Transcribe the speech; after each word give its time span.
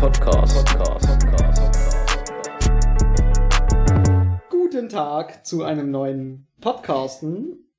Podcast. 0.00 0.66
Guten 4.48 4.88
Tag 4.88 5.44
zu 5.44 5.62
einem 5.62 5.90
neuen 5.90 6.46
Podcasten. 6.62 7.70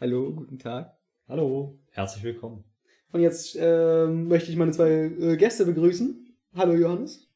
Hallo, 0.00 0.34
guten 0.34 0.58
Tag. 0.58 0.98
Hallo, 1.28 1.78
herzlich 1.92 2.24
willkommen. 2.24 2.64
Und 3.12 3.20
jetzt 3.20 3.56
ähm, 3.56 4.26
möchte 4.26 4.50
ich 4.50 4.56
meine 4.56 4.72
zwei 4.72 4.90
äh, 4.90 5.36
Gäste 5.36 5.64
begrüßen. 5.64 6.36
Hallo 6.56 6.74
Johannes. 6.74 7.30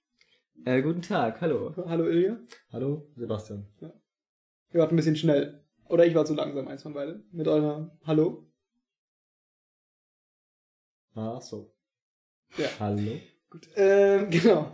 Äh, 0.65 0.83
guten 0.83 1.03
Tag, 1.03 1.41
hallo. 1.41 1.73
Hallo 1.87 2.09
Ilja. 2.09 2.41
Hallo, 2.73 3.07
Sebastian. 3.15 3.69
Ihr 3.81 4.81
wart 4.81 4.93
ein 4.93 4.97
bisschen 4.97 5.15
schnell. 5.15 5.65
Oder 5.89 6.07
ich 6.07 6.17
war 6.17 6.25
zu 6.25 6.35
langsam, 6.35 6.67
eins 6.67 6.83
von 6.83 6.93
beiden. 6.93 7.29
Mit 7.31 7.47
eurer 7.47 7.97
Hallo. 8.05 8.51
Ach 11.15 11.41
so. 11.41 11.73
Ja. 12.57 12.67
Hallo. 12.81 13.21
Gut. 13.51 13.69
Ähm, 13.77 14.29
genau. 14.31 14.73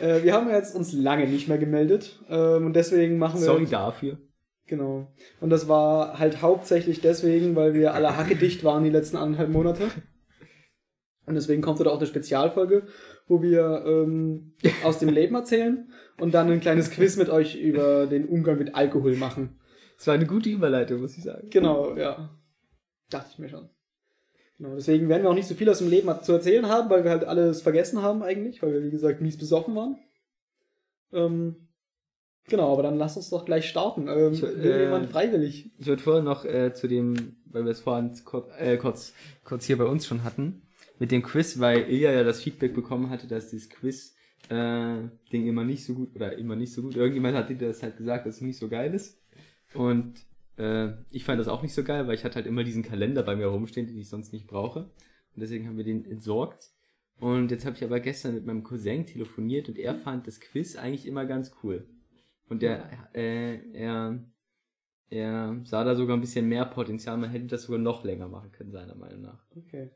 Äh, 0.00 0.22
wir 0.22 0.34
haben 0.34 0.50
jetzt 0.50 0.74
uns 0.74 0.92
lange 0.92 1.26
nicht 1.26 1.48
mehr 1.48 1.58
gemeldet. 1.58 2.20
Ähm, 2.28 2.66
und 2.66 2.74
deswegen 2.74 3.18
machen 3.18 3.40
wir. 3.40 3.46
Sorry 3.46 3.66
dafür. 3.66 4.18
Genau. 4.66 5.14
Und 5.40 5.50
das 5.50 5.68
war 5.68 6.18
halt 6.18 6.42
hauptsächlich 6.42 7.00
deswegen, 7.00 7.56
weil 7.56 7.72
wir 7.72 7.94
alle 7.94 8.16
hackedicht 8.16 8.64
waren 8.64 8.84
die 8.84 8.90
letzten 8.90 9.16
anderthalb 9.16 9.50
Monate. 9.50 9.88
Und 11.24 11.34
deswegen 11.34 11.62
kommt 11.62 11.80
da 11.80 11.86
auch 11.86 11.98
eine 11.98 12.06
Spezialfolge, 12.06 12.86
wo 13.26 13.42
wir 13.42 13.84
ähm, 13.86 14.54
aus 14.84 14.98
dem 14.98 15.08
Leben 15.08 15.34
erzählen 15.34 15.90
und 16.18 16.34
dann 16.34 16.50
ein 16.50 16.60
kleines 16.60 16.90
Quiz 16.90 17.16
mit 17.16 17.28
euch 17.30 17.56
über 17.56 18.06
den 18.06 18.28
Umgang 18.28 18.58
mit 18.58 18.74
Alkohol 18.74 19.16
machen. 19.16 19.58
Das 19.96 20.06
war 20.06 20.14
eine 20.14 20.26
gute 20.26 20.48
Überleitung, 20.48 21.00
muss 21.00 21.16
ich 21.16 21.24
sagen. 21.24 21.48
Genau, 21.50 21.96
ja. 21.96 22.30
Dachte 23.10 23.30
ich 23.32 23.38
mir 23.38 23.48
schon. 23.48 23.68
Genau, 24.58 24.74
deswegen 24.74 25.08
werden 25.08 25.22
wir 25.22 25.30
auch 25.30 25.34
nicht 25.34 25.46
so 25.46 25.54
viel 25.54 25.68
aus 25.68 25.78
dem 25.78 25.88
Leben 25.88 26.10
zu 26.22 26.32
erzählen 26.32 26.66
haben, 26.66 26.90
weil 26.90 27.04
wir 27.04 27.12
halt 27.12 27.24
alles 27.24 27.62
vergessen 27.62 28.02
haben 28.02 28.22
eigentlich, 28.22 28.60
weil 28.60 28.72
wir, 28.72 28.82
wie 28.82 28.90
gesagt, 28.90 29.20
mies 29.20 29.38
besoffen 29.38 29.74
waren. 29.76 29.98
Ähm, 31.12 31.68
genau, 32.48 32.72
aber 32.72 32.82
dann 32.82 32.98
lass 32.98 33.16
uns 33.16 33.30
doch 33.30 33.44
gleich 33.44 33.68
starten. 33.68 34.08
Ähm, 34.08 34.32
Ich, 34.32 34.42
äh, 34.42 34.84
jemand 34.84 35.10
freiwillig? 35.10 35.70
Ich 35.78 35.86
würde 35.86 36.02
vorher 36.02 36.24
noch 36.24 36.44
äh, 36.44 36.74
zu 36.74 36.88
dem, 36.88 37.36
weil 37.44 37.64
wir 37.64 37.70
es 37.70 37.80
vorhin 37.80 38.12
kurz, 38.24 38.50
äh, 38.58 38.76
kurz, 38.78 39.14
kurz 39.44 39.64
hier 39.64 39.78
bei 39.78 39.84
uns 39.84 40.06
schon 40.06 40.24
hatten, 40.24 40.62
mit 40.98 41.12
dem 41.12 41.22
Quiz, 41.22 41.60
weil 41.60 41.88
Ilja 41.88 42.10
ja 42.10 42.24
das 42.24 42.42
Feedback 42.42 42.74
bekommen 42.74 43.10
hatte, 43.10 43.28
dass 43.28 43.50
dieses 43.50 43.70
Quiz 43.70 44.16
äh, 44.48 44.96
Ding 45.32 45.46
immer 45.46 45.62
nicht 45.62 45.84
so 45.84 45.94
gut 45.94 46.16
oder 46.16 46.36
immer 46.36 46.56
nicht 46.56 46.72
so 46.72 46.82
gut. 46.82 46.96
Irgendjemand 46.96 47.36
hat 47.36 47.48
dir 47.48 47.58
das 47.58 47.84
halt 47.84 47.96
gesagt, 47.96 48.26
dass 48.26 48.36
es 48.36 48.40
nicht 48.40 48.58
so 48.58 48.68
geil 48.68 48.92
ist. 48.92 49.22
Und 49.74 50.14
äh, 50.58 50.92
ich 51.10 51.24
fand 51.24 51.40
das 51.40 51.48
auch 51.48 51.62
nicht 51.62 51.74
so 51.74 51.84
geil, 51.84 52.06
weil 52.06 52.14
ich 52.14 52.24
hatte 52.24 52.36
halt 52.36 52.46
immer 52.46 52.64
diesen 52.64 52.82
Kalender 52.82 53.22
bei 53.22 53.36
mir 53.36 53.46
rumstehen, 53.46 53.86
den 53.86 53.98
ich 53.98 54.08
sonst 54.08 54.32
nicht 54.32 54.46
brauche. 54.46 54.80
Und 54.80 55.40
deswegen 55.40 55.66
haben 55.66 55.76
wir 55.76 55.84
den 55.84 56.04
entsorgt. 56.04 56.70
Und 57.20 57.50
jetzt 57.50 57.64
habe 57.64 57.76
ich 57.76 57.84
aber 57.84 58.00
gestern 58.00 58.34
mit 58.34 58.46
meinem 58.46 58.62
Cousin 58.62 59.06
telefoniert 59.06 59.68
und 59.68 59.78
er 59.78 59.94
fand 59.94 60.26
das 60.26 60.40
Quiz 60.40 60.76
eigentlich 60.76 61.06
immer 61.06 61.26
ganz 61.26 61.52
cool. 61.62 61.88
Und 62.48 62.62
der, 62.62 62.88
äh, 63.14 63.58
er, 63.72 64.24
er 65.10 65.60
sah 65.64 65.84
da 65.84 65.94
sogar 65.94 66.16
ein 66.16 66.20
bisschen 66.20 66.48
mehr 66.48 66.64
Potenzial. 66.64 67.16
Man 67.16 67.30
hätte 67.30 67.46
das 67.46 67.64
sogar 67.64 67.80
noch 67.80 68.04
länger 68.04 68.28
machen 68.28 68.52
können, 68.52 68.70
seiner 68.70 68.94
Meinung 68.94 69.22
nach. 69.22 69.44
Okay. 69.56 69.90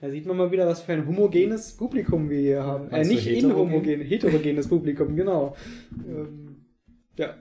Da 0.00 0.10
sieht 0.10 0.26
man 0.26 0.36
mal 0.36 0.50
wieder, 0.50 0.66
was 0.66 0.82
für 0.82 0.92
ein 0.92 1.06
homogenes 1.06 1.76
Publikum 1.76 2.28
wir 2.28 2.40
hier 2.40 2.64
haben. 2.64 2.88
Äh, 2.88 2.90
Meinst 2.90 3.10
nicht 3.12 3.24
heterogen? 3.24 3.72
inhomogen, 3.72 4.00
heterogenes 4.00 4.68
Publikum, 4.68 5.14
genau. 5.14 5.56
Ähm, 6.08 6.66
ja. 7.16 7.36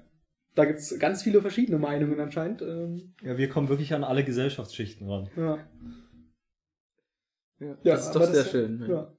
Da 0.53 0.65
gibt's 0.65 0.97
ganz 0.99 1.23
viele 1.23 1.41
verschiedene 1.41 1.77
Meinungen 1.77 2.19
anscheinend. 2.19 2.61
Ähm, 2.61 3.13
Ja, 3.21 3.37
wir 3.37 3.47
kommen 3.49 3.69
wirklich 3.69 3.93
an 3.93 4.03
alle 4.03 4.23
Gesellschaftsschichten 4.25 5.07
ran. 5.09 5.29
ja. 5.37 5.57
Ja, 7.59 7.67
Ja, 7.67 7.75
das 7.83 8.07
ist 8.07 8.15
doch 8.15 8.23
sehr 8.25 8.33
das- 8.33 8.51
schön. 8.51 8.81
Ja. 8.89 9.13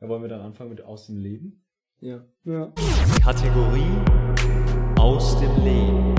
Ja, 0.00 0.08
wollen 0.08 0.22
wir 0.22 0.28
dann 0.28 0.42
anfangen 0.42 0.70
mit 0.70 0.82
aus 0.82 1.06
dem 1.06 1.16
Leben? 1.18 1.64
ja. 2.00 2.24
ja. 2.44 2.72
Kategorie 3.22 3.98
aus 5.00 5.40
dem 5.40 5.64
Leben. 5.64 6.14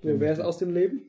So, 0.00 0.20
wer 0.20 0.32
ist 0.32 0.40
aus 0.40 0.58
dem 0.58 0.70
Leben? 0.70 1.02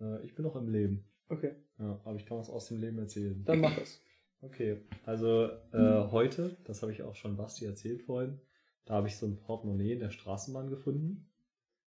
Äh, 0.00 0.22
ich 0.24 0.34
bin 0.34 0.44
noch 0.44 0.56
im 0.56 0.68
Leben. 0.68 1.04
Okay, 1.28 1.54
Ja, 1.78 1.98
aber 2.04 2.16
ich 2.16 2.26
kann 2.26 2.36
was 2.38 2.50
aus 2.50 2.68
dem 2.68 2.78
Leben 2.80 2.98
erzählen. 2.98 3.42
dann 3.44 3.60
mach 3.60 3.74
das. 3.78 4.00
Okay, 4.42 4.82
also 5.06 5.46
äh, 5.72 6.08
heute, 6.10 6.56
das 6.64 6.82
habe 6.82 6.92
ich 6.92 7.02
auch 7.02 7.14
schon 7.14 7.36
Basti 7.36 7.64
erzählt 7.64 8.02
vorhin, 8.02 8.40
da 8.84 8.94
habe 8.94 9.08
ich 9.08 9.16
so 9.16 9.26
ein 9.26 9.38
Portemonnaie 9.38 9.92
in 9.92 10.00
der 10.00 10.10
Straßenbahn 10.10 10.70
gefunden. 10.70 11.28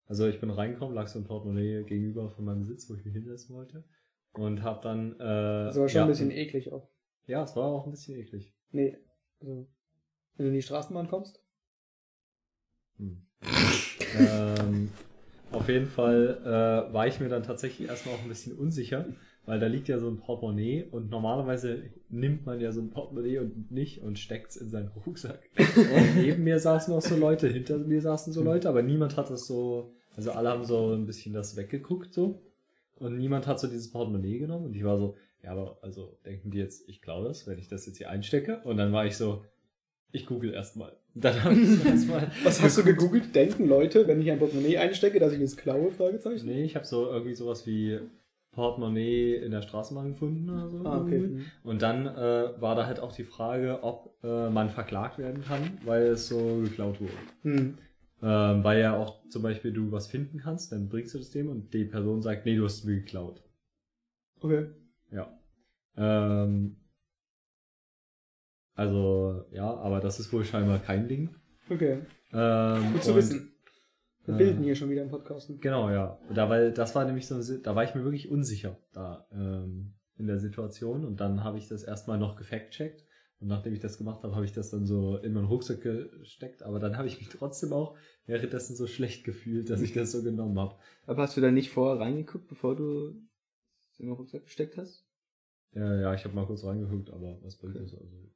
Also 0.06 0.26
ich 0.26 0.40
bin 0.40 0.50
reingekommen, 0.50 0.94
lag 0.94 1.08
so 1.08 1.18
ein 1.18 1.24
Portemonnaie 1.24 1.84
gegenüber 1.84 2.28
von 2.30 2.44
meinem 2.44 2.64
Sitz, 2.64 2.88
wo 2.88 2.94
ich 2.94 3.04
mich 3.04 3.14
hinsetzen 3.14 3.54
wollte. 3.54 3.84
Und 4.32 4.62
habe 4.62 4.80
dann... 4.82 5.12
Äh, 5.14 5.66
Das 5.66 5.78
war 5.78 5.88
schon 5.88 5.96
ja, 5.96 6.02
ein 6.04 6.08
bisschen 6.08 6.30
eklig 6.30 6.72
auch. 6.72 6.88
Ja, 7.26 7.42
es 7.42 7.56
war 7.56 7.64
auch 7.64 7.86
ein 7.86 7.90
bisschen 7.90 8.16
eklig. 8.18 8.52
Nee. 8.70 8.98
Also, 9.40 9.66
wenn 10.36 10.46
du 10.46 10.48
in 10.50 10.54
die 10.54 10.62
Straßenbahn 10.62 11.08
kommst. 11.08 11.42
Hm. 12.98 13.26
ähm, 14.18 14.90
auf 15.50 15.68
jeden 15.68 15.86
Fall 15.86 16.40
äh, 16.44 16.92
war 16.92 17.06
ich 17.06 17.20
mir 17.20 17.28
dann 17.28 17.42
tatsächlich 17.42 17.88
erstmal 17.88 18.14
auch 18.14 18.22
ein 18.22 18.28
bisschen 18.28 18.56
unsicher, 18.56 19.06
weil 19.46 19.60
da 19.60 19.66
liegt 19.66 19.88
ja 19.88 19.98
so 19.98 20.08
ein 20.08 20.18
Portemonnaie 20.18 20.84
und 20.90 21.10
normalerweise 21.10 21.82
nimmt 22.08 22.46
man 22.46 22.60
ja 22.60 22.72
so 22.72 22.80
ein 22.80 22.90
Portemonnaie 22.90 23.38
und 23.38 23.70
nicht 23.70 24.02
und 24.02 24.18
steckt 24.18 24.50
es 24.50 24.56
in 24.56 24.70
seinen 24.70 24.88
Rucksack. 24.88 25.50
Und 25.56 26.16
neben 26.16 26.44
mir 26.44 26.58
saßen 26.58 26.94
auch 26.94 27.02
so 27.02 27.16
Leute, 27.16 27.48
hinter 27.48 27.78
mir 27.78 28.00
saßen 28.00 28.32
so 28.32 28.42
Leute, 28.42 28.68
aber 28.68 28.82
niemand 28.82 29.16
hat 29.16 29.30
das 29.30 29.46
so, 29.46 29.92
also 30.16 30.32
alle 30.32 30.48
haben 30.48 30.64
so 30.64 30.94
ein 30.94 31.06
bisschen 31.06 31.34
das 31.34 31.56
weggeguckt 31.56 32.14
so 32.14 32.42
und 32.96 33.18
niemand 33.18 33.46
hat 33.46 33.60
so 33.60 33.66
dieses 33.66 33.90
Portemonnaie 33.90 34.38
genommen 34.38 34.66
und 34.66 34.76
ich 34.76 34.84
war 34.84 34.98
so, 34.98 35.16
ja, 35.42 35.50
aber 35.52 35.78
also 35.82 36.18
denken 36.24 36.50
die 36.50 36.58
jetzt, 36.58 36.88
ich 36.88 37.02
klaue 37.02 37.28
das, 37.28 37.46
wenn 37.46 37.58
ich 37.58 37.68
das 37.68 37.86
jetzt 37.86 37.98
hier 37.98 38.08
einstecke 38.08 38.62
und 38.64 38.76
dann 38.78 38.92
war 38.92 39.04
ich 39.04 39.16
so, 39.16 39.44
ich 40.10 40.26
google 40.26 40.54
erstmal. 40.54 40.96
Dann 41.14 41.42
habe 41.42 41.54
ich 41.54 41.84
erstmal 41.86 42.30
Was 42.44 42.62
hast 42.62 42.78
du 42.78 42.84
gegoogelt? 42.84 43.34
Denken 43.34 43.66
Leute, 43.66 44.06
wenn 44.06 44.22
ich 44.22 44.30
ein 44.30 44.38
Portemonnaie 44.38 44.78
einstecke, 44.78 45.18
dass 45.18 45.32
ich 45.32 45.40
es 45.40 45.56
klaue? 45.56 45.90
Fragezeichen. 45.90 46.46
Nee, 46.46 46.64
ich 46.64 46.76
habe 46.76 46.86
so 46.86 47.10
irgendwie 47.10 47.34
sowas 47.34 47.66
wie 47.66 47.98
Portemonnaie 48.54 49.36
in 49.36 49.50
der 49.50 49.62
Straßenbahn 49.62 50.12
gefunden 50.12 50.48
oder 50.48 50.68
so. 50.68 50.84
Ah, 50.84 51.00
okay. 51.00 51.40
Und 51.62 51.82
dann 51.82 52.06
äh, 52.06 52.60
war 52.60 52.74
da 52.74 52.86
halt 52.86 53.00
auch 53.00 53.12
die 53.12 53.24
Frage, 53.24 53.80
ob 53.82 54.16
äh, 54.22 54.48
man 54.50 54.70
verklagt 54.70 55.18
werden 55.18 55.42
kann, 55.44 55.78
weil 55.84 56.02
es 56.04 56.28
so 56.28 56.60
geklaut 56.62 57.00
wurde. 57.00 57.12
Hm. 57.42 57.78
Ähm, 58.22 58.64
weil 58.64 58.80
ja 58.80 58.96
auch 58.96 59.28
zum 59.28 59.42
Beispiel 59.42 59.72
du 59.72 59.92
was 59.92 60.06
finden 60.06 60.38
kannst, 60.38 60.72
dann 60.72 60.88
bringst 60.88 61.14
du 61.14 61.18
das 61.18 61.30
dem 61.30 61.50
und 61.50 61.74
die 61.74 61.84
Person 61.84 62.22
sagt, 62.22 62.46
nee, 62.46 62.56
du 62.56 62.64
hast 62.64 62.78
es 62.78 62.84
mir 62.84 62.96
geklaut. 62.96 63.42
Okay. 64.40 64.66
Ja. 65.10 65.38
Ähm, 65.96 66.76
also, 68.74 69.44
ja, 69.52 69.74
aber 69.76 70.00
das 70.00 70.20
ist 70.20 70.32
wohl 70.32 70.44
scheinbar 70.44 70.78
kein 70.78 71.06
Ding. 71.06 71.34
Okay. 71.68 71.98
Ähm, 72.32 72.92
Gut 72.92 73.04
zu 73.04 73.14
wissen. 73.14 73.53
Wir 74.24 74.34
äh, 74.34 74.38
bilden 74.38 74.64
hier 74.64 74.74
schon 74.74 74.90
wieder 74.90 75.02
im 75.02 75.10
Podcast. 75.10 75.50
Genau, 75.60 75.90
ja. 75.90 76.18
Da, 76.34 76.48
weil 76.48 76.72
das 76.72 76.94
war 76.94 77.04
nämlich 77.04 77.26
so, 77.26 77.40
da 77.58 77.76
war 77.76 77.84
ich 77.84 77.94
mir 77.94 78.04
wirklich 78.04 78.30
unsicher 78.30 78.76
da 78.92 79.26
ähm, 79.32 79.94
in 80.16 80.26
der 80.26 80.38
Situation 80.38 81.04
und 81.04 81.20
dann 81.20 81.44
habe 81.44 81.58
ich 81.58 81.68
das 81.68 81.82
erstmal 81.82 82.18
noch 82.18 82.36
gefact-checkt 82.36 83.04
und 83.40 83.48
nachdem 83.48 83.74
ich 83.74 83.80
das 83.80 83.98
gemacht 83.98 84.22
habe, 84.22 84.34
habe 84.34 84.44
ich 84.44 84.52
das 84.52 84.70
dann 84.70 84.86
so 84.86 85.16
in 85.18 85.32
meinen 85.32 85.46
Rucksack 85.46 85.82
gesteckt, 85.82 86.62
aber 86.62 86.78
dann 86.78 86.96
habe 86.96 87.08
ich 87.08 87.18
mich 87.18 87.28
trotzdem 87.28 87.72
auch 87.72 87.96
währenddessen 88.26 88.76
so 88.76 88.86
schlecht 88.86 89.24
gefühlt, 89.24 89.68
dass 89.70 89.82
ich 89.82 89.92
das 89.92 90.12
so 90.12 90.22
genommen 90.22 90.58
habe. 90.58 90.76
Aber 91.06 91.22
hast 91.22 91.36
du 91.36 91.40
da 91.40 91.50
nicht 91.50 91.70
vorher 91.70 92.00
reingeguckt, 92.00 92.48
bevor 92.48 92.76
du 92.76 93.08
es 93.90 93.98
in 93.98 94.06
den 94.06 94.14
Rucksack 94.14 94.44
gesteckt 94.44 94.76
hast? 94.76 95.06
Ja, 95.72 96.00
ja, 96.00 96.14
ich 96.14 96.24
habe 96.24 96.34
mal 96.34 96.46
kurz 96.46 96.64
reingeguckt, 96.64 97.10
aber 97.10 97.38
was 97.42 97.56
bringt 97.56 97.76
das? 97.76 97.92
Also, 97.92 98.30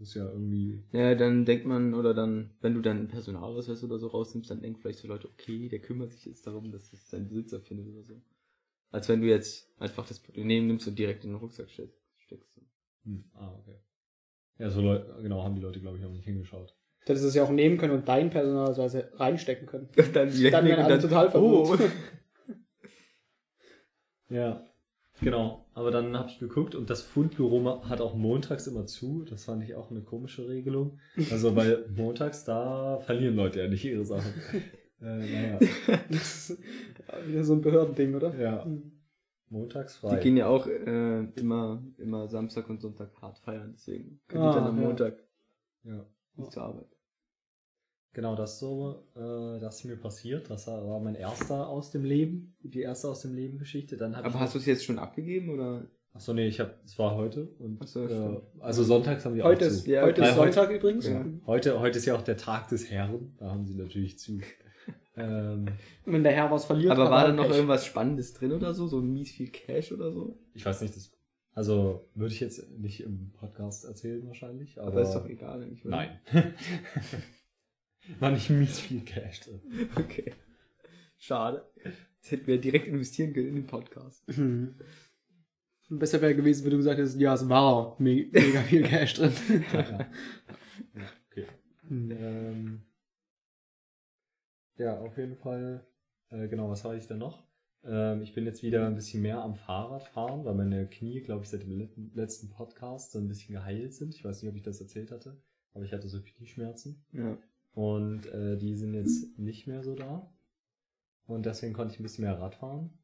das 0.00 0.08
ist 0.08 0.14
ja 0.14 0.24
irgendwie. 0.24 0.82
Ja, 0.92 1.14
dann 1.14 1.44
denkt 1.44 1.66
man, 1.66 1.92
oder 1.92 2.14
dann, 2.14 2.54
wenn 2.62 2.72
du 2.72 2.80
dann 2.80 2.96
einen 2.96 3.08
Personalausweis 3.08 3.84
oder 3.84 3.98
so 3.98 4.06
rausnimmst, 4.06 4.50
dann 4.50 4.62
denken 4.62 4.80
vielleicht 4.80 5.00
so 5.00 5.06
Leute, 5.06 5.28
okay, 5.28 5.68
der 5.68 5.80
kümmert 5.80 6.12
sich 6.12 6.24
jetzt 6.24 6.46
darum, 6.46 6.72
dass 6.72 6.90
es 6.94 7.10
seinen 7.10 7.28
Besitzer 7.28 7.60
findet 7.60 7.86
oder 7.88 8.02
so. 8.02 8.22
Als 8.90 9.10
wenn 9.10 9.20
du 9.20 9.28
jetzt 9.28 9.70
einfach 9.78 10.08
das 10.08 10.18
Portemonnaie 10.18 10.62
nimmst 10.62 10.88
und 10.88 10.98
direkt 10.98 11.24
in 11.24 11.32
den 11.32 11.36
Rucksack 11.36 11.68
steckst. 11.70 12.00
Hm, 13.04 13.24
ah, 13.34 13.54
okay. 13.58 13.76
Ja, 14.58 14.70
so 14.70 14.80
Leute, 14.80 15.18
genau, 15.20 15.42
haben 15.42 15.54
die 15.54 15.60
Leute, 15.60 15.80
glaube 15.80 15.98
ich, 15.98 16.04
auch 16.04 16.10
nicht 16.10 16.24
hingeschaut. 16.24 16.74
Du 17.04 17.10
hättest 17.10 17.26
es 17.26 17.34
ja 17.34 17.44
auch 17.44 17.50
nehmen 17.50 17.76
können 17.76 17.92
und 17.92 18.08
dein 18.08 18.30
Personalausweis 18.30 18.96
reinstecken 19.20 19.66
können. 19.66 19.88
Dann, 20.14 20.14
Dann 20.14 20.64
wären 20.64 20.84
alle 20.84 20.98
total 20.98 21.26
oh. 21.34 21.66
verwirrt. 21.66 21.92
Ja, 24.32 24.64
genau. 25.20 25.64
Aber 25.74 25.90
dann 25.90 26.16
habe 26.16 26.28
ich 26.28 26.38
geguckt 26.38 26.74
und 26.74 26.90
das 26.90 27.02
Fundbüro 27.02 27.82
hat 27.88 28.00
auch 28.00 28.14
montags 28.14 28.66
immer 28.66 28.86
zu. 28.86 29.24
Das 29.24 29.44
fand 29.44 29.62
ich 29.64 29.74
auch 29.74 29.90
eine 29.90 30.02
komische 30.02 30.48
Regelung. 30.48 30.98
Also, 31.30 31.54
weil 31.56 31.86
montags, 31.96 32.44
da 32.44 32.98
verlieren 33.00 33.36
Leute 33.36 33.60
ja 33.60 33.68
nicht 33.68 33.84
ihre 33.84 34.04
Sachen. 34.04 34.32
äh, 35.00 35.04
naja, 35.04 35.58
Das 36.10 36.50
ist 36.50 36.58
wieder 37.26 37.44
so 37.44 37.54
ein 37.54 37.62
Behördending, 37.62 38.14
oder? 38.14 38.34
ja, 38.38 38.64
Hm. 38.64 38.92
montags 39.48 39.94
Die 39.94 40.00
frei. 40.00 40.18
gehen 40.20 40.36
ja 40.36 40.46
auch 40.46 40.66
äh, 40.66 41.24
immer, 41.36 41.82
immer 41.98 42.28
Samstag 42.28 42.68
und 42.68 42.80
Sonntag 42.80 43.10
hart 43.20 43.38
feiern, 43.38 43.72
deswegen 43.74 44.20
können 44.28 44.44
Ah, 44.44 44.50
die 44.50 44.58
dann 44.58 44.68
am 44.68 44.80
ja. 44.80 44.86
Montag 44.86 45.14
Ja. 45.84 46.06
nicht 46.36 46.52
zur 46.52 46.62
Arbeit. 46.62 46.86
Genau, 48.12 48.34
das 48.34 48.58
so, 48.58 49.04
äh, 49.14 49.60
das 49.60 49.76
ist 49.78 49.84
mir 49.84 49.96
passiert. 49.96 50.50
Das 50.50 50.66
war 50.66 50.98
mein 50.98 51.14
erster 51.14 51.68
aus 51.68 51.90
dem 51.92 52.04
Leben, 52.04 52.56
die 52.62 52.80
erste 52.80 53.08
aus 53.08 53.20
dem 53.22 53.34
Leben 53.34 53.58
Geschichte. 53.58 53.96
Dann 53.96 54.14
Aber 54.14 54.40
hast 54.40 54.54
du 54.54 54.58
es 54.58 54.66
jetzt 54.66 54.84
schon 54.84 54.98
abgegeben 54.98 55.50
oder? 55.50 55.86
Achso, 56.12 56.34
nee, 56.34 56.48
ich 56.48 56.58
hab, 56.58 56.84
es 56.84 56.98
war 56.98 57.14
heute 57.14 57.46
und 57.60 57.78
Ach 57.80 57.86
so, 57.86 58.04
äh, 58.04 58.40
also 58.58 58.82
sonntags 58.82 59.24
haben 59.24 59.36
die 59.36 59.44
Heute 59.44 59.66
auch 59.66 59.70
ist, 59.70 59.84
zu. 59.84 59.90
Ja, 59.90 60.02
heute 60.02 60.22
ist 60.22 60.34
Sonntag 60.34 60.70
übrigens. 60.70 61.06
Ja. 61.06 61.24
Heute, 61.46 61.78
heute 61.78 61.98
ist 61.98 62.04
ja 62.06 62.16
auch 62.16 62.22
der 62.22 62.36
Tag 62.36 62.68
des 62.68 62.90
Herrn, 62.90 63.32
da 63.38 63.50
haben 63.50 63.64
sie 63.64 63.76
natürlich 63.76 64.18
zu. 64.18 64.40
ähm, 65.16 65.66
Wenn 66.04 66.24
der 66.24 66.32
Herr 66.32 66.50
was 66.50 66.64
verliert. 66.64 66.90
Aber 66.90 67.10
war 67.12 67.28
da 67.28 67.32
noch 67.32 67.46
Pech. 67.46 67.54
irgendwas 67.54 67.86
Spannendes 67.86 68.34
drin 68.34 68.50
oder 68.50 68.74
so? 68.74 68.88
So 68.88 69.00
mies 69.00 69.30
viel 69.30 69.50
Cash 69.50 69.92
oder 69.92 70.10
so? 70.10 70.36
ich 70.52 70.66
weiß 70.66 70.80
nicht, 70.80 70.96
das, 70.96 71.12
also 71.54 72.08
würde 72.16 72.34
ich 72.34 72.40
jetzt 72.40 72.68
nicht 72.76 73.02
im 73.02 73.30
Podcast 73.38 73.84
erzählen 73.84 74.26
wahrscheinlich, 74.26 74.80
aber, 74.80 74.88
Aber 74.88 75.02
ist 75.02 75.12
doch 75.12 75.28
egal 75.28 75.62
eigentlich. 75.62 75.84
oder? 75.86 75.96
nein. 75.96 76.20
War 78.18 78.30
nicht 78.30 78.50
mies 78.50 78.80
viel 78.80 79.02
Cash 79.04 79.40
drin. 79.40 79.60
Okay. 79.96 80.32
Schade. 81.18 81.64
Das 82.22 82.30
hätten 82.32 82.46
wir 82.46 82.60
direkt 82.60 82.86
investieren 82.86 83.32
können 83.32 83.48
in 83.48 83.54
den 83.56 83.66
Podcast. 83.66 84.24
Hm. 84.34 84.74
Besser 85.90 86.20
wäre 86.22 86.34
gewesen, 86.36 86.64
wenn 86.64 86.70
du 86.70 86.76
gesagt 86.78 86.98
hättest, 86.98 87.18
ja, 87.18 87.34
es 87.34 87.48
war 87.48 87.96
me 88.00 88.26
mega 88.30 88.62
viel 88.62 88.82
Cash 88.82 89.14
drin. 89.14 89.32
Ja, 90.94 91.06
okay. 91.30 91.46
Hm. 91.88 92.10
Ähm, 92.10 92.82
ja, 94.78 94.98
auf 94.98 95.16
jeden 95.18 95.36
Fall. 95.36 95.86
Äh, 96.30 96.48
genau, 96.48 96.70
was 96.70 96.84
habe 96.84 96.96
ich 96.96 97.06
denn 97.06 97.18
noch? 97.18 97.46
Ähm, 97.84 98.22
ich 98.22 98.34
bin 98.34 98.44
jetzt 98.46 98.62
wieder 98.62 98.86
ein 98.86 98.94
bisschen 98.94 99.22
mehr 99.22 99.42
am 99.42 99.56
Fahrrad 99.56 100.04
fahren, 100.04 100.44
weil 100.44 100.54
meine 100.54 100.88
Knie, 100.88 101.20
glaube 101.22 101.42
ich, 101.44 101.50
seit 101.50 101.62
dem 101.62 101.78
letzten- 101.78 102.12
letzten 102.14 102.50
Podcast 102.50 103.12
so 103.12 103.18
ein 103.18 103.28
bisschen 103.28 103.54
geheilt 103.54 103.94
sind. 103.94 104.14
Ich 104.14 104.24
weiß 104.24 104.42
nicht, 104.42 104.50
ob 104.50 104.56
ich 104.56 104.62
das 104.62 104.80
erzählt 104.80 105.10
hatte, 105.10 105.40
aber 105.74 105.84
ich 105.84 105.92
hatte 105.92 106.08
so 106.08 106.22
Knieschmerzen. 106.22 107.04
Ja. 107.12 107.36
Und 107.72 108.26
äh, 108.26 108.56
die 108.58 108.74
sind 108.76 108.94
jetzt 108.94 109.38
nicht 109.38 109.66
mehr 109.66 109.82
so 109.82 109.94
da. 109.94 110.32
Und 111.26 111.46
deswegen 111.46 111.72
konnte 111.72 111.94
ich 111.94 112.00
ein 112.00 112.02
bisschen 112.02 112.24
mehr 112.24 112.38
Rad 112.40 112.56
fahren. 112.56 112.98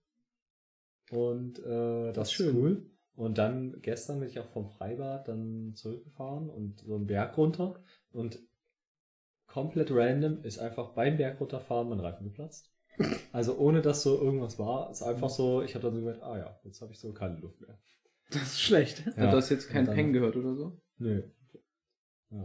Und 1.10 1.58
äh, 1.60 2.06
das, 2.06 2.14
Das 2.16 2.28
ist 2.28 2.32
schön. 2.34 2.56
cool. 2.56 2.90
Und 3.14 3.38
dann 3.38 3.80
gestern 3.80 4.20
bin 4.20 4.28
ich 4.28 4.38
auch 4.40 4.48
vom 4.50 4.68
Freibad 4.68 5.28
dann 5.28 5.72
zurückgefahren 5.74 6.50
und 6.50 6.80
so 6.80 6.96
einen 6.96 7.06
Berg 7.06 7.36
runter. 7.38 7.80
Und 8.10 8.38
komplett 9.46 9.90
random 9.90 10.42
ist 10.42 10.58
einfach 10.58 10.94
beim 10.94 11.16
Berg 11.16 11.40
runterfahren 11.40 11.88
mein 11.88 12.00
Reifen 12.00 12.24
geplatzt. 12.24 12.70
Also 13.32 13.56
ohne 13.58 13.82
dass 13.82 14.02
so 14.02 14.20
irgendwas 14.20 14.58
war, 14.58 14.90
ist 14.90 15.02
einfach 15.02 15.28
so, 15.30 15.62
ich 15.62 15.74
habe 15.74 15.84
dann 15.84 15.94
so 15.94 16.00
gedacht, 16.02 16.22
ah 16.22 16.36
ja, 16.38 16.60
jetzt 16.64 16.80
habe 16.82 16.92
ich 16.92 16.98
so 16.98 17.12
keine 17.12 17.38
Luft 17.38 17.60
mehr. 17.60 17.78
Das 18.30 18.42
ist 18.42 18.60
schlecht. 18.60 19.04
Ja. 19.16 19.30
Du 19.30 19.36
hast 19.36 19.50
jetzt 19.50 19.68
kein 19.68 19.80
Und 19.82 19.86
dann- 19.88 19.94
Peng 19.94 20.12
gehört 20.12 20.36
oder 20.36 20.54
so? 20.56 20.80
Nö. 20.98 21.22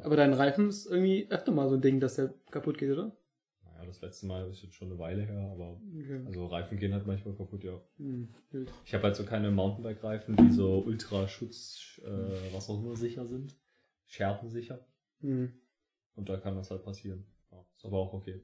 Aber 0.03 0.15
dein 0.15 0.33
Reifen 0.33 0.69
ist 0.69 0.85
irgendwie 0.85 1.27
öfter 1.29 1.51
mal 1.51 1.67
so 1.69 1.75
ein 1.75 1.81
Ding, 1.81 1.99
dass 1.99 2.15
der 2.15 2.33
kaputt 2.51 2.77
geht, 2.77 2.91
oder? 2.91 3.15
Naja, 3.63 3.85
das 3.85 4.01
letzte 4.01 4.27
Mal 4.27 4.49
ist 4.49 4.61
jetzt 4.61 4.75
schon 4.75 4.89
eine 4.89 4.99
Weile 4.99 5.23
her, 5.23 5.49
aber 5.51 5.81
Okay. 5.99 6.21
also 6.25 6.45
Reifen 6.47 6.77
gehen 6.77 6.93
halt 6.93 7.07
manchmal 7.07 7.35
kaputt, 7.35 7.63
ja. 7.63 7.81
Hm, 7.97 8.29
wild. 8.51 8.71
Ich 8.85 8.93
habe 8.93 9.03
halt 9.05 9.15
so 9.15 9.25
keine 9.25 9.49
Mountainbike-Reifen, 9.51 10.35
die 10.35 10.51
so 10.51 10.79
Ultraschutz, 10.85 11.99
äh, 12.03 12.53
was 12.53 12.69
auch 12.69 12.79
immer 12.83 12.95
sicher 12.95 13.25
sind. 13.25 13.55
Schärfensicher. 14.05 14.85
Hm. 15.21 15.51
Und 16.15 16.29
da 16.29 16.37
kann 16.37 16.55
das 16.55 16.69
halt 16.69 16.83
passieren. 16.83 17.25
Ja, 17.51 17.65
ist 17.75 17.85
aber 17.85 17.97
auch 17.97 18.13
okay. 18.13 18.41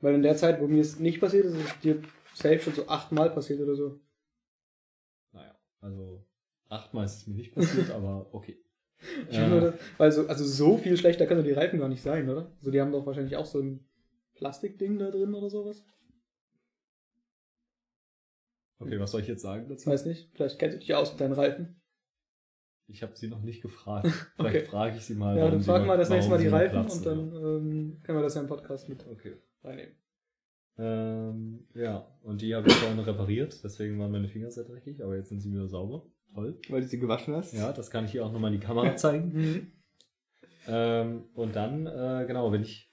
Weil 0.00 0.14
in 0.14 0.22
der 0.22 0.36
Zeit, 0.36 0.60
wo 0.60 0.66
mir 0.68 0.80
es 0.80 0.98
nicht 0.98 1.20
passiert 1.20 1.46
ist, 1.46 1.54
ist 1.54 1.66
es 1.66 1.80
dir 1.80 2.02
safe 2.34 2.60
schon 2.60 2.74
so 2.74 2.88
achtmal 2.88 3.30
passiert 3.30 3.60
oder 3.60 3.74
so. 3.74 4.00
Naja, 5.32 5.58
also 5.80 6.24
achtmal 6.68 7.06
ist 7.06 7.16
es 7.16 7.26
mir 7.26 7.34
nicht 7.34 7.54
passiert, 7.54 7.90
aber 7.90 8.32
okay. 8.32 8.58
Ich 9.30 9.38
hab 9.38 9.48
nur 9.48 9.74
weil 9.96 10.10
so, 10.12 10.26
also 10.26 10.44
so 10.44 10.76
viel 10.76 10.96
schlechter 10.96 11.26
können 11.26 11.44
die 11.44 11.52
Reifen 11.52 11.78
gar 11.78 11.88
nicht 11.88 12.02
sein, 12.02 12.28
oder? 12.28 12.50
Also 12.58 12.70
die 12.70 12.80
haben 12.80 12.92
doch 12.92 13.06
wahrscheinlich 13.06 13.36
auch 13.36 13.46
so 13.46 13.60
ein 13.60 13.86
Plastikding 14.34 14.98
da 14.98 15.10
drin 15.10 15.34
oder 15.34 15.50
sowas. 15.50 15.84
okay, 18.80 18.98
was 19.00 19.10
soll 19.10 19.20
ich 19.22 19.28
jetzt 19.28 19.42
sagen 19.42 19.64
Ich 19.64 19.68
dazu? 19.68 19.90
weiß 19.90 20.06
nicht. 20.06 20.30
Vielleicht 20.34 20.58
kennst 20.58 20.76
du 20.76 20.80
dich 20.80 20.94
aus 20.94 21.12
mit 21.12 21.20
deinen 21.20 21.32
Reifen. 21.34 21.80
Ich 22.90 23.02
habe 23.02 23.14
sie 23.16 23.28
noch 23.28 23.42
nicht 23.42 23.60
gefragt. 23.62 24.06
Vielleicht 24.36 24.56
Okay. 24.56 24.64
frage 24.64 24.96
ich 24.96 25.04
sie 25.04 25.14
mal. 25.14 25.36
ja, 25.36 25.50
dann 25.50 25.60
frag 25.60 25.86
mal 25.86 25.98
das 25.98 26.08
nächste 26.10 26.30
Mal 26.30 26.38
die 26.38 26.46
Reifen 26.48 26.80
platzen, 26.86 26.98
und 26.98 27.06
dann 27.06 27.44
ähm, 27.44 28.00
können 28.02 28.18
wir 28.18 28.22
das 28.22 28.34
ja 28.34 28.40
im 28.40 28.46
Podcast 28.46 28.88
mit 28.88 29.02
ja. 29.02 29.10
Okay. 29.12 29.36
reinnehmen. 29.62 29.94
Ähm, 30.80 31.66
ja, 31.74 32.06
und 32.22 32.40
die 32.40 32.54
habe 32.54 32.68
ich 32.68 32.74
vorhin 32.74 32.98
repariert, 33.00 33.62
deswegen 33.64 33.98
waren 33.98 34.12
meine 34.12 34.28
Finger 34.28 34.50
sehr 34.50 34.62
dreckig, 34.64 35.02
aber 35.02 35.16
jetzt 35.16 35.28
sind 35.28 35.40
sie 35.40 35.50
wieder 35.52 35.68
sauber. 35.68 36.06
Toll. 36.34 36.58
Weil 36.68 36.82
du 36.82 36.86
sie 36.86 36.98
gewaschen 36.98 37.34
hast? 37.34 37.52
Ja, 37.54 37.72
das 37.72 37.90
kann 37.90 38.04
ich 38.04 38.12
hier 38.12 38.24
auch 38.24 38.32
nochmal 38.32 38.52
in 38.52 38.60
die 38.60 38.66
Kamera 38.66 38.96
zeigen. 38.96 39.32
Mhm. 39.32 39.72
Ähm, 40.66 41.24
und 41.34 41.56
dann, 41.56 41.86
äh, 41.86 42.24
genau, 42.26 42.50
bin 42.50 42.62
ich 42.62 42.92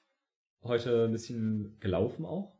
heute 0.63 1.05
ein 1.05 1.11
bisschen 1.11 1.77
gelaufen 1.79 2.25
auch. 2.25 2.55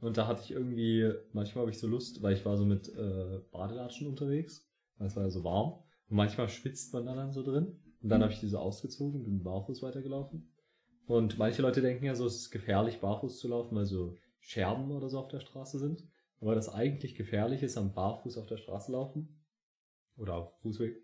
Und 0.00 0.18
da 0.18 0.26
hatte 0.26 0.42
ich 0.42 0.50
irgendwie, 0.50 1.10
manchmal 1.32 1.62
habe 1.62 1.70
ich 1.70 1.78
so 1.78 1.86
Lust, 1.86 2.22
weil 2.22 2.34
ich 2.34 2.44
war 2.44 2.56
so 2.56 2.66
mit 2.66 2.88
äh, 2.88 3.40
Badelatschen 3.50 4.08
unterwegs. 4.08 4.68
weil 4.98 5.06
Es 5.06 5.16
war 5.16 5.22
ja 5.22 5.30
so 5.30 5.42
warm. 5.42 5.82
Und 6.08 6.16
manchmal 6.16 6.48
schwitzt 6.48 6.92
man 6.92 7.06
dann, 7.06 7.16
dann 7.16 7.32
so 7.32 7.42
drin. 7.42 7.80
Und 8.02 8.10
dann 8.10 8.22
habe 8.22 8.32
ich 8.32 8.40
die 8.40 8.48
so 8.48 8.58
ausgezogen 8.58 9.20
und 9.20 9.24
bin 9.24 9.42
barfuß 9.42 9.82
weitergelaufen. 9.82 10.52
Und 11.06 11.38
manche 11.38 11.62
Leute 11.62 11.80
denken 11.80 12.04
ja 12.04 12.14
so, 12.14 12.26
es 12.26 12.36
ist 12.36 12.50
gefährlich, 12.50 13.00
barfuß 13.00 13.38
zu 13.38 13.48
laufen, 13.48 13.74
weil 13.76 13.86
so 13.86 14.16
Scherben 14.38 14.90
oder 14.90 15.08
so 15.08 15.18
auf 15.18 15.28
der 15.28 15.40
Straße 15.40 15.78
sind. 15.78 16.04
Aber 16.40 16.54
das 16.54 16.68
eigentlich 16.68 17.14
gefährlich 17.14 17.62
ist 17.62 17.78
am 17.78 17.94
Barfuß 17.94 18.36
auf 18.36 18.46
der 18.46 18.58
Straße 18.58 18.92
laufen 18.92 19.35
oder 20.16 20.34
auf 20.34 20.52
Fußweg, 20.62 20.96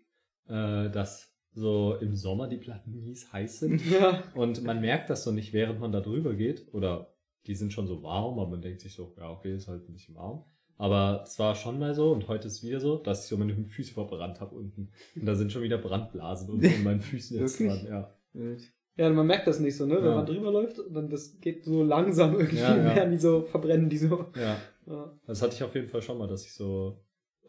äh, 0.47 0.89
dass 0.89 1.29
so 1.51 1.95
im 2.01 2.15
Sommer 2.15 2.47
die 2.47 2.57
Platten 2.57 2.91
mies 3.03 3.31
heiß 3.31 3.59
sind. 3.59 3.81
Ja. 3.91 4.23
Und 4.33 4.63
man 4.63 4.81
merkt 4.81 5.09
das 5.09 5.23
so 5.23 5.31
nicht, 5.31 5.53
während 5.53 5.79
man 5.79 5.91
da 5.91 6.01
drüber 6.01 6.33
geht. 6.33 6.73
Oder 6.73 7.13
die 7.45 7.55
sind 7.55 7.73
schon 7.73 7.87
so 7.87 8.01
warm, 8.03 8.39
aber 8.39 8.49
man 8.49 8.61
denkt 8.61 8.81
sich 8.81 8.93
so, 8.93 9.13
ja, 9.17 9.29
okay, 9.29 9.53
ist 9.55 9.67
halt 9.67 9.87
ein 9.87 9.93
bisschen 9.93 10.15
warm. 10.15 10.43
Aber 10.77 11.23
es 11.25 11.37
war 11.37 11.53
schon 11.53 11.77
mal 11.77 11.93
so 11.93 12.11
und 12.11 12.27
heute 12.27 12.47
ist 12.47 12.55
es 12.55 12.63
wieder 12.67 12.79
so, 12.79 12.97
dass 12.97 13.23
ich 13.23 13.29
so 13.29 13.37
meine 13.37 13.53
Füße 13.53 13.93
verbrannt 13.93 14.41
habe 14.41 14.55
unten. 14.55 14.89
Und 15.15 15.25
da 15.25 15.35
sind 15.35 15.51
schon 15.51 15.61
wieder 15.61 15.77
Brandblasen 15.77 16.49
unten 16.49 16.65
in 16.65 16.83
meinen 16.83 17.01
Füßen 17.01 17.37
jetzt 17.39 17.59
dran. 17.59 17.85
Ja. 17.87 18.15
Ja, 18.95 19.09
man 19.11 19.27
merkt 19.27 19.47
das 19.47 19.59
nicht 19.59 19.75
so, 19.77 19.85
ne? 19.85 19.97
Wenn 19.97 20.05
Ja. 20.05 20.15
man 20.15 20.25
drüber 20.25 20.51
läuft, 20.51 20.79
dann 20.91 21.09
das 21.09 21.39
geht 21.39 21.63
so 21.63 21.83
langsam 21.83 22.33
irgendwie, 22.35 22.57
Ja, 22.57 22.75
ja. 22.77 22.83
werden 22.95 23.11
die 23.11 23.17
so, 23.17 23.43
verbrennen 23.43 23.89
die 23.89 23.97
so. 23.97 24.25
ja. 24.35 24.57
Ja. 24.85 25.17
Das 25.27 25.41
hatte 25.41 25.53
ich 25.55 25.63
auf 25.63 25.73
jeden 25.75 25.87
Fall 25.87 26.01
schon 26.01 26.17
mal, 26.17 26.27
dass 26.27 26.45
ich 26.45 26.53
so 26.53 26.99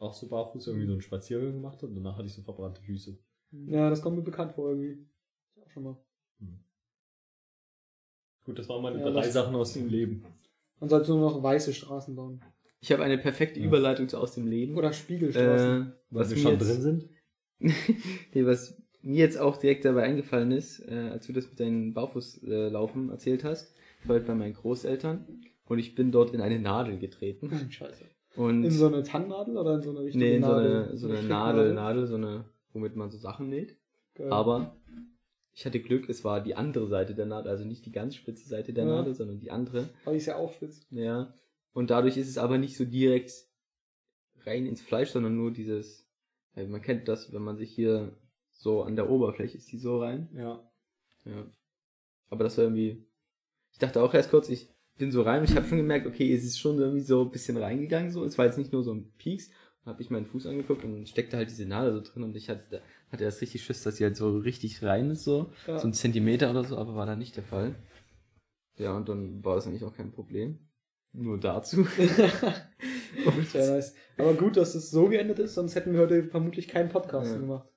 auch 0.01 0.15
so 0.15 0.29
barfuß 0.29 0.67
irgendwie 0.69 0.87
so 0.87 0.93
einen 0.93 1.01
Spaziergang 1.03 1.53
gemacht 1.53 1.77
habe 1.79 1.89
und 1.89 1.95
danach 1.97 2.17
hatte 2.17 2.27
ich 2.27 2.35
so 2.35 2.43
verbrannte 2.43 2.83
Füße. 2.83 3.17
ja, 3.67 3.89
das 3.91 4.03
kommt 4.03 4.17
mir 4.17 4.23
bekannt 4.23 4.53
vor 4.53 4.71
irgendwie. 4.71 5.07
Auch 5.63 5.71
schon 5.71 5.83
mal. 5.85 5.97
Gut, 8.45 8.59
das 8.59 8.69
waren 8.69 8.83
meine 8.83 9.01
Ja, 9.01 9.11
drei 9.11 9.29
Sachen 9.29 9.55
aus 9.55 9.73
dem 9.73 9.89
Leben. 9.89 10.25
Man 10.81 10.91
sollte 10.91 11.13
nur 11.13 11.31
noch 11.31 11.43
weiße 11.43 11.73
Straßen 11.73 12.15
bauen. 12.15 12.41
Ich 12.81 12.93
habe 12.93 13.03
eine 13.03 13.17
perfekte 13.17 13.59
Ja. 13.61 13.67
Überleitung 13.67 14.09
zu 14.09 14.19
aus 14.19 14.35
dem 14.35 14.47
Leben. 14.47 14.77
Oder 14.77 14.93
Spiegelstraßen. 14.93 15.83
äh, 15.83 15.93
was 16.11 16.29
wir 16.31 16.37
mir 16.37 16.43
schon 16.43 16.53
jetzt, 16.53 16.69
drin 16.69 16.83
sind. 16.83 17.09
nee, 18.35 18.45
was 18.45 18.77
mir 19.01 19.17
jetzt 19.21 19.39
auch 19.39 19.57
direkt 19.57 19.87
dabei 19.87 20.03
eingefallen 20.03 20.51
ist, 20.53 20.81
äh, 20.81 21.09
als 21.11 21.27
du 21.27 21.33
das 21.33 21.49
mit 21.49 21.59
deinen 21.61 21.95
Barfußlaufen 21.95 22.51
äh, 22.53 22.69
Laufen 22.69 23.11
erzählt 23.11 23.45
hast. 23.45 23.75
Ich 24.03 24.09
war 24.09 24.17
halt 24.17 24.27
bei 24.27 24.35
meinen 24.35 24.53
Großeltern 24.53 25.27
und 25.65 25.79
ich 25.79 25.95
bin 25.95 26.13
dort 26.13 26.35
in 26.35 26.43
eine 26.43 26.59
Nadel 26.59 26.99
getreten. 26.99 27.51
Hm, 27.51 27.71
Scheiße. 27.71 28.05
Und 28.37 28.65
In 28.65 28.71
so 28.71 28.87
eine 28.87 29.03
Tannennadel 29.03 29.57
oder 29.57 29.75
in 29.75 29.83
so 29.83 29.91
eine 29.91 30.01
richtige 30.01 30.25
nee, 30.25 30.37
in 30.37 30.43
so 30.43 30.49
Nadel? 30.49 30.85
eine, 30.85 30.97
so 30.97 31.07
eine 31.09 31.17
Stück 31.19 31.29
Nadel, 31.29 31.75
Nadel, 31.75 32.07
so 32.07 32.15
eine, 32.17 32.45
womit 32.73 32.97
man 32.97 33.11
so 33.11 33.19
Sachen 33.19 33.49
näht. 33.49 33.77
Geil. 34.15 34.33
Aber 34.33 34.77
ich 35.53 35.65
hatte 35.65 35.81
Glück, 35.81 36.09
es 36.09 36.25
war 36.25 36.41
die 36.41 36.57
andere 36.57 36.89
Seite 36.89 37.15
der 37.15 37.27
Nadel, 37.27 37.51
also 37.51 37.65
nicht 37.65 37.87
die 37.87 37.93
ganz 37.93 38.17
spitze 38.17 38.49
Seite 38.49 38.73
der 38.73 38.85
Ja. 38.87 38.97
Nadel, 38.97 39.15
sondern 39.15 39.39
die 39.39 39.51
andere. 39.51 39.89
Aber 40.05 40.13
die 40.13 40.19
ist 40.19 40.27
ja 40.27 40.37
auch 40.37 40.53
spitz. 40.53 40.87
Ja. 40.91 41.33
Und 41.73 41.91
dadurch 41.91 42.17
ist 42.17 42.29
es 42.29 42.39
aber 42.39 42.59
nicht 42.59 42.77
so 42.77 42.85
direkt 42.85 43.33
rein 44.45 44.67
ins 44.67 44.83
Fleisch, 44.83 45.11
sondern 45.11 45.37
nur 45.37 45.53
dieses, 45.53 46.09
ja, 46.57 46.67
man 46.67 46.83
kennt 46.83 47.09
das, 47.09 47.33
wenn 47.33 47.43
man 47.43 47.57
sich 47.57 47.71
hier 47.73 48.17
so 48.53 48.83
an 48.83 48.97
der 48.97 49.11
Oberfläche 49.11 49.57
ist 49.57 49.71
die 49.71 49.79
so 49.79 50.01
rein. 50.01 50.29
Ja. 50.35 50.61
Ja. 51.25 51.47
Aber 52.31 52.45
das 52.45 52.57
war 52.59 52.65
irgendwie, 52.65 53.07
ich 53.73 53.79
dachte 53.79 54.03
auch 54.03 54.13
erst 54.13 54.31
kurz, 54.31 54.49
ich 54.49 54.74
bin 54.97 55.11
so 55.11 55.23
rein 55.23 55.41
und 55.41 55.51
ich 55.51 55.57
habe 55.57 55.67
schon 55.67 55.79
gemerkt, 55.79 56.07
okay, 56.07 56.33
es 56.33 56.45
ist 56.45 56.59
schon 56.59 56.79
irgendwie 56.79 57.01
so 57.01 57.23
ein 57.23 57.31
bisschen 57.31 57.57
reingegangen 57.57 58.11
so. 58.11 58.25
Es 58.25 58.39
war 58.39 58.47
jetzt 58.47 58.59
nicht 58.59 58.73
nur 58.73 58.83
so 58.83 58.93
ein 58.95 59.11
Pieks. 59.19 59.51
Dann 59.85 59.93
habe 59.95 60.03
ich 60.03 60.11
meinen 60.11 60.27
Fuß 60.27 60.47
angeguckt 60.47 60.85
und 60.85 61.09
steckte 61.09 61.37
halt 61.37 61.51
diese 61.51 61.67
Nadel 61.67 61.93
so 61.93 62.01
drin 62.01 62.23
und 62.23 62.35
ich 62.37 62.49
hatte, 62.49 62.81
hatte 63.11 63.25
erst 63.25 63.43
richtig 63.43 63.63
Schiss, 63.65 63.83
dass 63.83 63.97
sie 63.97 64.05
halt 64.05 64.17
so 64.17 64.39
richtig 64.39 64.83
rein 64.83 65.11
ist 65.11 65.25
so. 65.25 65.53
Ja. 65.67 65.79
So 65.79 65.87
ein 65.89 65.93
Zentimeter 65.93 66.51
oder 66.51 66.65
so, 66.65 66.79
aber 66.79 66.95
war 66.95 67.07
da 67.07 67.17
nicht 67.17 67.37
der 67.37 67.45
Fall. 67.45 67.75
Ja, 68.77 68.97
und 68.97 69.09
dann 69.09 69.45
war 69.45 69.57
das 69.57 69.67
eigentlich 69.67 69.85
auch 69.85 69.95
kein 69.95 70.13
Problem. 70.13 70.59
Nur 71.13 71.39
dazu. 71.39 71.87
Sehr 73.53 73.71
nice. 73.71 73.95
Aber 74.19 74.35
gut, 74.35 74.57
dass 74.57 74.75
es 74.75 74.91
so 74.91 75.09
geendet 75.09 75.39
ist, 75.39 75.55
sonst 75.55 75.75
hätten 75.75 75.93
wir 75.93 76.01
heute 76.01 76.25
vermutlich 76.25 76.67
keinen 76.69 76.89
Podcast 76.89 77.33
Ja. 77.33 77.39
gemacht. 77.39 77.69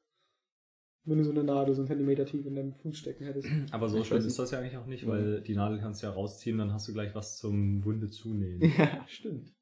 Wenn 1.10 1.18
du 1.20 1.24
so 1.24 1.32
eine 1.32 1.44
Nadel 1.44 1.74
so 1.74 1.82
einen 1.82 1.88
Zentimeter 1.88 2.26
tief 2.26 2.46
in 2.46 2.56
deinem 2.56 2.74
Fuß 2.74 2.98
stecken 2.98 3.26
hättest. 3.26 3.48
Aber 3.72 3.88
so 3.90 4.04
schlimm 4.04 4.26
ist 4.26 4.38
das 4.38 4.52
ja 4.52 4.60
eigentlich 4.60 4.78
auch 4.78 4.86
nicht, 4.86 5.04
Ja. 5.04 5.10
weil 5.10 5.42
die 5.42 5.56
Nadel 5.56 5.80
kannst 5.80 6.04
du 6.04 6.08
ja 6.08 6.14
rausziehen, 6.14 6.58
dann 6.58 6.74
hast 6.74 6.88
du 6.88 6.94
gleich 6.94 7.16
was 7.16 7.38
zum 7.38 7.84
Wunde 7.86 8.10
zunähen. 8.10 8.62
ja, 8.78 9.04
stimmt. 9.08 9.54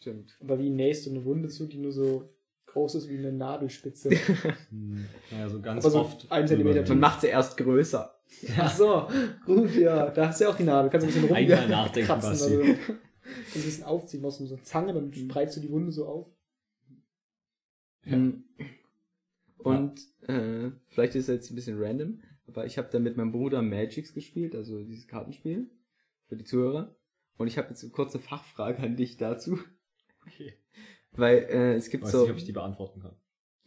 Stimmt. 0.00 0.36
Aber 0.40 0.58
wie 0.58 0.70
nähst 0.70 1.06
du 1.06 1.10
eine 1.10 1.24
Wunde 1.24 1.48
zu, 1.48 1.66
die 1.66 1.78
nur 1.78 1.92
so 1.92 2.28
groß 2.66 2.96
ist 2.96 3.08
wie 3.08 3.18
eine 3.18 3.32
Nadelspitze? 3.32 4.10
Hm, 4.70 5.04
naja, 5.30 5.48
so 5.48 5.60
ganz 5.60 5.84
Aber 5.84 5.92
so 5.92 6.00
oft. 6.00 6.30
ein 6.32 6.46
Zentimeter 6.48 6.86
Man 6.88 7.00
macht 7.00 7.20
sie 7.20 7.28
erst 7.28 7.56
größer. 7.56 8.12
Ach 8.58 8.74
so, 8.74 9.08
gut, 9.44 9.74
ja. 9.76 10.08
Da 10.10 10.28
hast 10.28 10.40
du 10.40 10.44
ja 10.44 10.50
auch 10.50 10.56
die 10.56 10.62
Nadel. 10.64 10.90
Kannst 10.90 11.06
du 11.06 11.10
ein 11.10 11.20
bisschen 11.22 11.36
Einmal 11.36 11.68
nachdenken, 11.68 12.10
rumkratzen 12.10 12.30
Basti. 12.48 12.56
oder 12.56 12.64
so. 12.66 12.92
Ein 12.92 13.62
bisschen 13.62 13.84
aufziehen, 13.84 14.22
machst 14.22 14.40
du 14.40 14.46
so 14.46 14.54
eine 14.54 14.62
Zange, 14.64 14.94
dann 14.94 15.12
spreizst 15.12 15.56
du 15.56 15.60
die 15.60 15.70
Wunde 15.70 15.92
so 15.92 16.06
auf. 16.06 16.26
Hm. 18.02 18.44
Und 19.64 20.00
äh, 20.28 20.70
vielleicht 20.88 21.14
ist 21.14 21.28
es 21.28 21.34
jetzt 21.34 21.50
ein 21.50 21.54
bisschen 21.54 21.78
random, 21.82 22.20
aber 22.46 22.66
ich 22.66 22.78
habe 22.78 22.88
dann 22.90 23.02
mit 23.02 23.16
meinem 23.16 23.32
Bruder 23.32 23.62
Magics 23.62 24.12
gespielt, 24.14 24.54
also 24.54 24.82
dieses 24.82 25.06
Kartenspiel 25.06 25.70
für 26.26 26.36
die 26.36 26.44
Zuhörer. 26.44 26.96
Und 27.36 27.46
ich 27.46 27.58
habe 27.58 27.68
jetzt 27.68 27.82
eine 27.82 27.92
kurze 27.92 28.18
Fachfrage 28.18 28.78
an 28.82 28.96
dich 28.96 29.16
dazu, 29.16 29.58
Okay. 30.26 30.54
weil 31.12 31.38
äh, 31.50 31.74
es 31.74 31.86
Ich 31.86 31.90
gibt 31.92 32.04
weiß 32.04 32.12
so. 32.12 32.22
nicht, 32.22 32.30
ob 32.32 32.36
ich 32.36 32.44
die 32.44 32.52
beantworten 32.52 33.00
kann. 33.00 33.16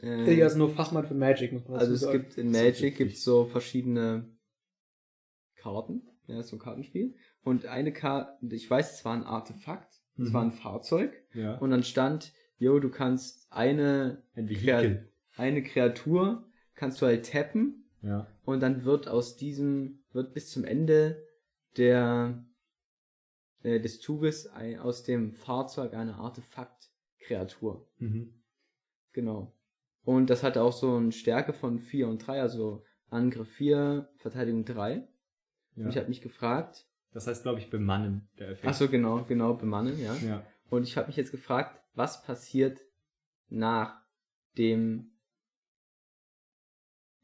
äh, 0.01 0.31
Ilja 0.31 0.45
ist 0.47 0.55
nur 0.55 0.69
Fachmann 0.69 1.05
für 1.05 1.15
Magic, 1.15 1.51
muss 1.53 1.67
man 1.67 1.79
also 1.79 1.93
es 1.93 2.01
sagen. 2.01 2.19
gibt 2.19 2.37
in 2.37 2.51
Magic 2.51 2.95
gibt 2.97 3.17
so 3.17 3.45
verschiedene 3.45 4.29
Karten, 5.55 6.03
ja, 6.27 6.41
so 6.43 6.55
ein 6.55 6.59
Kartenspiel. 6.59 7.15
Und 7.43 7.65
eine 7.65 7.91
Karte, 7.93 8.37
ich 8.55 8.69
weiß, 8.69 8.93
es 8.99 9.05
war 9.05 9.13
ein 9.15 9.23
Artefakt, 9.23 9.93
es 10.17 10.29
Mhm. 10.29 10.33
war 10.33 10.41
ein 10.43 10.51
Fahrzeug. 10.51 11.13
Ja. 11.33 11.57
Und 11.57 11.71
dann 11.71 11.83
stand, 11.83 12.33
yo, 12.57 12.79
du 12.79 12.89
kannst 12.89 13.47
eine, 13.51 14.23
Ein 14.35 14.47
Vehikel. 14.49 15.11
Eine 15.35 15.63
Kreatur, 15.63 16.45
kannst 16.75 17.01
du 17.01 17.05
halt 17.05 17.29
tappen 17.31 17.89
Ja. 18.01 18.27
und 18.45 18.59
dann 18.61 18.83
wird 18.83 19.07
aus 19.07 19.37
diesem, 19.37 20.03
wird 20.11 20.33
bis 20.33 20.49
zum 20.51 20.63
Ende 20.63 21.25
der, 21.77 22.43
äh, 23.63 23.79
des 23.79 23.99
Zuges 23.99 24.47
ein, 24.47 24.79
aus 24.79 25.03
dem 25.03 25.31
Fahrzeug 25.33 25.93
eine 25.93 26.15
Artefakt-Kreatur. 26.15 27.87
Mhm. 27.97 28.33
Genau. 29.13 29.53
Und 30.03 30.29
das 30.29 30.43
hatte 30.43 30.61
auch 30.63 30.73
so 30.73 30.95
eine 30.97 31.11
Stärke 31.11 31.53
von 31.53 31.79
4 31.79 32.07
und 32.07 32.19
3, 32.19 32.41
also 32.41 32.83
Angriff 33.09 33.49
4, 33.53 34.09
Verteidigung 34.17 34.65
3. 34.65 35.07
ja. 35.75 35.83
Und 35.85 35.89
ich 35.89 35.97
habe 35.97 36.09
mich 36.09 36.21
gefragt, 36.21 36.85
Das 37.13 37.27
heißt, 37.27 37.43
glaube 37.43 37.59
ich, 37.59 37.69
bemannen, 37.69 38.27
der 38.39 38.49
Effekt. 38.49 38.67
ach 38.67 38.73
so 38.73 38.89
genau, 38.89 39.23
genau, 39.23 39.53
bemannen, 39.53 39.99
ja. 39.99 40.15
Ja. 40.15 40.45
Und 40.69 40.83
ich 40.83 40.97
habe 40.97 41.07
mich 41.07 41.15
jetzt 41.15 41.31
gefragt, 41.31 41.79
was 41.93 42.23
passiert 42.23 42.81
nach 43.49 44.01
dem 44.57 45.11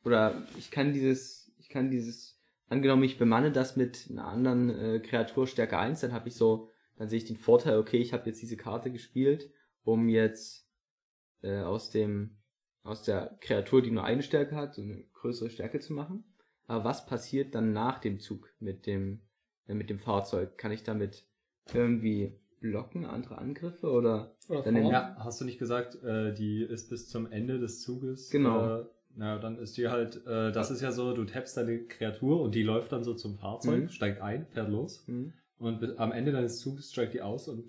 oder 0.04 0.44
ich 0.58 0.72
kann 0.72 0.94
dieses, 0.94 1.52
ich 1.58 1.70
kann 1.70 1.92
dieses, 1.92 2.40
angenommen 2.68 3.04
ich 3.04 3.18
bemanne 3.18 3.52
das 3.52 3.76
mit 3.76 4.08
einer 4.10 4.26
anderen 4.26 4.70
äh, 4.70 5.00
Kreatur 5.00 5.48
Stärke 5.48 5.78
1, 5.78 6.02
dann 6.02 6.14
habe 6.14 6.30
ich 6.30 6.36
so, 6.36 6.70
dann 6.98 7.10
sehe 7.10 7.18
ich 7.18 7.26
den 7.26 7.38
Vorteil, 7.38 7.78
okay, 7.78 7.98
ich 7.98 8.14
habe 8.14 8.28
jetzt 8.28 8.42
diese 8.42 8.58
Karte 8.58 8.92
gespielt, 8.92 9.52
um 9.84 10.10
jetzt 10.10 10.68
äh, 11.42 11.60
aus 11.60 11.90
dem, 11.90 12.38
aus 12.84 13.04
der 13.04 13.38
Kreatur, 13.42 13.82
die 13.82 13.92
nur 13.92 14.04
eine 14.04 14.24
Stärke 14.24 14.56
hat, 14.56 14.76
so 14.76 14.82
eine 14.82 15.04
größere 15.14 15.50
Stärke 15.50 15.80
zu 15.80 15.94
machen. 15.94 16.24
Aber 16.68 16.84
was 16.84 17.06
passiert 17.06 17.56
dann 17.56 17.74
nach 17.74 18.00
dem 18.00 18.20
Zug 18.20 18.54
mit 18.60 18.86
dem, 18.86 19.22
äh, 19.68 19.74
mit 19.74 19.90
dem 19.90 20.00
Fahrzeug? 20.00 20.58
Kann 20.58 20.72
ich 20.72 20.84
damit 20.84 21.26
irgendwie 21.74 22.40
blocken, 22.60 23.06
andere 23.06 23.38
Angriffe 23.38 23.90
oder 23.90 24.36
Oder 24.50 24.64
dann. 24.64 24.86
Ja, 24.88 25.16
hast 25.20 25.40
du 25.40 25.46
nicht 25.46 25.60
gesagt, 25.60 25.96
äh, 26.04 26.34
die 26.34 26.64
ist 26.64 26.90
bis 26.90 27.08
zum 27.08 27.32
Ende 27.32 27.60
des 27.60 27.82
Zuges? 27.82 28.30
Genau. 28.30 28.86
Äh, 29.20 29.24
na, 29.26 29.38
dann 29.38 29.58
ist 29.60 29.78
die 29.78 29.88
halt, 29.90 30.26
äh, 30.26 30.52
das 30.52 30.72
ist 30.72 30.82
ja 30.82 30.92
so, 30.92 31.14
du 31.14 31.26
tappst 31.26 31.58
deine 31.58 31.80
Kreatur 31.86 32.42
und 32.42 32.56
die 32.56 32.64
läuft 32.64 32.92
dann 32.92 33.04
so 33.04 33.14
zum 33.14 33.38
Fahrzeug, 33.38 33.84
Mhm. 33.84 33.90
steigt 33.90 34.22
ein, 34.22 34.46
fährt 34.48 34.70
los 34.70 35.04
hm? 35.08 35.34
und 35.58 36.00
am 36.00 36.12
Ende 36.12 36.32
deines 36.32 36.60
Zuges 36.60 36.92
steigt 36.92 37.14
die 37.14 37.22
aus 37.22 37.48
und 37.48 37.66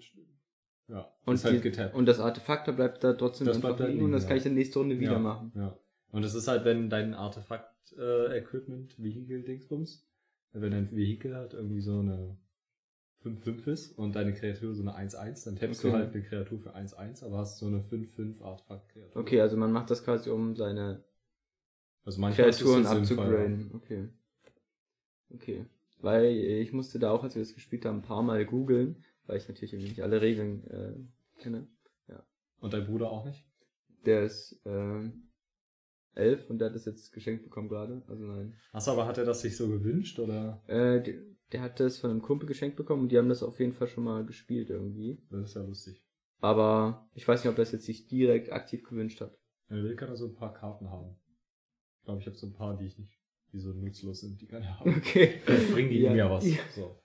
ja, 0.88 1.12
und, 1.24 1.34
ist 1.34 1.44
halt 1.44 1.56
die, 1.56 1.60
getappt. 1.60 1.94
und 1.94 2.06
das 2.06 2.18
Artefakt 2.20 2.66
da 2.68 2.72
bleibt 2.72 3.02
da 3.04 3.12
trotzdem 3.14 3.46
Das 3.46 3.56
einfach 3.56 3.78
liegen 3.78 4.02
und 4.04 4.12
das 4.12 4.22
ja. 4.24 4.28
kann 4.28 4.36
ich 4.38 4.42
dann 4.44 4.54
nächste 4.54 4.78
Runde 4.80 4.98
wieder 4.98 5.12
ja, 5.12 5.18
machen. 5.18 5.52
Ja. 5.54 5.76
Und 6.12 6.24
es 6.24 6.34
ist 6.34 6.48
halt, 6.48 6.64
wenn 6.64 6.90
dein 6.90 7.14
Artefakt-Equipment, 7.14 8.98
Vehikel-Dingsbums, 8.98 10.04
wenn 10.52 10.72
dein 10.72 10.90
Vehikel 10.90 11.36
hat 11.36 11.54
irgendwie 11.54 11.80
so 11.80 12.00
eine 12.00 12.36
5-5 13.24 13.66
ist 13.68 13.98
und 13.98 14.16
deine 14.16 14.32
Kreatur 14.34 14.74
so 14.74 14.82
eine 14.82 14.96
1-1, 14.96 15.44
dann 15.44 15.56
tappst 15.56 15.84
Okay. 15.84 15.92
du 15.92 15.96
halt 15.96 16.12
eine 16.14 16.22
Kreatur 16.24 16.58
für 16.58 16.74
1-1, 16.74 17.24
aber 17.24 17.38
hast 17.38 17.58
so 17.58 17.66
eine 17.66 17.80
5-5 17.82 18.42
Artefakt-Kreatur. 18.42 19.20
Okay, 19.20 19.40
also 19.40 19.56
man 19.56 19.70
macht 19.70 19.90
das 19.90 20.04
quasi, 20.04 20.30
um 20.30 20.56
seine 20.56 21.04
also 22.04 22.20
manchmal 22.20 22.50
Kreaturen 22.50 22.86
abzugraden. 22.86 23.70
Okay. 23.74 24.08
Okay. 25.34 25.66
Weil 26.00 26.26
ich 26.32 26.72
musste 26.72 26.98
da 26.98 27.10
auch, 27.10 27.22
als 27.22 27.34
wir 27.34 27.42
das 27.42 27.54
gespielt 27.54 27.84
haben, 27.84 27.98
ein 27.98 28.02
paar 28.02 28.22
Mal 28.22 28.44
googeln, 28.46 29.04
weil 29.26 29.36
ich 29.36 29.48
natürlich 29.48 29.72
irgendwie 29.72 29.90
nicht 29.90 30.02
alle 30.02 30.20
Regeln 30.20 30.64
äh, 30.68 31.40
kenne. 31.40 31.68
Und 32.60 32.74
dein 32.74 32.86
Bruder 32.86 33.10
auch 33.10 33.24
nicht? 33.24 33.44
Der 34.04 34.24
ist 34.24 34.60
ähm, 34.64 35.30
elf 36.14 36.48
und 36.48 36.58
der 36.58 36.68
hat 36.68 36.74
das 36.74 36.84
jetzt 36.84 37.12
geschenkt 37.12 37.42
bekommen 37.42 37.68
gerade. 37.68 38.02
Also 38.06 38.24
nein. 38.24 38.54
Achso, 38.72 38.92
aber 38.92 39.06
hat 39.06 39.18
er 39.18 39.24
das 39.24 39.40
sich 39.40 39.56
so 39.56 39.68
gewünscht 39.68 40.18
oder? 40.18 40.62
Äh, 40.66 41.02
der, 41.02 41.14
der 41.52 41.62
hat 41.62 41.80
das 41.80 41.98
von 41.98 42.10
einem 42.10 42.22
Kumpel 42.22 42.46
geschenkt 42.46 42.76
bekommen 42.76 43.02
und 43.02 43.12
die 43.12 43.18
haben 43.18 43.28
das 43.28 43.42
auf 43.42 43.58
jeden 43.60 43.72
Fall 43.72 43.88
schon 43.88 44.04
mal 44.04 44.24
gespielt 44.24 44.70
irgendwie. 44.70 45.22
Das 45.30 45.50
ist 45.50 45.54
ja 45.54 45.62
lustig. 45.62 46.02
Aber 46.40 47.08
ich 47.14 47.26
weiß 47.26 47.42
nicht, 47.42 47.50
ob 47.50 47.56
das 47.56 47.72
jetzt 47.72 47.84
sich 47.84 48.06
direkt 48.06 48.52
aktiv 48.52 48.82
gewünscht 48.84 49.20
hat. 49.20 49.36
Er 49.68 49.82
will, 49.82 49.96
er 49.98 50.16
so 50.16 50.26
ein 50.26 50.34
paar 50.34 50.54
Karten 50.54 50.90
haben. 50.90 51.16
Ich 52.10 52.12
glaube, 52.12 52.20
ich 52.20 52.26
habe 52.26 52.36
so 52.36 52.46
ein 52.46 52.52
paar, 52.52 52.76
die 52.76 52.86
ich 52.86 52.98
nicht, 52.98 53.12
die 53.52 53.58
so 53.60 53.72
nutzlos 53.72 54.20
sind, 54.20 54.40
die 54.40 54.46
kann 54.46 54.62
er 54.62 54.78
haben. 54.80 54.94
Okay. 54.96 55.40
Vielleicht 55.44 55.72
bringen 55.72 55.90
die 55.90 56.00
Ja. 56.00 56.10
ihm 56.12 56.16
ja 56.16 56.30
was. 56.30 56.46
Ja. 56.46 56.58
So. 56.74 56.96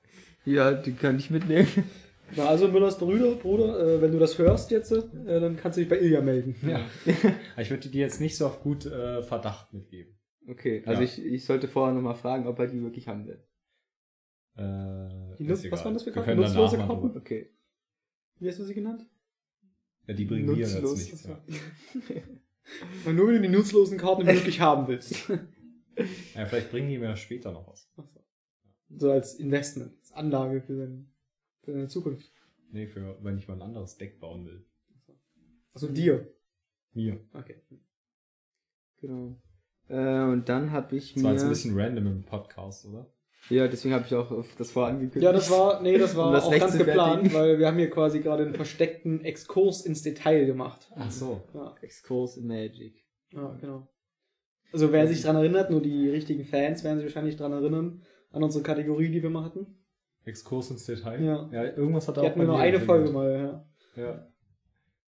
Ja, 0.45 0.73
die 0.73 0.93
kann 0.93 1.17
ich 1.17 1.29
mitnehmen. 1.31 1.67
Na, 2.35 2.47
also 2.47 2.67
Müllers 2.67 2.97
Brüder, 2.97 3.35
Bruder, 3.35 3.79
äh, 3.79 4.01
wenn 4.01 4.11
du 4.11 4.17
das 4.19 4.37
hörst 4.39 4.71
jetzt, 4.71 4.91
äh, 4.91 5.01
dann 5.39 5.57
kannst 5.57 5.77
du 5.77 5.81
dich 5.81 5.89
bei 5.89 5.99
Ilja 5.99 6.21
melden. 6.21 6.55
Ja. 6.67 6.85
Ich 7.57 7.69
würde 7.69 7.87
dir 7.89 8.01
jetzt 8.01 8.19
nicht 8.19 8.35
so 8.35 8.47
auf 8.47 8.61
gut 8.61 8.85
äh, 8.87 9.21
Verdacht 9.21 9.73
mitgeben. 9.73 10.17
Okay, 10.47 10.83
also 10.85 11.01
Ja. 11.01 11.07
ich, 11.07 11.23
ich 11.23 11.45
sollte 11.45 11.67
vorher 11.67 11.93
nochmal 11.93 12.15
fragen, 12.15 12.47
ob 12.47 12.57
er 12.59 12.67
die 12.67 12.81
wirklich 12.81 13.07
haben 13.07 13.25
will. 13.27 13.43
Äh, 14.57 15.35
Die 15.37 15.43
Nutz- 15.43 15.69
was 15.71 15.83
waren 15.85 15.93
das 15.93 16.03
für 16.03 16.11
Karten? 16.11 16.35
Nutzlose 16.37 16.77
Karten? 16.77 17.17
Okay. 17.17 17.51
Wie 18.39 18.47
hast 18.47 18.59
du 18.59 18.63
sie 18.63 18.73
genannt? 18.73 19.05
Ja, 20.07 20.13
die 20.13 20.25
bringen 20.25 20.45
mir 20.45 20.55
jetzt 20.57 20.75
Nutzlos. 20.81 20.97
nichts. 20.97 21.23
Ja. 21.27 21.41
Und 23.05 23.15
nur 23.15 23.27
wenn 23.27 23.35
du 23.35 23.41
die 23.41 23.49
nutzlosen 23.49 23.97
Karten 23.97 24.25
wirklich 24.25 24.59
haben 24.59 24.87
willst. 24.87 25.29
ja, 26.35 26.45
vielleicht 26.45 26.71
bringen 26.71 26.89
die 26.89 26.97
mir 26.97 27.15
später 27.15 27.51
noch 27.51 27.67
was. 27.67 27.89
So 28.89 29.11
als 29.11 29.35
Investment, 29.35 29.93
als 29.99 30.11
Anlage 30.13 30.61
für, 30.61 30.77
dein, 30.77 31.11
für 31.63 31.71
deine 31.73 31.87
Zukunft. 31.87 32.31
Nee, 32.71 32.87
für 32.87 33.17
wenn 33.23 33.37
ich 33.37 33.47
mal 33.47 33.55
ein 33.55 33.61
anderes 33.61 33.97
Deck 33.97 34.19
bauen 34.19 34.45
will. 34.45 34.65
Also 35.73 35.87
dir. 35.87 36.31
Mir. 36.93 37.19
Okay. 37.33 37.61
Genau. 38.97 39.39
Äh, 39.87 40.23
und 40.31 40.47
dann 40.49 40.71
habe 40.71 40.95
ich 40.95 41.13
Das 41.13 41.23
war 41.23 41.31
mir. 41.31 41.35
jetzt 41.35 41.43
ein 41.43 41.49
bisschen 41.49 41.77
random 41.79 42.07
im 42.07 42.23
Podcast, 42.23 42.85
oder? 42.85 43.11
Ja, 43.49 43.67
deswegen 43.67 43.93
habe 43.93 44.05
ich 44.05 44.13
auch 44.15 44.31
auf 44.31 44.55
das 44.57 44.71
vorher 44.71 44.93
angekündigt. 44.93 45.23
Ja, 45.23 45.31
das 45.31 45.49
war, 45.49 45.81
nee, 45.81 45.97
das 45.97 46.15
war 46.15 46.27
Um 46.27 46.33
das 46.33 46.45
auch 46.45 46.51
ganz 46.57 46.77
geplant, 46.77 47.13
fertigen. 47.27 47.33
weil 47.33 47.59
wir 47.59 47.67
haben 47.67 47.77
hier 47.77 47.89
quasi 47.89 48.19
gerade 48.19 48.43
einen 48.43 48.55
versteckten 48.55 49.23
Exkurs 49.23 49.85
ins 49.85 50.01
Detail 50.01 50.45
gemacht. 50.45 50.89
Ach 50.95 51.11
so. 51.11 51.41
Ja, 51.53 51.75
Exkurs 51.81 52.37
in 52.37 52.47
Magic. 52.47 53.03
ja 53.31 53.55
genau. 53.59 53.87
Also 54.73 54.91
wer 54.91 55.07
sich 55.07 55.21
dran 55.21 55.35
erinnert, 55.35 55.69
nur 55.69 55.81
die 55.81 56.09
richtigen 56.09 56.43
Fans 56.43 56.83
werden 56.83 56.97
sich 56.97 57.05
wahrscheinlich 57.05 57.37
dran 57.37 57.53
erinnern, 57.53 58.01
an 58.31 58.43
unsere 58.43 58.63
Kategorie, 58.63 59.09
die 59.09 59.23
wir 59.23 59.29
mal 59.29 59.45
hatten. 59.45 59.77
Exkurs 60.25 60.71
ins 60.71 60.85
Detail. 60.85 61.23
Ja. 61.23 61.49
ja 61.51 61.63
irgendwas 61.63 62.07
hat 62.07 62.17
er 62.17 62.21
Die 62.23 62.27
auch 62.27 62.31
hatten 62.31 62.39
wir 62.41 62.47
nur 62.47 62.59
eine. 62.59 62.79
Folge 62.81 63.11
mal, 63.11 63.65
ja. 63.95 64.03
Ja. 64.03 64.27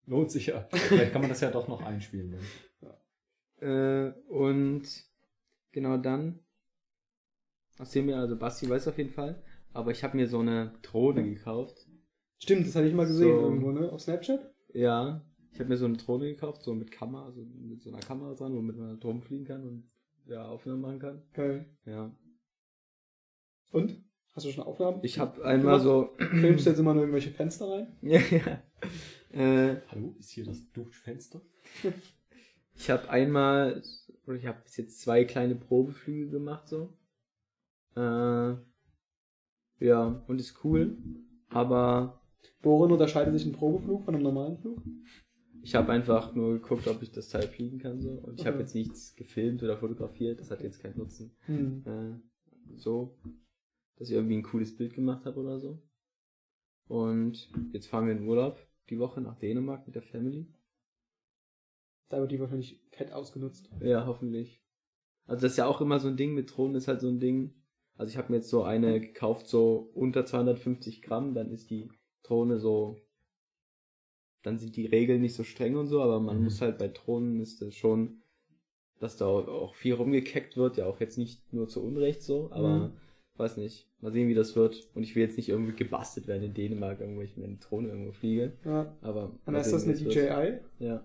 Lohnt 0.05 0.29
sich 0.29 0.47
ja. 0.47 0.67
Vielleicht 0.71 1.13
kann 1.13 1.21
man 1.21 1.29
das 1.29 1.41
ja 1.41 1.49
doch 1.49 1.67
noch 1.67 1.81
einspielen. 1.81 2.35
Dann. 2.81 3.67
Äh, 3.67 4.13
und 4.29 4.83
genau 5.71 5.97
dann. 5.97 6.44
Erzähl 7.77 8.03
mir, 8.03 8.17
also 8.17 8.37
Basti 8.37 8.69
weiß 8.69 8.87
auf 8.87 8.97
jeden 8.97 9.11
Fall, 9.11 9.41
aber 9.73 9.91
ich 9.91 10.03
habe 10.03 10.15
mir 10.15 10.27
so 10.27 10.39
eine 10.39 10.73
Drohne 10.81 11.23
gekauft. 11.23 11.87
Stimmt, 12.37 12.67
das 12.67 12.75
hatte 12.75 12.87
ich 12.87 12.93
mal 12.93 13.07
gesehen 13.07 13.37
So. 13.37 13.43
irgendwo, 13.43 13.71
ne? 13.71 13.91
Auf 13.91 14.01
Snapchat? 14.01 14.53
Ja, 14.73 15.25
ich 15.51 15.59
habe 15.59 15.69
mir 15.69 15.77
so 15.77 15.85
eine 15.85 15.97
Drohne 15.97 16.25
gekauft, 16.27 16.63
so 16.63 16.73
mit 16.73 16.91
Kamera, 16.91 17.25
also 17.25 17.41
mit 17.41 17.81
so 17.81 17.89
einer 17.89 17.99
Kamera 17.99 18.33
dran, 18.33 18.53
womit 18.55 18.77
man 18.77 18.99
drum 18.99 19.21
fliegen 19.21 19.45
kann 19.45 19.63
und 19.63 19.89
ja, 20.25 20.45
Aufnahmen 20.45 20.81
machen 20.81 20.99
kann. 20.99 21.21
Geil. 21.33 21.65
Ja. 21.85 22.11
Und? 23.71 24.03
Hast 24.33 24.45
du 24.45 24.51
schon 24.51 24.65
Aufnahmen? 24.65 24.99
Ich 25.01 25.17
habe 25.17 25.45
einmal 25.45 25.79
so. 25.79 26.09
Filmst 26.17 26.65
du 26.65 26.69
jetzt 26.69 26.79
immer 26.79 26.93
nur 26.93 27.03
irgendwelche 27.03 27.31
Fenster 27.31 27.69
rein? 27.69 27.95
ja, 28.01 28.19
ja. 28.19 28.61
Äh, 29.31 29.81
Hallo, 29.89 30.15
ist 30.19 30.31
hier 30.31 30.43
das 30.43 30.69
Duschfenster? 30.73 31.41
ich 32.75 32.89
habe 32.89 33.09
einmal, 33.09 33.81
oder 34.27 34.35
ich 34.35 34.45
habe 34.45 34.59
bis 34.63 34.75
jetzt 34.75 34.99
zwei 34.99 35.23
kleine 35.23 35.55
Probeflüge 35.55 36.31
gemacht, 36.31 36.67
so. 36.67 36.97
Äh, 37.95 38.55
ja, 39.79 40.23
und 40.27 40.39
ist 40.39 40.63
cool. 40.63 40.97
Aber 41.49 42.21
Worin 42.61 42.91
unterscheidet 42.91 43.33
sich 43.37 43.45
ein 43.45 43.53
Probeflug 43.53 44.03
von 44.03 44.15
einem 44.15 44.23
normalen 44.23 44.57
Flug? 44.57 44.81
ich 45.61 45.73
habe 45.73 45.91
einfach 45.91 46.35
nur 46.35 46.53
geguckt, 46.53 46.87
ob 46.87 47.01
ich 47.01 47.11
das 47.11 47.29
Teil 47.29 47.47
fliegen 47.47 47.79
kann, 47.79 47.99
so. 47.99 48.11
Und 48.11 48.39
ich 48.39 48.45
habe 48.45 48.57
Okay. 48.57 48.63
jetzt 48.63 48.75
nichts 48.75 49.15
gefilmt 49.15 49.63
oder 49.63 49.77
fotografiert, 49.77 50.39
das 50.39 50.51
hat 50.51 50.61
jetzt 50.61 50.79
keinen 50.79 50.97
Nutzen. 50.97 51.35
Hm. 51.47 51.83
Äh, 51.85 52.75
so, 52.77 53.17
dass 53.97 54.09
ich 54.09 54.15
irgendwie 54.15 54.37
ein 54.37 54.43
cooles 54.43 54.75
Bild 54.77 54.93
gemacht 54.93 55.25
habe 55.25 55.39
oder 55.39 55.59
so. 55.59 55.81
Und 56.87 57.49
jetzt 57.73 57.87
fahren 57.87 58.05
wir 58.05 58.13
in 58.13 58.27
Urlaub 58.27 58.59
die 58.89 58.99
Woche 58.99 59.21
nach 59.21 59.39
Dänemark 59.39 59.87
mit 59.87 59.95
der 59.95 60.03
Family. 60.03 60.45
Da 62.09 62.19
wird 62.19 62.31
die 62.31 62.39
wahrscheinlich 62.39 62.79
fett 62.91 63.11
ausgenutzt. 63.11 63.69
Ja, 63.81 64.05
hoffentlich. 64.05 64.61
Also 65.25 65.41
das 65.41 65.53
ist 65.53 65.57
ja 65.57 65.65
auch 65.65 65.81
immer 65.81 65.99
so 65.99 66.07
ein 66.09 66.17
Ding 66.17 66.35
mit 66.35 66.55
Drohnen, 66.55 66.75
ist 66.75 66.87
halt 66.87 67.01
so 67.01 67.07
ein 67.09 67.19
Ding. 67.19 67.55
Also 67.97 68.11
ich 68.11 68.17
habe 68.17 68.31
mir 68.31 68.37
jetzt 68.37 68.49
so 68.49 68.63
eine 68.63 68.99
gekauft, 68.99 69.47
so 69.47 69.89
unter 69.93 70.25
250 70.25 71.01
Gramm, 71.01 71.33
dann 71.33 71.51
ist 71.51 71.69
die 71.69 71.89
Drohne 72.23 72.59
so, 72.59 72.97
dann 74.43 74.57
sind 74.59 74.75
die 74.75 74.85
Regeln 74.85 75.21
nicht 75.21 75.33
so 75.35 75.43
streng 75.43 75.75
und 75.75 75.87
so, 75.87 76.01
aber 76.01 76.19
man 76.19 76.37
Mhm. 76.39 76.43
muss 76.45 76.61
halt 76.61 76.77
bei 76.77 76.87
Drohnen 76.87 77.39
ist 77.39 77.61
das 77.61 77.73
schon 77.75 78.21
dass 78.97 79.17
da 79.17 79.25
auch 79.27 79.75
viel 79.75 79.93
rumgekeckt 79.93 80.55
wird, 80.55 80.77
ja 80.77 80.85
auch 80.85 81.01
jetzt 81.01 81.17
nicht 81.17 81.51
nur 81.53 81.67
zu 81.67 81.83
Unrecht 81.83 82.23
so, 82.23 82.49
aber 82.51 82.77
Mhm. 82.77 82.91
weiß 83.35 83.57
nicht. 83.57 83.89
Mal 83.99 84.13
sehen, 84.13 84.29
wie 84.29 84.33
das 84.33 84.55
wird. 84.55 84.89
Und 84.95 85.03
ich 85.03 85.15
will 85.17 85.23
jetzt 85.23 85.35
nicht 85.35 85.49
irgendwie 85.49 85.75
gebastelt 85.75 86.27
werden 86.27 86.43
in 86.43 86.53
Dänemark, 86.53 87.01
irgendwo 87.01 87.21
ich 87.21 87.35
mit 87.35 87.45
einer 87.45 87.57
Drohne 87.57 87.89
irgendwo 87.89 88.13
fliege. 88.13 88.53
Ja. 88.63 88.95
Aber. 89.01 89.37
Und 89.45 89.55
ist 89.55 89.73
das 89.73 89.83
eine 89.83 89.99
wird. 89.99 90.15
DJI? 90.15 90.59
Ja. 90.79 91.03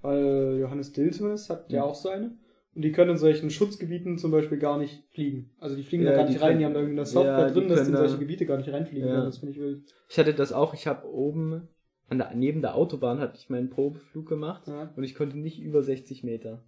Weil 0.00 0.58
Johannes 0.60 0.92
Dill 0.92 1.12
zumindest 1.12 1.50
hat 1.50 1.70
ja 1.72 1.82
Mhm. 1.84 1.90
auch 1.90 1.94
so 1.96 2.08
eine. 2.08 2.38
Und 2.78 2.82
die 2.82 2.92
können 2.92 3.10
in 3.10 3.16
solchen 3.16 3.50
Schutzgebieten 3.50 4.18
zum 4.18 4.30
Beispiel 4.30 4.56
gar 4.56 4.78
nicht 4.78 5.02
fliegen. 5.10 5.50
Also 5.58 5.74
die 5.74 5.82
fliegen 5.82 6.04
Ja, 6.04 6.12
da 6.12 6.18
gar 6.18 6.28
nicht 6.28 6.40
rein, 6.40 6.46
können- 6.50 6.58
die 6.60 6.64
haben 6.64 6.74
da 6.74 6.78
irgendeine 6.80 7.06
Software 7.06 7.48
ja, 7.48 7.50
drin, 7.50 7.68
dass 7.68 7.82
die 7.82 7.90
in 7.90 7.96
solche 7.96 8.18
Gebiete 8.18 8.46
gar 8.46 8.56
nicht 8.56 8.68
reinfliegen 8.72 9.08
können. 9.08 9.24
Das 9.24 9.38
finde 9.38 9.52
ich 9.52 9.58
wild. 9.58 9.82
Ich 10.08 10.16
hatte 10.16 10.32
das 10.32 10.52
auch, 10.52 10.74
ich 10.74 10.86
habe 10.86 11.04
oben 11.12 11.66
an 12.08 12.18
der, 12.18 12.32
neben 12.36 12.60
der 12.62 12.76
Autobahn 12.76 13.18
hatte 13.18 13.36
ich 13.36 13.50
meinen 13.50 13.68
Probeflug 13.68 14.28
gemacht 14.28 14.62
und 14.94 15.02
ich 15.02 15.16
konnte 15.16 15.36
nicht 15.36 15.58
über 15.60 15.82
60 15.82 16.22
Meter 16.22 16.64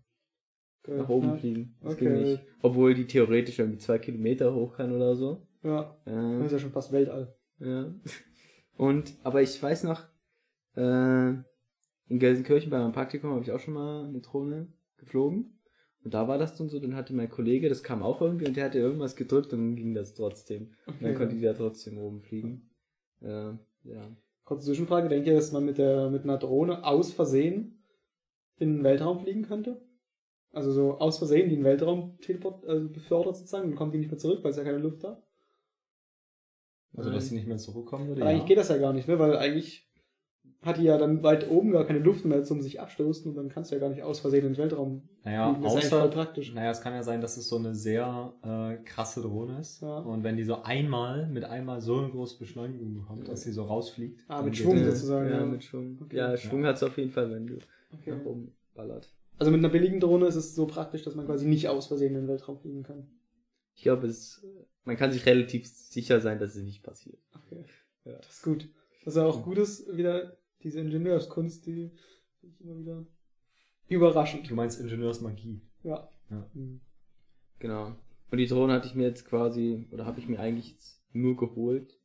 Geil. 0.82 0.98
nach 0.98 1.08
oben 1.08 1.38
fliegen. 1.38 1.76
Das 1.80 1.94
Okay. 1.94 2.06
ging 2.06 2.14
nicht. 2.20 2.40
Obwohl 2.60 2.94
die 2.94 3.06
theoretisch 3.06 3.60
irgendwie 3.60 3.78
zwei 3.78 4.00
Kilometer 4.00 4.52
hoch 4.52 4.76
kann 4.76 4.92
oder 4.92 5.14
so. 5.14 5.46
Ja, 5.62 5.96
das 6.04 6.12
Äh, 6.12 6.44
ist 6.46 6.52
ja 6.52 6.58
schon 6.58 6.72
fast 6.72 6.90
Weltall. 6.90 7.36
ja. 7.60 7.94
Und, 8.76 9.14
aber 9.22 9.42
ich 9.42 9.62
weiß 9.62 9.84
noch, 9.84 10.02
äh, 10.76 11.28
in 11.28 12.18
Gelsenkirchen 12.18 12.68
bei 12.70 12.80
meinem 12.80 12.90
Praktikum 12.92 13.30
habe 13.30 13.42
ich 13.44 13.52
auch 13.52 13.60
schon 13.60 13.74
mal 13.74 14.06
eine 14.08 14.20
Drohne 14.20 14.72
geflogen. 14.96 15.56
Und 16.02 16.14
da 16.14 16.26
war 16.28 16.38
das 16.38 16.56
dann 16.56 16.68
so, 16.68 16.78
dann 16.80 16.94
hatte 16.96 17.14
mein 17.14 17.28
Kollege, 17.28 17.68
das 17.68 17.82
kam 17.82 18.02
auch 18.02 18.22
irgendwie 18.22 18.46
und 18.46 18.56
der 18.56 18.64
hatte 18.64 18.78
irgendwas 18.78 19.16
gedrückt 19.16 19.52
und 19.52 19.58
dann 19.58 19.76
ging 19.76 19.94
das 19.94 20.14
trotzdem. 20.14 20.74
Und 20.86 21.02
dann 21.02 21.10
Okay. 21.10 21.14
konnte 21.14 21.36
die 21.36 21.42
da 21.42 21.52
trotzdem 21.52 21.98
oben 21.98 22.22
fliegen. 22.22 22.70
Äh, 23.20 23.52
ja. 23.84 24.16
Kurze 24.44 24.66
Zwischenfrage, 24.66 25.08
denkt 25.08 25.26
ihr, 25.26 25.34
dass 25.34 25.52
man 25.52 25.64
mit 25.64 25.78
der 25.78 26.08
mit 26.10 26.24
einer 26.24 26.38
Drohne 26.38 26.84
aus 26.84 27.12
Versehen 27.12 27.84
in 28.56 28.76
den 28.76 28.84
Weltraum 28.84 29.20
fliegen 29.20 29.42
könnte? 29.42 29.80
Also 30.52 30.72
so 30.72 30.98
aus 30.98 31.18
Versehen 31.18 31.48
die 31.48 31.54
in 31.54 31.60
den 31.60 31.64
Weltraum 31.64 32.18
teleport, 32.20 32.64
also 32.66 32.88
befördert 32.88 33.36
sozusagen, 33.36 33.68
dann 33.68 33.76
kommt 33.76 33.94
die 33.94 33.98
nicht 33.98 34.10
mehr 34.10 34.18
zurück, 34.18 34.42
weil 34.42 34.50
es 34.52 34.56
ja 34.56 34.64
keine 34.64 34.78
Luft 34.78 35.04
da. 35.04 35.22
Also, 36.96 37.10
dass 37.12 37.28
sie 37.28 37.36
nicht 37.36 37.46
mehr 37.46 37.58
zurückkommen 37.58 38.08
würde. 38.08 38.22
Aber 38.22 38.30
eigentlich 38.30 38.46
geht 38.46 38.58
das 38.58 38.68
ja 38.68 38.78
gar 38.78 38.92
nicht, 38.92 39.06
ne? 39.06 39.18
Weil 39.18 39.36
eigentlich 39.36 39.88
hat 40.62 40.76
die 40.76 40.82
ja 40.84 40.98
dann 40.98 41.22
weit 41.22 41.48
oben 41.50 41.70
gar 41.72 41.86
keine 41.86 42.00
Luft 42.00 42.24
mehr 42.26 42.44
zum 42.44 42.60
sich 42.60 42.80
abstoßen 42.80 43.30
und 43.30 43.34
dann 43.36 43.48
kannst 43.48 43.70
du 43.70 43.76
ja 43.76 43.80
gar 43.80 43.88
nicht 43.88 44.02
aus 44.02 44.20
Versehen 44.20 44.44
in 44.44 44.52
den 44.52 44.58
Weltraum 44.58 45.08
Naja, 45.24 45.54
fliegen. 45.54 45.62
Das 45.62 45.72
ist 45.72 45.76
eigentlich 45.78 45.88
voll 45.90 45.98
außer, 46.00 46.10
praktisch. 46.10 46.54
naja, 46.54 46.70
es 46.70 46.80
kann 46.82 46.92
ja 46.92 47.02
sein, 47.02 47.20
dass 47.22 47.36
es 47.38 47.48
so 47.48 47.56
eine 47.56 47.74
sehr 47.74 48.34
äh, 48.42 48.76
krasse 48.84 49.22
Drohne 49.22 49.58
ist. 49.60 49.80
Ja. 49.80 49.98
Und 50.00 50.22
wenn 50.22 50.36
die 50.36 50.44
so 50.44 50.62
einmal, 50.62 51.26
mit 51.28 51.44
einmal 51.44 51.80
so 51.80 51.98
eine 51.98 52.10
große 52.10 52.38
Beschleunigung 52.38 52.92
bekommt, 52.94 53.26
dass 53.28 53.42
sie 53.42 53.52
so 53.52 53.62
rausfliegt. 53.64 54.20
Ah, 54.28 54.42
mit 54.42 54.56
Schwung 54.56 54.84
sozusagen, 54.84 55.30
Ja, 55.30 55.38
ja. 55.40 55.46
mit 55.46 55.64
Schwung. 55.64 55.98
Okay. 56.02 56.16
Ja, 56.16 56.36
Schwung 56.36 56.66
hat's 56.66 56.82
auf 56.82 56.96
jeden 56.98 57.10
Fall, 57.10 57.30
wenn 57.30 57.46
du 57.46 57.58
Okay. 57.92 58.10
nach 58.16 58.24
oben 58.26 58.52
ballert. 58.74 59.12
Also 59.38 59.50
mit 59.50 59.60
einer 59.60 59.70
billigen 59.70 59.98
Drohne 60.00 60.26
ist 60.26 60.36
es 60.36 60.54
so 60.54 60.66
praktisch, 60.66 61.02
dass 61.02 61.14
man 61.14 61.24
quasi 61.24 61.46
nicht 61.46 61.68
aus 61.70 61.86
Versehen 61.86 62.14
in 62.14 62.22
den 62.22 62.28
Weltraum 62.28 62.58
fliegen 62.58 62.82
kann. 62.82 63.06
Ich 63.74 63.82
glaube, 63.84 64.06
es, 64.06 64.46
man 64.84 64.96
kann 64.98 65.10
sich 65.10 65.24
relativ 65.24 65.66
sicher 65.66 66.20
sein, 66.20 66.38
dass 66.38 66.54
es 66.54 66.62
nicht 66.62 66.82
passiert. 66.82 67.18
Okay. 67.34 67.64
Ja. 68.04 68.16
Das 68.18 68.28
ist 68.28 68.42
gut. 68.42 68.68
Was 69.06 69.14
ja 69.16 69.24
auch 69.24 69.42
gut 69.42 69.56
ist, 69.56 69.96
wieder 69.96 70.36
diese 70.62 70.80
Ingenieurskunst, 70.80 71.66
die 71.66 71.90
finde 72.40 72.54
ich 72.54 72.60
immer 72.60 72.78
wieder 72.78 73.06
überraschend. 73.88 74.48
Du 74.50 74.54
meinst 74.54 74.80
Ingenieursmagie. 74.80 75.60
Ja. 75.82 76.08
Ja. 76.30 76.48
Hm. 76.54 76.80
Genau. 77.58 77.94
Und 78.30 78.38
die 78.38 78.46
Drohne 78.46 78.74
hatte 78.74 78.86
ich 78.86 78.94
mir 78.94 79.08
jetzt 79.08 79.24
quasi, 79.24 79.88
oder 79.90 80.06
habe 80.06 80.20
ich 80.20 80.28
mir 80.28 80.38
eigentlich 80.38 80.70
jetzt 80.70 81.02
nur 81.12 81.36
geholt, 81.36 81.98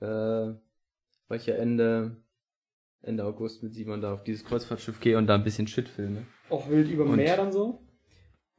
äh, 0.00 0.06
weil 0.06 1.38
ich 1.38 1.46
ja 1.46 1.54
Ende, 1.56 2.16
Ende 3.02 3.24
August 3.24 3.62
mit 3.62 3.74
Simon 3.74 4.00
da 4.00 4.12
auf 4.14 4.22
dieses 4.22 4.44
Kreuzfahrtschiff 4.44 5.00
gehe 5.00 5.18
und 5.18 5.26
da 5.26 5.34
ein 5.34 5.44
bisschen 5.44 5.66
Shit 5.66 5.88
filme. 5.88 6.26
Auch 6.48 6.68
wild 6.68 6.88
über 6.90 7.04
Und- 7.04 7.16
Meer 7.16 7.36
dann 7.36 7.52
so. 7.52 7.82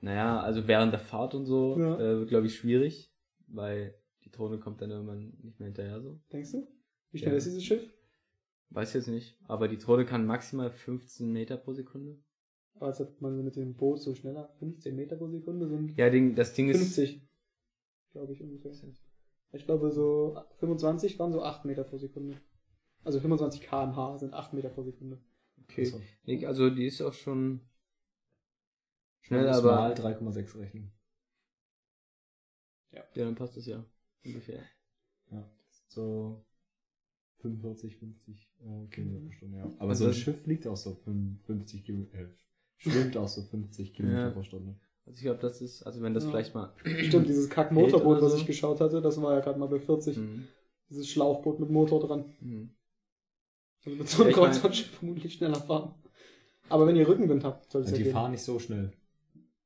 Naja, 0.02 0.40
also 0.42 0.68
während 0.68 0.92
der 0.94 1.00
Fahrt 1.00 1.36
und 1.36 1.46
so, 1.46 1.78
Ja. 1.80 1.96
äh, 1.96 2.20
wird 2.20 2.30
glaube 2.30 2.48
ich 2.48 2.56
schwierig, 2.56 3.14
weil 3.48 3.96
die 4.26 4.32
Drohne 4.32 4.58
kommt 4.60 4.82
dann 4.82 4.90
irgendwann 4.90 5.34
nicht 5.44 5.60
mehr 5.60 5.68
hinterher 5.68 6.02
so. 6.02 6.20
Denkst 6.34 6.52
du? 6.54 6.68
Wie 7.12 7.20
schnell 7.20 7.32
Ja. 7.34 7.38
ist 7.38 7.46
dieses 7.46 7.64
Schiff? 7.64 7.94
Weiß 8.74 8.94
jetzt 8.94 9.08
nicht, 9.08 9.38
aber 9.48 9.68
die 9.68 9.78
Drohne 9.78 10.06
kann 10.06 10.26
maximal 10.26 10.72
15 10.72 11.32
Meter 11.32 11.58
pro 11.58 11.74
Sekunde. 11.74 12.18
Aber 12.76 12.88
als 12.88 13.00
hat 13.02 13.20
man 13.22 13.36
so 13.36 13.44
mit 13.44 13.56
dem 13.58 13.76
Boot 13.76 14.02
so 14.02 14.16
schneller. 14.16 14.54
15 14.60 14.96
Meter 14.96 15.18
pro 15.18 15.28
Sekunde 15.28 15.68
sind 15.68 15.96
Ja, 15.98 16.10
Ding, 16.10 16.36
das 16.36 16.54
Ding 16.54 16.70
ist, 16.70 16.78
50. 16.78 17.22
Glaube 18.14 18.32
ich 18.34 18.42
ungefähr. 18.42 18.72
Ich 19.52 19.66
glaube 19.66 19.92
so 19.92 20.38
25 20.60 21.20
waren 21.20 21.34
so 21.34 21.44
8 21.44 21.66
Meter 21.66 21.84
pro 21.84 21.98
Sekunde. 21.98 22.40
Also 23.04 23.20
25 23.20 23.62
km/h 23.62 24.18
sind 24.20 24.34
8 24.34 24.54
Meter 24.54 24.70
pro 24.70 24.84
Sekunde. 24.84 25.22
okay, 25.64 25.82
Also, 25.86 26.02
Nee, 26.24 26.46
also 26.46 26.70
die 26.70 26.86
ist 26.86 27.02
auch 27.02 27.14
schon 27.14 27.60
schnell, 29.22 29.50
aber 29.50 29.76
mal 29.76 29.94
3,6 29.94 30.58
rechnen. 30.60 30.94
ja, 32.92 33.04
dann 33.16 33.36
passt 33.36 33.58
es 33.58 33.66
ja 33.66 33.84
ungefähr. 34.24 34.64
Ja. 35.30 35.50
So 35.88 36.46
45, 37.42 37.98
50 37.98 38.50
äh, 38.62 38.88
Kilometer 38.90 39.20
pro 39.26 39.32
Stunde, 39.32 39.58
ja. 39.58 39.64
Aber 39.80 39.90
Also 39.90 40.04
so 40.04 40.06
ein 40.06 40.12
das- 40.12 40.18
Schiff 40.20 40.42
fliegt 40.44 40.68
auch 40.68 40.78
so 40.78 40.96
50 41.48 41.84
Kilometer, 41.86 42.18
äh, 42.20 42.28
schwimmt 42.78 43.18
auch 43.18 43.28
so 43.28 43.42
50 43.42 43.94
Kilometer 43.94 44.22
Ja. 44.28 44.30
pro 44.32 44.44
Stunde. 44.44 44.76
Also 45.06 45.18
ich 45.18 45.24
glaube, 45.24 45.40
das 45.42 45.62
ist, 45.62 45.84
also 45.84 46.02
wenn 46.02 46.14
das 46.14 46.24
Ja. 46.26 46.30
vielleicht 46.30 46.54
mal 46.56 46.74
Stimmt, 47.08 47.28
dieses 47.28 47.50
Kack-Motorboot, 47.50 48.18
oder 48.18 48.22
was 48.22 48.32
so. 48.34 48.38
ich 48.38 48.46
geschaut 48.48 48.80
hatte, 48.82 49.02
das 49.02 49.22
war 49.22 49.34
ja 49.34 49.40
gerade 49.42 49.60
mal 49.60 49.68
bei 49.68 49.80
40. 49.80 50.18
Mhm. 50.18 50.48
Dieses 50.90 51.08
Schlauchboot 51.10 51.60
mit 51.60 51.70
Motor 51.70 52.00
dran. 52.06 52.26
Mhm. 52.42 52.70
Also 53.86 53.98
mit 53.98 54.08
so 54.10 54.24
einem 54.24 54.32
Ja, 54.32 54.38
Kreuzfahrtschiff 54.38 54.90
vermutlich 54.92 55.34
schneller 55.34 55.56
fahren. 55.60 55.96
Aber 56.70 56.86
wenn 56.88 56.96
ihr 56.96 57.08
Rückenwind 57.08 57.44
habt, 57.44 57.72
soll 57.72 57.82
es 57.82 57.88
Und 57.88 57.94
ja 57.94 57.98
die 57.98 58.04
gehen. 58.06 58.14
fahren 58.14 58.32
nicht 58.32 58.44
so 58.44 58.60
schnell. 58.60 58.94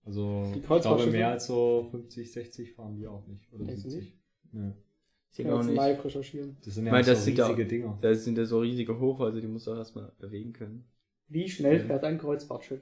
Also, 0.03 0.21
Die 0.43 0.45
ich 0.45 0.51
glaube, 0.53 0.67
Kreuzfahrtschiffe? 0.67 1.11
mehr 1.11 1.29
als 1.29 1.47
so 1.47 1.87
50, 1.91 2.31
60 2.31 2.73
fahren 2.73 2.95
die 2.95 3.07
auch 3.07 3.25
nicht. 3.27 3.51
Oder 3.51 3.65
Denkst 3.65 3.83
du 3.83 3.89
70. 3.89 4.13
Ja. 4.53 4.73
Ich 5.37 5.43
kann 5.43 5.53
auch 5.53 5.57
jetzt 5.57 5.67
nicht. 5.67 5.75
live 5.75 6.05
recherchieren. 6.05 6.57
Das 6.63 6.75
sind 6.75 6.85
ja 6.85 6.91
meine, 6.91 7.03
auch 7.03 7.07
das 7.07 7.19
so 7.19 7.25
sind 7.25 7.37
ja- 7.37 7.45
riesige 7.47 7.65
Dinger. 7.67 7.97
Da 8.01 8.13
sind 8.15 8.37
ja 8.37 8.45
so 8.45 8.59
riesige 8.59 8.97
Hochhäuser, 8.99 9.41
die 9.41 9.47
musst 9.47 9.67
du 9.67 9.71
auch 9.73 9.77
erstmal 9.77 10.11
bewegen 10.19 10.53
können. 10.53 10.85
Wie 11.27 11.49
schnell 11.49 11.79
Ja. 11.79 11.85
fährt 11.85 12.03
ein 12.03 12.17
Kreuzfahrtschiff? 12.17 12.81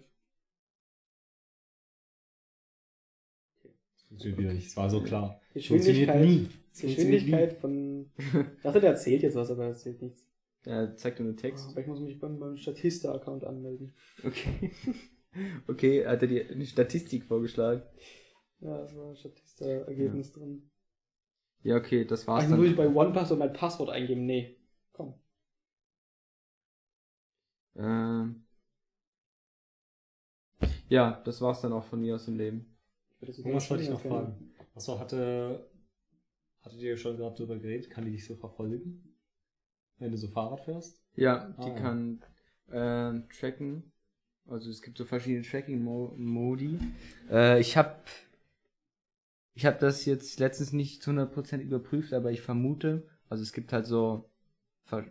Das 3.64 4.04
funktioniert 4.08 4.54
nicht. 4.54 4.68
Es 4.68 4.78
war 4.78 4.90
so 4.90 5.02
klar. 5.02 5.40
Geschwindigkeit, 5.54 6.08
Funktioniert 6.18 6.50
nie. 6.50 6.50
Geschwindigkeit 6.88 7.54
von. 7.54 8.12
Ich 8.58 8.62
dachte, 8.64 8.80
der 8.82 8.92
erzählt 8.92 9.24
jetzt 9.24 9.36
was, 9.36 9.50
aber 9.50 9.64
er 9.64 9.70
erzählt 9.70 10.02
nichts. 10.02 10.24
Ja, 10.66 10.96
zeig 10.96 11.18
dir 11.18 11.24
einen 11.24 11.38
Text. 11.38 11.70
Aber 11.72 11.82
ich 11.82 11.88
muss 11.88 12.00
mich 12.00 12.20
beim, 12.20 12.40
beim 12.40 12.56
Statista-Account 12.58 13.44
anmelden. 13.46 13.94
Okay. 14.24 14.72
Okay, 15.68 16.06
hat 16.06 16.22
er 16.22 16.28
dir 16.28 16.48
eine 16.48 16.64
Statistik 16.64 17.24
vorgeschlagen? 17.24 17.82
Ja, 18.60 18.84
es 18.84 18.96
war 18.96 19.16
Statista-Ergebnis 19.16 20.32
drin. 20.32 20.70
Ja, 21.64 21.78
okay, 21.78 22.06
das 22.06 22.28
war's 22.28 22.44
Also 22.44 22.56
muss 22.58 22.66
ich 22.68 22.76
dann. 22.76 22.94
bei 22.94 23.00
OnePassword 23.02 23.40
mein 23.40 23.54
Passwort 23.54 23.90
eingeben? 23.90 24.26
Nee. 24.26 24.58
Komm. 24.92 25.14
Ähm, 27.76 28.44
ja, 30.90 31.22
das 31.26 31.42
war's 31.42 31.62
dann 31.62 31.74
auch 31.74 31.86
von 31.86 32.02
mir 32.02 32.16
aus 32.16 32.26
dem 32.26 32.38
Leben. 32.38 32.78
Irgendwas 33.22 33.70
wollte 33.70 33.84
ich 33.84 33.90
noch 33.90 34.02
fragen. 34.02 34.54
Achso, 34.76 35.00
hatte, 35.00 35.70
hattet 36.62 36.80
ihr 36.80 36.98
schon 36.98 37.18
gerade 37.18 37.36
drüber 37.36 37.58
geredet? 37.58 37.90
Kann 37.90 38.06
die 38.06 38.12
dich 38.12 38.26
so 38.26 38.36
verfolgen? 38.36 39.16
Wenn 40.00 40.12
du 40.12 40.18
so 40.18 40.28
Fahrrad 40.28 40.62
fährst? 40.66 41.02
Ja, 41.16 41.50
die 41.60 41.62
Ah, 41.62 41.68
ja. 41.70 41.80
kann 41.80 42.24
ähm, 42.72 43.30
tracken. 43.30 43.92
Also 44.48 44.70
es 44.70 44.82
gibt 44.82 44.98
so 44.98 45.06
verschiedene 45.06 45.44
Tracking-Modi. 45.44 46.80
Äh, 47.32 47.62
ich 47.62 47.78
habe 47.78 47.96
ich 49.56 49.66
hab 49.66 49.80
das 49.80 50.06
jetzt 50.06 50.40
letztens 50.40 50.74
nicht 50.74 51.04
zu 51.04 51.12
100% 51.12 51.60
überprüft, 51.60 52.14
aber 52.14 52.32
ich 52.32 52.42
vermute, 52.42 53.08
also 53.30 53.44
es 53.44 53.54
gibt 53.54 53.74
halt 53.74 53.86
so 53.86 54.30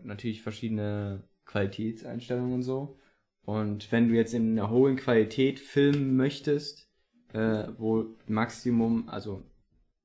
natürlich 0.05 0.43
verschiedene 0.43 1.25
Qualitätseinstellungen 1.45 2.55
und 2.55 2.63
so. 2.63 2.99
Und 3.45 3.91
wenn 3.91 4.09
du 4.09 4.15
jetzt 4.15 4.35
in 4.35 4.53
einer 4.53 4.71
hohen 4.71 4.97
Qualität 4.97 5.59
filmen 5.59 6.17
möchtest, 6.17 6.89
äh, 7.33 7.69
wo 7.79 8.17
Maximum, 8.27 9.09
also 9.09 9.43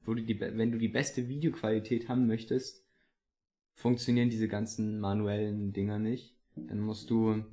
wo 0.04 0.14
du 0.14 0.24
die, 0.24 0.40
wenn 0.40 0.72
du 0.72 0.78
die 0.78 0.88
beste 0.88 1.28
Videoqualität 1.28 2.10
haben 2.10 2.28
möchtest, 2.28 2.84
funktionieren 3.74 4.30
diese 4.30 4.48
ganzen 4.48 5.00
manuellen 5.00 5.74
Dinger 5.74 6.00
nicht. 6.00 6.36
Dann 6.56 6.80
musst 6.80 7.10
du, 7.10 7.44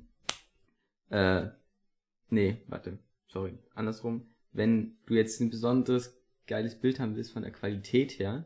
äh, 1.09 1.47
nee, 2.29 2.57
warte, 2.67 2.97
sorry, 3.27 3.57
andersrum. 3.75 4.33
Wenn 4.51 4.97
du 5.05 5.13
jetzt 5.13 5.39
ein 5.41 5.51
besonderes 5.51 6.17
geiles 6.47 6.79
Bild 6.79 6.99
haben 6.99 7.15
willst 7.15 7.31
von 7.31 7.43
der 7.43 7.51
Qualität 7.51 8.19
her, 8.19 8.45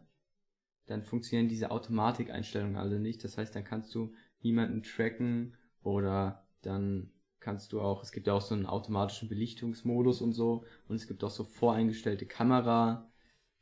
dann 0.88 1.04
funktionieren 1.04 1.50
diese 1.50 1.72
Automatikeinstellungen 1.72 2.76
alle 2.76 3.00
nicht. 3.00 3.24
Das 3.24 3.38
heißt, 3.38 3.56
dann 3.56 3.64
kannst 3.64 3.94
du 3.94 4.14
niemanden 4.42 4.84
tracken 4.84 5.56
oder 5.84 6.48
dann 6.62 7.12
kannst 7.40 7.72
du 7.72 7.82
auch, 7.82 8.04
es 8.04 8.12
gibt 8.12 8.28
ja 8.28 8.34
auch 8.34 8.42
so 8.42 8.56
einen 8.56 8.66
automatischen 8.66 9.30
Belichtungsmodus 9.30 10.22
und 10.22 10.34
so 10.34 10.66
und 10.88 10.96
es 10.96 11.08
gibt 11.08 11.24
auch 11.24 11.30
so 11.30 11.44
voreingestellte 11.44 12.26
Kamera, 12.26 13.10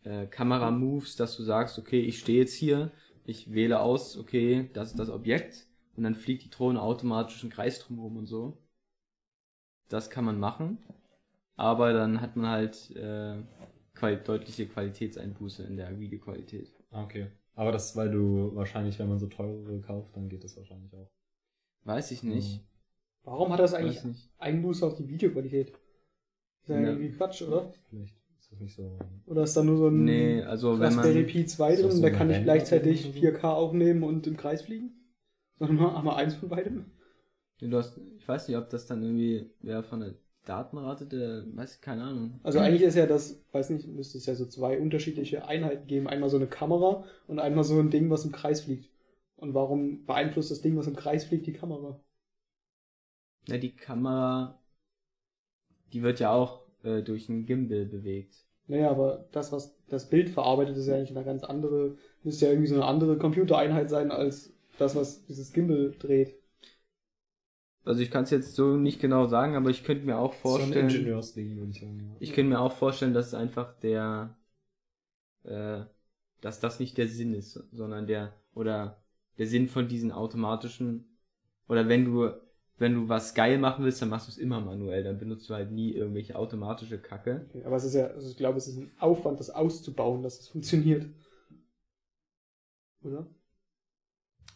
äh, 0.03 0.25
Kamera-Moves, 0.27 1.15
dass 1.15 1.35
du 1.37 1.43
sagst, 1.43 1.77
okay, 1.77 2.01
ich 2.01 2.19
stehe 2.19 2.39
jetzt 2.39 2.55
hier, 2.55 2.91
ich 3.25 3.51
wähle 3.53 3.81
aus, 3.81 4.17
okay, 4.17 4.69
das 4.73 4.91
ist 4.91 4.99
das 4.99 5.09
Objekt 5.09 5.67
und 5.95 6.03
dann 6.03 6.15
fliegt 6.15 6.43
die 6.45 6.49
Drohne 6.49 6.81
automatisch 6.81 7.41
einen 7.43 7.51
Kreis 7.51 7.79
drumherum 7.79 8.17
und 8.17 8.25
so. 8.25 8.57
Das 9.89 10.09
kann 10.09 10.25
man 10.25 10.39
machen. 10.39 10.79
aber 11.55 11.93
dann 11.93 12.21
hat 12.21 12.35
man 12.35 12.49
halt 12.49 12.91
äh, 12.95 13.35
quali 13.97 14.17
deutliche 14.23 14.67
Qualitätseinbuße 14.67 15.63
in 15.63 15.77
der 15.77 15.99
Videoqualität. 15.99 16.71
Ah, 16.91 17.03
okay. 17.03 17.27
Aber 17.55 17.71
das, 17.71 17.95
weil 17.95 18.11
du 18.11 18.55
wahrscheinlich, 18.55 18.99
wenn 18.99 19.09
man 19.09 19.19
so 19.19 19.27
teurere 19.27 19.81
kauft, 19.81 20.15
dann 20.15 20.29
geht 20.29 20.43
das 20.43 20.55
wahrscheinlich 20.57 20.93
auch. 20.93 21.09
Weiß 21.83 22.11
ich 22.11 22.23
nicht. 22.23 22.61
Warum 23.23 23.51
hat 23.51 23.59
das 23.59 23.73
eigentlich. 23.73 23.99
Einbuße 24.37 24.85
auf 24.85 24.95
die 24.95 25.07
Videoqualität? 25.07 25.69
Ist 26.61 26.69
ja 26.69 26.79
Ja. 26.79 26.89
irgendwie 26.89 27.11
Quatsch, 27.11 27.41
oder? 27.41 27.71
Vielleicht 27.89 28.15
ist 28.39 28.51
das 28.51 28.59
nicht 28.59 28.75
so. 28.75 28.97
Oder 29.25 29.43
ist 29.43 29.57
da 29.57 29.63
nur 29.63 29.77
so 29.77 29.87
ein 29.87 30.05
Nee, 30.05 30.41
also 30.43 30.73
wenn 30.79 30.83
Raspberry 30.85 31.23
man. 31.23 31.27
Pi 31.27 31.45
2 31.45 31.73
Ist 31.73 31.81
drin 31.83 31.91
so 31.91 32.01
da 32.01 32.09
kann 32.09 32.29
ich 32.29 32.43
gleichzeitig 32.43 33.05
oder 33.05 33.13
so? 33.13 33.19
4K 33.19 33.43
aufnehmen 33.53 34.03
und 34.03 34.27
im 34.27 34.37
Kreis 34.37 34.61
fliegen? 34.61 34.91
Sondern 35.59 35.77
nur 35.77 35.97
einmal 35.97 36.15
eins 36.23 36.35
von 36.35 36.49
beidem? 36.49 36.85
Du 37.59 37.75
hast, 37.75 37.97
ich 38.17 38.27
weiß 38.27 38.47
nicht, 38.47 38.57
ob 38.57 38.69
das 38.69 38.85
dann 38.85 39.01
irgendwie 39.01 39.49
ja, 39.63 39.81
von 39.81 39.99
der 40.01 40.13
Datenrate 40.47 41.05
der, 41.05 41.43
weiß 41.55 41.75
ich, 41.75 41.81
keine 41.81 42.03
Ahnung. 42.03 42.39
Also 42.43 42.59
eigentlich 42.59 42.81
ist 42.81 42.95
ja 42.95 43.05
das, 43.05 43.43
weiß 43.51 43.69
nicht, 43.71 43.87
müsste 43.87 44.17
es 44.17 44.25
ja 44.25 44.35
so 44.35 44.45
zwei 44.45 44.79
unterschiedliche 44.79 45.45
Einheiten 45.45 45.87
geben. 45.87 46.07
Einmal 46.07 46.29
so 46.29 46.37
eine 46.37 46.47
Kamera 46.47 47.03
und 47.27 47.39
einmal 47.39 47.63
so 47.63 47.79
ein 47.79 47.89
Ding, 47.89 48.09
was 48.09 48.25
im 48.25 48.31
Kreis 48.31 48.61
fliegt. 48.61 48.89
Und 49.35 49.53
warum 49.53 50.05
beeinflusst 50.05 50.49
das 50.51 50.61
Ding, 50.61 50.77
was 50.77 50.87
im 50.87 50.95
Kreis 50.95 51.25
fliegt, 51.25 51.45
die 51.47 51.53
Kamera? 51.53 51.99
Ja, 53.47 53.57
die 53.57 53.75
Kamera, 53.75 54.59
die 55.93 56.01
wird 56.01 56.19
ja 56.19 56.31
auch 56.31 56.61
äh, 56.83 57.01
durch 57.01 57.29
einen 57.29 57.45
Gimbal 57.45 57.85
bewegt. 57.85 58.35
Naja, 58.67 58.89
aber 58.89 59.25
das, 59.31 59.51
was 59.51 59.77
das 59.87 60.09
Bild 60.09 60.29
verarbeitet, 60.29 60.75
ist 60.77 60.87
ja 60.87 60.95
eigentlich 60.95 61.15
eine 61.15 61.25
ganz 61.25 61.43
andere, 61.43 61.95
müsste 62.23 62.45
ja 62.45 62.51
irgendwie 62.51 62.67
so 62.67 62.75
eine 62.75 62.85
andere 62.85 63.17
Computereinheit 63.17 63.89
sein, 63.89 64.11
als 64.11 64.53
das, 64.77 64.95
was 64.95 65.25
dieses 65.25 65.53
Gimbal 65.53 65.93
dreht. 65.99 66.35
Also 67.87 68.01
ich 68.01 68.11
kann 68.11 68.25
es 68.25 68.31
jetzt 68.31 68.53
so 68.55 68.75
nicht 68.75 68.99
genau 68.99 69.27
sagen, 69.27 69.55
aber 69.55 69.69
ich 69.69 69.83
könnte 69.83 70.05
mir 70.05 70.17
auch 70.17 70.33
So 70.33 70.55
ein 70.55 70.59
vorstellen, 70.59 70.89
Ingenieursding, 70.89 71.57
würde 71.57 71.71
ich 71.71 71.79
sagen. 71.79 71.99
Ja. 71.99 72.15
ich 72.19 72.33
könnte 72.33 72.49
mir 72.49 72.59
auch 72.59 72.73
vorstellen, 72.73 73.13
dass 73.13 73.33
einfach 73.33 73.73
der, 73.79 74.35
äh, 75.43 75.83
dass 76.41 76.59
das 76.59 76.79
nicht 76.79 76.97
der 76.97 77.07
Sinn 77.07 77.33
ist, 77.33 77.53
sondern 77.71 78.05
der, 78.05 78.33
oder 78.53 79.01
der 79.37 79.47
Sinn 79.47 79.67
von 79.67 79.87
diesen 79.87 80.11
automatischen, 80.11 81.17
oder 81.69 81.87
wenn 81.87 82.03
du, 82.03 82.29
wenn 82.77 82.93
du 82.93 83.09
was 83.09 83.33
geil 83.33 83.57
machen 83.57 83.85
willst, 83.85 84.01
dann 84.01 84.09
machst 84.09 84.27
du 84.27 84.31
es 84.31 84.37
immer 84.37 84.59
manuell, 84.59 85.03
dann 85.03 85.17
benutzt 85.17 85.49
du 85.49 85.53
halt 85.53 85.71
nie 85.71 85.93
irgendwelche 85.93 86.35
automatische 86.35 86.99
Kacke. 86.99 87.45
Okay, 87.49 87.63
aber 87.63 87.77
es 87.77 87.85
ist 87.85 87.95
ja, 87.95 88.07
also 88.07 88.29
ich 88.29 88.37
glaube, 88.37 88.57
es 88.57 88.67
ist 88.67 88.77
ein 88.77 88.91
Aufwand, 88.99 89.39
das 89.39 89.49
auszubauen, 89.49 90.23
dass 90.23 90.41
es 90.41 90.49
funktioniert. 90.49 91.05
Oder? 93.01 93.21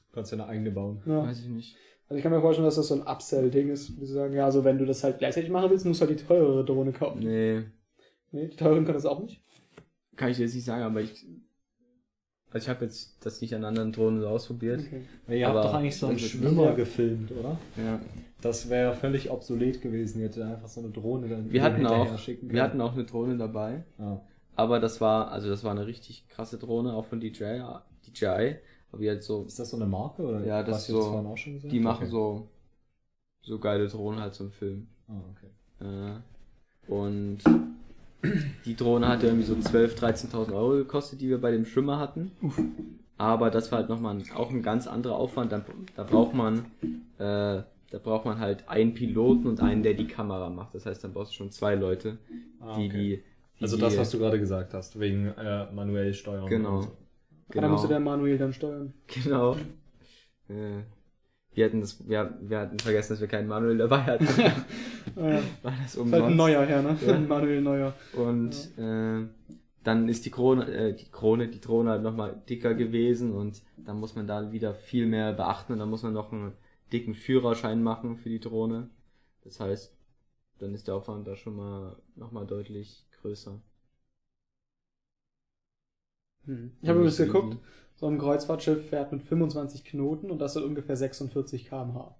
Du 0.10 0.16
kannst 0.16 0.34
ja 0.34 0.38
eine 0.40 0.48
eigene 0.48 0.72
bauen. 0.72 1.02
Ja. 1.06 1.24
Weiß 1.24 1.40
ich 1.40 1.48
nicht. 1.48 1.78
Also 2.12 2.18
ich 2.18 2.24
kann 2.24 2.34
mir 2.34 2.42
vorstellen, 2.42 2.66
dass 2.66 2.76
das 2.76 2.90
so 2.90 2.96
ein 2.96 3.08
Upsell-Ding 3.08 3.70
ist, 3.70 3.98
wie 4.02 4.06
sie 4.06 4.12
sagen, 4.14 4.34
ja, 4.34 4.44
also 4.44 4.66
wenn 4.66 4.78
du 4.78 4.86
das 4.86 5.02
halt 5.02 5.20
gleichzeitig 5.20 5.50
machen 5.50 5.70
willst, 5.72 5.86
musst 5.86 6.02
du 6.02 6.08
halt 6.08 6.20
die 6.20 6.22
teurere 6.26 6.66
Drohne 6.66 6.92
kaufen. 6.92 7.20
Nee, 7.20 7.64
Nee, 8.34 8.48
die 8.50 8.58
teuren 8.58 8.84
können 8.84 8.96
das 8.98 9.06
auch 9.06 9.22
nicht. 9.22 9.40
kann 10.18 10.30
ich 10.30 10.38
jetzt 10.38 10.54
nicht 10.54 10.66
sagen, 10.66 10.84
aber 10.84 11.00
ich, 11.00 11.26
also 12.50 12.66
ich 12.66 12.68
habe 12.70 12.84
jetzt 12.84 13.26
das 13.26 13.40
nicht 13.40 13.56
an 13.56 13.64
anderen 13.64 13.94
Drohnen 13.94 14.20
so 14.20 14.28
ausprobiert. 14.28 14.82
Okay. 14.82 15.04
Ja, 15.30 15.34
ihr 15.36 15.48
Aber 15.48 15.60
habt 15.60 15.70
doch 15.70 15.80
eigentlich 15.80 15.96
so 15.98 16.08
einen 16.08 16.20
Schwimmer 16.20 16.66
Ja. 16.66 16.74
gefilmt, 16.74 17.32
oder? 17.32 17.58
Ja. 17.78 18.02
Das 18.42 18.70
wäre 18.70 18.94
völlig 18.94 19.32
obsolet 19.32 19.82
gewesen. 19.82 20.20
Ihr 20.20 20.26
hättet 20.28 20.44
einfach 20.44 20.68
so 20.68 20.82
eine 20.82 20.90
Drohne 20.90 21.30
dann 21.30 21.50
Wir 21.50 21.64
hatten 21.64 21.86
auch, 21.86 22.18
schicken 22.20 22.52
wir 22.52 22.62
hatten 22.62 22.82
auch 22.82 22.92
eine 22.94 23.06
Drohne 23.06 23.38
dabei. 23.38 23.86
Ah. 24.00 24.20
Aber 24.56 24.82
das 24.82 25.00
war, 25.00 25.32
also 25.32 25.48
das 25.50 25.64
war 25.64 25.72
eine 25.72 25.88
richtig 25.88 26.28
krasse 26.28 26.58
Drohne, 26.58 26.94
auch 26.94 27.06
von 27.06 27.22
DJI. 27.22 27.62
DJI 28.06 28.56
die 29.00 29.10
halt 29.10 29.24
so, 29.24 29.44
Ist 29.46 29.60
das 29.60 29.70
so 29.70 29.78
eine 29.78 29.86
Marke? 29.86 30.24
Oder 30.24 30.46
Ja, 30.46 30.64
das 30.64 30.88
du 30.88 30.94
so- 30.94 31.02
vorhin 31.02 31.28
auch 31.28 31.38
schon 31.38 31.54
gesagt? 31.54 31.72
die 31.74 31.80
machen 31.80 32.04
Okay. 32.04 32.12
so, 32.12 32.48
so 33.44 33.60
geile 33.60 33.88
Drohnen 33.88 34.20
halt 34.20 34.34
zum 34.34 34.50
Film. 34.52 34.88
Ah, 35.08 35.14
okay. 35.32 35.86
Äh, 35.88 36.92
und 36.92 37.40
die 38.66 38.76
Drohne 38.76 39.08
hatte 39.08 39.28
irgendwie 39.28 39.46
so 39.46 39.56
12.000, 39.56 39.96
13.000 40.00 40.54
Euro 40.54 40.72
gekostet, 40.74 41.22
die 41.22 41.30
wir 41.30 41.40
bei 41.42 41.52
dem 41.52 41.66
Schwimmer 41.66 41.98
hatten. 42.00 42.32
Aber 43.18 43.50
das 43.52 43.72
war 43.72 43.80
halt 43.80 43.90
nochmal 43.90 44.16
ein, 44.16 44.24
auch 44.36 44.50
ein 44.52 44.62
ganz 44.64 44.88
anderer 44.88 45.16
Aufwand. 45.16 45.52
Da, 45.52 45.64
da 45.96 46.04
braucht 46.04 46.34
man, 46.34 46.66
äh, 47.18 47.64
da 47.90 47.98
braucht 48.04 48.26
man 48.26 48.40
halt 48.40 48.68
einen 48.70 48.94
Piloten 48.94 49.48
und 49.48 49.60
einen, 49.60 49.84
der 49.84 49.94
die 49.96 50.08
Kamera 50.08 50.50
macht. 50.50 50.74
Das 50.76 50.86
heißt, 50.86 51.04
dann 51.04 51.14
brauchst 51.14 51.32
du 51.32 51.36
schon 51.36 51.52
zwei 51.52 51.76
Leute, 51.76 52.18
Ah, 52.60 52.76
die, 52.78 52.86
okay. 52.88 52.90
die, 52.90 53.24
die 53.60 53.64
Also 53.64 53.78
das, 53.78 53.98
was 53.98 54.10
du 54.12 54.18
gerade 54.20 54.40
gesagt 54.40 54.74
hast, 54.74 55.00
wegen 55.00 55.28
äh, 55.28 55.72
manuell 55.72 56.14
steuern. 56.14 56.48
Genau. 56.48 56.80
und 56.80 56.88
so. 57.54 57.62
Da 57.62 57.68
musst 57.68 57.84
du 57.84 57.88
der 57.88 58.00
manuell 58.00 58.38
dann 58.38 58.54
steuern. 58.54 58.94
Genau. 59.08 59.56
Äh, 60.50 60.84
wir 61.54 61.66
hatten 61.66 61.82
das, 61.82 62.08
wir, 62.08 62.38
wir 62.42 62.60
hatten 62.60 62.80
vergessen, 62.80 63.14
dass 63.14 63.22
wir 63.22 63.28
keinen 63.28 63.48
Manuel 63.48 63.78
dabei 63.78 64.02
hatten. 64.04 64.28
Ja. 65.16 65.42
War 65.64 65.74
das 65.84 65.96
Ist 65.96 65.98
halt 65.98 66.14
ein 66.14 66.14
umsonst. 66.14 66.38
neuer 66.38 66.66
her, 66.66 66.82
ne? 66.84 66.98
Ja. 67.06 67.14
Ein 67.16 67.28
manuell 67.28 67.62
neuer. 67.62 67.94
Und 68.14 68.78
äh, 68.78 69.28
dann 69.84 70.08
ist 70.08 70.26
die 70.26 70.30
Krone, 70.32 70.72
äh, 70.72 70.94
die 70.94 71.10
Krone, 71.10 71.48
die 71.48 71.60
Drohne 71.60 71.90
halt 71.92 72.04
nochmal 72.04 72.40
dicker 72.48 72.76
gewesen 72.76 73.34
und 73.34 73.62
dann 73.78 74.00
muss 74.00 74.16
man 74.16 74.28
da 74.28 74.52
wieder 74.52 74.76
viel 74.76 75.08
mehr 75.08 75.34
beachten 75.34 75.74
und 75.74 75.80
dann 75.80 75.90
muss 75.90 76.04
man 76.04 76.14
noch 76.14 76.32
einen 76.32 76.54
dicken 76.94 77.16
Führerschein 77.16 77.82
machen 77.82 78.18
für 78.18 78.30
die 78.30 78.40
Drohne. 78.40 78.90
Das 79.44 79.60
heißt, 79.60 79.92
dann 80.60 80.74
ist 80.76 80.88
der 80.88 80.96
Aufwand 80.96 81.28
da 81.28 81.36
schon 81.36 81.56
mal 81.56 81.96
nochmal 82.16 82.46
deutlich 82.46 83.08
größer. 83.22 83.60
Hm. 86.46 86.72
Ich 86.82 86.90
habe 86.90 87.00
übrigens 87.00 87.18
geguckt, 87.18 87.58
so 87.96 88.08
ein 88.08 88.18
Kreuzfahrtschiff 88.18 88.90
fährt 88.90 89.12
mit 89.12 89.22
25 89.22 89.84
Knoten 89.86 90.32
und 90.32 90.40
das 90.40 90.54
sind 90.54 90.64
ungefähr 90.64 90.96
46 90.96 91.66
km/h. 91.70 92.16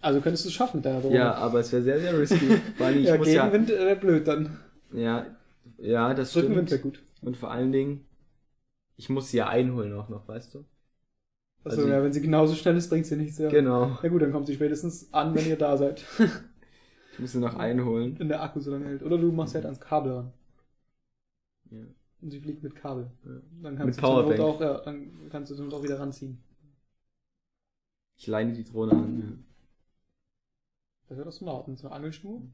Also 0.00 0.20
könntest 0.20 0.44
du 0.44 0.48
es 0.48 0.54
schaffen 0.54 0.78
mit 0.78 0.84
deiner 0.84 1.00
Drohne. 1.00 1.14
Ja, 1.16 1.34
aber 1.34 1.60
es 1.60 1.72
wäre 1.72 1.82
sehr, 1.82 2.00
sehr 2.00 2.18
risky. 2.18 2.58
Weil 2.78 2.96
ich 2.96 3.06
ja 3.06 3.16
muss 3.16 3.28
ja, 3.28 3.46
Gegenwind 3.48 3.68
wäre 3.68 3.96
blöd 3.96 4.26
dann. 4.26 4.58
ja, 4.92 5.26
ja, 5.78 6.12
das 6.14 6.34
Rückenwind 6.34 6.68
stimmt. 6.68 6.70
wäre 6.70 6.80
gut. 6.82 7.02
Und 7.22 7.36
vor 7.36 7.52
allen 7.52 7.70
Dingen, 7.70 8.04
ich 8.96 9.08
muss 9.08 9.30
sie 9.30 9.36
ja 9.36 9.48
einholen 9.48 9.92
auch 9.94 10.08
noch, 10.08 10.26
weißt 10.26 10.54
du? 10.54 10.64
Also, 11.64 11.82
Also- 11.82 11.88
ja, 11.88 12.02
wenn 12.02 12.12
sie 12.12 12.20
genauso 12.20 12.56
schnell 12.56 12.76
ist, 12.76 12.88
bringt 12.88 13.06
sie 13.06 13.16
nichts. 13.16 13.38
Ja. 13.38 13.48
Genau. 13.48 13.96
ja 14.02 14.08
gut, 14.08 14.22
dann 14.22 14.32
kommt 14.32 14.48
sie 14.48 14.54
spätestens 14.54 15.12
an, 15.14 15.34
wenn 15.36 15.46
ihr 15.46 15.56
da 15.56 15.76
seid. 15.76 16.04
Ich 17.12 17.18
muss 17.20 17.32
sie 17.32 17.38
noch 17.38 17.54
einholen. 17.56 18.18
Wenn 18.18 18.28
der 18.28 18.42
Akku 18.42 18.60
so 18.60 18.70
lange 18.70 18.86
hält. 18.86 19.02
Oder 19.02 19.18
du 19.18 19.30
machst 19.32 19.54
halt 19.54 19.64
ans 19.64 19.80
Kabel 19.80 20.12
ran. 20.12 20.32
Ja. 21.70 21.86
Und 22.22 22.30
sie 22.30 22.40
fliegt 22.40 22.62
mit 22.62 22.74
Kabel. 22.74 23.10
Ja. 23.24 23.32
Dann 23.62 23.76
Mit 23.80 23.96
kannst 23.96 23.98
du 23.98 24.02
zur 24.04 24.16
Not 24.16 24.38
Powerbank. 24.38 24.40
auch, 24.40 24.60
ja, 24.60 24.78
dann 24.80 25.10
kannst 25.30 25.50
du 25.50 25.56
zur 25.56 25.64
Not 25.66 25.74
auch 25.74 25.82
wieder 25.82 25.98
ranziehen. 26.00 26.38
Ich 28.16 28.26
leine 28.26 28.54
die 28.54 28.64
Drohne 28.64 28.92
an. 28.92 29.44
Das 31.06 31.16
wäre 31.16 31.26
doch 31.26 31.32
smart. 31.32 31.68
Und 31.68 31.78
so 31.78 31.86
eine 31.86 31.94
Angelschnur. 31.94 32.40
Ja. 32.40 32.46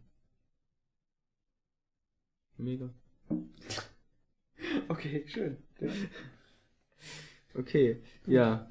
Mega. 2.59 2.91
Okay, 4.91 5.25
schön. 5.29 5.57
Ja. 5.81 5.89
Okay, 7.59 8.03
ja. 8.27 8.67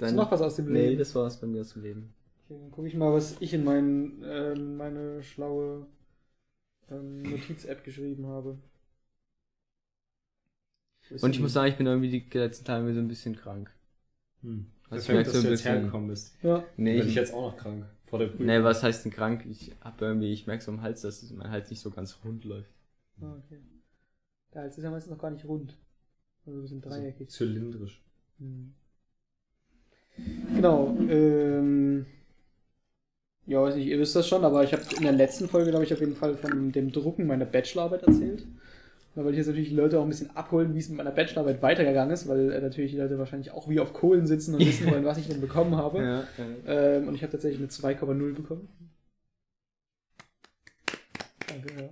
Hast 0.00 0.12
du 0.12 0.16
noch 0.16 0.30
was 0.30 0.40
aus 0.42 0.56
dem 0.56 0.72
Nee, 0.72 0.90
Leben? 0.90 0.98
das 0.98 1.14
war's 1.14 1.38
bei 1.40 1.46
mir 1.46 1.60
aus 1.62 1.72
dem 1.74 1.82
Leben. 1.82 2.14
Okay, 2.48 2.58
dann 2.60 2.70
gucke 2.70 2.86
ich 2.88 2.94
mal, 2.94 3.12
was 3.12 3.36
ich 3.40 3.52
in 3.54 3.64
mein, 3.64 4.22
ähm, 4.24 4.76
meine 4.76 5.22
schlaue 5.22 5.86
ähm, 6.90 7.22
Notiz-App 7.22 7.82
geschrieben 7.84 8.26
habe. 8.26 8.58
Und 11.20 11.30
ich 11.30 11.40
muss 11.40 11.52
sagen, 11.52 11.70
ich 11.70 11.76
bin 11.78 11.86
irgendwie 11.86 12.08
die 12.20 12.38
letzten 12.38 12.64
Tage 12.64 12.92
so 12.92 13.00
ein 13.00 13.08
bisschen 13.08 13.36
krank. 13.36 13.70
Hm. 14.42 14.66
Also 14.90 15.02
ich 15.02 15.06
Perfekt, 15.06 15.14
merk 15.14 15.24
dass 15.26 15.34
so 15.34 15.38
ein 15.40 15.44
du 15.44 15.50
jetzt 15.50 15.60
bisschen- 15.62 15.74
hergekommen 15.74 16.08
bist. 16.08 16.34
Ja, 16.42 16.64
Nee, 16.76 16.92
Bin 16.94 17.02
ich 17.02 17.08
ich, 17.10 17.14
jetzt 17.14 17.34
auch 17.34 17.52
noch 17.52 17.56
krank. 17.56 17.86
Vor 18.06 18.18
der 18.20 18.26
Prüfung. 18.28 18.46
nee, 18.46 18.62
was 18.62 18.82
heißt 18.82 19.04
denn 19.04 19.12
krank? 19.12 19.44
Ich 19.50 19.72
hab 19.80 20.00
irgendwie, 20.00 20.32
ich 20.32 20.46
merke 20.46 20.62
so 20.62 20.70
am 20.70 20.82
Hals, 20.82 21.02
dass 21.02 21.28
mein 21.32 21.50
Hals 21.50 21.70
nicht 21.70 21.80
so 21.80 21.90
ganz 21.90 22.18
rund 22.24 22.44
läuft. 22.44 22.70
ah, 23.20 23.34
okay. 23.44 23.58
Der 24.54 24.62
Hals 24.62 24.78
ist 24.78 24.84
ja 24.84 24.90
meistens 24.90 25.10
noch 25.12 25.20
gar 25.20 25.30
nicht 25.30 25.44
rund. 25.44 25.76
Also 26.44 26.58
ein 26.58 26.62
bisschen 26.62 26.80
dreieckig. 26.80 27.28
So 27.30 27.38
zylindrisch. 27.38 28.00
Hm. 28.38 28.74
Genau. 30.54 30.96
Ähm, 31.08 32.06
ja, 33.46 33.62
weiß 33.62 33.76
nicht, 33.76 33.86
ihr 33.86 33.98
wisst 33.98 34.16
das 34.16 34.26
schon, 34.26 34.44
aber 34.44 34.64
ich 34.64 34.72
habe 34.72 34.82
in 34.96 35.02
der 35.02 35.12
letzten 35.12 35.48
Folge, 35.48 35.70
glaube 35.70 35.84
ich, 35.84 35.92
auf 35.92 36.00
jeden 36.00 36.16
Fall 36.16 36.36
von 36.36 36.72
dem 36.72 36.90
Drucken 36.90 37.26
meiner 37.26 37.44
Bachelorarbeit 37.44 38.02
erzählt. 38.02 38.44
Da 39.14 39.22
wollte 39.22 39.32
ich 39.32 39.38
jetzt 39.38 39.46
natürlich 39.46 39.70
die 39.70 39.76
Leute 39.76 39.98
auch 39.98 40.02
ein 40.02 40.10
bisschen 40.10 40.36
abholen, 40.36 40.74
wie 40.74 40.78
es 40.78 40.88
mit 40.90 40.98
meiner 40.98 41.10
Bachelorarbeit 41.10 41.62
weitergegangen 41.62 42.12
ist, 42.12 42.28
weil 42.28 42.52
äh, 42.52 42.60
natürlich 42.60 42.90
die 42.90 42.98
Leute 42.98 43.18
wahrscheinlich 43.18 43.50
auch 43.50 43.66
wie 43.68 43.80
auf 43.80 43.94
Kohlen 43.94 44.26
sitzen 44.26 44.54
und 44.54 44.60
wissen 44.60 44.86
wollen, 44.90 45.06
was 45.06 45.16
ich 45.16 45.26
denn 45.26 45.40
bekommen 45.40 45.76
habe. 45.76 46.02
Ja, 46.02 46.24
Ähm, 46.66 47.08
und 47.08 47.14
ich 47.14 47.22
habe 47.22 47.32
tatsächlich 47.32 47.60
eine 47.60 47.68
2,0 47.68 48.34
bekommen. 48.34 48.68
Danke, 51.46 51.82
ja. 51.82 51.88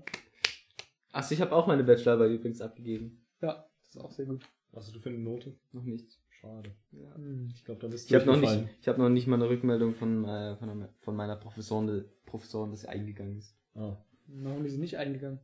Achso, 1.13 1.33
ich 1.33 1.41
habe 1.41 1.53
auch 1.53 1.67
meine 1.67 1.85
Bachelorarbeit 1.85 2.33
übrigens 2.33 2.61
abgegeben. 2.61 3.25
Ja, 3.41 3.65
das 3.81 3.95
ist 3.95 4.01
auch 4.03 4.11
sehr 4.11 4.27
gut. 4.27 4.45
Was 4.73 4.87
hast 4.87 4.95
du 4.95 5.01
für 5.01 5.09
eine 5.09 5.19
Note? 5.19 5.55
Noch 5.73 5.85
nichts. 5.85 6.19
Schade. 6.45 6.71
Ja. 6.93 7.15
Hm. 7.17 7.49
Ich 7.55 7.65
glaube, 7.65 7.81
da 7.81 7.89
bist 7.89 8.05
Ich 8.05 8.11
du 8.11 8.17
habe 8.21 8.27
noch 8.27 8.41
nicht, 8.41 8.69
ich 8.81 8.89
habe 8.89 9.01
noch 9.01 9.09
nicht 9.09 9.27
mal 9.27 9.37
eine 9.37 9.49
Rückmeldung 9.49 9.95
von, 9.95 10.25
äh, 10.25 10.57
von, 10.57 10.69
einer- 10.69 10.89
von 11.01 11.17
meiner 11.17 11.37
Professorin, 11.37 12.05
Professorin, 12.27 12.71
dass 12.71 12.83
sie 12.83 12.89
eingegangen 12.89 13.39
ist. 13.39 13.57
Ah. 13.75 13.97
Warum 14.27 14.65
ist 14.65 14.73
sie 14.73 14.79
nicht 14.79 14.97
eingegangen? 14.99 15.41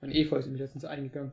Mein 0.00 0.12
Efeu 0.12 0.36
ist 0.36 0.46
nämlich 0.46 0.62
letztens 0.62 0.84
eingegangen. 0.84 1.32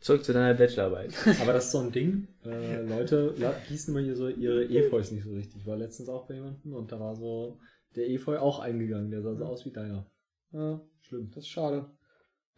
Zurück 0.00 0.24
zu 0.24 0.32
deiner 0.32 0.54
Bachelorarbeit. 0.54 1.14
Aber 1.40 1.52
das 1.52 1.66
ist 1.66 1.72
so 1.72 1.78
ein 1.78 1.92
Ding. 1.92 2.28
Äh, 2.44 2.82
Leute 2.82 3.34
ja, 3.38 3.54
gießen 3.68 3.94
immer 3.94 4.02
hier 4.04 4.16
so 4.16 4.28
ihre 4.28 4.64
Efeus 4.64 5.12
nicht 5.12 5.24
so 5.24 5.32
richtig. 5.32 5.60
Ich 5.62 5.66
war 5.66 5.76
letztens 5.76 6.08
auch 6.08 6.26
bei 6.26 6.34
jemandem 6.34 6.74
und 6.74 6.90
da 6.90 6.98
war 6.98 7.14
so, 7.14 7.58
der 7.94 8.08
Efeu 8.10 8.38
auch 8.38 8.58
eingegangen. 8.60 9.10
Der 9.10 9.22
sah 9.22 9.34
so 9.34 9.44
aus 9.44 9.64
wie 9.64 9.70
deiner. 9.70 10.06
Ja, 10.52 10.80
Schlimm. 11.00 11.30
das 11.34 11.44
ist 11.44 11.48
schade. 11.50 11.90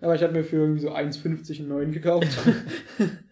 Aber 0.01 0.15
ich 0.15 0.23
habe 0.23 0.33
mir 0.33 0.45
für 0.45 0.57
irgendwie 0.57 0.81
so 0.81 0.91
1,50 0.93 1.61
einen 1.61 1.69
neuen 1.69 1.93
gekauft. 1.93 2.29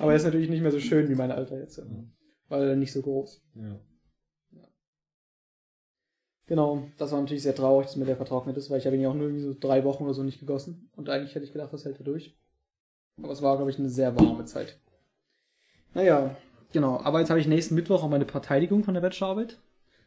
Aber 0.00 0.12
er 0.12 0.16
ist 0.16 0.24
natürlich 0.24 0.50
nicht 0.50 0.62
mehr 0.62 0.70
so 0.70 0.80
schön 0.80 1.08
wie 1.08 1.14
mein 1.14 1.30
alter 1.30 1.58
jetzt. 1.58 1.78
ja. 1.78 1.84
Ja. 1.84 2.04
Weil 2.48 2.68
er 2.68 2.76
nicht 2.76 2.92
so 2.92 3.02
groß. 3.02 3.42
Ja. 3.54 3.78
Genau, 6.46 6.88
das 6.98 7.12
war 7.12 7.20
natürlich 7.20 7.44
sehr 7.44 7.54
traurig, 7.54 7.86
dass 7.86 7.94
mir 7.94 8.06
der 8.06 8.16
vertrocknet 8.16 8.56
ist, 8.56 8.70
weil 8.70 8.78
ich 8.78 8.86
habe 8.86 8.96
ihn 8.96 9.02
ja 9.02 9.08
auch 9.08 9.14
nur 9.14 9.26
irgendwie 9.26 9.44
so 9.44 9.54
drei 9.58 9.84
Wochen 9.84 10.02
oder 10.02 10.14
so 10.14 10.24
nicht 10.24 10.40
gegossen. 10.40 10.90
Und 10.96 11.08
eigentlich 11.08 11.36
hätte 11.36 11.44
ich 11.44 11.52
gedacht, 11.52 11.72
das 11.72 11.84
hält 11.84 12.00
er 12.00 12.04
durch. 12.04 12.36
Aber 13.22 13.32
es 13.32 13.40
war, 13.40 13.56
glaube 13.56 13.70
ich, 13.70 13.78
eine 13.78 13.88
sehr 13.88 14.18
warme 14.18 14.44
Zeit. 14.46 14.80
Naja, 15.94 16.34
genau. 16.72 16.98
Aber 16.98 17.20
jetzt 17.20 17.30
habe 17.30 17.38
ich 17.38 17.46
nächsten 17.46 17.76
Mittwoch 17.76 18.02
auch 18.02 18.08
meine 18.08 18.26
Verteidigung 18.26 18.82
von 18.82 18.94
der 18.94 19.00
Bachelorarbeit. 19.00 19.60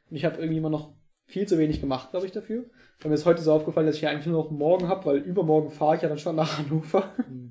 Und 0.09 0.17
ich 0.17 0.25
habe 0.25 0.35
irgendwie 0.35 0.57
immer 0.57 0.69
noch 0.69 0.93
viel 1.27 1.47
zu 1.47 1.57
wenig 1.57 1.79
gemacht, 1.79 2.11
glaube 2.11 2.25
ich, 2.25 2.33
dafür. 2.33 2.65
Und 3.03 3.09
mir 3.09 3.15
ist 3.15 3.25
heute 3.25 3.41
so 3.41 3.53
aufgefallen, 3.53 3.87
dass 3.87 3.95
ich 3.95 4.01
ja 4.01 4.09
eigentlich 4.09 4.27
nur 4.27 4.43
noch 4.43 4.51
morgen 4.51 4.89
habe, 4.89 5.05
weil 5.05 5.17
übermorgen 5.19 5.69
fahre 5.69 5.95
ich 5.95 6.01
ja 6.01 6.09
dann 6.09 6.17
schon 6.17 6.35
nach 6.35 6.57
Hannover. 6.57 7.09
naja, 7.17 7.47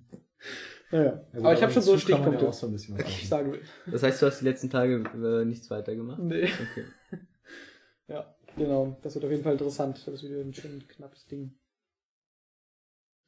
Ja, 0.92 1.10
gut, 1.10 1.38
aber 1.38 1.54
ich 1.54 1.62
habe 1.62 1.72
schon 1.72 1.82
so 1.82 1.92
ja 1.92 1.98
Stichpunkte, 1.98 2.46
auch 2.46 2.52
so 2.52 2.68
ich 2.74 3.28
sagen 3.28 3.52
will. 3.52 3.62
Das 3.86 4.02
heißt, 4.02 4.20
du 4.20 4.26
hast 4.26 4.40
die 4.40 4.44
letzten 4.44 4.68
Tage 4.68 5.02
äh, 5.14 5.44
nichts 5.46 5.70
weiter 5.70 5.96
gemacht? 5.96 6.20
Nee. 6.22 6.44
Okay. 6.44 6.84
Ja, 8.08 8.34
genau. 8.56 8.98
Das 9.00 9.14
wird 9.14 9.24
auf 9.24 9.30
jeden 9.30 9.42
Fall 9.42 9.52
interessant. 9.52 10.06
Das 10.06 10.14
ist 10.14 10.24
wieder 10.24 10.40
ein 10.40 10.52
schön 10.52 10.86
knappes 10.86 11.26
Ding. 11.26 11.54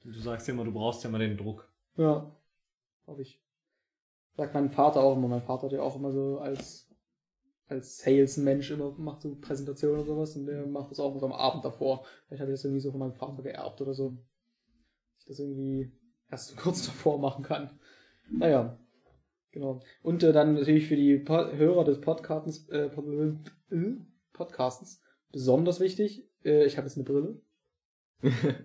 Du 0.03 0.12
sagst 0.20 0.46
ja 0.46 0.53
immer, 0.53 0.64
du 0.64 0.72
brauchst 0.72 1.03
ja 1.05 1.11
mal 1.11 1.18
den 1.18 1.38
Druck. 1.38 1.66
Ja, 1.96 2.31
hoffe 3.07 3.22
ich. 3.22 3.42
Sagt 4.37 4.53
mein 4.53 4.68
Vater 4.68 5.00
auch 5.00 5.16
immer. 5.16 5.29
Mein 5.29 5.42
Vater 5.42 5.62
hat 5.64 5.72
ja 5.72 5.81
auch 5.81 5.96
immer 5.96 6.12
so 6.12 6.40
als, 6.40 6.90
als 7.68 7.96
Sales-Mensch 7.98 8.72
immer 8.72 8.90
macht 8.98 9.22
so 9.22 9.37
Präsentationen 9.37 10.00
oder 10.00 10.07
sowas 10.07 10.37
und 10.37 10.44
der 10.44 10.66
macht 10.66 10.90
das 10.90 11.00
auch 11.00 11.18
so 11.18 11.24
am 11.24 11.33
Abend 11.33 11.64
davor. 11.64 12.05
Vielleicht 12.27 12.42
habe 12.42 12.50
ich 12.50 12.59
das 12.59 12.64
irgendwie 12.64 12.83
so 12.83 12.90
von 12.90 13.00
meinem 13.00 13.14
Vater 13.14 13.42
geerbt 13.42 13.81
oder 13.81 13.94
so. 13.94 14.11
Dass 14.11 15.20
ich 15.20 15.29
das 15.29 15.38
irgendwie 15.38 15.90
erst 16.35 16.57
kurz 16.59 16.85
davor 16.87 17.18
machen 17.18 17.44
kann. 17.44 17.70
Naja, 18.31 18.79
genau. 19.53 19.81
Und 20.03 20.23
äh, 20.23 20.33
dann 20.33 20.55
natürlich 20.55 20.87
für 20.87 20.97
die 20.97 21.18
po 21.18 21.53
Hörer 21.53 21.85
des 21.85 22.01
Podcastens, 22.01 22.68
äh, 22.68 22.90
äh, 23.70 23.97
Podcastens 24.33 25.03
besonders 25.33 25.81
wichtig. 25.81 26.29
Äh, 26.44 26.64
ich 26.66 26.77
habe 26.77 26.87
jetzt 26.87 26.97
eine 26.97 27.05
Brille. 27.05 27.40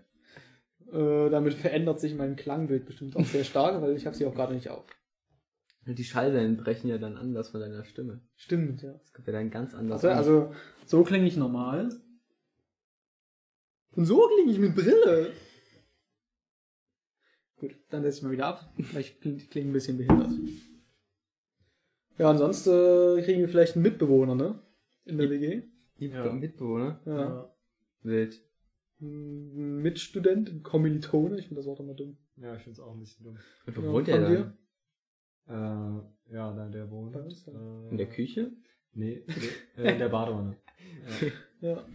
Äh, 0.92 1.30
damit 1.30 1.54
verändert 1.54 2.00
sich 2.00 2.16
mein 2.16 2.36
Klangbild 2.36 2.88
bestimmt 2.88 3.16
auch 3.16 3.24
sehr 3.24 3.44
stark, 3.44 3.80
weil 3.80 3.96
ich 3.96 4.08
habe 4.08 4.16
sie 4.16 4.26
auch 4.26 4.34
gerade 4.34 4.56
nicht 4.56 4.72
auf. 4.72 4.88
Die 5.86 6.04
Schallwellen 6.04 6.58
brechen 6.58 6.88
ja 6.88 6.98
dann 6.98 7.16
anders 7.16 7.50
von 7.50 7.62
deiner 7.62 7.86
Stimme. 7.86 8.22
Stimmt, 8.36 8.82
ja. 8.82 8.94
Das 8.94 9.14
kommt 9.14 9.28
ja 9.28 9.34
dann 9.34 9.52
ganz 9.52 9.76
anders. 9.76 10.04
Also, 10.04 10.50
also 10.50 10.56
so 10.88 11.04
klinge 11.04 11.28
ich 11.28 11.38
normal. 11.38 11.90
Und 13.92 14.06
so 14.06 14.28
klinge 14.34 14.52
ich 14.52 14.58
mit 14.58 14.74
Brille. 14.74 15.32
Gut, 17.60 17.76
dann 17.90 18.04
setze 18.04 18.18
ich 18.20 18.24
mal 18.24 18.32
wieder 18.32 18.48
ab, 18.48 18.74
weil 18.94 19.02
ich 19.02 19.20
klinge 19.20 19.38
kling 19.40 19.68
ein 19.70 19.74
bisschen 19.74 19.98
behindert. 19.98 20.32
Ja, 22.18 22.30
ansonsten 22.30 22.70
äh, 22.70 23.22
kriegen 23.24 23.40
wir 23.42 23.50
vielleicht 23.50 23.76
einen 23.76 23.84
Mitbewohner, 23.84 24.36
ne? 24.36 24.62
In 25.06 25.18
der 25.18 25.30
WG. 25.30 25.64
Ja. 25.98 26.32
Mitbewohner? 26.32 27.02
Ja. 27.06 27.54
Wild. 28.04 28.42
Ein 29.02 29.82
Mitstudent, 29.82 30.50
ein 30.50 30.64
Kommilitone, 30.64 31.38
ich 31.40 31.48
finde 31.48 31.60
das 31.62 31.66
Wort 31.66 31.80
immer 31.80 31.94
dumm. 31.94 32.18
Ja, 32.36 32.56
ich 32.56 32.64
finde 32.64 32.74
es 32.74 32.80
auch 32.80 32.94
ein 32.94 33.00
bisschen 33.00 33.24
dumm. 33.26 33.38
Und 33.66 33.78
wo 33.78 33.82
Ja, 33.82 33.92
wohnt 33.92 34.08
der 34.08 34.30
dir? 34.30 34.54
dann? 35.48 36.08
Äh, 36.30 36.34
ja, 36.34 36.54
da 36.54 36.68
der 36.70 36.90
wohnt. 36.92 37.14
Bei 37.14 37.22
uns, 37.22 37.46
ja. 37.46 37.54
Äh, 37.54 37.90
In 37.92 37.98
der 37.98 38.10
Küche? 38.10 38.52
Nee, 38.94 39.24
nee 39.78 39.84
äh, 39.84 39.94
in 39.94 40.00
der 40.00 40.10
Badewanne. 40.10 40.58
Ja. 41.62 41.70
Ja. 41.70 41.86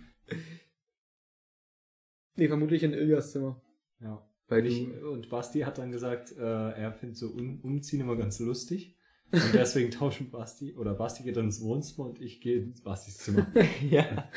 Nee, 2.37 2.48
vermutlich 2.48 2.83
in 2.83 2.92
Iljas 2.92 3.33
Zimmer. 3.33 3.61
ja. 4.00 4.27
Weil 4.48 4.61
Und, 4.61 4.66
ich, 4.66 5.02
und 5.02 5.28
Basti 5.30 5.61
hat 5.61 5.78
dann 5.78 5.90
gesagt, 5.90 6.33
äh, 6.33 6.42
er 6.42 6.92
findet 6.92 7.16
so 7.16 7.28
um, 7.28 7.61
Umziehen 7.61 8.00
immer 8.00 8.16
ganz 8.16 8.38
lustig. 8.40 8.96
Und 9.33 9.42
deswegen 9.54 9.90
tauschen 9.90 10.30
Basti, 10.30 10.74
oder 10.74 10.94
Basti 10.94 11.22
geht 11.22 11.37
dann 11.37 11.46
ins 11.46 11.61
Wohnzimmer 11.62 12.09
und 12.09 12.20
ich 12.20 12.40
gehe 12.40 12.62
ins 12.62 12.83
Bastis 12.83 13.16
Zimmer. 13.18 13.46
ja. 13.90 14.30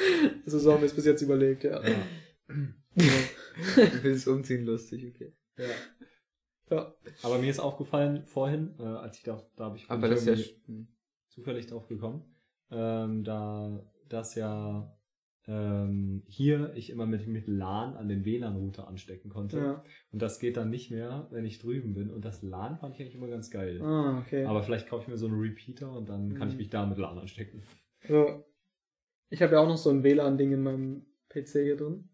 Also 0.46 0.60
so 0.60 0.72
haben 0.74 0.82
wir 0.82 0.88
es 0.88 0.96
bis 0.96 1.06
jetzt 1.06 1.22
überlegt, 1.22 1.64
ja. 1.66 1.82
Ja. 1.86 2.04
du 2.96 3.90
findest 4.02 4.28
Umziehen 4.28 4.66
lustig, 4.66 5.06
okay. 5.14 5.34
ja. 5.58 5.66
ja. 6.76 6.96
Aber 7.22 7.38
mir 7.38 7.50
ist 7.50 7.60
aufgefallen 7.60 8.26
vorhin, 8.26 8.76
äh, 8.80 8.84
als 8.84 9.18
ich 9.18 9.24
da, 9.24 9.46
da 9.56 9.66
habe 9.66 9.78
ich 9.78 9.90
Aber 9.90 10.08
das 10.08 10.22
ist 10.22 10.28
ja. 10.28 10.34
sch- 10.34 10.86
zufällig 11.30 11.68
drauf 11.68 11.88
gekommen, 11.88 12.24
ähm, 12.72 13.24
da 13.24 13.86
das 14.10 14.36
ja 14.36 14.97
ähm, 15.48 16.24
hier 16.28 16.74
ich 16.76 16.90
immer 16.90 17.06
mit, 17.06 17.26
mit 17.28 17.48
LAN 17.48 17.96
an 17.96 18.10
den 18.10 18.26
WLAN-Router 18.26 18.88
anstecken 18.88 19.30
konnte. 19.30 19.58
ja. 19.58 19.84
Und 20.12 20.22
das 20.22 20.40
geht 20.40 20.58
dann 20.58 20.70
nicht 20.70 20.92
mehr, 20.92 21.28
wenn 21.32 21.46
ich 21.46 21.60
drüben 21.60 21.94
bin. 21.94 22.10
Und 22.10 22.26
das 22.26 22.42
LAN 22.44 22.78
fand 22.78 22.96
ich 22.96 23.02
eigentlich 23.02 23.16
immer 23.16 23.28
ganz 23.30 23.50
geil. 23.50 23.82
Ah, 23.82 24.20
okay. 24.20 24.46
Aber 24.46 24.62
vielleicht 24.64 24.88
kaufe 24.90 25.04
ich 25.04 25.08
mir 25.08 25.18
so 25.18 25.28
einen 25.28 25.40
Repeater 25.40 25.92
und 25.92 26.10
dann 26.10 26.34
kann 26.34 26.50
ich 26.50 26.56
Mhm. 26.56 26.58
mich 26.60 26.70
da 26.70 26.86
mit 26.86 26.98
LAN 26.98 27.18
anstecken. 27.18 27.64
Also, 28.04 28.44
ich 29.30 29.42
habe 29.42 29.54
ja 29.54 29.60
auch 29.60 29.68
noch 29.68 29.78
so 29.78 29.90
ein 29.90 30.04
WLAN-Ding 30.04 30.52
in 30.52 30.64
meinem 30.64 31.06
PC 31.30 31.64
hier 31.64 31.78
drin. 31.78 32.10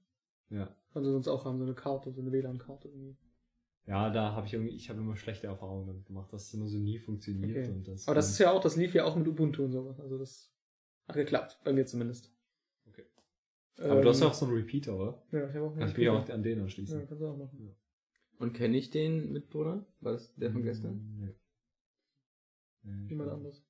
Ja. 0.49 0.73
Kannst 0.93 1.07
du 1.07 1.11
sonst 1.11 1.27
auch 1.27 1.45
haben, 1.45 1.57
so 1.57 1.63
eine 1.65 1.73
Karte, 1.73 2.11
so 2.11 2.21
eine 2.21 2.31
WLAN-Karte 2.31 2.87
irgendwie. 2.89 3.17
Ja, 3.85 4.09
da 4.11 4.31
habe 4.33 4.47
ich 4.47 4.53
irgendwie, 4.53 4.75
ich 4.75 4.89
habe 4.89 4.99
immer 5.01 5.17
schlechte 5.17 5.47
Erfahrungen 5.47 5.87
damit 5.87 6.05
gemacht, 6.05 6.31
dass 6.31 6.43
es 6.47 6.53
immer 6.53 6.67
so 6.67 6.77
nie 6.77 6.99
funktioniert. 6.99 7.65
Okay. 7.67 7.73
Und 7.75 7.87
das 7.87 8.07
Aber 8.07 8.15
das 8.15 8.29
ist 8.29 8.37
ja 8.39 8.51
auch, 8.51 8.61
das 8.61 8.75
lief 8.77 8.93
ja 8.93 9.03
auch 9.05 9.15
mit 9.15 9.27
Ubuntu 9.27 9.63
und 9.65 9.71
sowas. 9.71 9.99
Also 9.99 10.17
das 10.17 10.53
hat 11.07 11.15
geklappt, 11.15 11.59
bei 11.65 11.73
mir 11.73 11.85
zumindest. 11.85 12.31
Aber 13.79 14.01
du 14.01 14.09
hast 14.09 14.19
ja 14.19 14.25
Ähm, 14.27 14.31
auch 14.31 14.35
so 14.35 14.45
einen 14.45 14.55
Repeater, 14.55 14.95
oder? 14.97 15.23
Ja, 15.31 15.49
ich 15.49 15.55
habe 15.55 15.65
auch 15.65 15.75
Kann 15.75 15.89
ich 15.89 15.97
mich 15.97 16.09
auch 16.09 16.29
an 16.29 16.43
den 16.43 16.59
anschließen. 16.61 16.99
Ja, 16.99 17.05
kannst 17.05 17.21
du 17.21 17.27
auch 17.27 17.37
machen. 17.37 17.75
Und 18.39 18.53
kenne 18.53 18.77
ich 18.77 18.89
den 18.91 19.31
Mitbewohner? 19.31 19.85
War 20.01 20.13
das 20.13 20.33
der 20.35 20.51
von 20.51 20.61
Mm, 20.61 20.65
gestern? 20.65 21.15
Nee. 21.19 21.33
Nee, 22.83 23.03
ich 23.05 23.09
Jemand 23.11 23.29
glaub- 23.29 23.37
anders. 23.39 23.63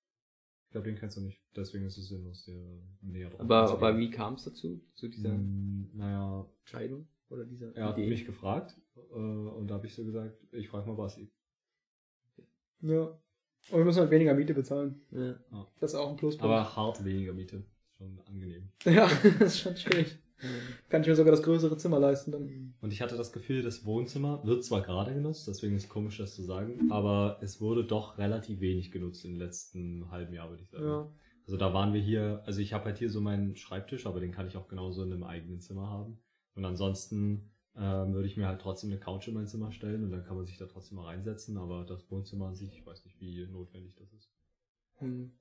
Ich 0.66 0.72
glaube, 0.72 0.86
den 0.90 0.96
kennst 0.98 1.18
du 1.18 1.22
nicht. 1.22 1.40
Deswegen 1.56 1.86
ist 1.86 1.98
es 1.98 2.08
sinnlos, 2.10 2.46
dir 2.46 2.82
näher 3.02 3.30
drauf 3.30 3.42
Aber, 3.42 3.70
aber 3.70 3.98
wie 3.98 4.10
kam 4.10 4.34
es 4.36 4.44
dazu? 4.46 4.82
Zu 4.96 5.08
dieser 5.08 5.34
Mm, 5.38 5.92
Naja, 5.94 6.50
Entscheidung? 6.62 7.08
Oder 7.30 7.46
dieser 7.46 7.76
er 7.76 7.90
hat 7.90 7.98
Idee? 7.98 8.10
mich 8.10 8.26
gefragt 8.26 8.76
äh, 8.96 9.00
und 9.16 9.68
da 9.68 9.76
habe 9.76 9.88
ich 9.88 9.94
so 9.96 10.04
gesagt, 10.04 10.36
ich 10.52 10.68
frage 10.70 10.88
mal 10.88 10.96
Basti. 10.96 11.32
Ja. 12.82 13.04
Und 13.72 13.78
wir 13.78 13.86
müssen 13.86 14.00
halt 14.00 14.12
weniger 14.12 14.34
Miete 14.34 14.54
bezahlen. 14.54 15.02
ja. 15.12 15.40
Das 15.80 15.92
ist 15.94 15.96
auch 15.96 16.10
ein 16.10 16.18
Pluspunkt. 16.18 16.44
Aber 16.44 16.76
hart 16.76 17.04
weniger 17.06 17.34
Miete. 17.34 17.64
Schon 18.04 18.20
angenehm. 18.28 18.70
ja, 18.84 19.10
das 19.40 19.56
ist 19.56 19.60
schon 19.60 19.78
schwierig. 19.78 20.18
Kann 20.90 21.02
ich 21.02 21.08
mir 21.08 21.16
sogar 21.16 21.32
das 21.32 21.42
größere 21.42 21.78
Zimmer 21.78 22.00
leisten 22.00 22.34
dann. 22.34 22.74
Und 22.82 22.92
ich 22.92 23.02
hatte 23.02 23.16
das 23.16 23.32
Gefühl, 23.32 23.62
das 23.62 23.86
Wohnzimmer 23.86 24.46
wird 24.46 24.66
zwar 24.66 24.82
gerade 24.82 25.14
genutzt, 25.14 25.48
deswegen 25.48 25.76
ist 25.78 25.84
es 25.84 25.90
komisch, 25.90 26.18
das 26.18 26.36
zu 26.36 26.44
sagen, 26.44 26.92
aber 26.92 27.38
es 27.42 27.62
wurde 27.62 27.86
doch 27.86 28.18
relativ 28.18 28.60
wenig 28.60 28.92
genutzt 28.92 29.24
im 29.24 29.38
letzten 29.38 30.12
halben 30.12 30.34
Jahr, 30.34 30.50
würde 30.50 30.64
ich 30.64 30.70
sagen. 30.70 30.86
Ja. 30.86 31.10
Also 31.46 31.56
da 31.56 31.74
waren 31.74 31.94
wir 31.94 32.02
hier, 32.02 32.44
also 32.46 32.60
ich 32.60 32.74
habe 32.74 32.86
halt 32.86 32.98
hier 32.98 33.10
so 33.10 33.22
meinen 33.22 33.56
Schreibtisch, 33.56 34.06
aber 34.06 34.20
den 34.20 34.34
kann 34.34 34.48
ich 34.48 34.58
auch 34.58 34.68
genauso 34.68 35.04
in 35.04 35.14
einem 35.14 35.24
eigenen 35.24 35.62
Zimmer 35.62 35.90
haben. 35.90 36.20
Und 36.56 36.66
ansonsten 36.66 37.52
ähm, 37.78 38.14
würde 38.14 38.28
ich 38.28 38.36
mir 38.36 38.48
halt 38.48 38.60
trotzdem 38.60 38.92
eine 38.92 39.00
Couch 39.00 39.30
in 39.30 39.34
mein 39.34 39.48
Zimmer 39.48 39.72
stellen 39.72 40.04
und 40.04 40.12
dann 40.12 40.26
kann 40.26 40.36
man 40.36 40.46
sich 40.46 40.58
da 40.58 40.66
trotzdem 40.66 40.98
mal 40.98 41.06
reinsetzen, 41.06 41.58
aber 41.58 41.86
das 41.86 42.12
Wohnzimmer 42.12 42.48
an 42.48 42.56
sich, 42.56 42.78
ich 42.78 42.86
weiß 42.86 43.06
nicht, 43.06 43.20
wie 43.22 43.48
notwendig 43.48 43.96
das 43.96 44.12
ist. 44.12 44.30
Hm. 44.98 45.32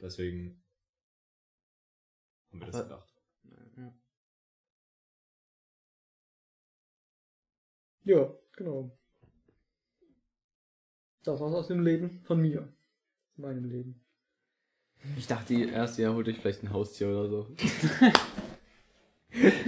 Deswegen 0.00 0.62
haben 2.60 2.72
wir 2.72 2.72
das 2.72 2.82
gedacht. 2.82 3.14
Ja. 3.76 3.92
Ja, 8.04 8.34
genau. 8.56 8.96
Das 11.24 11.40
war's 11.40 11.54
aus 11.54 11.66
dem 11.68 11.80
Leben 11.82 12.20
von 12.24 12.40
mir. 12.40 12.62
Aus 12.62 13.38
meinem 13.38 13.64
Leben. 13.64 14.00
Ich 15.16 15.26
dachte 15.26 15.54
erst, 15.54 15.98
ihr 15.98 16.12
holt 16.14 16.28
euch 16.28 16.38
vielleicht 16.38 16.62
ein 16.62 16.72
Haustier 16.72 17.08
oder 17.08 17.28
so. 17.28 17.46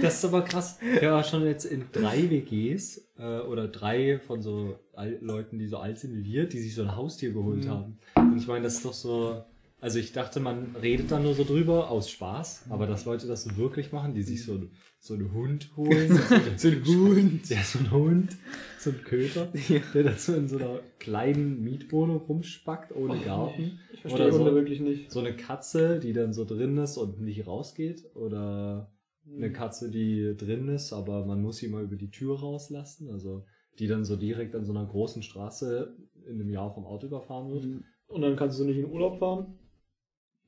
Das 0.01 0.15
ist 0.15 0.25
aber 0.25 0.43
krass. 0.43 0.79
Ja, 0.99 1.11
war 1.11 1.23
schon 1.23 1.45
jetzt 1.45 1.65
in 1.65 1.91
drei 1.91 2.27
WGs 2.29 3.11
äh, 3.19 3.39
oder 3.41 3.67
drei 3.67 4.17
von 4.17 4.41
so 4.41 4.79
Al 4.93 5.19
Leuten, 5.21 5.59
die 5.59 5.67
so 5.67 5.77
alt 5.77 5.99
sind 5.99 6.15
wie 6.15 6.23
wir, 6.23 6.47
die 6.47 6.59
sich 6.59 6.73
so 6.73 6.81
ein 6.81 6.95
Haustier 6.95 7.33
geholt 7.33 7.65
Mhm. 7.65 7.69
haben. 7.69 7.99
Und 8.15 8.37
ich 8.37 8.47
meine, 8.47 8.63
das 8.63 8.75
ist 8.75 8.85
doch 8.85 8.93
so. 8.93 9.43
Also 9.81 9.97
ich 9.99 10.11
dachte, 10.11 10.41
man 10.41 10.75
redet 10.81 11.09
dann 11.09 11.23
nur 11.23 11.33
so 11.33 11.45
drüber 11.45 11.89
aus 11.89 12.09
Spaß, 12.09 12.65
aber 12.69 12.85
dass 12.85 13.05
Leute 13.05 13.27
das 13.27 13.43
so 13.43 13.55
wirklich 13.55 13.93
machen, 13.93 14.13
die 14.13 14.23
sich 14.23 14.43
so, 14.43 14.61
so 14.99 15.13
einen 15.13 15.33
Hund 15.33 15.71
holen. 15.77 16.19
so 16.57 16.67
ein 16.67 16.85
Hund. 16.85 17.41
Ja, 17.49 17.63
so 17.63 17.79
ein 17.79 17.91
Hund. 17.91 18.37
So 18.77 18.89
ein 18.89 19.01
Köter, 19.03 19.47
der 19.93 20.03
dazu 20.03 20.33
in 20.33 20.49
so 20.49 20.57
einer 20.57 20.81
kleinen 20.99 21.63
Mietwohnung 21.63 22.17
rumspackt, 22.17 22.93
ohne 22.93 23.19
Garten. 23.19 23.79
Ich 23.93 24.05
Oder 24.05 24.09
verstehe 24.09 24.31
so. 24.33 24.39
Hunde 24.39 24.55
wirklich 24.55 24.81
nicht. 24.81 25.11
So 25.11 25.19
eine 25.19 25.35
Katze, 25.35 25.99
die 25.99 26.11
dann 26.11 26.33
so 26.33 26.43
drin 26.43 26.77
ist 26.77 26.97
und 26.97 27.21
nicht 27.21 27.47
rausgeht. 27.47 28.03
Oder 28.15 28.91
eine 29.33 29.53
Katze, 29.53 29.89
die 29.89 30.35
drin 30.35 30.67
ist, 30.67 30.91
aber 30.91 31.25
man 31.25 31.41
muss 31.41 31.57
sie 31.57 31.69
mal 31.69 31.83
über 31.83 31.95
die 31.95 32.11
Tür 32.11 32.37
rauslassen. 32.39 33.09
Also 33.11 33.45
die 33.79 33.87
dann 33.87 34.03
so 34.03 34.17
direkt 34.17 34.55
an 34.55 34.65
so 34.65 34.73
einer 34.73 34.85
großen 34.85 35.23
Straße 35.23 35.95
in 36.27 36.33
einem 36.33 36.49
Jahr 36.49 36.73
vom 36.73 36.85
Auto 36.85 37.07
überfahren 37.07 37.49
wird. 37.49 37.65
Und 38.07 38.21
dann 38.21 38.35
kannst 38.35 38.59
du 38.59 38.65
nicht 38.65 38.77
in 38.77 38.91
Urlaub 38.91 39.19
fahren. 39.19 39.57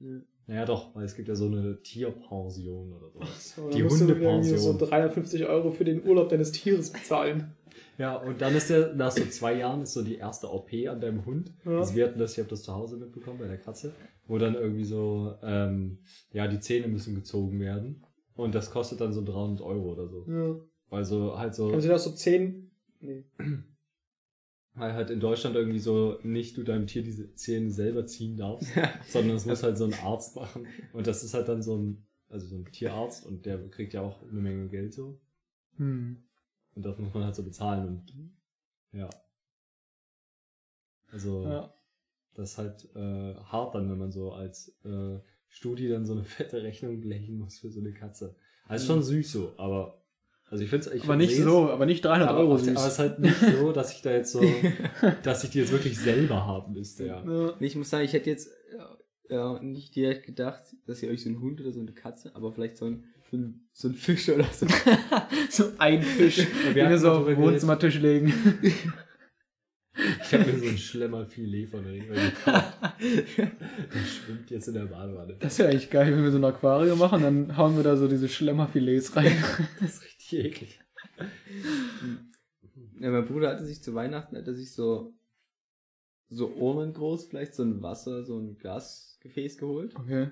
Ja. 0.01 0.21
Naja, 0.47 0.65
doch, 0.65 0.93
weil 0.95 1.05
es 1.05 1.15
gibt 1.15 1.27
ja 1.27 1.35
so 1.35 1.45
eine 1.45 1.81
Tierpension 1.81 2.91
oder 2.93 3.09
sowas. 3.09 3.55
So, 3.55 3.69
Die 3.69 3.83
Hundepension. 3.83 4.57
so 4.57 4.77
350 4.77 5.45
Euro 5.45 5.71
für 5.71 5.85
den 5.85 6.05
Urlaub 6.05 6.29
deines 6.29 6.51
Tieres 6.51 6.91
bezahlen. 6.91 7.53
Ja, 7.97 8.17
und 8.17 8.41
dann 8.41 8.55
ist 8.55 8.69
ja, 8.69 8.93
nach 8.93 9.11
so 9.11 9.23
zwei 9.25 9.53
Jahren 9.53 9.83
ist 9.83 9.93
so 9.93 10.01
die 10.01 10.15
erste 10.15 10.51
OP 10.51 10.73
an 10.89 10.99
deinem 10.99 11.25
Hund. 11.25 11.53
Ja. 11.65 11.79
Also 11.79 11.95
wir 11.95 12.05
hatten 12.07 12.19
das, 12.19 12.33
ich 12.33 12.39
habe 12.39 12.49
das 12.49 12.63
zu 12.63 12.73
Hause 12.73 12.97
mitbekommen 12.97 13.37
bei 13.39 13.47
der 13.47 13.59
Katze, 13.59 13.93
wo 14.27 14.37
dann 14.39 14.55
irgendwie 14.55 14.83
so, 14.83 15.35
ähm, 15.43 15.99
ja, 16.33 16.47
die 16.47 16.59
Zähne 16.59 16.87
müssen 16.87 17.15
gezogen 17.15 17.59
werden. 17.59 18.03
Und 18.35 18.55
das 18.55 18.71
kostet 18.71 19.01
dann 19.01 19.13
so 19.13 19.23
300 19.23 19.61
Euro 19.61 19.91
oder 19.91 20.07
so. 20.07 20.25
Ja. 20.27 20.55
Weil 20.89 21.05
so 21.05 21.37
halt 21.37 21.53
so, 21.53 21.69
Kannst 21.69 21.85
du 21.85 21.89
das 21.91 22.03
so 22.03 22.11
10. 22.11 22.71
Nee. 23.01 23.23
Weil 24.73 24.93
halt 24.93 25.09
in 25.09 25.19
Deutschland 25.19 25.55
irgendwie 25.55 25.79
so 25.79 26.17
nicht 26.23 26.57
du 26.57 26.63
deinem 26.63 26.87
Tier 26.87 27.03
diese 27.03 27.33
Zähne 27.35 27.71
selber 27.71 28.05
ziehen 28.05 28.37
darfst, 28.37 28.69
sondern 29.09 29.35
es 29.35 29.45
muss 29.45 29.63
halt 29.63 29.77
so 29.77 29.85
ein 29.85 29.93
Arzt 29.93 30.35
machen. 30.35 30.65
Und 30.93 31.07
das 31.07 31.23
ist 31.23 31.33
halt 31.33 31.47
dann 31.47 31.61
so 31.61 31.77
ein, 31.77 32.05
also 32.29 32.47
so 32.47 32.55
ein 32.55 32.65
Tierarzt 32.65 33.25
und 33.25 33.45
der 33.45 33.57
kriegt 33.69 33.93
ja 33.93 34.01
auch 34.01 34.21
eine 34.23 34.39
Menge 34.41 34.67
Geld 34.69 34.93
so. 34.93 35.19
Hm. 35.77 36.23
Und 36.73 36.85
das 36.85 36.97
muss 36.97 37.13
man 37.13 37.25
halt 37.25 37.35
so 37.35 37.43
bezahlen 37.43 37.87
und 37.87 38.13
ja. 38.93 39.09
Also 41.11 41.43
Ja. 41.43 41.73
das 42.33 42.51
ist 42.51 42.57
halt 42.57 42.95
äh, 42.95 43.35
hart 43.35 43.75
dann, 43.75 43.89
wenn 43.91 43.97
man 43.97 44.11
so 44.11 44.31
als 44.31 44.69
äh, 44.85 45.19
Studi 45.49 45.89
dann 45.89 46.05
so 46.05 46.13
eine 46.13 46.23
fette 46.23 46.63
Rechnung 46.63 47.01
blechen 47.01 47.37
muss 47.37 47.59
für 47.59 47.69
so 47.69 47.81
eine 47.81 47.93
Katze. 47.93 48.35
Also 48.67 48.85
schon 48.87 49.03
süß 49.03 49.31
so, 49.33 49.53
aber 49.57 50.00
also 50.51 50.65
ich 50.65 50.69
finde 50.69 50.89
es 50.89 51.03
Aber 51.03 51.15
nicht 51.15 51.37
so, 51.37 51.69
aber 51.69 51.85
nicht 51.85 52.03
300 52.03 52.27
aber, 52.27 52.39
Euro 52.39 52.57
süß. 52.57 52.75
aber 52.75 52.85
es 52.85 52.93
ist 52.93 52.99
halt 52.99 53.19
nicht 53.19 53.39
so, 53.57 53.71
dass 53.71 53.93
ich 53.93 54.01
da 54.01 54.11
jetzt 54.11 54.33
so, 54.33 54.43
dass 55.23 55.45
ich 55.45 55.51
die 55.51 55.59
jetzt 55.59 55.71
wirklich 55.71 55.97
selber 55.97 56.45
haben 56.45 56.73
müsste, 56.73 57.05
ja. 57.05 57.23
ja. 57.25 57.53
Ich 57.61 57.77
muss 57.77 57.89
sagen, 57.89 58.03
ich 58.03 58.11
hätte 58.11 58.29
jetzt 58.29 58.49
äh, 59.29 59.33
äh, 59.33 59.63
nicht 59.63 59.95
direkt 59.95 60.25
gedacht, 60.25 60.61
dass 60.85 61.01
ihr 61.01 61.09
euch 61.09 61.23
so 61.23 61.29
einen 61.29 61.39
Hund 61.39 61.61
oder 61.61 61.71
so 61.71 61.79
eine 61.79 61.93
Katze, 61.93 62.35
aber 62.35 62.51
vielleicht 62.51 62.75
so 62.75 62.83
ein, 62.83 63.05
so 63.31 63.37
ein, 63.37 63.65
so 63.71 63.87
ein 63.87 63.93
Fisch 63.93 64.27
oder 64.27 64.43
so. 64.51 64.67
so 65.49 65.71
ein 65.77 66.03
Fisch, 66.03 66.35
den 66.35 66.47
wir 66.65 66.75
wir 66.75 66.85
hatten 66.85 66.97
so 66.99 67.11
auf 67.11 67.25
den. 67.25 67.37
Wohnzimmertisch 67.37 67.99
legen. 67.99 68.33
Ich 69.93 70.33
habe 70.33 70.51
mir 70.51 70.59
so 70.59 70.67
ein 70.67 70.77
Schlemmerfilet 70.77 71.69
von 71.69 71.83
der 71.83 71.93
Rewe 71.93 72.13
gekauft. 72.13 72.73
Der 72.99 74.05
schwimmt 74.05 74.49
jetzt 74.49 74.67
in 74.67 74.73
der 74.73 74.85
Badewanne. 74.85 75.35
Das 75.39 75.59
wäre 75.59 75.69
echt 75.69 75.91
geil, 75.91 76.13
wenn 76.13 76.23
wir 76.23 76.31
so 76.31 76.37
ein 76.37 76.45
Aquarium 76.45 76.99
machen, 76.99 77.21
dann 77.21 77.57
hauen 77.57 77.75
wir 77.75 77.83
da 77.83 77.95
so 77.95 78.07
diese 78.07 78.27
Schlemmerfilets 78.27 79.15
rein. 79.15 79.31
Das 79.79 79.95
ist 79.95 80.10
richtig 80.33 80.45
eklig. 80.45 80.79
Ja, 82.99 83.09
mein 83.11 83.25
Bruder 83.25 83.49
hatte 83.51 83.65
sich 83.65 83.81
zu 83.83 83.93
Weihnachten, 83.93 84.37
hat 84.37 84.47
er 84.47 84.53
sich 84.53 84.73
so, 84.73 85.13
so 86.29 86.53
ohrengroß 86.55 87.25
vielleicht 87.25 87.55
so 87.55 87.63
ein 87.63 87.81
Wasser, 87.81 88.23
so 88.23 88.37
ein 88.39 88.57
Glasgefäß 88.57 89.57
geholt. 89.57 89.95
Okay. 89.95 90.29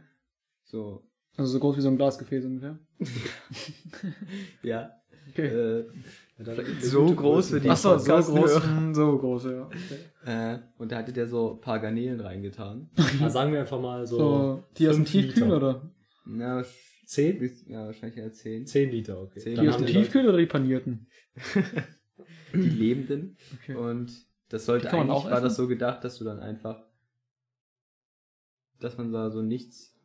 So, 0.64 1.04
Also 1.36 1.52
so 1.54 1.60
groß 1.60 1.78
wie 1.78 1.82
so 1.82 1.90
ein 1.90 1.98
Glasgefäß 1.98 2.46
ungefähr. 2.46 2.78
ja. 4.64 4.92
Okay. 5.32 5.48
Äh, 5.48 5.86
Ja, 6.44 6.56
So 6.80 7.02
gute 7.04 7.16
groß 7.16 7.36
Größe. 7.36 7.54
für 7.56 7.60
die- 7.62 7.70
Ach 7.70 7.78
so, 7.78 7.98
so 7.98 8.14
groß. 8.14 8.64
hm, 8.64 8.96
So 8.96 9.18
groß, 9.18 9.44
ja. 9.46 9.66
Okay. 9.68 10.00
äh, 10.26 10.60
und 10.78 10.92
da 10.92 10.98
hatte 11.00 11.12
der 11.12 11.28
so 11.28 11.56
ein 11.56 11.62
paar 11.62 11.80
Garnelen 11.80 12.20
reingetan. 12.22 12.90
Ah, 13.22 13.30
sagen 13.30 13.52
wir 13.52 13.60
einfach 13.60 13.82
mal 13.82 14.08
so, 14.08 14.18
So, 14.18 14.64
die 14.78 14.88
aus 14.88 14.96
dem 14.96 15.06
Tiefkühl 15.06 15.52
oder? 15.52 15.82
Na, 16.26 16.64
10? 17.10 17.39
bis- 17.39 17.65
ja, 17.67 17.86
wahrscheinlich 17.86 18.17
eher 18.19 18.32
10. 18.32 18.65
10 18.67 18.91
Liter, 18.91 19.22
okay. 19.22 19.39
Zehn 19.39 19.56
Dann 19.56 19.67
aus 19.67 19.74
haben 19.76 19.86
dem 19.86 19.93
Tiefkühl 19.93 20.28
oder 20.28 20.38
die 20.38 20.45
panierten? 20.45 21.08
Die 22.54 22.58
lebenden. 22.69 23.38
Okay. 23.62 23.76
Und 23.76 24.12
das 24.50 24.65
sollte 24.65 24.91
eigentlich, 24.91 25.12
auch 25.12 25.26
war 25.26 25.34
essen? 25.34 25.43
das 25.43 25.56
so 25.56 25.67
gedacht, 25.67 26.04
dass 26.04 26.17
du 26.17 26.24
dann 26.26 26.39
einfach, 26.39 26.84
dass 28.80 28.98
man 28.98 29.12
da 29.12 29.30
so 29.30 29.41
nichts, 29.41 29.95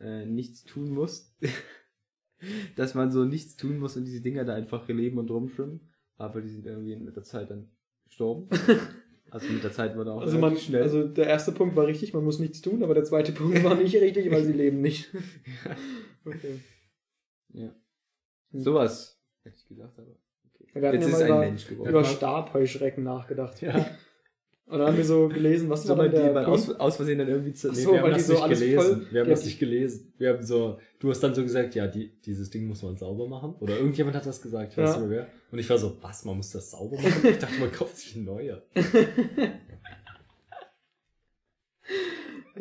äh, 0.00 0.26
nichts 0.26 0.64
tun 0.64 0.90
muss. 0.90 1.34
dass 2.76 2.94
man 2.94 3.12
so 3.12 3.24
nichts 3.24 3.56
tun 3.56 3.78
muss 3.78 3.96
und 3.96 4.04
diese 4.04 4.20
Dinger 4.20 4.44
da 4.44 4.54
einfach 4.54 4.86
leben 4.88 5.18
und 5.18 5.30
rumschwimmen. 5.30 5.80
Aber 6.16 6.40
die 6.40 6.48
sind 6.50 6.66
irgendwie 6.66 6.96
mit 6.96 7.14
der 7.16 7.22
Zeit 7.22 7.50
dann 7.50 7.70
gestorben. 8.04 8.48
also 9.30 9.48
mit 9.48 9.62
der 9.62 9.72
Zeit 9.72 9.96
wurde 9.96 10.12
auch 10.12 10.20
Also, 10.20 10.38
man, 10.38 10.56
schnell. 10.56 10.82
also 10.82 11.06
der 11.06 11.26
erste 11.28 11.52
Punkt 11.52 11.76
war 11.76 11.86
richtig, 11.86 12.12
man 12.12 12.24
muss 12.24 12.38
nichts 12.40 12.60
tun, 12.60 12.82
aber 12.82 12.94
der 12.94 13.04
zweite 13.04 13.32
Punkt 13.32 13.62
war 13.64 13.76
nicht 13.76 13.94
richtig, 13.96 14.30
weil 14.30 14.44
sie 14.44 14.52
leben 14.52 14.80
nicht. 14.80 15.10
Okay. 16.24 16.60
ja. 17.54 17.74
Sowas 18.52 19.18
hätte 19.42 19.56
ich 19.56 19.66
gedacht, 19.66 19.92
aber 19.98 20.16
okay. 20.54 20.68
Wir 20.74 20.94
Jetzt 20.94 21.06
ist 21.08 21.14
ein 21.20 21.26
über, 21.28 21.38
Mensch 21.40 21.66
geworden. 21.66 21.88
über 21.90 22.04
Stabheuschrecken 22.04 23.02
nachgedacht. 23.04 23.60
Ja. 23.62 23.74
Und 24.66 24.78
dann 24.78 24.88
haben 24.88 24.96
wir 24.96 25.04
so 25.04 25.28
gelesen, 25.28 25.68
was 25.68 25.90
aber 25.90 26.08
die 26.08 26.16
der 26.16 26.32
man 26.32 26.44
aus, 26.46 26.70
aus 26.70 26.96
Versehen 26.96 27.18
dann 27.18 27.28
irgendwie 27.28 27.52
zu. 27.52 27.68
Nee, 27.68 27.74
so, 27.74 27.92
wir 27.92 28.02
haben 28.02 28.12
das 28.12 28.26
so 28.26 28.32
nicht 28.34 28.48
gelesen. 28.60 29.06
wir 29.10 29.20
haben 29.20 29.28
das 29.30 29.44
nicht 29.44 29.58
gelesen. 29.58 30.14
Wir 30.18 30.28
haben 30.30 30.42
so, 30.42 30.78
du 31.00 31.10
hast 31.10 31.20
dann 31.20 31.34
so 31.34 31.42
gesagt, 31.42 31.74
ja, 31.74 31.86
die, 31.88 32.18
dieses 32.22 32.48
Ding 32.48 32.66
muss 32.68 32.82
man 32.82 32.96
sauber 32.96 33.28
machen. 33.28 33.54
Oder 33.60 33.76
irgendjemand 33.76 34.16
hat 34.16 34.24
das 34.24 34.40
gesagt, 34.40 34.72
ich 34.72 34.78
weiß 34.78 34.94
Ja. 34.94 35.00
nicht 35.00 35.08
mehr 35.10 35.18
wer. 35.18 35.28
Und 35.50 35.58
ich 35.58 35.68
war 35.68 35.76
so, 35.78 35.96
was, 36.00 36.24
man 36.24 36.36
muss 36.36 36.52
das 36.52 36.70
sauber 36.70 36.96
machen? 36.96 37.26
Ich 37.28 37.38
dachte, 37.38 37.58
man 37.58 37.72
kauft 37.72 37.96
sich 37.98 38.16
ein 38.16 38.24
neue. 38.24 38.62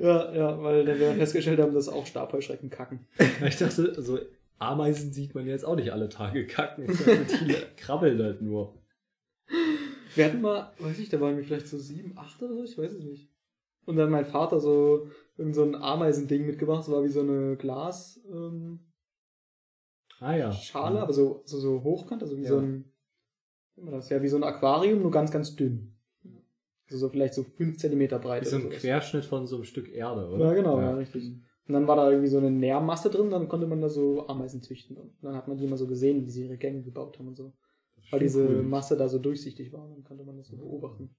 Ja, 0.01 0.33
ja, 0.33 0.63
weil 0.63 0.83
dann 0.85 0.99
wir 0.99 1.13
festgestellt 1.13 1.59
haben, 1.59 1.73
dass 1.73 1.87
auch 1.89 2.05
Stabheuschrecken 2.05 2.69
kacken. 2.69 3.05
Ich 3.47 3.57
dachte, 3.57 4.01
so 4.01 4.19
Ameisen 4.57 5.11
sieht 5.13 5.35
man 5.35 5.47
jetzt 5.47 5.63
auch 5.65 5.75
nicht 5.75 5.91
alle 5.91 6.09
Tage 6.09 6.45
kacken. 6.47 6.87
Die 6.87 7.53
krabbeln 7.77 8.21
halt 8.21 8.41
nur. 8.41 8.75
Wir 10.15 10.25
hatten 10.25 10.41
mal, 10.41 10.71
weiß 10.79 10.99
ich, 10.99 11.09
da 11.09 11.19
waren 11.21 11.37
wir 11.37 11.43
vielleicht 11.43 11.67
so 11.67 11.77
sieben, 11.77 12.17
acht 12.17 12.41
oder 12.41 12.53
so, 12.53 12.63
ich 12.63 12.77
weiß 12.77 12.91
es 12.93 13.03
nicht. 13.03 13.29
Und 13.85 13.95
dann 13.97 14.11
mein 14.11 14.25
Vater 14.25 14.59
so 14.59 15.07
irgend 15.37 15.55
so 15.55 15.63
ein 15.63 15.75
Ameisending 15.75 16.45
mitgebracht, 16.45 16.79
das 16.81 16.91
war 16.91 17.03
wie 17.03 17.09
so 17.09 17.21
eine 17.21 17.55
Glas, 17.57 18.19
ähm, 18.31 18.79
Ah 20.19 20.35
ja. 20.35 20.51
Schale, 20.51 21.01
aber 21.01 21.13
so, 21.13 21.41
so, 21.45 21.59
so 21.59 21.81
hochkant, 21.83 22.21
also 22.21 22.37
wie 22.37 22.43
Ja. 22.43 22.49
so 22.49 22.57
ein? 22.59 22.85
Ja, 24.09 24.21
wie 24.21 24.27
so 24.27 24.35
ein 24.37 24.43
Aquarium, 24.43 25.01
nur 25.01 25.09
ganz, 25.09 25.31
ganz 25.31 25.55
dünn. 25.55 25.90
Also 26.91 27.07
so 27.07 27.09
vielleicht 27.09 27.33
so 27.33 27.43
5 27.43 27.77
cm 27.77 28.07
breit. 28.21 28.41
Wie 28.43 28.49
so 28.49 28.57
ein 28.57 28.63
sowas. 28.63 28.79
Querschnitt 28.81 29.23
von 29.23 29.47
so 29.47 29.55
einem 29.55 29.63
Stück 29.63 29.87
Erde, 29.89 30.27
oder? 30.27 30.47
Ja, 30.47 30.53
genau, 30.53 30.77
ja. 30.77 30.93
richtig. 30.95 31.23
Und 31.67 31.73
dann 31.73 31.87
war 31.87 31.95
da 31.95 32.09
irgendwie 32.09 32.27
so 32.27 32.37
eine 32.37 32.51
Nährmasse 32.51 33.09
drin, 33.09 33.29
dann 33.29 33.47
konnte 33.47 33.65
man 33.65 33.79
da 33.79 33.87
so 33.87 34.27
Ameisen 34.27 34.61
züchten. 34.61 34.97
Und 34.97 35.13
dann 35.21 35.35
hat 35.35 35.47
man 35.47 35.55
die 35.57 35.63
immer 35.63 35.77
so 35.77 35.87
gesehen, 35.87 36.25
wie 36.25 36.29
sie 36.29 36.43
ihre 36.45 36.57
Gänge 36.57 36.83
gebaut 36.83 37.17
haben 37.17 37.29
und 37.29 37.35
so. 37.35 37.53
Weil 38.09 38.19
diese 38.19 38.43
cool. 38.45 38.63
Masse 38.63 38.97
da 38.97 39.07
so 39.07 39.19
durchsichtig 39.19 39.71
war, 39.71 39.87
dann 39.87 40.03
konnte 40.03 40.25
man 40.25 40.35
das 40.35 40.47
so 40.49 40.57
beobachten. 40.57 41.15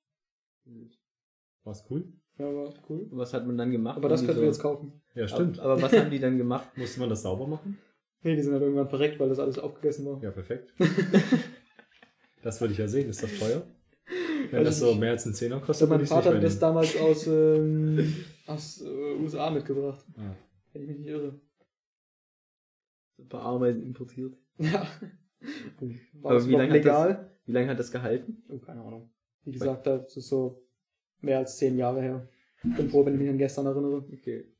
War's 1.64 1.86
cool? 1.88 2.04
Ja, 2.38 2.44
war 2.54 2.74
cool. 2.90 3.06
Und 3.10 3.16
was 3.16 3.32
hat 3.32 3.46
man 3.46 3.56
dann 3.56 3.70
gemacht? 3.70 3.96
Aber 3.96 4.10
das 4.10 4.20
könnten 4.20 4.36
wir 4.42 4.46
so- 4.46 4.52
jetzt 4.52 4.60
kaufen. 4.60 5.00
Ja, 5.14 5.26
stimmt. 5.26 5.58
Aber, 5.58 5.72
aber 5.74 5.82
was 5.82 5.92
haben 5.96 6.10
die 6.10 6.18
dann 6.18 6.36
gemacht? 6.36 6.68
Musste 6.76 7.00
man 7.00 7.08
das 7.08 7.22
sauber 7.22 7.46
machen? 7.46 7.78
Nee, 8.22 8.36
die 8.36 8.42
sind 8.42 8.52
halt 8.52 8.62
irgendwann 8.62 8.88
verreckt, 8.88 9.18
weil 9.20 9.28
das 9.30 9.38
alles 9.38 9.58
aufgegessen 9.58 10.04
war. 10.04 10.22
Ja, 10.22 10.30
perfekt. 10.32 10.74
das 12.42 12.60
würde 12.60 12.72
ich 12.72 12.78
ja 12.78 12.88
sehen. 12.88 13.08
Ist 13.08 13.22
das 13.22 13.38
teuer? 13.38 13.62
Wenn 14.58 14.64
das 14.64 14.74
ich 14.76 14.80
so 14.80 14.90
nicht. 14.90 15.00
mehr 15.00 15.10
als 15.12 15.24
einen 15.24 15.34
Zehner 15.34 15.54
Also 15.56 15.66
kostet, 15.66 15.88
mein 15.88 15.94
würde 15.98 16.04
ich 16.04 16.10
Vater 16.10 16.34
hat 16.34 16.42
das 16.42 16.58
damals 16.58 16.96
aus, 16.96 17.26
ähm, 17.26 18.14
aus 18.46 18.80
äh, 18.82 19.14
USA 19.14 19.50
mitgebracht. 19.50 20.04
nehmen. 20.16 20.36
Wenn 20.72 20.82
ich 20.82 20.88
mich 20.88 20.98
nicht 20.98 21.08
irre. 21.08 21.40
Ein 23.18 23.28
paar 23.28 23.42
Ameisen 23.42 23.82
importiert. 23.84 24.36
Ja. 24.58 24.86
War 26.20 26.32
Aber 26.32 26.46
wie 26.46 26.52
lange 26.52 26.64
hat 26.70 26.70
das- 26.70 26.84
legal? 26.84 27.36
Wie 27.46 27.52
lange 27.52 27.68
hat 27.68 27.78
das 27.78 27.90
gehalten? 27.90 28.44
Oh, 28.48 28.58
keine 28.58 28.80
Ahnung. 28.82 29.10
Wie 29.44 29.50
gesagt, 29.50 29.86
das 29.88 30.16
ist 30.16 30.28
so 30.28 30.62
mehr 31.20 31.38
als 31.38 31.56
zehn 31.56 31.76
Jahre 31.76 32.00
her. 32.00 32.28
Bin 32.62 32.88
froh, 32.88 33.04
wenn 33.04 33.14
ich 33.14 33.18
mich 33.20 33.28
an 33.28 33.38
gestern 33.38 33.66
erinnere. 33.66 34.06
Okay. 34.12 34.54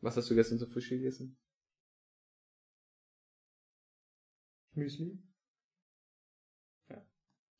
Was 0.00 0.16
hast 0.16 0.30
du 0.30 0.34
gestern 0.34 0.56
so 0.58 0.64
frisch 0.66 0.88
gegessen? 0.88 1.36
Müsli. 4.74 5.18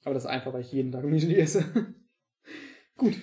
Aber 0.05 0.15
das 0.15 0.25
ist 0.25 0.31
einfach, 0.31 0.53
weil 0.53 0.63
ich 0.63 0.73
jeden 0.73 0.93
Tag 0.93 1.05
Müsli 1.05 1.37
esse. 1.37 1.65
Gut. 2.97 3.15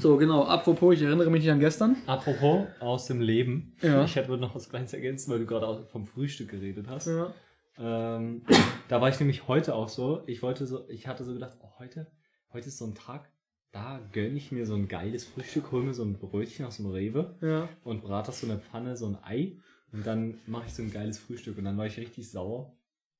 So, 0.00 0.16
genau. 0.16 0.44
Apropos, 0.44 0.94
ich 0.94 1.02
erinnere 1.02 1.30
mich 1.30 1.42
nicht 1.42 1.50
an 1.50 1.60
gestern. 1.60 1.96
Apropos 2.06 2.66
aus 2.80 3.06
dem 3.06 3.20
Leben. 3.20 3.76
Ja. 3.82 4.04
Ich 4.04 4.16
hätte 4.16 4.36
noch 4.38 4.54
was 4.54 4.68
Kleines 4.70 4.92
ergänzen, 4.94 5.30
weil 5.30 5.40
du 5.40 5.46
gerade 5.46 5.66
auch 5.66 5.86
vom 5.88 6.06
Frühstück 6.06 6.48
geredet 6.50 6.86
hast. 6.88 7.08
Ja. 7.08 7.34
Ähm, 7.78 8.42
da 8.88 9.00
war 9.02 9.08
ich 9.10 9.20
nämlich 9.20 9.48
heute 9.48 9.74
auch 9.74 9.88
so. 9.90 10.22
Ich 10.26 10.42
wollte 10.42 10.66
so, 10.66 10.88
ich 10.88 11.06
hatte 11.06 11.24
so 11.24 11.34
gedacht, 11.34 11.58
oh, 11.60 11.68
heute, 11.78 12.10
heute 12.52 12.68
ist 12.68 12.78
so 12.78 12.86
ein 12.86 12.94
Tag, 12.94 13.30
da 13.72 14.00
gönne 14.12 14.36
ich 14.38 14.50
mir 14.50 14.64
so 14.64 14.74
ein 14.74 14.88
geiles 14.88 15.24
Frühstück, 15.26 15.70
hole 15.72 15.84
mir 15.84 15.92
so 15.94 16.04
ein 16.04 16.14
Brötchen 16.14 16.64
aus 16.64 16.78
dem 16.78 16.86
Rewe 16.86 17.36
Ja. 17.42 17.68
und 17.84 18.00
brate 18.02 18.28
das 18.28 18.40
so 18.40 18.46
in 18.46 18.52
der 18.52 18.60
Pfanne, 18.60 18.96
so 18.96 19.06
ein 19.06 19.18
Ei 19.22 19.58
und 19.92 20.06
dann 20.06 20.38
mache 20.46 20.66
ich 20.68 20.72
so 20.74 20.82
ein 20.82 20.90
geiles 20.90 21.18
Frühstück 21.18 21.58
und 21.58 21.64
dann 21.64 21.76
war 21.76 21.84
ich 21.84 21.98
richtig 21.98 22.30
sauer, 22.30 22.74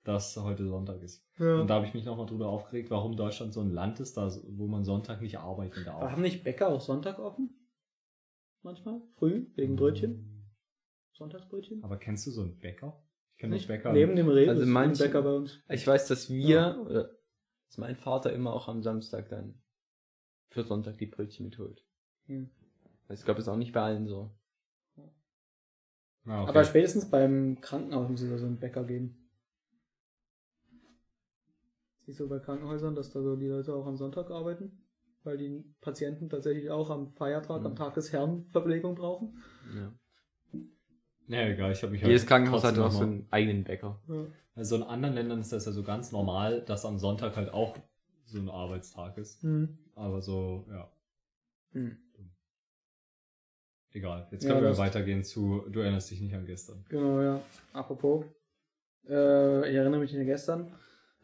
dass 0.06 0.36
heute 0.36 0.66
Sonntag 0.68 1.02
ist. 1.02 1.26
ja. 1.38 1.60
Und 1.60 1.68
da 1.68 1.74
habe 1.74 1.86
ich 1.86 1.94
mich 1.94 2.04
nochmal 2.04 2.26
drüber 2.26 2.48
aufgeregt, 2.48 2.90
warum 2.90 3.16
Deutschland 3.16 3.52
so 3.52 3.60
ein 3.60 3.70
Land 3.70 3.98
ist, 4.00 4.16
da, 4.16 4.30
wo 4.50 4.66
man 4.68 4.84
Sonntag 4.84 5.20
nicht 5.20 5.38
arbeiten 5.38 5.80
Aber 5.88 6.00
darf. 6.00 6.10
haben 6.12 6.22
nicht 6.22 6.44
Bäcker 6.44 6.68
auch 6.68 6.80
Sonntag 6.80 7.18
offen? 7.18 7.50
Manchmal? 8.62 9.00
Früh? 9.16 9.46
Wegen 9.56 9.76
Brötchen? 9.76 10.32
Sonntagsbrötchen? 11.12 11.82
Aber 11.82 11.96
kennst 11.98 12.26
du 12.26 12.30
so 12.30 12.42
einen 12.42 12.58
Bäcker? 12.58 13.02
Ich 13.32 13.38
kenne 13.40 13.54
Nicht? 13.54 13.64
das 13.68 13.76
Bäcker. 13.76 13.92
Neben 13.92 14.16
dem 14.16 14.28
Rewe 14.28 14.50
Also 14.50 14.62
ist 14.62 14.68
ein 14.68 14.72
manche- 14.72 15.04
Bäcker 15.04 15.22
bei 15.22 15.34
uns. 15.34 15.60
Ich 15.68 15.86
weiß, 15.86 16.08
dass 16.08 16.30
wir, 16.30 16.78
oder 16.84 17.10
dass 17.68 17.78
mein 17.78 17.96
Vater 17.96 18.32
immer 18.32 18.52
auch 18.52 18.68
am 18.68 18.82
Samstag 18.82 19.28
dann 19.28 19.60
für 20.50 20.62
Sonntag 20.62 20.98
die 20.98 21.06
Brötchen 21.06 21.44
mitholt. 21.46 21.84
Hm. 22.26 22.50
Ich 23.10 23.24
glaube, 23.24 23.38
das 23.38 23.44
ist 23.46 23.48
auch 23.48 23.56
nicht 23.56 23.72
bei 23.72 23.82
allen 23.82 24.06
so. 24.06 24.30
Ja, 26.26 26.40
okay. 26.42 26.48
Aber 26.50 26.64
spätestens 26.64 27.08
beim 27.10 27.60
Krankenhaus 27.60 28.08
muss 28.08 28.20
es 28.22 28.30
da 28.30 28.38
so 28.38 28.46
einen 28.46 28.58
Bäcker 28.58 28.84
geben. 28.84 29.25
Siehst 32.06 32.20
du 32.20 32.28
bei 32.28 32.38
Krankenhäusern, 32.38 32.94
dass 32.94 33.10
da 33.10 33.20
so 33.20 33.34
die 33.36 33.48
Leute 33.48 33.74
auch 33.74 33.86
am 33.86 33.96
Sonntag 33.96 34.30
arbeiten? 34.30 34.70
Weil 35.24 35.38
die 35.38 35.64
Patienten 35.80 36.28
tatsächlich 36.28 36.70
auch 36.70 36.88
am 36.88 37.08
Feiertag, 37.08 37.64
am 37.64 37.72
Mhm. 37.72 37.76
Tag 37.76 37.94
des 37.94 38.12
Herrn 38.12 38.46
Verpflegung 38.50 38.94
brauchen. 38.94 39.42
Ja. 39.74 39.92
ja, 41.26 41.48
egal, 41.48 41.72
ich 41.72 41.82
habe 41.82 41.90
mich 41.92 42.02
Jedes 42.02 42.22
halt 42.22 42.28
Krankenhaus 42.28 42.62
hat 42.62 42.78
auch 42.78 42.92
so 42.92 43.02
einen 43.02 43.26
eigenen 43.32 43.64
Bäcker. 43.64 44.00
Ja. 44.08 44.24
Also 44.54 44.76
in 44.76 44.84
anderen 44.84 45.16
Ländern 45.16 45.40
ist 45.40 45.52
das 45.52 45.66
ja 45.66 45.72
so 45.72 45.82
ganz 45.82 46.12
normal, 46.12 46.62
dass 46.62 46.84
am 46.86 46.98
Sonntag 47.00 47.36
halt 47.36 47.52
auch 47.52 47.76
so 48.24 48.38
ein 48.38 48.48
Arbeitstag 48.48 49.18
ist. 49.18 49.42
Hm. 49.42 49.76
Aber 49.96 50.22
so, 50.22 50.64
ja, 50.70 50.88
Hm. 51.72 51.96
egal. 53.90 54.28
Jetzt 54.30 54.44
Ja, 54.44 54.50
können 54.50 54.62
wir 54.62 54.68
das- 54.70 54.78
weitergehen 54.78 55.24
zu, 55.24 55.64
du 55.68 55.80
erinnerst 55.80 56.10
dich 56.12 56.20
nicht 56.20 56.34
an 56.34 56.46
gestern. 56.46 56.84
Genau, 56.88 57.20
ja. 57.20 57.40
Apropos, 57.72 58.24
äh, 59.08 59.68
ich 59.68 59.74
erinnere 59.74 60.00
mich 60.00 60.16
an 60.16 60.24
gestern. 60.24 60.72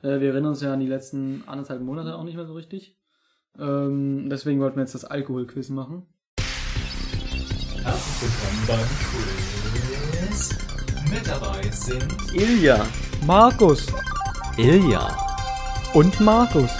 Äh, 0.03 0.21
wir 0.21 0.31
erinnern 0.31 0.51
uns 0.51 0.61
ja 0.61 0.73
an 0.73 0.81
die 0.81 0.89
letzten 0.89 1.45
anderthalb 1.47 1.81
Monate 1.81 2.17
auch 2.17 2.25
nicht 2.25 2.35
mehr 2.37 2.47
so 2.47 2.55
richtig. 2.55 2.99
Ähm, 3.59 4.29
deswegen 4.29 4.61
wollten 4.61 4.77
wir 4.77 4.83
jetzt 4.83 4.95
das 4.95 5.05
Alkoholquiz 5.05 5.69
machen. 5.69 6.07
Herzlich 7.83 8.23
willkommen 8.23 8.65
beim 8.67 8.89
Quiz. 10.27 10.59
Mit 11.11 11.27
dabei 11.27 11.63
sind 11.71 12.35
Ilja. 12.35 12.87
Markus 13.27 13.87
Ilja. 14.57 15.17
und 15.95 16.19
Markus. 16.21 16.71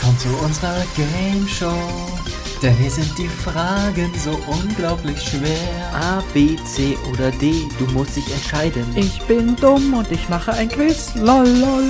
Kommt 0.00 0.20
zu 0.20 0.28
unserer 0.44 0.82
Game 0.96 1.46
Show. 1.46 2.17
Denn 2.62 2.74
hier 2.76 2.90
sind 2.90 3.16
die 3.16 3.28
Fragen 3.28 4.12
so 4.14 4.30
unglaublich 4.50 5.20
schwer. 5.22 5.92
A, 5.94 6.20
B, 6.34 6.56
C 6.64 6.96
oder 7.12 7.30
D, 7.30 7.52
du 7.78 7.86
musst 7.92 8.16
dich 8.16 8.28
entscheiden. 8.32 8.84
Ich 8.96 9.20
bin 9.28 9.54
dumm 9.56 9.94
und 9.94 10.10
ich 10.10 10.28
mache 10.28 10.52
ein 10.52 10.68
Quiz. 10.68 11.14
Lol, 11.14 11.46
lol. 11.46 11.84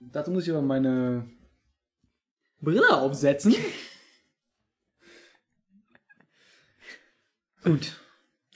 Dazu 0.00 0.30
muss 0.32 0.44
ich 0.44 0.50
aber 0.50 0.62
meine 0.62 1.30
Brille 2.60 2.96
aufsetzen. 3.00 3.54
Gut. 7.62 8.00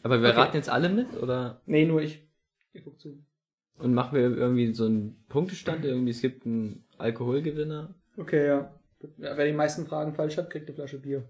Aber 0.03 0.21
wir 0.21 0.31
Okay. 0.31 0.39
raten 0.39 0.57
jetzt 0.57 0.69
alle 0.69 0.89
mit, 0.89 1.15
oder? 1.23 1.61
Nee, 1.67 1.85
nur 1.87 2.03
ich. 2.03 2.27
Ich 2.73 2.83
guck 2.83 2.99
zu. 2.99 3.23
Und 3.79 3.95
machen 3.95 4.15
wir 4.17 4.23
irgendwie 4.23 4.75
so 4.75 4.87
einen 4.87 5.25
Punktestand? 5.29 5.85
Irgendwie, 5.85 6.11
es 6.11 6.21
gibt 6.21 6.45
einen 6.47 6.85
Alkoholgewinner. 6.99 7.95
Okay, 8.21 8.47
ja. 8.47 8.75
Wer 9.17 9.47
die 9.47 9.53
meisten 9.53 9.87
Fragen 9.87 10.15
falsch 10.15 10.37
hat, 10.37 10.51
kriegt 10.51 10.67
eine 10.69 10.75
Flasche 10.75 10.99
Bier. 11.01 11.27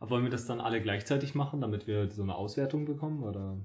Aber 0.00 0.10
wollen 0.10 0.24
wir 0.24 0.30
das 0.30 0.46
dann 0.46 0.60
alle 0.60 0.82
gleichzeitig 0.82 1.34
machen, 1.34 1.60
damit 1.60 1.86
wir 1.86 2.10
so 2.10 2.22
eine 2.22 2.34
Auswertung 2.34 2.84
bekommen? 2.84 3.22
Oder? 3.22 3.58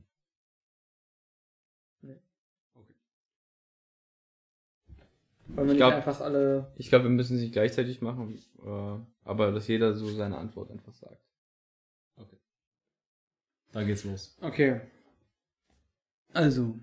Wollen 5.47 5.57
wir 5.57 5.63
Ich 5.63 5.67
nicht 5.69 5.77
glaub- 5.77 5.93
einfach 5.93 6.21
alle. 6.21 6.71
Ich 6.75 6.89
glaube, 6.89 7.05
wir 7.05 7.11
müssen 7.11 7.37
sie 7.37 7.49
gleichzeitig 7.51 8.01
machen, 8.01 8.39
äh, 8.63 8.99
aber 9.23 9.51
dass 9.51 9.67
jeder 9.67 9.93
so 9.93 10.07
seine 10.07 10.37
Antwort 10.37 10.69
einfach 10.71 10.93
sagt. 10.93 11.21
Dann 13.71 13.87
geht's 13.87 14.03
los. 14.05 14.37
Okay. 14.41 14.81
Also. 16.33 16.79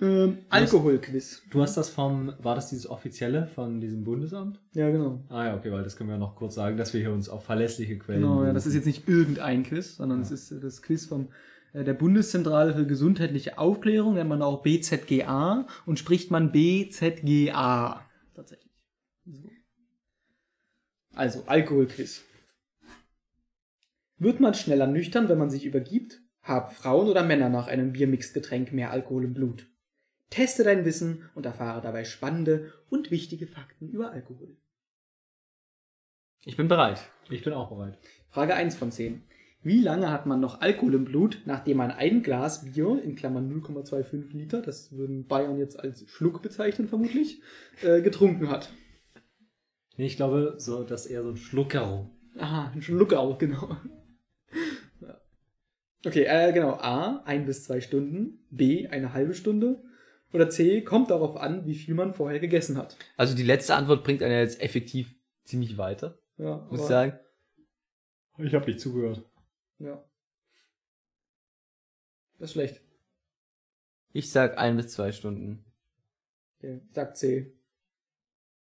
Ähm, 0.00 0.38
Alkoholquiz. 0.48 1.42
Du 1.50 1.60
hast 1.60 1.76
das 1.76 1.90
vom, 1.90 2.32
war 2.38 2.54
das 2.54 2.68
dieses 2.68 2.88
offizielle 2.88 3.48
von 3.48 3.80
diesem 3.80 4.04
Bundesamt? 4.04 4.60
Ja, 4.72 4.90
genau. 4.90 5.24
Ah 5.28 5.46
ja, 5.46 5.56
okay, 5.56 5.72
weil 5.72 5.82
das 5.82 5.96
können 5.96 6.08
wir 6.10 6.18
noch 6.18 6.36
kurz 6.36 6.54
sagen, 6.54 6.76
dass 6.76 6.94
wir 6.94 7.00
hier 7.00 7.12
uns 7.12 7.28
auf 7.28 7.44
verlässliche 7.44 7.98
Quellen. 7.98 8.20
Genau, 8.22 8.44
ja, 8.44 8.52
das 8.52 8.66
ist 8.66 8.74
jetzt 8.74 8.86
nicht 8.86 9.08
irgendein 9.08 9.64
Quiz, 9.64 9.96
sondern 9.96 10.18
Ja. 10.20 10.24
es 10.24 10.30
ist 10.30 10.62
das 10.62 10.82
Quiz 10.82 11.06
vom 11.06 11.28
äh, 11.72 11.82
der 11.82 11.94
Bundeszentrale 11.94 12.74
für 12.74 12.86
gesundheitliche 12.86 13.58
Aufklärung, 13.58 14.14
nennt 14.14 14.28
man 14.28 14.40
auch 14.40 14.62
BZGA 14.62 15.66
und 15.84 15.98
spricht 15.98 16.30
man 16.30 16.52
BZGA. 16.52 18.00
Tatsächlich. 18.34 18.72
So. 19.26 19.48
Also, 21.14 21.42
Alkoholquiz. 21.46 22.22
Wird 24.18 24.38
man 24.38 24.54
schneller 24.54 24.86
nüchtern, 24.86 25.28
wenn 25.28 25.38
man 25.38 25.50
sich 25.50 25.64
übergibt? 25.64 26.20
Haben 26.42 26.70
Frauen 26.72 27.08
oder 27.08 27.24
Männer 27.24 27.48
nach 27.48 27.66
einem 27.66 27.92
Biermixgetränk 27.92 28.72
mehr 28.72 28.90
Alkohol 28.92 29.24
im 29.24 29.34
Blut? 29.34 29.66
Teste 30.30 30.64
dein 30.64 30.84
Wissen 30.84 31.28
und 31.34 31.46
erfahre 31.46 31.80
dabei 31.80 32.04
spannende 32.04 32.72
und 32.90 33.10
wichtige 33.10 33.46
Fakten 33.46 33.88
über 33.88 34.10
Alkohol. 34.10 34.56
Ich 36.44 36.56
bin 36.56 36.68
bereit. 36.68 37.10
Ich 37.30 37.42
bin 37.44 37.52
auch 37.52 37.70
bereit. 37.70 37.98
Frage 38.30 38.54
1 38.54 38.76
von 38.76 38.90
10. 38.90 39.22
Wie 39.62 39.80
lange 39.80 40.10
hat 40.10 40.26
man 40.26 40.40
noch 40.40 40.60
Alkohol 40.60 40.94
im 40.94 41.04
Blut, 41.04 41.42
nachdem 41.44 41.78
man 41.78 41.90
ein 41.90 42.22
Glas 42.22 42.64
Bier, 42.64 43.02
in 43.02 43.16
Klammern 43.16 43.50
0,25 43.52 44.36
Liter, 44.36 44.62
das 44.62 44.92
würden 44.92 45.26
Bayern 45.26 45.58
jetzt 45.58 45.80
als 45.80 46.08
Schluck 46.08 46.42
bezeichnen 46.42 46.88
vermutlich, 46.88 47.42
äh, 47.82 48.00
getrunken 48.00 48.50
hat? 48.50 48.72
Nee, 49.96 50.06
ich 50.06 50.16
glaube, 50.16 50.54
so, 50.58 50.84
dass 50.84 51.06
eher 51.06 51.24
so 51.24 51.30
ein 51.30 51.36
Schluckerl. 51.36 52.08
Aha, 52.38 52.70
ein 52.72 52.82
Schluckerl, 52.82 53.36
genau. 53.36 53.76
Okay, 56.06 56.24
äh, 56.24 56.52
genau. 56.52 56.74
A, 56.74 57.22
ein 57.24 57.44
bis 57.44 57.64
zwei 57.64 57.80
Stunden. 57.80 58.46
B, 58.50 58.86
eine 58.86 59.12
halbe 59.12 59.34
Stunde. 59.34 59.82
Oder 60.32 60.50
C, 60.50 60.82
kommt 60.82 61.10
darauf 61.10 61.36
an, 61.36 61.66
wie 61.66 61.74
viel 61.74 61.94
man 61.94 62.12
vorher 62.12 62.38
gegessen 62.40 62.76
hat. 62.76 62.96
Also 63.16 63.34
die 63.34 63.42
letzte 63.42 63.74
Antwort 63.74 64.04
bringt 64.04 64.22
einen 64.22 64.38
jetzt 64.38 64.60
effektiv 64.60 65.14
ziemlich 65.44 65.78
weiter, 65.78 66.18
Ja, 66.36 66.66
muss 66.70 66.80
ich 66.80 66.86
sagen. 66.86 67.18
Ich 68.36 68.54
habe 68.54 68.66
nicht 68.66 68.80
zugehört. 68.80 69.22
Ja. 69.78 70.04
Das 72.38 72.50
ist 72.50 72.52
schlecht. 72.52 72.80
Ich 74.12 74.30
sag 74.30 74.58
ein 74.58 74.76
bis 74.76 74.88
zwei 74.92 75.12
Stunden. 75.12 75.64
Okay, 76.58 76.80
ich 76.88 76.94
sag 76.94 77.16
C. 77.16 77.52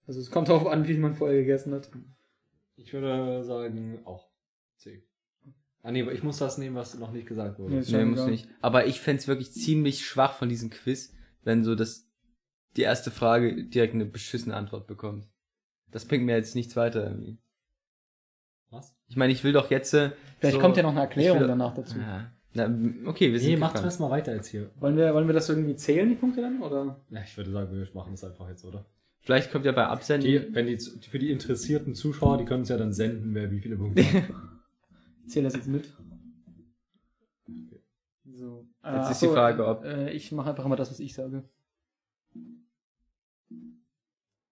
Also 0.08 0.20
es 0.20 0.30
kommt 0.32 0.50
darauf 0.50 0.68
an, 0.68 0.84
wie 0.84 0.94
viel 0.94 1.00
man 1.00 1.16
vorher 1.16 1.40
gegessen 1.40 1.74
hat. 1.74 1.90
Ich 2.78 2.94
würde 2.94 3.44
sagen, 3.44 4.00
auch 4.06 4.30
C. 4.78 5.04
Ah 5.82 5.92
nee, 5.92 6.02
aber 6.02 6.14
ich 6.14 6.24
muss 6.24 6.38
das 6.38 6.58
nehmen, 6.58 6.76
was 6.76 6.98
noch 6.98 7.12
nicht 7.12 7.28
gesagt 7.28 7.60
wurde. 7.60 7.76
Nee, 7.76 7.86
Nee, 7.92 8.06
muss 8.06 8.26
nicht. 8.26 8.48
Aber 8.62 8.86
ich 8.88 9.00
fänd's 9.02 9.28
wirklich 9.28 9.52
ziemlich 9.52 10.06
schwach 10.06 10.34
von 10.34 10.50
diesem 10.50 10.70
Quiz, 10.70 11.14
wenn 11.46 11.64
so 11.64 11.74
das 11.76 12.06
die 12.76 12.82
erste 12.82 13.10
Frage 13.10 13.64
direkt 13.66 13.94
eine 13.94 14.06
beschissene 14.06 14.54
Antwort 14.56 14.86
bekommt. 14.88 15.30
Das 15.92 16.04
bringt 16.06 16.26
mir 16.26 16.36
jetzt 16.36 16.56
nichts 16.56 16.76
weiter 16.76 17.04
irgendwie. 17.06 17.38
Was? 18.70 18.94
Ich 19.08 19.16
meine, 19.16 19.32
ich 19.32 19.44
will 19.46 19.54
doch 19.54 19.72
jetzt. 19.72 19.94
äh, 19.94 20.12
Vielleicht 20.40 20.56
so- 20.56 20.62
kommt 20.62 20.76
ja 20.76 20.84
noch 20.84 20.92
eine 20.92 21.00
Erklärung 21.02 21.40
will- 21.40 21.48
danach 21.48 21.74
dazu. 21.74 21.98
Ja. 21.98 22.30
Na, 22.54 22.66
okay, 23.06 23.32
wir 23.32 23.40
sind 23.40 23.50
Nee, 23.52 23.58
mach 23.58 23.72
gespannt. 23.72 23.88
das 23.88 24.00
mal 24.00 24.10
weiter 24.10 24.34
jetzt 24.34 24.48
hier. 24.48 24.70
Wollen 24.80 24.96
wir, 24.98 25.14
wollen 25.14 25.28
wir 25.28 25.34
das 25.34 25.48
irgendwie 25.50 25.76
zählen, 25.76 26.08
die 26.10 26.16
Punkte 26.16 26.42
dann? 26.42 26.62
Oder? 26.62 27.00
Ja, 27.10 27.22
ich 27.22 27.36
würde 27.38 27.52
sagen, 27.52 27.72
wir 27.72 27.88
machen 27.94 28.12
das 28.12 28.24
einfach 28.24 28.50
jetzt, 28.50 28.64
oder? 28.66 28.86
Vielleicht 29.22 29.52
kommt 29.52 29.66
ja 29.66 29.72
bei 29.72 29.86
Absenden. 29.88 30.30
Die, 30.30 30.54
wenn 30.56 30.66
die, 30.68 30.78
für 30.78 31.20
die 31.20 31.32
interessierten 31.32 31.96
Zuschauer, 31.96 32.38
die 32.38 32.46
können 32.46 32.62
uns 32.62 32.70
ja 32.70 32.78
dann 32.78 32.94
senden, 32.94 33.34
wer 33.36 33.52
wie 33.52 33.60
viele 33.60 33.76
Punkte 33.78 34.04
hat. 34.14 34.24
Ich 35.26 35.32
zähle 35.32 35.46
das 35.46 35.56
jetzt 35.56 35.68
mit. 35.68 35.92
So. 38.36 38.68
Äh, 38.84 38.96
Jetzt 38.98 39.04
ist 39.06 39.10
ach 39.12 39.16
so, 39.16 39.28
die 39.28 39.34
Frage, 39.34 39.66
ob- 39.66 39.84
Äh, 39.86 40.12
ich 40.12 40.32
mache 40.32 40.50
einfach 40.50 40.68
mal 40.68 40.76
das, 40.76 40.92
was 40.92 41.00
ich 41.00 41.14
sage. 41.14 41.44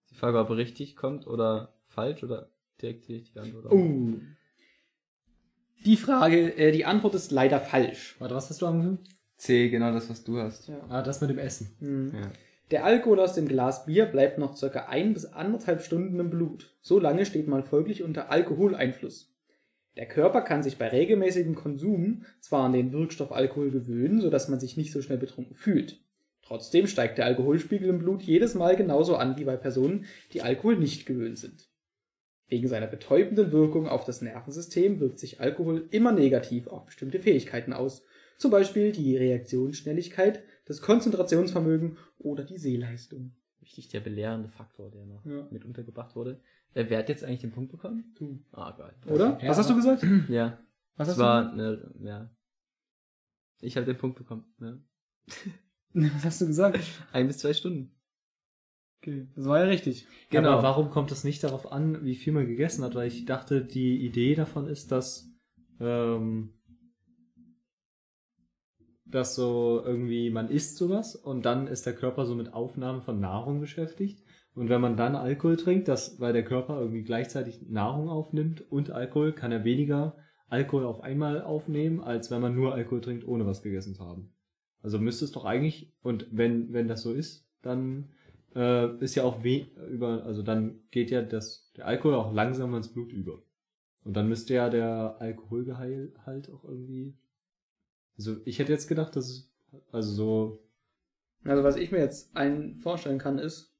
Die 0.10 0.16
Frage, 0.16 0.40
ob 0.40 0.50
er 0.50 0.58
richtig 0.58 0.96
kommt 0.96 1.28
oder 1.28 1.74
falsch 1.88 2.24
oder 2.24 2.50
direkt 2.82 3.08
die 3.08 3.16
richtige 3.16 3.42
Antwort. 3.42 3.72
Oh. 3.72 4.14
Die 5.86 5.98
Frage, 5.98 6.56
äh, 6.58 6.72
die 6.72 6.86
Antwort 6.86 7.14
ist 7.16 7.32
leider 7.32 7.60
falsch. 7.60 8.16
Warte, 8.20 8.36
was 8.36 8.50
hast 8.50 8.62
du 8.62 8.68
angehört? 8.68 9.00
C, 9.36 9.70
genau 9.70 9.92
das, 9.92 10.10
was 10.10 10.24
du 10.24 10.38
hast. 10.38 10.68
Ja. 10.70 10.80
Ah, 10.88 11.02
das 11.02 11.20
mit 11.20 11.30
dem 11.30 11.40
Essen. 11.40 11.76
Hm. 11.80 12.14
Ja. 12.16 12.32
Der 12.72 12.86
Alkohol 12.86 13.20
aus 13.20 13.34
dem 13.34 13.48
Glas 13.48 13.86
Bier 13.86 14.06
bleibt 14.06 14.38
noch 14.38 14.56
circa 14.56 14.86
ein 14.86 15.14
bis 15.14 15.26
anderthalb 15.26 15.82
Stunden 15.82 16.20
im 16.20 16.30
Blut. 16.30 16.74
So 16.82 17.00
lange 17.00 17.26
steht 17.26 17.48
man 17.50 17.64
folglich 17.64 18.04
unter 18.04 18.32
Alkoholeinfluss. 18.32 19.33
Der 19.96 20.08
Körper 20.08 20.42
kann 20.42 20.64
sich 20.64 20.78
bei 20.78 20.88
regelmäßigem 20.88 21.56
Konsum 21.56 22.26
zwar 22.40 22.66
an 22.66 22.74
den 22.74 22.92
Wirkstoff 22.92 23.32
Alkohol 23.32 23.70
gewöhnen, 23.72 24.22
sodass 24.22 24.50
man 24.50 24.60
sich 24.60 24.76
nicht 24.76 24.92
so 24.92 25.02
schnell 25.02 25.20
betrunken 25.20 25.56
fühlt. 25.56 26.00
Trotzdem 26.42 26.88
steigt 26.88 27.18
der 27.18 27.26
Alkoholspiegel 27.26 27.90
im 27.90 28.00
Blut 28.00 28.22
jedes 28.22 28.54
Mal 28.54 28.76
genauso 28.76 29.16
an 29.16 29.38
wie 29.38 29.46
bei 29.46 29.56
Personen, 29.56 30.06
die 30.34 30.42
Alkohol 30.42 30.78
nicht 30.78 31.06
gewöhnt 31.06 31.38
sind. 31.38 31.70
Wegen 32.48 32.68
seiner 32.68 32.88
betäubenden 32.88 33.52
Wirkung 33.52 33.88
auf 33.88 34.04
das 34.04 34.22
Nervensystem 34.22 35.00
wirkt 35.00 35.20
sich 35.20 35.40
Alkohol 35.40 35.88
immer 35.92 36.12
negativ 36.12 36.68
auf 36.68 36.86
bestimmte 36.86 37.20
Fähigkeiten 37.20 37.72
aus, 37.72 38.04
zum 38.38 38.52
Beispiel 38.52 38.92
die 38.92 39.16
Reaktionsschnelligkeit, 39.16 40.44
das 40.66 40.82
Konzentrationsvermögen 40.82 41.98
oder 42.20 42.44
die 42.44 42.58
Sehleistung. 42.58 43.32
Wichtig, 43.62 43.88
der 43.88 44.02
belehrende 44.02 44.50
Faktor, 44.50 44.92
der 44.92 45.06
noch 45.06 45.26
Ja. 45.26 45.48
mit 45.50 45.64
untergebracht 45.64 46.16
wurde. 46.16 46.42
Äh, 46.74 46.86
wer 46.90 47.00
hat 47.00 47.10
jetzt 47.10 47.24
eigentlich 47.24 47.42
den 47.42 47.52
Punkt 47.52 47.72
bekommen? 47.72 48.14
Du. 48.18 48.44
Ah, 48.52 48.72
geil. 48.72 48.94
Oder? 49.08 49.40
Ja, 49.42 49.50
Was 49.50 49.58
hast 49.58 49.70
du 49.70 49.76
gesagt? 49.76 50.04
Ja, 50.30 50.60
Was 50.96 51.08
das 51.08 51.10
hast 51.10 51.18
war 51.20 51.52
eine, 51.52 51.94
ja. 52.00 52.30
Ich 53.62 53.78
habe 53.78 53.86
den 53.86 53.98
Punkt 53.98 54.18
bekommen. 54.18 54.46
Du? 54.60 54.84
Was 55.94 56.26
hast 56.26 56.42
du 56.42 56.48
gesagt? 56.48 56.80
Ein 57.12 57.28
bis 57.28 57.38
zwei 57.38 57.54
Stunden. 57.54 57.96
Okay, 59.02 59.28
das 59.36 59.46
war 59.46 59.60
ja 59.60 59.66
richtig. 59.66 60.08
Genau. 60.30 60.54
Aber 60.54 60.64
warum 60.64 60.90
kommt 60.90 61.12
es 61.12 61.24
nicht 61.24 61.44
darauf 61.44 61.72
an, 61.72 62.04
wie 62.06 62.16
viel 62.16 62.32
man 62.34 62.48
gegessen 62.48 62.84
hat? 62.84 62.96
Weil 62.96 63.08
ich 63.08 63.26
dachte, 63.26 63.64
die 63.64 64.04
Idee 64.06 64.34
davon 64.34 64.68
ist, 64.68 64.92
dass, 64.94 65.30
ähm, 65.82 66.54
dass 69.06 69.36
so 69.36 69.82
irgendwie 69.86 70.30
man 70.30 70.50
isst 70.50 70.78
sowas 70.78 71.16
und 71.18 71.44
dann 71.46 71.68
ist 71.68 71.86
der 71.86 71.96
Körper 71.96 72.26
so 72.26 72.34
mit 72.34 72.54
Aufnahme 72.54 73.02
von 73.02 73.20
Nahrung 73.20 73.60
beschäftigt. 73.60 74.23
Und 74.56 74.70
wenn 74.70 74.82
man 74.82 74.98
dann 74.98 75.16
Alkohol 75.16 75.58
trinkt, 75.58 75.88
das, 75.88 76.20
weil 76.20 76.34
der 76.34 76.46
Körper 76.46 76.80
irgendwie 76.80 77.04
gleichzeitig 77.04 77.68
Nahrung 77.68 78.10
aufnimmt 78.10 78.70
und 78.72 78.92
Alkohol, 78.92 79.34
kann 79.34 79.52
er 79.52 79.64
weniger 79.64 80.16
Alkohol 80.48 80.86
auf 80.86 81.02
einmal 81.02 81.42
aufnehmen, 81.42 82.02
als 82.02 82.30
wenn 82.30 82.42
man 82.42 82.54
nur 82.54 82.74
Alkohol 82.74 83.02
trinkt, 83.02 83.28
ohne 83.28 83.48
was 83.48 83.64
gegessen 83.64 83.96
zu 83.96 84.06
haben. 84.06 84.32
Also 84.84 85.00
müsste 85.00 85.26
es 85.26 85.32
doch 85.32 85.46
eigentlich, 85.46 85.92
und 86.04 86.28
wenn, 86.32 86.72
wenn 86.74 86.88
das 86.88 87.02
so 87.02 87.14
ist, 87.14 87.48
dann 87.64 88.10
äh, 88.54 88.96
ist 88.98 89.16
ja 89.16 89.24
auch 89.24 89.44
weh 89.44 89.66
über, 89.90 90.24
also 90.24 90.44
dann 90.44 90.82
geht 90.92 91.10
ja 91.10 91.24
das, 91.24 91.72
der 91.76 91.88
Alkohol 91.88 92.14
auch 92.16 92.34
langsam 92.34 92.76
ins 92.76 92.94
Blut 92.94 93.12
über. 93.12 93.42
Und 94.04 94.16
dann 94.16 94.28
müsste 94.28 94.54
ja 94.54 94.70
der 94.70 95.16
Alkoholgehalt 95.20 96.26
halt 96.26 96.52
auch 96.52 96.64
irgendwie. 96.66 97.16
Also 98.18 98.36
ich 98.46 98.60
hätte 98.60 98.74
jetzt 98.74 98.88
gedacht, 98.88 99.16
dass 99.16 99.30
es, 99.30 99.52
also 99.92 100.12
so, 100.14 100.64
Also 101.46 101.64
was 101.64 101.78
ich 101.78 101.92
mir 101.92 102.00
jetzt 102.00 102.36
ein 102.36 102.76
vorstellen 102.76 103.18
kann, 103.18 103.40
ist, 103.40 103.73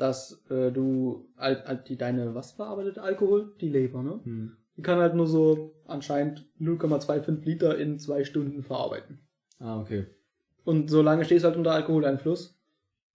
dass 0.00 0.42
äh, 0.50 0.70
du 0.72 1.28
halt, 1.36 1.66
halt 1.66 1.88
die 1.88 1.96
deine 1.96 2.34
was 2.34 2.52
verarbeitet 2.52 2.98
Alkohol? 2.98 3.54
Die 3.60 3.68
Leber, 3.68 4.02
ne? 4.02 4.20
hm, 4.24 4.56
Die 4.76 4.82
kann 4.82 4.98
halt 4.98 5.14
nur 5.14 5.26
so 5.26 5.74
anscheinend 5.86 6.46
0,25 6.60 7.44
Liter 7.44 7.78
in 7.78 7.98
zwei 7.98 8.24
Stunden 8.24 8.62
verarbeiten. 8.62 9.20
ah, 9.58 9.80
okay. 9.80 10.06
Und 10.64 10.90
solange 10.90 11.24
stehst 11.24 11.44
du 11.44 11.48
halt 11.48 11.56
unter 11.56 11.72
Alkoholeinfluss, 11.72 12.58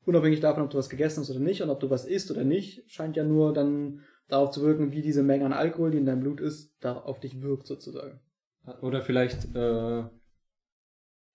unabhängig 0.05 0.39
davon, 0.41 0.63
ob 0.63 0.69
du 0.71 0.77
was 0.77 0.89
gegessen 0.89 1.21
hast 1.21 1.29
oder 1.31 1.39
nicht 1.39 1.61
und 1.61 1.69
ob 1.69 1.79
du 1.79 1.89
was 1.89 2.05
isst 2.05 2.29
oder 2.31 2.43
nicht, 2.43 2.83
scheint 2.91 3.15
ja 3.15 3.23
nur 3.23 3.53
dann 3.53 4.01
darauf 4.27 4.51
zu 4.51 4.61
wirken, 4.63 4.91
wie 4.91 5.01
diese 5.01 5.23
Menge 5.23 5.45
an 5.45 5.53
Alkohol, 5.53 5.91
die 5.91 5.97
in 5.99 6.05
deinem 6.05 6.21
Blut 6.21 6.41
ist, 6.41 6.75
da 6.81 6.97
auf 6.97 7.19
dich 7.19 7.41
wirkt 7.41 7.67
sozusagen. 7.67 8.19
Oder 8.81 9.01
vielleicht 9.01 9.55
äh, 9.55 10.03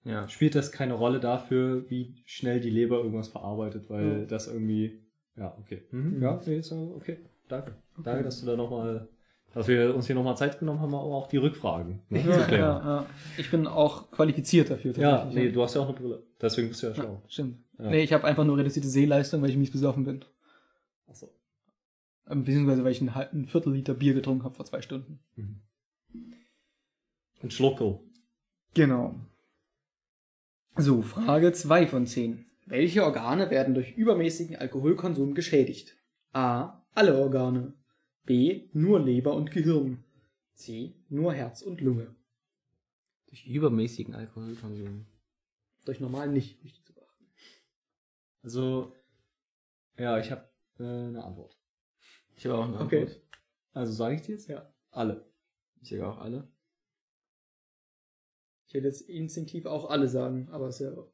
Ja. 0.05 0.29
spielt 0.29 0.55
das 0.55 0.73
keine 0.73 0.95
Rolle 0.95 1.21
dafür, 1.21 1.89
wie 1.91 2.23
schnell 2.27 2.61
die 2.61 2.71
Leber 2.71 2.99
irgendwas 2.99 3.29
verarbeitet, 3.29 3.89
weil 3.89 4.21
Ja. 4.21 4.25
das 4.27 4.49
irgendwie, 4.49 5.01
ja, 5.37 5.57
okay. 5.59 5.83
Mhm. 5.91 6.23
Ja, 6.23 6.41
nee, 6.47 6.59
ist, 6.59 6.73
okay. 6.73 7.19
Danke. 7.49 7.75
Danke, 8.03 8.25
dass 8.25 8.41
du 8.41 8.47
da 8.47 8.57
nochmal, 8.57 9.09
dass 9.53 9.67
wir 9.69 9.95
uns 9.95 10.07
hier 10.07 10.15
nochmal 10.15 10.37
Zeit 10.37 10.59
genommen 10.59 10.81
haben, 10.81 10.95
auch 10.95 11.27
die 11.27 11.39
Rückfragen 11.39 12.01
ne, 12.09 12.23
zu 12.23 12.29
Ja, 12.31 12.45
klären. 12.47 12.61
ja, 12.85 12.97
ja. 13.01 13.07
Ich 13.37 13.51
bin 13.51 13.67
auch 13.67 14.11
qualifiziert 14.11 14.71
dafür. 14.71 14.97
Ja, 14.97 15.25
nee, 15.25 15.51
du 15.51 15.63
hast 15.63 15.75
ja 15.75 15.81
auch 15.81 15.89
eine 15.89 15.99
Brille. 15.99 16.23
Deswegen 16.41 16.69
bist 16.69 16.83
du 16.83 16.89
ja 16.89 16.95
schlau. 16.95 17.23
stimmt. 17.29 17.59
Nee, 17.79 18.03
ich 18.03 18.13
habe 18.13 18.25
einfach 18.25 18.45
nur 18.45 18.59
reduzierte 18.59 18.89
Sehleistung, 18.89 19.41
weil 19.43 19.51
ich 19.51 19.57
mies 19.57 19.71
besoffen 19.73 20.05
bin. 20.05 20.25
Achso. 21.09 21.31
Ähm, 22.29 22.45
Beziehungsweise, 22.45 22.85
weil 22.85 22.93
ich 22.93 23.01
ein, 23.01 23.09
ein 23.09 23.47
Viertel 23.47 23.73
Liter 23.73 23.95
Bier 23.95 24.15
getrunken 24.15 24.45
habe 24.45 24.55
vor 24.55 24.67
zwei 24.67 24.83
Stunden. 24.83 25.19
Mhm. 25.37 25.63
Ein 27.43 27.51
Schluckel. 27.51 28.01
Genau. 28.75 29.15
So, 30.77 31.03
Frage 31.03 31.53
2 31.53 31.87
von 31.87 32.07
10. 32.07 32.47
Welche 32.71 33.03
Organe 33.05 33.51
werden 33.51 33.75
durch 33.75 33.97
übermäßigen 33.97 34.55
Alkoholkonsum 34.55 35.35
geschädigt? 35.35 35.97
A. 36.33 36.81
Alle 36.93 37.19
Organe. 37.19 37.75
B. 38.25 38.69
Nur 38.73 39.01
Leber 39.01 39.35
und 39.35 39.51
Gehirn. 39.51 40.05
C. 40.55 40.95
Nur 41.09 41.35
Herz 41.35 41.63
und 41.63 41.81
Lunge. 41.81 42.15
Durch 43.27 43.45
übermäßigen 43.45 44.15
Alkoholkonsum. 44.15 45.05
Durch 45.85 45.99
normal 45.99 46.29
nicht. 46.31 46.63
Wichtig 46.63 46.85
zu 46.85 46.95
beachten. 46.95 47.27
Also, 48.43 48.95
ja, 49.99 50.21
ich 50.21 50.31
habe 50.31 50.49
äh, 50.79 50.85
eine 50.85 51.25
Antwort. 51.25 51.59
Ich 52.37 52.47
habe 52.47 52.57
auch 52.57 52.69
eine 52.69 52.79
Okay. 52.79 53.01
Antwort. 53.01 53.21
Also 53.73 53.93
sage 53.93 54.15
ich 54.15 54.23
dir 54.23 54.33
jetzt? 54.37 54.47
Ja. 54.47 54.73
Alle. 54.93 55.29
Ich 55.83 55.89
sage 55.89 56.07
auch 56.07 56.19
alle. 56.19 56.47
Ich 58.69 58.75
hätte 58.75 58.87
jetzt 58.87 59.03
instinktiv 59.09 59.67
auch 59.67 59.91
alle 59.91 60.07
sagen, 60.07 60.49
aber 60.51 60.69
es 60.69 60.81
ist 60.81 60.87
ja 60.87 61.05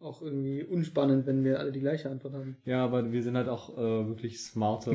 auch 0.00 0.20
irgendwie 0.22 0.62
unspannend, 0.62 1.26
wenn 1.26 1.42
wir 1.44 1.58
alle 1.58 1.72
die 1.72 1.80
gleiche 1.80 2.10
Antwort 2.10 2.34
haben. 2.34 2.56
Ja, 2.64 2.84
aber 2.84 3.10
wir 3.12 3.22
sind 3.22 3.36
halt 3.36 3.48
auch 3.48 3.76
äh, 3.76 4.06
wirklich 4.08 4.40
smarte, 4.42 4.94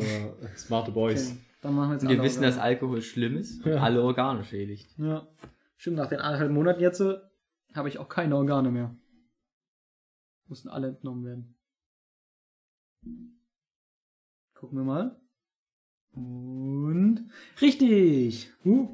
smarte 0.56 0.92
Boys. 0.92 1.32
Okay, 1.32 1.40
dann 1.62 1.76
machen 1.76 1.90
wir 1.90 1.94
jetzt 1.96 2.04
wir 2.04 2.10
alle 2.10 2.24
wissen, 2.24 2.42
dass 2.44 2.56
Organe. 2.56 2.70
Alkohol 2.70 3.02
schlimm 3.02 3.38
ist 3.38 3.66
und 3.66 3.72
Ja. 3.72 3.82
alle 3.82 4.02
Organe 4.04 4.44
schädigt. 4.44 4.90
Ja. 4.98 5.28
Stimmt, 5.78 5.98
nach 5.98 6.08
den 6.10 6.20
anderthalb 6.20 6.52
Monaten 6.52 6.82
jetzt 6.82 7.00
äh, 7.02 7.16
habe 7.74 7.90
ich 7.90 7.98
auch 7.98 8.10
keine 8.10 8.36
Organe 8.36 8.70
mehr. 8.72 8.96
Mussten 10.48 10.70
alle 10.70 10.90
entnommen 10.90 11.26
werden. 11.26 11.56
Gucken 14.54 14.78
wir 14.78 14.84
mal. 14.84 15.20
Und 16.14 17.26
richtig. 17.62 18.52
Wup, 18.64 18.90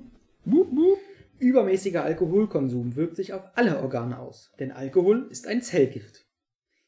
wup, 0.45 0.72
wup. 0.72 0.99
Übermäßiger 1.39 2.03
Alkoholkonsum 2.03 2.95
wirkt 2.95 3.15
sich 3.15 3.33
auf 3.33 3.43
alle 3.55 3.79
Organe 3.79 4.19
aus, 4.19 4.51
denn 4.59 4.71
Alkohol 4.71 5.27
ist 5.29 5.47
ein 5.47 5.61
Zellgift. 5.61 6.25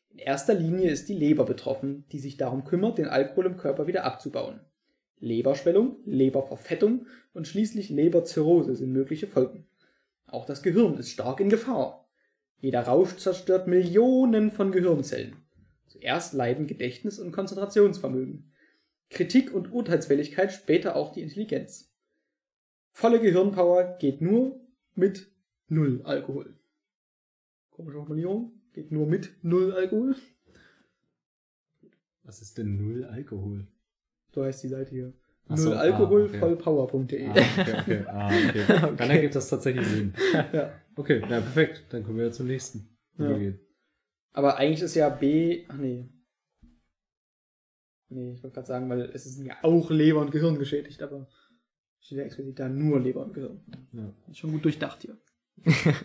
In 0.10 0.18
erster 0.18 0.56
Linie 0.56 0.90
ist 0.90 1.08
die 1.08 1.14
Leber 1.14 1.46
betroffen, 1.46 2.06
die 2.12 2.20
sich 2.20 2.38
darum 2.38 2.64
kümmert, 2.64 2.98
den 2.98 3.08
Alkohol 3.08 3.46
im 3.46 3.58
Körper 3.58 3.86
wieder 3.86 4.06
abzubauen. 4.06 4.60
Leberschwellung, 5.20 5.98
Leberverfettung 6.06 7.06
und 7.34 7.48
schließlich 7.48 7.90
Leberzirrhose 7.90 8.76
sind 8.76 8.92
mögliche 8.92 9.28
Folgen. 9.28 9.68
Auch 10.26 10.46
das 10.46 10.64
Gehirn 10.64 10.98
ist 10.98 11.12
stark 11.12 11.40
in 11.40 11.50
Gefahr. 11.50 12.10
Jeder 12.58 12.82
Rausch 12.82 13.18
zerstört 13.18 13.68
Millionen 13.68 14.52
von 14.52 14.72
Gehirnzellen. 14.72 15.36
Zuerst 15.88 16.34
leiden 16.34 16.68
Gedächtnis 16.68 17.20
und 17.20 17.32
Konzentrationsvermögen. 17.32 18.52
Kritik 19.10 19.54
und 19.54 19.72
Urteilsfähigkeit, 19.72 20.52
später 20.52 20.96
auch 20.96 21.12
die 21.12 21.22
Intelligenz. 21.22 21.89
Volle 22.92 23.20
Gehirnpower 23.22 23.98
geht 24.00 24.22
nur 24.22 24.60
mit 24.96 25.32
Null 25.68 26.02
Alkohol. 26.04 26.56
Komische 27.72 27.98
Formulierung. 27.98 28.54
Geht 28.74 28.92
nur 28.92 29.08
mit 29.08 29.32
Null 29.44 29.74
Alkohol. 29.74 30.16
Was 32.24 32.42
ist 32.42 32.58
denn 32.58 32.76
null 32.76 33.06
Alkohol? 33.06 33.68
So 34.32 34.44
heißt 34.44 34.62
die 34.64 34.68
Seite 34.68 34.92
hier. 34.92 35.14
Ach 35.48 35.58
so, 35.58 35.70
Null 35.70 35.78
Alkohol, 35.80 36.22
ah, 36.22 36.26
okay. 36.26 36.40
vollpower.de. 36.40 37.28
Ah, 37.28 37.32
okay, 37.32 37.76
okay. 37.80 38.06
Ah, 38.08 38.28
okay. 38.28 38.96
Dann 38.98 39.10
ergibt 39.10 39.36
das 39.36 39.50
tatsächlich 39.50 39.88
Sinn. 39.88 40.14
Ja. 40.54 40.74
Okay, 40.96 41.22
ja, 41.22 41.28
perfekt. 41.42 41.86
Dann 41.90 42.04
können 42.04 42.18
wir 42.18 42.32
zum 42.32 42.48
nächsten 42.48 42.90
Ja. 43.18 43.26
übergehen. 43.30 43.60
Aber 44.34 44.58
eigentlich 44.58 44.82
ist 44.84 44.96
ja 44.96 45.10
B. 45.10 45.66
Ach 45.70 45.78
nee. 45.78 46.10
Nee, 48.10 48.34
ich 48.34 48.44
wollte 48.44 48.56
gerade 48.56 48.68
sagen, 48.68 48.90
weil 48.90 49.02
es 49.02 49.26
ist 49.26 49.40
ja 49.40 49.56
auch 49.64 49.90
Leber 49.90 50.20
und 50.22 50.32
Gehirn 50.32 50.60
geschädigt, 50.60 51.02
aber 51.02 51.28
steht 52.02 52.18
ja 52.18 52.24
explizit 52.24 52.60
da 52.60 52.70
nur 52.70 53.00
Leber 53.00 53.26
und 53.26 53.34
Gehirn. 53.34 53.60
Ja. 53.94 54.14
Ist 54.30 54.38
schon 54.40 54.52
gut 54.52 54.66
durchdacht 54.66 55.02
hier. 55.02 55.18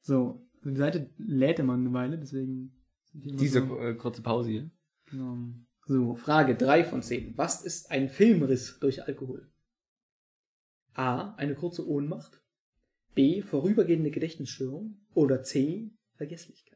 so, 0.00 0.46
also 0.58 0.70
die 0.70 0.76
Seite 0.76 1.10
lädt 1.18 1.58
immer 1.58 1.74
eine 1.74 1.92
Weile, 1.92 2.18
deswegen 2.18 2.72
die 3.12 3.36
Diese 3.36 3.66
so, 3.66 3.78
äh, 3.80 3.94
kurze 3.94 4.22
Pause 4.22 4.50
hier. 4.50 4.70
genau. 5.06 5.38
So, 5.88 6.16
Frage 6.16 6.56
3 6.56 6.82
von 6.84 7.00
10. 7.00 7.38
Was 7.38 7.64
ist 7.64 7.92
ein 7.92 8.08
Filmriss 8.08 8.80
durch 8.80 9.04
Alkohol? 9.04 9.48
A. 10.94 11.34
Eine 11.36 11.54
kurze 11.54 11.88
Ohnmacht. 11.88 12.42
B. 13.14 13.40
Vorübergehende 13.40 14.10
Gedächtnisstörung. 14.10 14.98
Oder 15.14 15.44
C. 15.44 15.92
Vergesslichkeit. 16.16 16.75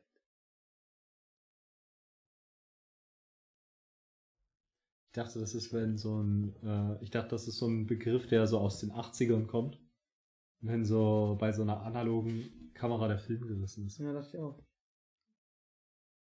Ich 5.10 5.14
dachte, 5.14 5.40
das 5.40 5.56
ist, 5.56 5.72
wenn 5.72 5.98
so 5.98 6.22
ein, 6.22 6.54
äh, 6.62 7.02
ich 7.02 7.10
dachte, 7.10 7.30
das 7.30 7.48
ist 7.48 7.58
so 7.58 7.66
ein 7.66 7.88
Begriff, 7.88 8.28
der 8.28 8.46
so 8.46 8.60
aus 8.60 8.78
den 8.78 8.92
80ern 8.92 9.48
kommt. 9.48 9.80
Wenn 10.60 10.84
so 10.84 11.36
bei 11.40 11.50
so 11.50 11.62
einer 11.62 11.82
analogen 11.82 12.70
Kamera 12.74 13.08
der 13.08 13.18
Film 13.18 13.44
gerissen 13.48 13.86
ist. 13.86 13.98
Ja, 13.98 14.12
dachte 14.12 14.36
ich 14.36 14.40
auch. 14.40 14.62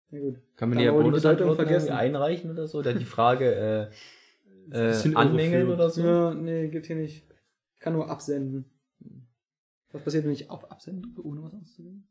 Na 0.10 0.20
gut. 0.20 0.42
Kann 0.56 0.70
man 0.70 0.80
die 0.80 0.86
ja 0.86 0.94
Bonusantworten 0.94 1.56
vergessen. 1.58 1.92
einreichen 1.92 2.50
oder 2.50 2.68
so? 2.68 2.80
Oder 2.80 2.96
die 2.96 3.06
Frage 3.06 3.92
äh, 4.72 4.72
äh, 4.72 5.14
anmängeln 5.14 5.70
oder 5.70 5.92
so? 5.92 6.04
Ja, 6.04 6.34
nee, 6.34 6.70
gibt 6.70 6.88
hier 6.88 6.96
nicht. 6.96 7.24
Ich 7.76 7.82
kann 7.82 7.94
nur 7.94 8.10
absenden. 8.10 8.66
Was 9.92 10.04
passiert, 10.04 10.26
wenn 10.26 10.32
ich 10.32 10.50
auf 10.50 10.72
Absenden 10.72 11.04
drücke, 11.04 11.28
ohne 11.28 11.44
was 11.44 11.54
auszuwählen? 11.54 12.04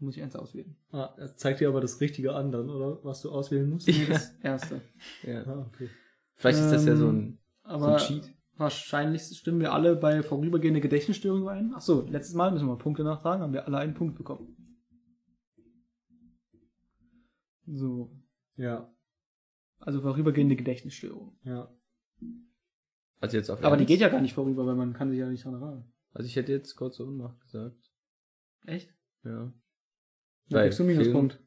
Muss 0.00 0.16
ich 0.16 0.22
eins 0.22 0.36
auswählen. 0.36 0.76
Ah, 0.92 1.12
das 1.16 1.36
zeigt 1.36 1.60
dir 1.60 1.68
aber 1.68 1.80
das 1.80 2.00
Richtige 2.00 2.34
an 2.34 2.52
dann, 2.52 2.70
oder? 2.70 3.02
Was 3.04 3.20
du 3.22 3.30
auswählen 3.32 3.68
musst? 3.68 3.88
Nee, 3.88 4.06
das 4.08 4.32
erste. 4.42 4.80
Ja. 5.24 5.42
Ah, 5.44 5.66
okay. 5.66 5.88
Vielleicht 6.36 6.60
ist 6.60 6.70
das 6.70 6.84
ja 6.86 6.94
so 6.94 7.08
Ähm, 7.08 7.16
ein, 7.18 7.38
so 7.64 7.68
Aber 7.70 7.92
ein 7.94 7.98
Cheat. 7.98 8.30
wahrscheinlich 8.56 9.22
stimmen 9.22 9.58
wir 9.60 9.72
alle 9.72 9.96
bei 9.96 10.22
vorübergehende 10.22 10.80
Gedächtnisstörung 10.80 11.40
überein. 11.42 11.74
Achso, 11.74 12.02
letztes 12.08 12.34
Mal 12.36 12.52
müssen 12.52 12.66
wir 12.66 12.74
mal 12.74 12.78
Punkte 12.78 13.02
nachtragen, 13.02 13.42
haben 13.42 13.52
wir 13.52 13.66
alle 13.66 13.78
einen 13.78 13.94
Punkt 13.94 14.16
bekommen. 14.16 14.54
So. 17.66 18.10
Ja, 18.56 18.90
Also 19.78 20.00
vorübergehende 20.00 20.56
Gedächtnisstörung. 20.56 21.36
ja. 21.44 21.72
Also 23.20 23.36
jetzt 23.36 23.50
auf 23.50 23.64
Aber 23.64 23.76
die 23.76 23.80
eins. 23.82 23.88
geht 23.88 23.98
ja 24.00 24.08
gar 24.10 24.20
nicht 24.20 24.34
vorüber, 24.34 24.64
weil 24.64 24.76
man 24.76 24.92
kann 24.92 25.10
sich 25.10 25.18
ja 25.18 25.28
nicht 25.28 25.44
dran 25.44 25.54
erinnern. 25.54 25.92
Also 26.12 26.26
ich 26.28 26.36
hätte 26.36 26.52
jetzt 26.52 26.76
kurze 26.76 27.04
Ohnmacht 27.04 27.40
gesagt. 27.40 27.76
Echt? 28.64 28.94
Ja. 29.24 29.52
Da 30.50 30.62
kriegst 30.62 30.78
du 30.78 30.84
einen 30.84 30.96
Minuspunkt. 30.96 31.38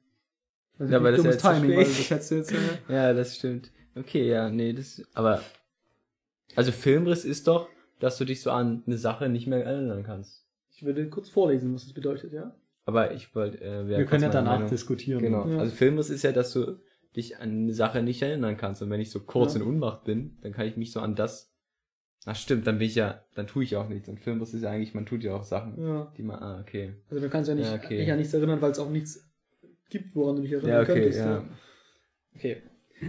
Also 0.79 0.91
Ja, 0.93 0.99
aber 0.99 1.11
das 1.11 1.25
ist 1.25 1.43
ja 1.43 1.53
Timing, 1.53 1.71
weil 1.77 1.83
das 1.85 2.09
hättest 2.09 2.31
du 2.31 2.35
jetzt. 2.35 2.51
Äh, 2.51 2.55
Ja, 2.93 3.13
das 3.13 3.35
stimmt. 3.35 3.71
Okay, 3.95 4.27
ja, 4.29 4.49
nee, 4.49 4.73
das. 4.73 5.01
Aber. 5.13 5.41
Also 6.55 6.71
Filmriss 6.71 7.23
ist 7.25 7.47
doch, 7.47 7.69
dass 7.99 8.17
du 8.17 8.25
dich 8.25 8.41
so 8.41 8.51
an 8.51 8.83
eine 8.85 8.97
Sache 8.97 9.29
nicht 9.29 9.47
mehr 9.47 9.63
erinnern 9.65 10.03
kannst. 10.03 10.45
ich 10.71 10.83
würde 10.83 11.07
kurz 11.09 11.29
vorlesen, 11.29 11.73
was 11.73 11.83
das 11.83 11.93
bedeutet, 11.93 12.33
ja? 12.33 12.55
Aber 12.85 13.11
ich 13.13 13.33
wollte. 13.35 13.61
Äh, 13.63 13.87
Wir 13.87 14.05
können 14.05 14.23
ja 14.23 14.29
danach 14.29 14.53
Meinung. 14.55 14.69
diskutieren. 14.69 15.21
Genau. 15.21 15.47
Ja. 15.47 15.59
Also 15.59 15.73
Filmriss 15.75 16.09
ist 16.09 16.23
ja, 16.23 16.31
dass 16.31 16.51
du 16.53 16.79
dich 17.15 17.37
an 17.37 17.49
eine 17.49 17.73
Sache 17.73 18.01
nicht 18.01 18.21
erinnern 18.21 18.57
kannst. 18.57 18.81
Und 18.81 18.89
wenn 18.89 19.01
ich 19.01 19.11
so 19.11 19.19
kurz 19.19 19.53
Ja. 19.53 19.61
in 19.61 19.67
Unmacht 19.67 20.03
bin, 20.05 20.37
dann 20.41 20.51
kann 20.53 20.65
ich 20.67 20.77
mich 20.77 20.91
so 20.91 20.99
an 20.99 21.13
das. 21.15 21.50
Ach 22.25 22.35
stimmt, 22.35 22.67
dann 22.67 22.77
bin 22.77 22.87
ich 22.87 22.95
ja, 22.95 23.23
dann 23.33 23.47
tue 23.47 23.63
ich 23.63 23.75
auch 23.75 23.89
nichts. 23.89 24.07
Und 24.07 24.19
Filmriss 24.19 24.53
ist 24.53 24.61
ja 24.61 24.69
eigentlich, 24.69 24.93
man 24.93 25.05
tut 25.07 25.23
ja 25.23 25.33
auch 25.35 25.43
Sachen, 25.43 25.81
Ja. 25.83 26.11
die 26.17 26.21
man. 26.23 26.39
Ah, 26.39 26.59
okay. 26.61 26.93
Also 27.09 27.21
du 27.23 27.29
kannst 27.29 27.49
ja 27.49 27.55
nicht, 27.55 27.67
Ja, 27.67 27.75
okay. 27.75 27.97
dich 27.97 28.11
an 28.11 28.17
nichts 28.19 28.33
erinnern, 28.33 28.61
weil 28.61 28.71
es 28.71 28.79
auch 28.79 28.89
nichts 28.91 29.27
gibt, 29.89 30.15
woran 30.15 30.35
du 30.35 30.43
dich 30.43 30.51
erinnern 30.51 30.69
Ja, 30.71 30.81
okay, 30.81 30.93
könntest. 30.93 31.19
ja. 31.19 31.43
Okay. 32.35 32.61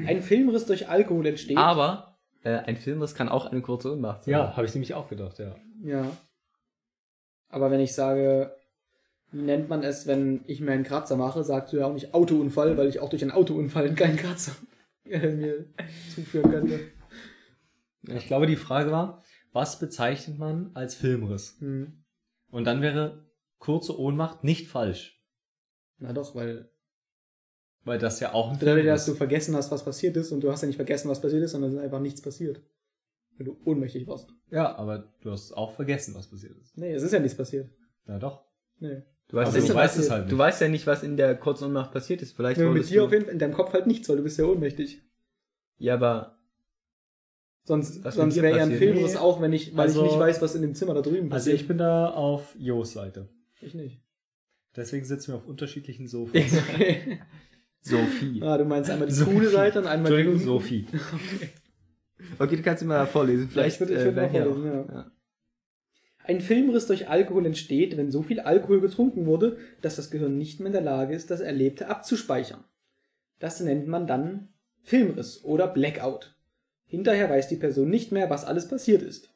Ein 0.06 0.22
Filmriss 0.22 0.64
durch 0.64 0.88
Alkohol 0.88 1.26
entsteht. 1.26 1.58
Aber 1.58 2.16
äh, 2.42 2.54
ein 2.56 2.76
Filmriss 2.76 3.14
kann 3.14 3.28
auch 3.28 3.44
eine 3.46 3.60
kurze 3.60 3.92
Unmacht 3.92 4.24
sein. 4.24 4.32
Ja, 4.32 4.56
habe 4.56 4.66
ich 4.66 4.72
nämlich 4.74 4.94
auch 4.94 5.08
gedacht, 5.10 5.38
ja. 5.38 5.54
Ja. 5.84 6.16
Aber 7.50 7.70
wenn 7.70 7.80
ich 7.80 7.92
sage, 7.94 8.56
wie 9.30 9.42
nennt 9.42 9.68
man 9.68 9.82
es, 9.82 10.06
wenn 10.06 10.40
ich 10.46 10.60
mir 10.60 10.72
einen 10.72 10.84
Kratzer 10.84 11.16
mache, 11.16 11.44
sagst 11.44 11.72
du 11.72 11.76
ja 11.78 11.86
auch 11.86 11.92
nicht 11.92 12.14
Autounfall, 12.14 12.76
weil 12.78 12.88
ich 12.88 13.00
auch 13.00 13.10
durch 13.10 13.22
einen 13.22 13.30
Autounfall 13.32 13.94
keinen 13.94 14.16
Kratzer 14.16 14.52
äh, 15.04 15.28
mir 15.30 15.66
zuführen 16.14 16.50
könnte. 16.50 16.80
Ich 18.08 18.26
glaube, 18.26 18.46
die 18.46 18.56
Frage 18.56 18.90
war, 18.90 19.22
was 19.52 19.78
bezeichnet 19.78 20.38
man 20.38 20.70
als 20.74 20.94
Filmriss? 20.94 21.56
Hm. 21.60 22.04
Und 22.50 22.64
dann 22.64 22.82
wäre 22.82 23.26
kurze 23.58 23.98
Ohnmacht 23.98 24.44
nicht 24.44 24.68
falsch. 24.68 25.22
Na 25.98 26.12
doch, 26.12 26.34
weil 26.34 26.70
Weil 27.84 27.98
das 27.98 28.20
ja 28.20 28.32
auch 28.32 28.50
ein 28.52 28.58
bedeutet 28.58 28.86
ja, 28.86 28.92
dass 28.92 29.06
du 29.06 29.14
vergessen 29.14 29.54
hast, 29.54 29.70
was 29.70 29.84
passiert 29.84 30.16
ist 30.16 30.32
und 30.32 30.40
du 30.42 30.50
hast 30.50 30.62
ja 30.62 30.66
nicht 30.66 30.76
vergessen, 30.76 31.08
was 31.08 31.20
passiert 31.20 31.42
ist, 31.44 31.52
sondern 31.52 31.70
es 31.70 31.76
ist 31.76 31.82
einfach 31.82 32.00
nichts 32.00 32.20
passiert. 32.20 32.60
Weil 33.38 33.46
du 33.46 33.56
ohnmächtig 33.64 34.06
warst. 34.06 34.28
Ja, 34.50 34.76
aber 34.76 35.12
du 35.22 35.30
hast 35.30 35.52
auch 35.52 35.72
vergessen, 35.72 36.14
was 36.14 36.28
passiert 36.28 36.58
ist. 36.58 36.76
Nee, 36.76 36.92
es 36.92 37.02
ist 37.02 37.12
ja 37.12 37.18
nichts 37.20 37.36
passiert. 37.36 37.70
Ja, 38.06 38.18
doch. 38.18 38.44
Nee. 38.78 39.02
Du 39.28 39.36
weißt, 39.36 39.46
Also 39.54 39.58
ja 39.58 39.60
du 39.60 39.60
nicht, 39.60 39.68
ja 39.68 39.74
weißt 39.76 39.98
es 39.98 40.10
halt 40.10 40.24
nicht. 40.24 40.32
du 40.32 40.38
weißt 40.38 40.60
ja 40.60 40.68
nicht, 40.68 40.86
was 40.86 41.02
in 41.02 41.16
der 41.16 41.36
kurzen 41.36 41.64
Unmacht 41.64 41.92
passiert 41.92 42.20
ist. 42.20 42.32
Vielleicht 42.36 42.60
Ja, 42.60 42.68
mit 42.68 42.88
dir 42.90 43.00
du, 43.00 43.06
auf 43.06 43.12
jeden 43.12 43.24
Fall, 43.24 43.32
in 43.32 43.38
deinem 43.38 43.54
Kopf 43.54 43.72
halt 43.72 43.86
nichts, 43.86 44.08
weil 44.08 44.16
du 44.16 44.22
bist 44.24 44.38
ja 44.38 44.44
ohnmächtig. 44.44 45.02
Ja, 45.78 45.94
aber 45.94 46.38
Sonst, 47.64 48.02
Was 48.04 48.16
sonst 48.16 48.36
wäre 48.42 48.56
ja 48.56 48.64
ein? 48.64 48.72
Filmriss 48.72 49.12
Nee. 49.14 49.18
auch, 49.18 49.40
wenn 49.40 49.52
ich, 49.52 49.76
weil 49.76 49.82
Also- 49.86 50.04
ich 50.04 50.10
nicht 50.10 50.18
weiß, 50.18 50.42
was 50.42 50.54
in 50.54 50.62
dem 50.62 50.74
Zimmer 50.74 50.94
da 50.94 51.00
drüben 51.02 51.32
Also 51.32 51.44
passiert. 51.44 51.60
ich 51.60 51.68
bin 51.68 51.78
da 51.78 52.08
auf 52.10 52.54
Jos 52.58 52.92
Seite. 52.92 53.28
ich 53.60 53.74
nicht. 53.74 54.00
Deswegen 54.74 55.04
sitzen 55.04 55.28
wir 55.32 55.36
auf 55.36 55.46
unterschiedlichen 55.46 56.08
Sofas. 56.08 56.34
Okay. 56.74 57.20
Sophie. 57.84 58.40
Ah, 58.42 58.56
du 58.58 58.64
meinst 58.64 58.90
einmal 58.90 59.08
die 59.08 59.14
Sophie. 59.14 59.32
coole 59.32 59.48
Seite 59.50 59.80
und 59.80 59.86
einmal 59.86 60.22
die 60.24 60.38
Sophie. 60.38 60.86
Okay, 62.38 62.54
du 62.56 62.62
kannst 62.62 62.82
ihn 62.82 62.88
mal 62.88 63.04
vorlesen. 63.06 63.48
Vielleicht 63.48 63.74
ich 63.76 63.80
würde- 63.80 63.94
ich 63.94 63.98
äh, 64.00 64.14
würde 64.14 64.28
vorlesen, 64.30 64.64
ja. 64.64 64.84
Ja. 64.94 65.10
Ein 66.24 66.40
Filmriss 66.40 66.86
durch 66.86 67.08
Alkohol 67.08 67.46
entsteht, 67.46 67.96
wenn 67.96 68.12
so 68.12 68.22
viel 68.22 68.38
Alkohol 68.38 68.80
getrunken 68.80 69.26
wurde, 69.26 69.58
dass 69.80 69.96
das 69.96 70.10
Gehirn 70.12 70.38
nicht 70.38 70.60
mehr 70.60 70.68
in 70.68 70.72
der 70.72 70.82
Lage 70.82 71.14
ist, 71.14 71.32
das 71.32 71.40
Erlebte 71.40 71.88
abzuspeichern. 71.88 72.62
Das 73.40 73.58
nennt 73.60 73.88
man 73.88 74.06
dann 74.06 74.50
Filmriss 74.82 75.42
oder 75.44 75.66
Blackout. 75.66 76.36
Hinterher 76.92 77.30
weiß 77.30 77.48
die 77.48 77.56
Person 77.56 77.88
nicht 77.88 78.12
mehr, 78.12 78.28
was 78.28 78.44
alles 78.44 78.68
passiert 78.68 79.00
ist. 79.00 79.32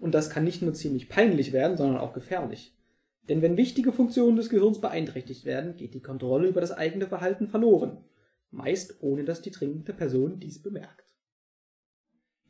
Und 0.00 0.16
das 0.16 0.30
kann 0.30 0.42
nicht 0.42 0.62
nur 0.62 0.74
ziemlich 0.74 1.08
peinlich 1.08 1.52
werden, 1.52 1.76
sondern 1.76 1.98
auch 1.98 2.12
gefährlich. 2.12 2.76
Denn 3.28 3.40
wenn 3.40 3.56
wichtige 3.56 3.92
Funktionen 3.92 4.34
des 4.34 4.48
Gehirns 4.48 4.80
beeinträchtigt 4.80 5.44
werden, 5.44 5.76
geht 5.76 5.94
die 5.94 6.02
Kontrolle 6.02 6.48
über 6.48 6.60
das 6.60 6.72
eigene 6.72 7.06
Verhalten 7.06 7.46
verloren. 7.46 8.04
Meist 8.50 8.96
ohne 9.00 9.22
dass 9.22 9.40
die 9.40 9.52
trinkende 9.52 9.92
Person 9.92 10.40
dies 10.40 10.60
bemerkt. 10.60 11.04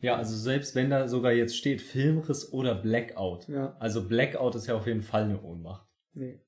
Ja, 0.00 0.16
also 0.16 0.34
selbst 0.34 0.74
wenn 0.74 0.88
da 0.88 1.08
sogar 1.08 1.32
jetzt 1.32 1.54
steht 1.54 1.82
Filmriss 1.82 2.50
oder 2.50 2.74
Blackout. 2.74 3.48
Ja, 3.48 3.76
Also 3.78 4.08
Blackout 4.08 4.54
ist 4.54 4.66
ja 4.66 4.76
auf 4.76 4.86
jeden 4.86 5.02
Fall 5.02 5.24
eine 5.24 5.42
Ohnmacht. 5.42 5.86
nee. 6.14 6.40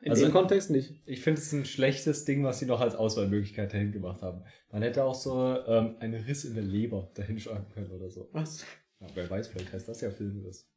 In 0.00 0.10
Also- 0.10 0.26
dem 0.26 0.32
Kontext 0.32 0.70
nicht. 0.70 0.94
Ich 1.06 1.22
finde 1.22 1.40
es 1.40 1.52
ein 1.52 1.64
schlechtes 1.64 2.24
Ding, 2.24 2.44
was 2.44 2.60
sie 2.60 2.66
noch 2.66 2.80
als 2.80 2.94
Auswahlmöglichkeit 2.94 3.72
dahin 3.72 3.90
gemacht 3.92 4.22
haben. 4.22 4.44
Man 4.70 4.82
hätte 4.82 5.02
auch 5.04 5.14
so 5.14 5.56
ähm, 5.66 5.96
einen 5.98 6.22
Riss 6.24 6.44
in 6.44 6.54
der 6.54 6.62
Leber 6.62 7.10
dahin 7.14 7.38
schreiben 7.40 7.68
können 7.74 7.90
oder 7.90 8.08
so. 8.08 8.28
Was? 8.32 8.64
Ja, 9.00 9.08
wer 9.14 9.28
weiß, 9.28 9.48
vielleicht 9.48 9.72
heißt 9.72 9.88
das 9.88 10.00
ja 10.00 10.10
Filmriss. 10.10 10.68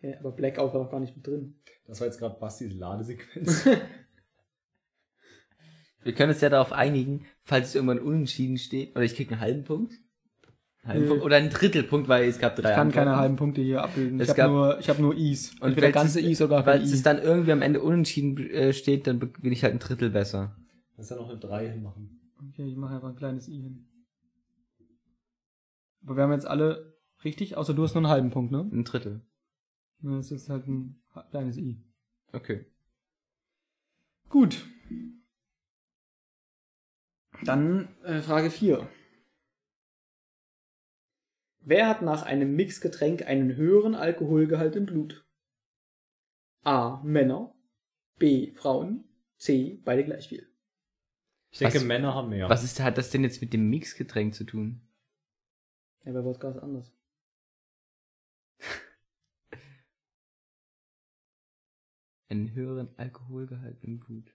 Ja, 0.00 0.18
aber 0.18 0.32
Blackout 0.32 0.72
war 0.72 0.82
doch 0.84 0.90
gar 0.90 1.00
nicht 1.00 1.14
mit 1.16 1.26
drin. 1.26 1.60
Das 1.86 2.00
war 2.00 2.06
jetzt 2.06 2.18
gerade 2.18 2.38
Bastis 2.38 2.72
Ladesequenz. 2.72 3.66
Wir 6.02 6.14
können 6.14 6.32
uns 6.32 6.40
ja 6.40 6.48
darauf 6.48 6.72
einigen, 6.72 7.26
falls 7.42 7.68
es 7.68 7.74
irgendwann 7.74 7.98
unentschieden 7.98 8.56
steht, 8.56 8.92
oder 8.96 9.04
ich 9.04 9.14
krieg 9.14 9.30
einen 9.30 9.42
halben 9.42 9.64
Punkt. 9.64 9.92
Punkt 10.82 11.22
oder 11.24 11.36
einen 11.36 11.50
Drittelpunkt, 11.50 12.08
weil 12.08 12.28
es 12.28 12.38
gab 12.38 12.56
drei 12.56 12.70
Ich 12.70 12.74
kann 12.74 12.86
Antworten. 12.88 13.06
keine 13.06 13.16
halben 13.18 13.36
Punkte 13.36 13.60
hier 13.60 13.82
abbilden. 13.82 14.18
Es 14.20 14.30
Ich 14.30 14.38
habe 14.40 14.50
nur, 14.52 14.78
ich 14.80 14.88
hab 14.88 14.98
nur 14.98 15.14
Is. 15.16 15.52
Und 15.60 15.68
Entweder 15.68 15.92
ganze 15.92 16.20
es- 16.20 16.26
Is 16.26 16.40
oder 16.40 16.48
gar 16.56 16.64
kein 16.64 16.78
Falls 16.80 16.90
I. 16.90 16.94
es 16.94 17.02
dann 17.02 17.18
irgendwie 17.18 17.52
am 17.52 17.62
Ende 17.62 17.82
unentschieden 17.82 18.38
äh, 18.50 18.72
steht, 18.72 19.06
dann 19.06 19.18
bin 19.18 19.52
ich 19.52 19.62
halt 19.62 19.74
ein 19.74 19.78
Drittel 19.78 20.10
besser. 20.10 20.56
Kannst 20.96 21.10
ja 21.10 21.16
noch 21.16 21.28
eine 21.28 21.38
3 21.38 21.68
hinmachen. 21.70 22.20
Okay, 22.50 22.66
ich 22.66 22.76
mache 22.76 22.94
einfach 22.94 23.10
ein 23.10 23.16
kleines 23.16 23.46
I 23.48 23.60
hin. 23.60 23.86
Aber 26.04 26.16
wir 26.16 26.22
haben 26.24 26.32
jetzt 26.32 26.46
alle 26.46 26.94
richtig, 27.24 27.56
außer 27.58 27.74
du 27.74 27.82
hast 27.82 27.94
nur 27.94 28.02
einen 28.02 28.10
halben 28.10 28.30
Punkt, 28.30 28.50
ne? 28.50 28.68
Ein 28.72 28.84
Drittel. 28.84 29.20
Ja, 30.02 30.16
Das 30.16 30.30
ist 30.30 30.48
halt 30.48 30.66
ein 30.66 30.98
kleines 31.30 31.58
I. 31.58 31.76
Okay. 32.32 32.64
Gut. 34.30 34.64
Dann 37.44 37.88
äh, 38.04 38.20
Frage 38.22 38.50
4. 38.50 38.86
Wer 41.60 41.88
hat 41.88 42.02
nach 42.02 42.22
einem 42.22 42.54
Mixgetränk 42.56 43.26
einen 43.26 43.54
höheren 43.56 43.94
Alkoholgehalt 43.94 44.76
im 44.76 44.86
Blut? 44.86 45.26
A. 46.62 47.00
Männer. 47.04 47.54
B. 48.18 48.52
Frauen. 48.54 49.04
C. 49.36 49.80
Beide 49.84 50.04
gleich 50.04 50.28
viel. 50.28 50.46
Ich 51.50 51.58
denke, 51.58 51.76
Was- 51.76 51.84
Männer 51.84 52.14
haben 52.14 52.30
mehr. 52.30 52.48
Was 52.48 52.62
ist, 52.64 52.80
hat 52.80 52.96
das 52.98 53.10
denn 53.10 53.24
jetzt 53.24 53.40
mit 53.40 53.52
dem 53.52 53.68
Mixgetränk 53.70 54.34
zu 54.34 54.44
tun? 54.44 54.80
Ja, 56.04 56.12
bei 56.12 56.24
Wodka 56.24 56.50
ist 56.50 56.58
anders. 56.58 56.92
Einen 62.28 62.54
höheren 62.54 62.88
Alkoholgehalt 62.96 63.82
im 63.82 63.98
Blut. 63.98 64.34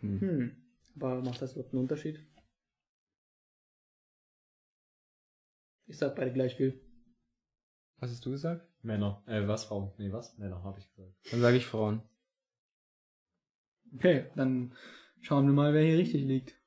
Hm. 0.00 0.20
Hm. 0.20 0.56
Aber 0.96 1.22
macht 1.22 1.40
das 1.42 1.52
überhaupt 1.52 1.72
einen 1.72 1.82
Unterschied? 1.82 2.20
Ich 5.86 5.98
sag 5.98 6.16
beide 6.16 6.32
gleich 6.32 6.56
viel. 6.56 6.80
Was 7.98 8.10
hast 8.10 8.24
du 8.24 8.30
gesagt? 8.30 8.66
Männer. 8.82 9.22
Äh, 9.26 9.46
was, 9.46 9.64
Frauen? 9.64 9.92
Nee, 9.98 10.12
was? 10.12 10.36
Männer, 10.38 10.62
habe 10.62 10.78
ich 10.78 10.88
gesagt. 10.90 11.14
Dann 11.30 11.40
sage 11.40 11.56
ich 11.56 11.66
Frauen. 11.66 12.02
Okay, 13.94 14.26
dann 14.34 14.74
schauen 15.20 15.46
wir 15.46 15.52
mal, 15.52 15.72
wer 15.72 15.84
hier 15.84 15.98
richtig 15.98 16.24
liegt. 16.24 16.58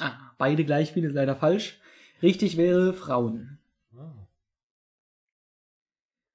Ah, 0.00 0.32
beide 0.38 0.64
gleich 0.64 0.92
viel 0.92 1.04
ist 1.04 1.14
leider 1.14 1.34
falsch. 1.34 1.80
Richtig 2.22 2.56
wäre 2.56 2.92
Frauen. 2.92 3.58
Ah. 3.96 4.28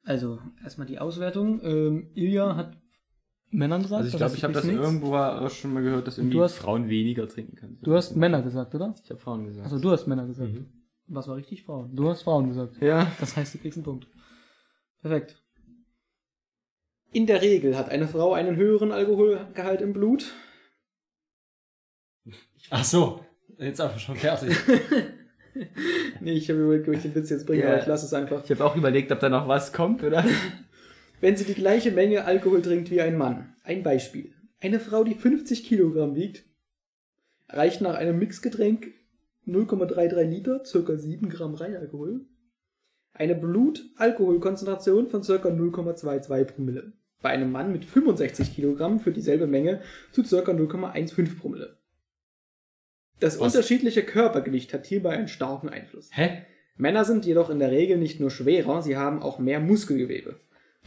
Also, 0.04 0.42
erstmal 0.62 0.88
die 0.88 1.00
Auswertung. 1.00 1.62
Ähm, 1.64 2.12
Ilja 2.14 2.56
hat 2.56 2.83
Männern 3.54 3.82
gesagt. 3.84 4.02
Also 4.04 4.10
ich 4.10 4.18
glaube, 4.18 4.36
ich 4.36 4.44
habe 4.44 4.54
das 4.54 4.64
nichts. 4.66 4.82
irgendwo 4.82 5.16
auch 5.16 5.50
schon 5.50 5.74
mal 5.74 5.84
gehört, 5.84 6.08
dass 6.08 6.18
irgendwie 6.18 6.38
du 6.38 6.44
hast- 6.44 6.56
Frauen 6.56 6.90
weniger 6.90 7.28
trinken 7.28 7.56
können. 7.56 7.78
Du 7.82 7.94
hast 7.96 8.16
Männer 8.16 8.42
gesagt, 8.42 8.74
oder? 8.76 8.96
Ich 9.04 9.10
habe 9.10 9.20
Frauen 9.20 9.46
gesagt. 9.46 9.66
Also 9.66 9.80
du 9.80 9.92
hast 9.92 10.08
Männer 10.08 10.26
gesagt. 10.26 10.52
Mhm. 10.52 10.68
Was 11.08 11.28
war 11.28 11.36
richtig? 11.36 11.64
Frauen. 11.64 11.96
Du 11.96 12.10
hast 12.10 12.24
Frauen 12.24 12.48
gesagt. 12.50 12.82
ja. 12.82 13.12
Das 13.20 13.36
heißt, 13.38 13.54
du 13.54 13.58
kriegst 13.60 13.78
einen 13.78 13.84
Punkt. 13.86 14.08
Perfekt. 15.02 15.42
In 17.12 17.28
der 17.28 17.42
Regel 17.42 17.78
hat 17.78 17.90
eine 17.90 18.08
Frau 18.08 18.34
einen 18.34 18.56
höheren 18.56 18.92
Alkoholgehalt 18.92 19.82
im 19.82 19.94
Blut. 19.94 20.32
Ach 22.70 22.84
so, 22.84 23.24
jetzt 23.60 23.80
einfach 23.82 24.00
schon 24.00 24.16
fertig. 24.16 24.56
Nee, 26.20 26.32
ich 26.34 26.50
habe 26.50 26.62
überlegt, 26.64 26.88
ob 26.88 26.96
ich 26.96 27.04
den 27.04 27.14
Witz 27.14 27.30
jetzt 27.30 27.46
bringe, 27.46 27.62
Ja. 27.62 27.70
aber 27.74 27.80
ich 27.82 27.86
lasse 27.86 28.08
es 28.08 28.14
einfach. 28.16 28.44
Ich 28.44 28.50
habe 28.50 28.66
auch 28.66 28.76
überlegt, 28.76 29.12
ob 29.12 29.20
da 29.20 29.30
noch 29.30 29.48
was 29.48 29.72
kommt, 29.72 30.02
oder? 30.02 30.26
Wenn 31.24 31.38
sie 31.38 31.46
die 31.46 31.54
gleiche 31.54 31.92
Menge 31.92 32.26
Alkohol 32.26 32.62
trinkt 32.62 32.92
wie 32.92 33.00
ein 33.00 33.18
Mann. 33.18 33.56
Ein 33.64 33.82
Beispiel. 33.82 34.34
Eine 34.60 34.82
Frau, 34.82 35.06
die 35.06 35.16
50 35.16 35.64
Kilogramm 35.64 36.18
wiegt, 36.18 36.44
erreicht 37.48 37.80
nach 37.80 37.96
einem 37.96 38.20
Mixgetränk 38.20 38.92
0,33 39.48 40.24
Liter, 40.24 40.66
circa 40.66 40.98
7 40.98 41.30
Gramm 41.30 41.56
Reinalkohol. 41.56 42.26
Eine 43.14 43.36
Blutalkoholkonzentration 43.36 45.08
von 45.08 45.24
circa 45.24 45.48
0,22 45.48 46.44
Promille. 46.44 46.92
Bei 47.22 47.30
einem 47.30 47.54
Mann 47.54 47.72
mit 47.72 47.86
65 47.86 48.54
Kilogramm 48.54 49.00
für 49.00 49.14
dieselbe 49.14 49.48
Menge 49.48 49.80
zu 50.12 50.26
circa 50.26 50.52
0,15 50.52 51.40
Promille. 51.40 51.78
Das 53.22 53.40
Was? 53.40 53.56
unterschiedliche 53.56 54.04
Körpergewicht 54.04 54.74
hat 54.74 54.88
hierbei 54.88 55.12
einen 55.12 55.30
starken 55.30 55.70
Einfluss. 55.70 56.10
Hä? 56.12 56.42
Männer 56.76 57.06
sind 57.06 57.26
jedoch 57.26 57.50
in 57.50 57.60
der 57.60 57.72
Regel 57.72 57.98
nicht 57.98 58.20
nur 58.20 58.30
schwerer, 58.30 58.82
sie 58.82 58.98
haben 58.98 59.22
auch 59.22 59.40
mehr 59.40 59.62
Muskelgewebe. 59.62 60.38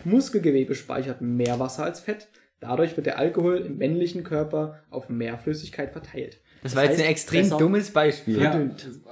Muskelgewebe 0.05 0.74
speichert 0.74 1.20
mehr 1.20 1.59
Wasser 1.59 1.84
als 1.84 2.01
Fett, 2.01 2.28
dadurch 2.61 2.97
wird 2.97 3.07
der 3.07 3.18
Alkohol 3.18 3.59
im 3.59 3.78
männlichen 3.78 4.24
Körper 4.24 4.80
auf 4.90 5.09
mehr 5.09 5.38
Flüssigkeit 5.38 5.92
verteilt. 5.92 6.40
Das 6.62 6.74
war 6.74 6.82
jetzt 6.82 6.92
heißt, 6.94 7.03
ein 7.03 7.11
extrem 7.11 7.51
dummes 7.51 7.90
Beispiel. 7.92 8.40
Ja, 8.42 8.59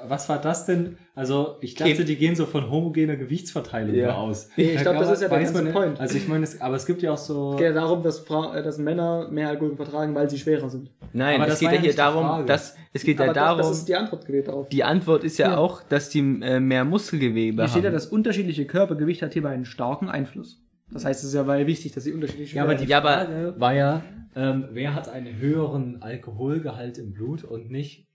was 0.08 0.28
war 0.28 0.40
das 0.40 0.66
denn? 0.66 0.96
Also, 1.14 1.56
ich 1.60 1.74
dachte, 1.74 1.92
Kind. 1.94 2.08
die 2.08 2.16
gehen 2.16 2.34
so 2.34 2.46
von 2.46 2.68
homogener 2.68 3.14
Gewichtsverteilung 3.16 3.94
Ja. 3.94 4.14
aus. 4.14 4.48
Nee, 4.56 4.70
ich 4.70 4.82
Da 4.82 4.90
glaub, 4.90 4.98
das 5.04 5.12
ist 5.12 5.22
ja 5.22 5.28
der 5.28 5.38
ganze 5.38 5.62
man- 5.62 5.72
Point. 5.72 6.00
Also, 6.00 6.16
ich 6.16 6.26
meine, 6.26 6.42
es- 6.42 6.60
aber 6.60 6.74
es 6.74 6.84
gibt 6.86 7.02
ja 7.02 7.12
auch 7.12 7.18
so. 7.18 7.52
Es 7.52 7.58
geht 7.58 7.66
ja 7.66 7.72
darum, 7.72 8.02
dass, 8.02 8.20
äh, 8.28 8.62
dass 8.62 8.78
Männer 8.78 9.28
mehr 9.30 9.48
Alkohol 9.50 9.76
vertragen, 9.76 10.14
weil 10.16 10.28
sie 10.28 10.38
schwerer 10.38 10.68
sind. 10.68 10.90
Nein, 11.12 11.36
Aber 11.36 11.44
es 11.44 11.50
das 11.50 11.60
geht 11.60 11.68
ja 11.68 11.74
ja 11.76 11.80
hier 11.82 11.94
darum, 11.94 12.46
dass 12.46 12.74
es 12.92 13.04
geht 13.04 13.18
ja 13.20 13.26
Aber 13.26 13.34
doch, 13.34 13.40
darum, 13.40 13.58
das 13.58 13.70
ist 13.70 13.84
die 13.88 13.94
Antwort 13.94 14.26
gewählt 14.26 14.48
darauf. 14.48 14.68
die 14.70 14.82
Antwort 14.82 15.22
ist 15.22 15.38
ja, 15.38 15.50
Ja. 15.50 15.56
auch, 15.58 15.82
dass 15.84 16.08
die 16.08 16.20
äh, 16.42 16.58
mehr 16.58 16.84
Muskelgewebe 16.84 17.62
Hier 17.62 17.68
steht 17.68 17.84
ja, 17.84 17.88
haben. 17.90 17.94
das 17.94 18.06
unterschiedliche 18.06 18.64
Körpergewicht 18.64 19.22
hat 19.22 19.34
hierbei 19.34 19.50
einen 19.50 19.66
starken 19.66 20.08
Einfluss. 20.08 20.63
Das 20.94 21.04
heißt, 21.04 21.20
es 21.22 21.28
ist 21.28 21.34
ja 21.34 21.46
weil 21.46 21.66
wichtig, 21.66 21.92
dass 21.92 22.04
sie 22.04 22.12
unterschiedlich 22.12 22.54
Ja, 22.54 22.62
aber 22.62 22.74
die 22.76 22.84
Ja, 22.86 22.98
aber- 22.98 23.12
Frage 23.26 23.54
war 23.60 23.74
ja, 23.74 24.02
ähm, 24.36 24.68
wer 24.72 24.94
hat 24.94 25.08
einen 25.08 25.36
höheren 25.36 26.00
Alkoholgehalt 26.02 26.96
im 26.98 27.12
Blut 27.12 27.44
und 27.44 27.70
nicht. 27.70 28.08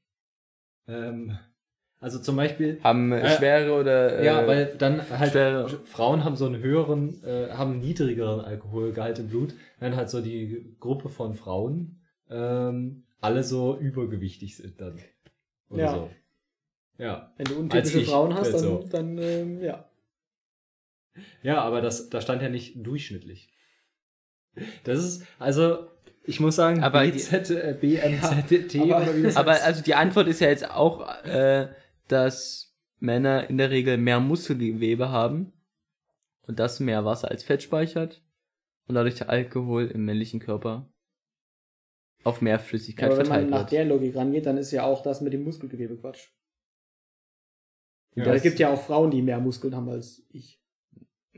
Ähm, 0.88 1.38
also 2.00 2.18
zum 2.20 2.36
Beispiel. 2.38 2.80
haben 2.84 3.12
äh, 3.12 3.20
Äh, 3.22 3.38
schwere 3.38 3.74
oder 3.80 4.20
äh, 4.20 4.26
ja, 4.26 4.48
weil 4.48 4.74
dann 4.78 5.02
halt 5.10 5.32
schwere- 5.32 5.68
Frauen 5.86 6.24
haben 6.24 6.36
so 6.38 6.46
einen 6.46 6.62
höheren, 6.64 7.22
äh, 7.24 7.50
haben 7.52 7.74
einen 7.74 7.82
niedrigeren 7.82 8.40
Alkoholgehalt 8.42 9.20
im 9.20 9.28
Blut, 9.28 9.54
wenn 9.80 9.96
halt 9.96 10.10
so 10.10 10.22
die 10.22 10.76
Gruppe 10.80 11.10
von 11.10 11.34
Frauen 11.36 12.00
ähm, 12.30 13.04
alle 13.22 13.44
so 13.44 13.78
übergewichtig 13.78 14.56
sind 14.56 14.80
dann. 14.80 14.98
Oder 15.70 15.84
Ja. 15.84 15.92
so. 15.94 16.10
Ja. 16.98 17.34
Wenn 17.38 17.46
du 17.46 17.60
untypische 17.60 18.02
Frauen 18.06 18.34
hast, 18.34 18.48
dann, 18.54 18.56
also. 18.56 18.86
dann 18.90 19.18
ähm, 19.18 19.62
ja. 19.62 19.89
Ja, 21.44 21.62
aber 21.62 21.82
das, 21.82 22.10
da 22.10 22.22
stand 22.22 22.42
ja 22.42 22.50
nicht 22.50 22.76
durchschnittlich. 22.86 23.50
Das 24.84 25.00
ist, 25.04 25.26
also, 25.38 25.88
ich 26.24 26.40
muss 26.40 26.56
sagen, 26.56 26.84
Aber 26.84 27.06
die- 27.06 27.12
BZ, 27.12 27.50
äh, 27.52 27.78
BMZT 27.80 28.76
aber- 28.82 29.04
oder 29.04 29.16
wie 29.16 29.24
das 29.24 29.36
Aber 29.38 29.52
also 29.64 29.82
die 29.84 29.96
Antwort 29.96 30.28
ist 30.28 30.42
ja 30.42 30.50
jetzt 30.50 30.70
auch, 30.70 31.08
äh, 31.26 31.70
dass 32.08 32.76
Männer 33.00 33.50
in 33.50 33.58
der 33.58 33.70
Regel 33.70 33.98
mehr 33.98 34.20
Muskelgewebe 34.20 35.10
haben 35.10 35.54
und 36.48 36.60
das 36.60 36.80
mehr 36.80 37.06
Wasser 37.06 37.30
als 37.32 37.44
Fett 37.44 37.64
speichert 37.64 38.22
und 38.88 38.96
dadurch 38.96 39.16
der 39.16 39.30
Alkohol 39.30 39.88
im 39.88 40.04
männlichen 40.06 40.40
Körper 40.40 40.92
auf 42.26 42.42
mehr 42.42 42.60
Flüssigkeit 42.60 43.06
aber 43.12 43.20
wenn 43.20 43.28
man 43.28 43.34
verteilt 43.34 43.50
nach 43.52 43.60
wird. 43.60 43.72
der 43.72 43.86
Logik 43.86 44.16
rangeht, 44.16 44.46
dann 44.46 44.58
ist 44.58 44.72
ja 44.72 44.84
auch 44.84 45.02
das 45.02 45.22
mit 45.22 45.32
dem 45.32 45.44
Muskelgewebe 45.44 45.96
Quatsch. 45.98 46.28
Ja, 48.16 48.34
es 48.34 48.42
gibt 48.44 48.60
ja 48.60 48.70
auch 48.74 48.82
Frauen, 48.82 49.12
die 49.12 49.22
mehr 49.22 49.40
Muskeln 49.40 49.74
haben 49.76 49.88
als 49.90 50.26
ich. 50.32 50.59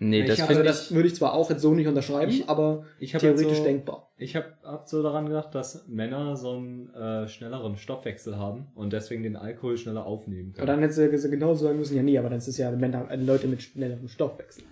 Nee, 0.04 0.22
Ich 0.22 0.28
das 0.30 0.42
hab- 0.42 0.50
Also 0.50 0.64
das 0.64 0.90
ich. 0.90 0.96
würde 0.96 1.08
ich 1.10 1.16
zwar 1.16 1.34
auch 1.36 1.52
jetzt 1.52 1.62
so 1.62 1.76
nicht 1.76 1.86
unterschreiben, 1.88 2.32
Ich- 2.32 2.50
aber 2.50 2.86
ich 3.00 3.14
habe 3.14 3.22
theoretisch 3.22 3.60
so, 3.60 3.64
denkbar. 3.64 4.12
Ich 4.18 4.36
habe 4.36 4.48
hab 4.64 4.90
so 4.90 5.04
daran 5.04 5.28
gedacht, 5.28 5.54
dass 5.54 5.88
Männer 5.88 6.36
so 6.38 6.54
einen 6.54 6.90
äh, 6.96 7.28
schnelleren 7.28 7.78
Stoffwechsel 7.78 8.36
haben 8.36 8.72
und 8.74 8.94
deswegen 8.94 9.22
den 9.22 9.36
Alkohol 9.36 9.78
schneller 9.78 10.08
aufnehmen 10.08 10.50
Aber 10.54 10.66
können. 10.66 10.68
dann 10.68 10.80
hättest 10.80 10.98
du 10.98 11.28
ja 11.28 11.30
genauso 11.30 11.66
sagen 11.66 11.78
müssen, 11.78 11.96
ja 11.96 12.02
nee, 12.02 12.18
aber 12.18 12.30
dann 12.30 12.40
ist 12.40 12.48
es 12.48 12.58
ja 12.58 12.72
Männer, 12.72 13.12
äh, 13.12 13.16
Leute 13.16 13.48
mit 13.48 13.62
schnellerem 13.62 14.08
Stoffwechsel. 14.08 14.64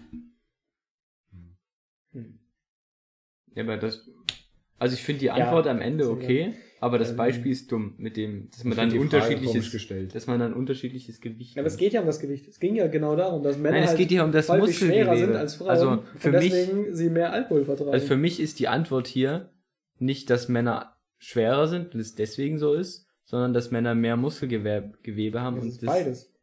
Hm. 2.14 2.40
Ja, 3.54 3.64
aber 3.64 3.78
das. 3.78 4.10
Also 4.80 4.96
ich 4.96 5.04
finde 5.04 5.20
die 5.20 5.30
Antwort 5.32 5.68
am 5.68 5.80
Ende 5.80 6.10
okay, 6.10 6.56
aber 6.82 6.98
das 6.98 7.12
Ähm, 7.12 7.18
Beispiel 7.18 7.52
ist 7.52 7.72
dumm, 7.72 7.94
mit 7.98 8.16
dem, 8.18 8.50
dass 8.52 8.64
man 8.64 8.72
Ich 8.74 8.78
dann 8.94 8.98
unterschiedliches, 9.00 9.72
gestellt. 9.72 10.16
dass 10.16 10.28
man 10.28 10.40
dann 10.40 10.54
unterschiedliches 10.54 11.20
Gewicht. 11.22 11.56
Ja, 11.56 11.62
aber 11.62 11.68
es 11.68 11.78
geht 11.78 11.94
ja 11.94 12.02
um 12.02 12.06
das 12.08 12.20
Gewicht. 12.20 12.48
Es 12.48 12.60
ging 12.60 12.76
ja 12.76 12.88
genau 12.88 13.16
darum, 13.16 13.44
dass 13.44 13.58
Männer 13.58 13.72
Nein, 13.76 13.84
es 13.84 13.90
halt 13.90 13.98
geht 14.00 14.12
ja 14.12 14.24
um 14.24 14.32
das 14.32 14.46
schwerer 14.48 15.18
sind 15.18 15.36
als 15.36 15.56
Frauen 15.56 15.70
Also 15.70 16.04
für 16.18 16.30
und 16.30 16.36
mich- 16.40 16.52
deswegen 16.52 16.96
sie 16.96 17.10
mehr 17.10 17.34
Alkohol 17.34 17.66
vertragen. 17.66 17.92
Also 17.92 18.08
für 18.08 18.18
mich 18.18 18.40
ist 18.40 18.60
die 18.60 18.68
Antwort 18.68 19.08
hier 19.08 19.50
nicht, 20.00 20.30
dass 20.30 20.48
Männer 20.48 20.96
schwerer 21.18 21.68
sind 21.68 21.94
und 21.94 22.00
es 22.00 22.16
deswegen 22.16 22.58
so 22.60 22.74
ist, 22.74 23.08
sondern 23.26 23.54
dass 23.54 23.72
Männer 23.72 23.94
mehr 23.96 24.16
Muskelgewebe 24.16 24.94
Gewebe 25.04 25.42
haben 25.42 25.56
das 25.58 25.64
und 25.66 25.70
ist 25.72 25.86
beides. 25.86 26.34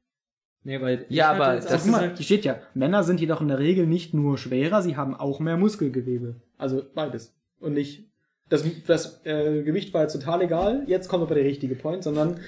Nee, 0.64 0.80
weil 0.80 1.07
Ja, 1.09 1.30
aber 1.30 1.55
das 1.57 1.66
Das 1.66 1.87
mal, 1.87 2.01
gesagt, 2.01 2.18
hier 2.18 2.24
steht 2.24 2.45
ja, 2.45 2.59
Männer 2.74 3.05
sind 3.05 3.20
jedoch 3.20 3.41
in 3.41 3.49
der 3.49 3.59
Regel 3.59 3.87
nicht 3.87 4.12
nur 4.14 4.37
schwerer, 4.37 4.82
sie 4.82 4.97
haben 4.97 5.14
auch 5.14 5.41
mehr 5.41 5.57
Muskelgewebe. 5.57 6.37
Also 6.59 6.82
beides. 6.95 7.34
Und 7.61 7.72
nicht, 7.74 8.05
das, 8.49 8.64
das 8.86 9.20
äh, 9.24 9.62
Gewicht 9.62 9.92
war 9.94 10.03
jetzt 10.03 10.12
total 10.12 10.42
egal, 10.42 10.84
jetzt 10.86 11.09
kommt 11.09 11.22
aber 11.22 11.34
der 11.34 11.44
richtige 11.44 11.74
Point, 11.74 12.05
sondern 12.05 12.40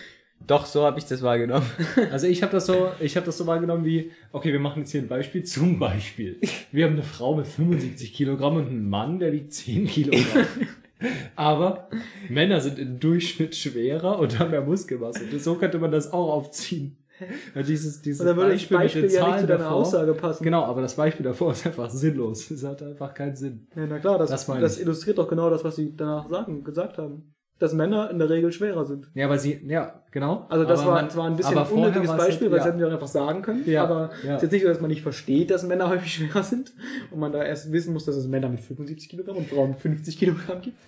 doch 0.46 0.66
so 0.66 0.84
habe 0.84 0.99
ich 0.99 1.05
das 1.05 1.22
wahrgenommen. 1.22 1.66
Also 2.12 2.26
ich 2.26 2.42
habe 2.42 2.53
das 2.53 2.66
so, 2.66 2.90
ich 3.01 3.16
habe 3.16 3.26
das 3.26 3.38
so 3.38 3.46
wahrgenommen 3.46 3.84
wie, 3.84 4.12
okay, 4.32 4.53
wir 4.53 4.61
machen 4.61 4.80
jetzt 4.80 4.92
hier 4.92 5.03
ein 5.03 5.09
Beispiel 5.09 5.42
zum 5.42 5.78
Beispiel. 5.78 6.38
Wir 6.70 6.84
haben 6.84 6.92
eine 6.92 7.03
Frau 7.03 7.34
mit 7.34 7.46
75 7.46 8.14
Kilogramm 8.14 8.57
und 8.57 8.68
einen 8.68 8.88
Mann, 8.88 9.18
der 9.18 9.32
wiegt 9.32 9.53
10 9.53 9.86
Kilogramm. 9.86 10.46
Aber 11.36 11.88
Männer 12.28 12.61
sind 12.61 12.78
im 12.78 12.99
Durchschnitt 12.99 13.55
schwerer 13.55 14.18
und 14.18 14.38
haben 14.38 14.51
mehr 14.51 14.62
Muskelmasse. 14.62 15.24
Und 15.30 15.40
so 15.40 15.55
könnte 15.55 15.78
man 15.78 15.90
das 15.90 16.12
auch 16.12 16.32
aufziehen. 16.32 16.96
Dieses, 17.66 18.01
dieses 18.03 18.21
und 18.21 18.27
dann 18.27 18.37
würde 18.37 18.53
das 18.53 18.62
mit 18.62 18.71
Beispiel 18.71 19.03
den 19.03 19.11
ja 19.11 19.27
nicht 19.29 19.41
zu 19.41 19.47
deiner 19.47 19.64
davor- 19.64 19.73
Aussage 19.77 20.14
passen. 20.14 20.45
Genau, 20.45 20.64
aber 20.64 20.83
das 20.83 20.95
Beispiel 20.95 21.25
davor 21.25 21.53
ist 21.53 21.66
einfach 21.66 21.91
sinnlos. 21.91 22.51
Es 22.51 22.62
hat 22.64 22.83
einfach 22.83 23.12
keinen 23.14 23.35
Sinn. 23.37 23.66
Ja, 23.75 23.87
na 23.89 23.99
klar, 23.99 24.19
das, 24.19 24.31
Das 24.31 24.47
das, 24.47 24.79
illustriert 24.81 25.19
doch 25.19 25.29
genau 25.29 25.51
das, 25.51 25.64
was 25.64 25.77
sie 25.77 25.95
danach 25.97 26.29
sagen, 26.29 26.62
gesagt 26.64 26.99
haben. 26.99 27.35
Dass 27.59 27.73
Männer 27.73 28.09
in 28.12 28.21
der 28.21 28.31
Regel 28.31 28.53
schwerer 28.53 28.85
sind. 28.85 29.11
Ja, 29.14 29.27
aber 29.27 29.37
sie, 29.37 29.61
ja, 29.66 30.05
genau. 30.12 30.47
Also 30.49 30.64
das 30.64 30.79
aber 30.81 30.91
war 30.93 31.03
man- 31.03 31.11
zwar 31.11 31.27
ein 31.27 31.35
bisschen 31.35 31.59
ein 31.59 31.66
unnötiges 31.66 32.09
war 32.09 32.19
es 32.21 32.25
Beispiel, 32.27 32.45
halt- 32.47 32.53
weil 32.53 32.59
ja. 32.59 32.64
das 32.64 32.66
hätten 32.69 32.79
wir 32.79 32.87
auch 32.89 32.93
einfach 32.93 33.09
sagen 33.09 33.43
können. 33.43 33.62
Ja, 33.69 33.83
aber 33.83 34.11
es 34.19 34.23
ja. 34.25 34.37
ist 34.37 34.43
jetzt 34.43 34.53
nicht 34.53 34.62
so, 34.62 34.69
dass 34.69 34.81
man 34.81 34.91
nicht 34.91 35.03
versteht, 35.03 35.51
dass 35.51 35.64
Männer 35.64 35.89
häufig 35.91 36.14
schwerer 36.14 36.45
sind 36.45 36.73
und 37.11 37.19
man 37.19 37.33
da 37.33 37.43
erst 37.43 37.73
wissen 37.73 37.93
muss, 37.93 38.05
dass 38.05 38.14
es 38.14 38.29
Männer 38.29 38.49
mit 38.49 38.61
75 38.61 39.09
Kilogramm 39.09 39.39
und 39.39 39.49
Frauen 39.49 39.71
mit 39.71 39.81
50 39.81 40.19
Kilogramm 40.19 40.61
gibt. 40.61 40.77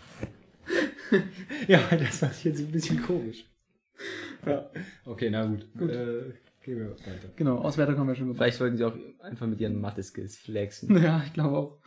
Ja, 1.67 1.81
das 1.91 2.23
war 2.23 2.31
jetzt 2.45 2.61
ein 2.61 2.71
bisschen 2.71 3.03
komisch. 3.03 3.45
Ja. 4.47 4.71
Okay, 5.05 5.31
na 5.31 5.47
gut. 5.47 5.67
Gut. 5.77 5.91
Äh, 5.91 6.33
gehen 6.63 6.79
wir 6.79 6.91
weiter. 6.91 7.29
Genau, 7.37 7.59
Auswertung 7.59 7.99
haben 7.99 8.09
wir 8.09 8.15
schon 8.15 8.27
gemacht. 8.27 8.39
Vielleicht 8.39 8.61
wollten 8.61 8.77
sie 8.77 8.85
auch 8.85 8.97
einfach 9.21 9.47
mit 9.47 9.61
ihren 9.61 9.81
Mathe-Skills 9.81 10.37
flexen. 10.39 10.97
Ja, 11.03 11.23
ich 11.27 11.33
glaube 11.33 11.57
auch. 11.57 11.79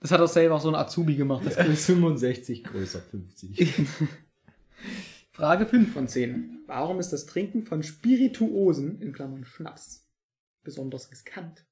Das 0.00 0.10
hat 0.10 0.20
auch 0.20 0.28
selber 0.28 0.56
auch 0.56 0.60
so 0.60 0.68
ein 0.68 0.74
Azubi 0.74 1.14
gemacht. 1.14 1.46
Das 1.46 1.56
Quiz. 1.56 1.86
65 1.86 2.64
größer 2.64 3.00
50. 3.00 3.86
Frage 5.32 5.66
5 5.66 5.92
von 5.92 6.08
10. 6.08 6.64
Warum 6.66 6.98
ist 6.98 7.12
das 7.12 7.26
Trinken 7.26 7.62
von 7.62 7.82
Spirituosen, 7.82 9.00
in 9.00 9.12
Klammern 9.12 9.44
Schnaps, 9.44 10.08
besonders 10.62 11.10
riskant? 11.10 11.64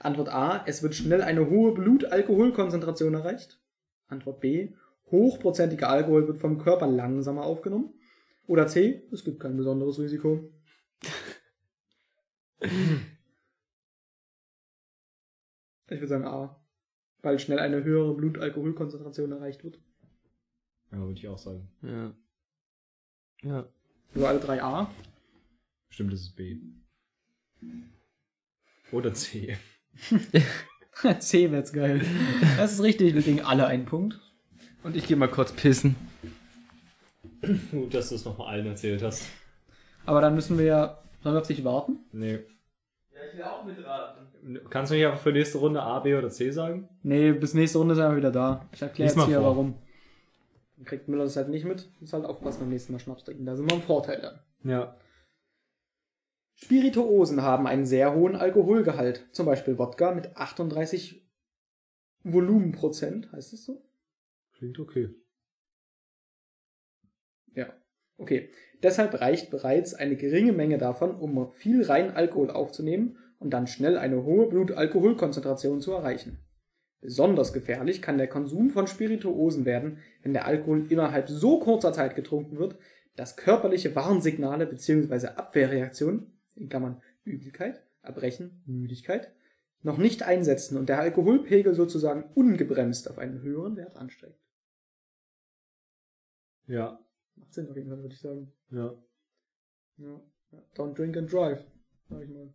Antwort 0.00 0.28
A. 0.30 0.64
Es 0.66 0.82
wird 0.82 0.94
schnell 0.94 1.22
eine 1.22 1.48
hohe 1.48 1.72
Blutalkoholkonzentration 1.72 3.14
erreicht. 3.14 3.60
Antwort 4.08 4.40
B. 4.40 4.74
Hochprozentiger 5.10 5.88
Alkohol 5.88 6.26
wird 6.26 6.38
vom 6.38 6.58
Körper 6.58 6.86
langsamer 6.86 7.44
aufgenommen. 7.44 7.94
Oder 8.46 8.66
C. 8.66 9.02
Es 9.12 9.24
gibt 9.24 9.40
kein 9.40 9.56
besonderes 9.56 9.98
Risiko. 9.98 10.52
Ich 12.60 12.70
würde 15.88 16.06
sagen 16.06 16.24
A. 16.24 16.58
Weil 17.22 17.38
schnell 17.38 17.58
eine 17.58 17.84
höhere 17.84 18.14
Blutalkoholkonzentration 18.14 19.32
erreicht 19.32 19.62
wird. 19.62 19.78
Ja, 20.90 20.98
würde 20.98 21.18
ich 21.18 21.28
auch 21.28 21.38
sagen. 21.38 21.68
Ja. 21.82 22.14
Ja. 23.42 23.68
Also 24.14 24.26
alle 24.26 24.40
drei 24.40 24.62
A. 24.62 24.92
Stimmt, 25.88 26.12
das 26.12 26.22
ist 26.22 26.36
B. 26.36 26.58
Oder 28.90 29.14
C. 29.14 29.56
C 31.20 31.50
wäre 31.50 31.58
jetzt 31.58 31.72
geil. 31.72 32.04
Das 32.56 32.72
ist 32.72 32.82
richtig, 32.82 33.14
wir 33.14 33.22
kriegen 33.22 33.40
alle 33.40 33.66
einen 33.66 33.86
Punkt. 33.86 34.20
Und 34.82 34.96
ich 34.96 35.06
gehe 35.06 35.16
mal 35.16 35.28
kurz 35.28 35.52
pissen. 35.52 35.96
Gut, 37.70 37.92
dass 37.94 38.08
du 38.08 38.14
es 38.14 38.24
nochmal 38.24 38.54
allen 38.54 38.66
erzählt 38.66 39.02
hast. 39.02 39.28
Aber 40.06 40.20
dann 40.20 40.34
müssen 40.34 40.58
wir 40.58 40.64
ja. 40.64 41.02
Sollen 41.22 41.34
wir 41.34 41.40
auf 41.40 41.46
dich 41.46 41.64
warten? 41.64 42.00
Nee. 42.12 42.40
Ja, 43.14 43.20
ich 43.30 43.36
will 43.36 43.44
auch 43.44 43.64
mitraten. 43.64 44.60
Kannst 44.70 44.90
du 44.90 44.96
nicht 44.96 45.06
einfach 45.06 45.20
für 45.20 45.32
nächste 45.32 45.58
Runde 45.58 45.82
A, 45.82 46.00
B 46.00 46.14
oder 46.16 46.30
C 46.30 46.50
sagen? 46.50 46.88
Nee, 47.02 47.32
bis 47.32 47.54
nächste 47.54 47.78
Runde 47.78 47.94
sind 47.94 48.08
wir 48.10 48.16
wieder 48.16 48.32
da. 48.32 48.68
Ich 48.72 48.82
erkläre 48.82 49.12
jetzt 49.12 49.26
hier 49.26 49.38
vor. 49.38 49.50
warum. 49.50 49.74
Dann 50.76 50.84
kriegt 50.84 51.06
Müller 51.08 51.24
das 51.24 51.36
halt 51.36 51.48
nicht 51.48 51.64
mit. 51.64 51.88
Muss 52.00 52.12
halt 52.12 52.24
aufpassen 52.24 52.60
beim 52.60 52.70
nächsten 52.70 52.92
Mal 52.92 52.98
Schnaps 52.98 53.22
trinken. 53.24 53.46
Da 53.46 53.54
sind 53.54 53.70
wir 53.70 53.76
im 53.76 53.82
Vorteil 53.82 54.20
dann. 54.20 54.40
Ja. 54.68 54.96
Spirituosen 56.54 57.42
haben 57.42 57.66
einen 57.66 57.86
sehr 57.86 58.14
hohen 58.14 58.36
Alkoholgehalt. 58.36 59.26
Zum 59.32 59.46
Beispiel 59.46 59.78
Wodka 59.78 60.12
mit 60.12 60.36
38 60.36 61.24
Volumenprozent. 62.24 63.30
Heißt 63.32 63.52
das 63.52 63.64
so? 63.64 63.84
Klingt 64.52 64.78
okay. 64.78 65.10
Ja. 67.54 67.72
Okay. 68.18 68.50
Deshalb 68.82 69.20
reicht 69.20 69.50
bereits 69.50 69.94
eine 69.94 70.16
geringe 70.16 70.52
Menge 70.52 70.78
davon, 70.78 71.14
um 71.14 71.52
viel 71.52 71.84
reinen 71.84 72.10
Alkohol 72.10 72.50
aufzunehmen 72.50 73.16
und 73.38 73.50
dann 73.50 73.66
schnell 73.66 73.96
eine 73.96 74.24
hohe 74.24 74.48
Blutalkoholkonzentration 74.48 75.80
zu 75.80 75.92
erreichen. 75.92 76.38
Besonders 77.00 77.52
gefährlich 77.52 78.00
kann 78.00 78.18
der 78.18 78.28
Konsum 78.28 78.70
von 78.70 78.86
Spirituosen 78.86 79.64
werden, 79.64 79.98
wenn 80.22 80.32
der 80.32 80.46
Alkohol 80.46 80.86
innerhalb 80.88 81.28
so 81.28 81.58
kurzer 81.58 81.92
Zeit 81.92 82.14
getrunken 82.14 82.58
wird, 82.58 82.76
dass 83.16 83.36
körperliche 83.36 83.94
Warnsignale 83.96 84.66
bzw. 84.66 85.28
Abwehrreaktionen, 85.28 86.32
in 86.54 86.68
Klammern 86.68 87.02
Übelkeit, 87.24 87.82
Erbrechen, 88.02 88.62
Müdigkeit, 88.66 89.32
noch 89.82 89.98
nicht 89.98 90.22
einsetzen 90.22 90.76
und 90.76 90.88
der 90.88 91.00
Alkoholpegel 91.00 91.74
sozusagen 91.74 92.24
ungebremst 92.34 93.10
auf 93.10 93.18
einen 93.18 93.42
höheren 93.42 93.76
Wert 93.76 93.96
ansteigt. 93.96 94.38
Ja, 96.66 97.01
Macht 97.36 97.52
Sinn 97.54 97.68
auf 97.68 97.76
jeden 97.76 97.88
Fall, 97.88 97.98
würde 98.02 98.14
ich 98.14 98.20
sagen. 98.20 98.52
ja. 98.70 98.94
Ja. 99.98 100.20
Don't 100.74 100.94
drink 100.94 101.16
and 101.16 101.32
drive, 101.32 101.64
sag 102.08 102.22
ich 102.22 102.28
mal. 102.30 102.52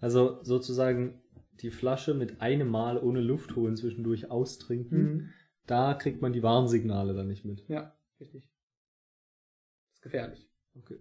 Also 0.00 0.42
sozusagen 0.42 1.20
die 1.60 1.70
Flasche 1.70 2.14
mit 2.14 2.40
einem 2.40 2.68
Mal 2.68 2.98
ohne 2.98 3.20
Luft 3.20 3.56
holen 3.56 3.76
zwischendurch 3.76 4.30
austrinken. 4.30 5.02
Mhm. 5.02 5.28
Da 5.66 5.94
kriegt 5.94 6.20
man 6.22 6.32
die 6.32 6.42
Warnsignale 6.42 7.12
dann 7.14 7.28
nicht 7.28 7.44
mit. 7.44 7.64
Ja, 7.68 7.96
richtig. 8.20 8.42
Das 9.88 9.94
ist 9.96 10.02
gefährlich. 10.02 10.48
Okay. 10.76 10.98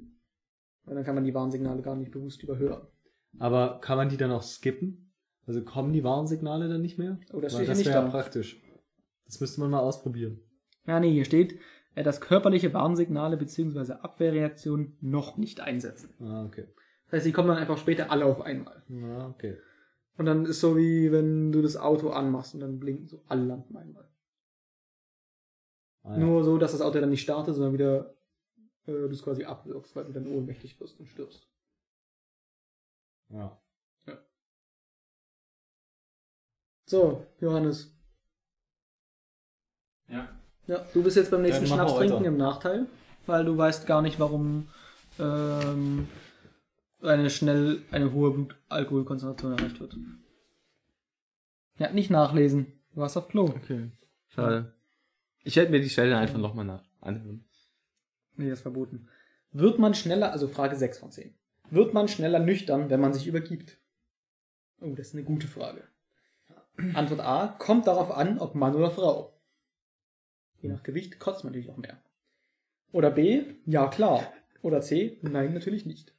Weil 0.86 0.96
dann 0.96 1.04
kann 1.04 1.16
man 1.16 1.24
die 1.24 1.34
Warnsignale 1.34 1.82
gar 1.82 1.96
nicht 1.96 2.12
bewusst 2.12 2.42
überhören. 2.44 2.88
Aber 3.38 3.80
kann 3.80 3.98
man 3.98 4.10
die 4.10 4.18
dann 4.18 4.32
auch 4.32 4.44
skippen? 4.44 5.12
Also 5.46 5.64
kommen 5.64 5.94
die 5.94 6.04
Warnsignale 6.04 6.68
dann 6.68 6.82
nicht 6.82 6.98
mehr? 6.98 7.20
Oh, 7.34 7.42
das 7.42 7.54
Weil 7.54 7.60
steht 7.62 7.70
das 7.70 7.78
nicht 7.80 7.88
wäre 7.88 8.06
da. 8.06 8.10
praktisch. 8.10 8.62
Das 9.26 9.40
müsste 9.40 9.62
man 9.62 9.70
mal 9.72 9.80
ausprobieren. 9.80 10.40
Ja, 10.88 11.00
nee, 11.00 11.12
hier 11.12 11.26
steht, 11.26 11.60
dass 11.96 12.22
körperliche 12.22 12.74
Warnsignale 12.74 13.38
bzw. 13.38 13.94
Abwehrreaktionen 13.94 14.98
noch 15.02 15.38
nicht 15.38 15.60
einsetzen. 15.60 16.14
Ah, 16.22 16.46
okay. 16.46 16.68
Das 17.06 17.18
heißt, 17.18 17.26
die 17.26 17.32
kommen 17.32 17.48
dann 17.48 17.58
einfach 17.58 17.78
später 17.78 18.12
alle 18.12 18.26
auf 18.26 18.42
einmal. 18.42 18.84
Ah, 19.04 19.28
okay. 19.28 19.58
Und 20.18 20.26
dann 20.26 20.46
ist 20.46 20.60
so 20.60 20.78
wie 20.78 21.12
wenn 21.12 21.52
du 21.52 21.62
das 21.62 21.78
Auto 21.78 22.10
anmachst 22.10 22.54
und 22.54 22.60
dann 22.60 22.80
blinken 22.80 23.08
so 23.08 23.24
alle 23.28 23.46
Lampen 23.46 23.76
einmal. 23.76 24.08
Ah, 26.04 26.14
ja. 26.14 26.18
Nur 26.20 26.44
so, 26.44 26.58
dass 26.58 26.72
das 26.72 26.82
Auto 26.82 27.00
dann 27.00 27.10
nicht 27.10 27.22
startet, 27.22 27.56
sondern 27.56 27.74
wieder 27.74 28.16
äh, 28.86 28.92
du 28.92 29.10
es 29.10 29.24
quasi 29.24 29.44
abwirkst, 29.44 29.96
weil 29.96 30.06
du 30.06 30.14
dann 30.14 30.28
ohnmächtig 30.28 30.80
wirst 30.80 31.00
und 31.00 31.08
stirbst. 31.08 31.48
Ja. 33.30 33.62
So, 36.86 37.24
Johannes. 37.40 37.96
Ja. 40.08 40.39
Ja, 40.70 40.86
du 40.94 41.02
bist 41.02 41.18
jetzt 41.18 41.32
beim 41.32 41.42
nächsten 41.42 41.66
Schnaps 41.66 41.96
trinken 41.96 42.26
im 42.26 42.38
Nachteil, 42.38 42.86
weil 43.26 43.44
du 43.44 43.58
weißt 43.58 43.88
gar 43.88 44.04
nicht, 44.04 44.20
warum 44.20 44.68
ähm, 45.18 46.08
eine 47.02 47.32
schnell 47.32 47.82
eine 47.90 48.14
hohe 48.14 48.30
Blutalkoholkonzentration 48.30 49.58
erreicht 49.58 49.80
wird. 49.80 49.98
Ja, 51.80 51.92
nicht 51.92 52.12
nachlesen. 52.12 52.68
Du 52.94 53.02
warst 53.02 53.18
auf 53.18 53.30
Klo. 53.30 53.46
Okay. 53.46 53.90
Schade. 54.28 54.76
Ich 55.44 55.56
werde 55.56 55.72
mir 55.72 55.82
die 55.82 55.90
Stelle 55.90 56.16
einfach 56.16 56.38
nochmal 56.38 56.66
nach 56.66 56.84
anhören. 57.02 57.46
Nee, 58.36 58.50
das 58.50 58.60
ist 58.60 58.62
verboten. 58.62 59.08
Wird 59.52 59.80
man 59.80 59.96
schneller, 59.96 60.32
also 60.32 60.48
Frage 60.48 60.76
6 60.76 61.00
von 61.00 61.10
10. 61.10 61.34
Wird 61.72 61.96
man 61.96 62.08
schneller 62.08 62.38
nüchtern, 62.38 62.92
wenn 62.92 63.02
man 63.02 63.14
sich 63.16 63.26
übergibt? 63.26 63.80
Oh, 64.82 64.94
das 64.96 65.08
ist 65.08 65.16
eine 65.16 65.24
gute 65.24 65.48
Frage. 65.48 65.84
Antwort 66.94 67.22
A, 67.22 67.48
kommt 67.58 67.88
darauf 67.88 68.12
an, 68.12 68.38
ob 68.38 68.54
Mann 68.54 68.76
oder 68.76 68.92
Frau. 68.92 69.39
Je 70.62 70.70
nach 70.70 70.84
Gewicht 70.84 71.20
kotzt 71.20 71.44
man 71.44 71.54
natürlich 71.54 71.72
auch 71.72 71.78
mehr. 71.78 71.98
Oder 72.92 73.12
B, 73.12 73.44
ja 73.66 73.88
klar. 73.88 74.32
Oder 74.62 74.82
C, 74.82 75.18
nein, 75.22 75.54
natürlich 75.54 75.86
nicht. 75.86 76.14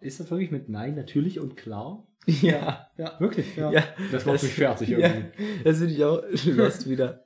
Ist 0.00 0.18
das 0.20 0.30
wirklich 0.30 0.50
mit 0.50 0.68
Nein 0.68 0.94
natürlich 0.94 1.38
und 1.40 1.56
klar? 1.56 2.06
Ja. 2.26 2.90
Ja, 2.98 3.18
Wirklich? 3.18 3.56
Ja. 3.56 3.70
Ja. 3.72 3.82
Das 4.12 4.26
macht 4.26 4.42
mich 4.42 4.52
fertig 4.52 4.90
Ja, 4.90 4.98
irgendwie. 4.98 5.62
das 5.64 5.78
finde 5.78 5.94
ich 5.94 6.04
auch 6.04 6.22
lost 6.44 6.88
wieder. 6.88 7.24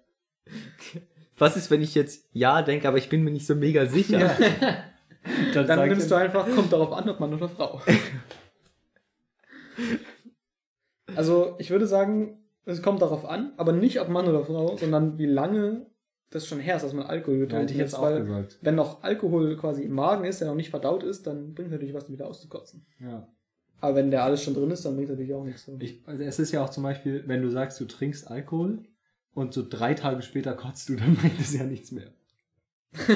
Was 1.36 1.56
ist, 1.56 1.70
wenn 1.70 1.82
ich 1.82 1.94
jetzt 1.94 2.28
Ja 2.32 2.62
denke, 2.62 2.86
aber 2.86 2.98
ich 2.98 3.08
bin 3.08 3.22
mir 3.24 3.32
nicht 3.32 3.46
so 3.46 3.54
mega 3.56 3.86
sicher? 3.86 4.18
Dann, 5.54 5.66
Dann 5.66 5.66
sagt 5.66 5.88
nimmst 5.88 6.10
du 6.10 6.14
einfach, 6.14 6.48
kommt 6.54 6.72
darauf 6.72 6.92
an, 6.92 7.08
ob 7.08 7.18
Mann 7.18 7.32
oder 7.34 7.48
Frau. 7.48 7.80
Also, 11.16 11.56
ich 11.58 11.70
würde 11.70 11.86
sagen, 11.86 12.38
es 12.66 12.82
kommt 12.82 13.02
darauf 13.02 13.24
an, 13.24 13.52
aber 13.56 13.72
nicht 13.72 14.00
ob 14.00 14.08
Mann 14.10 14.28
oder 14.28 14.44
Frau, 14.44 14.76
sondern 14.76 15.18
wie 15.18 15.26
lange 15.26 15.86
das 16.30 16.46
schon 16.46 16.58
her 16.60 16.76
ist, 16.76 16.82
dass 16.82 16.92
man 16.92 17.06
Alkohol 17.06 17.38
Ja, 17.38 17.44
getrunken 17.44 17.68
ich 17.68 17.76
jetzt 17.76 18.00
Weil, 18.00 18.20
gesagt. 18.24 18.58
wenn 18.60 18.74
noch 18.74 19.02
Alkohol 19.02 19.56
quasi 19.56 19.82
im 19.82 19.92
Magen 19.92 20.24
ist, 20.24 20.40
der 20.40 20.48
noch 20.48 20.54
nicht 20.54 20.70
verdaut 20.70 21.02
ist, 21.02 21.26
dann 21.26 21.54
bringt 21.54 21.70
natürlich 21.70 21.94
was, 21.94 22.10
wieder 22.10 22.26
auszukotzen. 22.26 22.86
Ja. 23.00 23.28
Aber 23.80 23.96
wenn 23.96 24.10
der 24.10 24.24
alles 24.24 24.42
schon 24.42 24.54
drin 24.54 24.70
ist, 24.70 24.84
dann 24.84 24.94
bringt 24.94 25.08
es 25.08 25.12
natürlich 25.12 25.34
auch 25.34 25.44
nichts. 25.44 25.70
Ich, 25.78 26.02
also 26.06 26.22
es 26.22 26.38
ist 26.38 26.52
ja 26.52 26.64
auch 26.64 26.70
zum 26.70 26.82
Beispiel, 26.82 27.22
wenn 27.26 27.42
du 27.42 27.50
sagst, 27.50 27.78
du 27.80 27.84
trinkst 27.84 28.30
Alkohol 28.30 28.82
und 29.34 29.52
so 29.52 29.64
drei 29.68 29.94
Tage 29.94 30.22
später 30.22 30.54
kotzt 30.54 30.88
du, 30.88 30.96
dann 30.96 31.14
bringt 31.20 31.38
es 31.38 31.54
ja 31.54 31.64
nichts 31.64 31.92
mehr. 31.92 32.08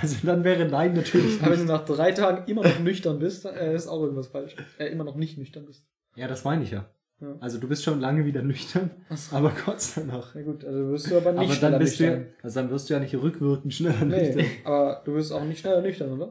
also 0.00 0.16
dann 0.24 0.44
wäre 0.44 0.66
Nein 0.66 0.94
natürlich 0.94 1.40
Aber 1.40 1.52
wenn 1.52 1.60
du 1.60 1.72
nach 1.72 1.84
drei 1.84 2.12
Tagen 2.12 2.50
immer 2.50 2.62
noch 2.62 2.78
nüchtern 2.80 3.18
bist, 3.18 3.46
äh, 3.46 3.74
ist 3.74 3.86
auch 3.88 4.02
irgendwas 4.02 4.28
falsch. 4.28 4.56
Äh, 4.78 4.86
immer 4.86 5.04
noch 5.04 5.16
nicht 5.16 5.38
nüchtern 5.38 5.64
bist. 5.64 5.86
Ja, 6.16 6.28
das 6.28 6.44
meine 6.44 6.64
ich 6.64 6.70
ja. 6.70 6.88
Ja. 7.20 7.36
Also 7.40 7.58
du 7.58 7.68
bist 7.68 7.82
schon 7.82 8.00
lange 8.00 8.24
wieder 8.24 8.42
nüchtern, 8.42 8.90
aber 9.32 9.50
kotzt 9.50 9.96
danach. 9.96 10.34
Na 10.36 10.42
gut, 10.42 10.64
also 10.64 10.88
wirst 10.90 11.10
du 11.10 11.16
aber 11.16 11.32
nicht 11.32 11.44
Aber 11.46 11.52
schneller 11.54 11.70
dann 11.72 11.80
bist 11.80 11.98
du 11.98 12.04
nüchtern. 12.04 12.26
also 12.42 12.60
dann 12.60 12.70
wirst 12.70 12.88
du 12.88 12.94
ja 12.94 13.00
nicht 13.00 13.14
rückwirkend 13.16 13.74
schneller 13.74 14.04
nüchtern. 14.04 14.36
Nee, 14.36 14.50
aber 14.64 15.02
du 15.04 15.14
wirst 15.14 15.32
auch 15.32 15.42
nicht 15.44 15.58
schneller 15.58 15.80
nüchtern, 15.82 16.12
oder? 16.12 16.26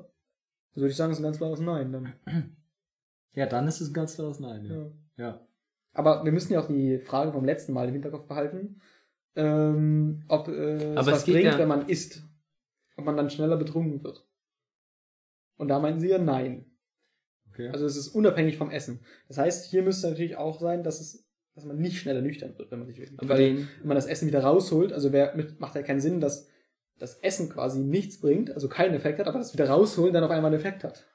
Also 0.72 0.82
würde 0.84 0.92
ich 0.92 0.96
sagen, 0.96 1.12
das 1.12 1.18
ist 1.20 1.22
ein 1.24 1.28
ganz 1.28 1.38
klares 1.40 1.60
Nein 1.60 1.92
dann. 1.92 2.14
Ja, 3.34 3.46
dann 3.48 3.68
ist 3.68 3.82
es 3.82 3.90
ein 3.90 3.94
ganz 3.94 4.16
klares 4.16 4.40
Nein. 4.40 4.66
Ja. 4.66 4.76
Ja. 4.76 4.92
ja. 5.18 5.48
Aber 5.94 6.24
wir 6.24 6.32
müssen 6.32 6.54
ja 6.54 6.62
auch 6.62 6.68
die 6.68 7.00
Frage 7.00 7.34
vom 7.34 7.44
letzten 7.44 7.74
Mal 7.74 7.88
im 7.88 7.94
Hinterkopf 7.94 8.28
behalten, 8.28 8.80
ähm, 9.36 10.24
ob 10.30 10.48
äh, 10.48 10.52
es 10.76 10.98
Aber 10.98 11.12
was 11.12 11.18
es 11.20 11.26
bringt, 11.26 11.44
ja- 11.44 11.58
wenn 11.58 11.68
man 11.68 11.88
isst. 11.90 12.24
Ob 12.96 13.06
man 13.06 13.18
dann 13.18 13.30
schneller 13.30 13.58
betrunken 13.58 14.04
wird. 14.04 14.26
Und 15.58 15.68
da 15.68 15.80
meinen 15.80 16.00
sie 16.00 16.10
ja 16.10 16.18
nein. 16.18 16.66
Okay. 17.58 17.70
Also 17.70 17.86
es 17.86 17.98
ist 17.98 18.10
unabhängig 18.10 18.58
vom 18.58 18.70
Essen. 18.70 19.00
Das 19.28 19.40
heißt, 19.40 19.66
hier 19.66 19.82
müsste 19.82 20.10
natürlich 20.10 20.38
auch 20.38 20.60
sein, 20.60 20.84
dass 20.84 21.02
es, 21.02 21.28
dass 21.56 21.66
man 21.66 21.80
nicht 21.80 21.98
schneller 21.98 22.22
nüchtern 22.22 22.56
wird, 22.58 22.70
wenn 22.70 22.78
man 22.78 22.88
sich 22.88 23.00
wirklich. 23.00 23.20
Aber 23.20 23.30
Weil, 23.30 23.56
den, 23.56 23.68
wenn 23.80 23.88
man 23.88 23.96
das 23.96 24.06
Essen 24.06 24.28
wieder 24.28 24.42
rausholt, 24.42 24.94
also 24.94 25.12
wer, 25.12 25.36
mit, 25.36 25.60
macht 25.60 25.74
ja 25.74 25.82
keinen 25.82 26.00
Sinn, 26.00 26.22
dass 26.22 26.48
das 27.00 27.16
Essen 27.16 27.50
quasi 27.50 27.80
nichts 27.80 28.20
bringt, 28.20 28.52
also 28.52 28.70
keinen 28.70 28.94
Effekt 28.94 29.18
hat, 29.18 29.28
aber 29.28 29.40
das 29.40 29.54
wieder 29.54 29.70
rausholen 29.70 30.14
dann 30.14 30.24
auf 30.24 30.30
einmal 30.30 30.52
einen 30.52 30.60
Effekt 30.60 30.84
hat. 30.84 31.08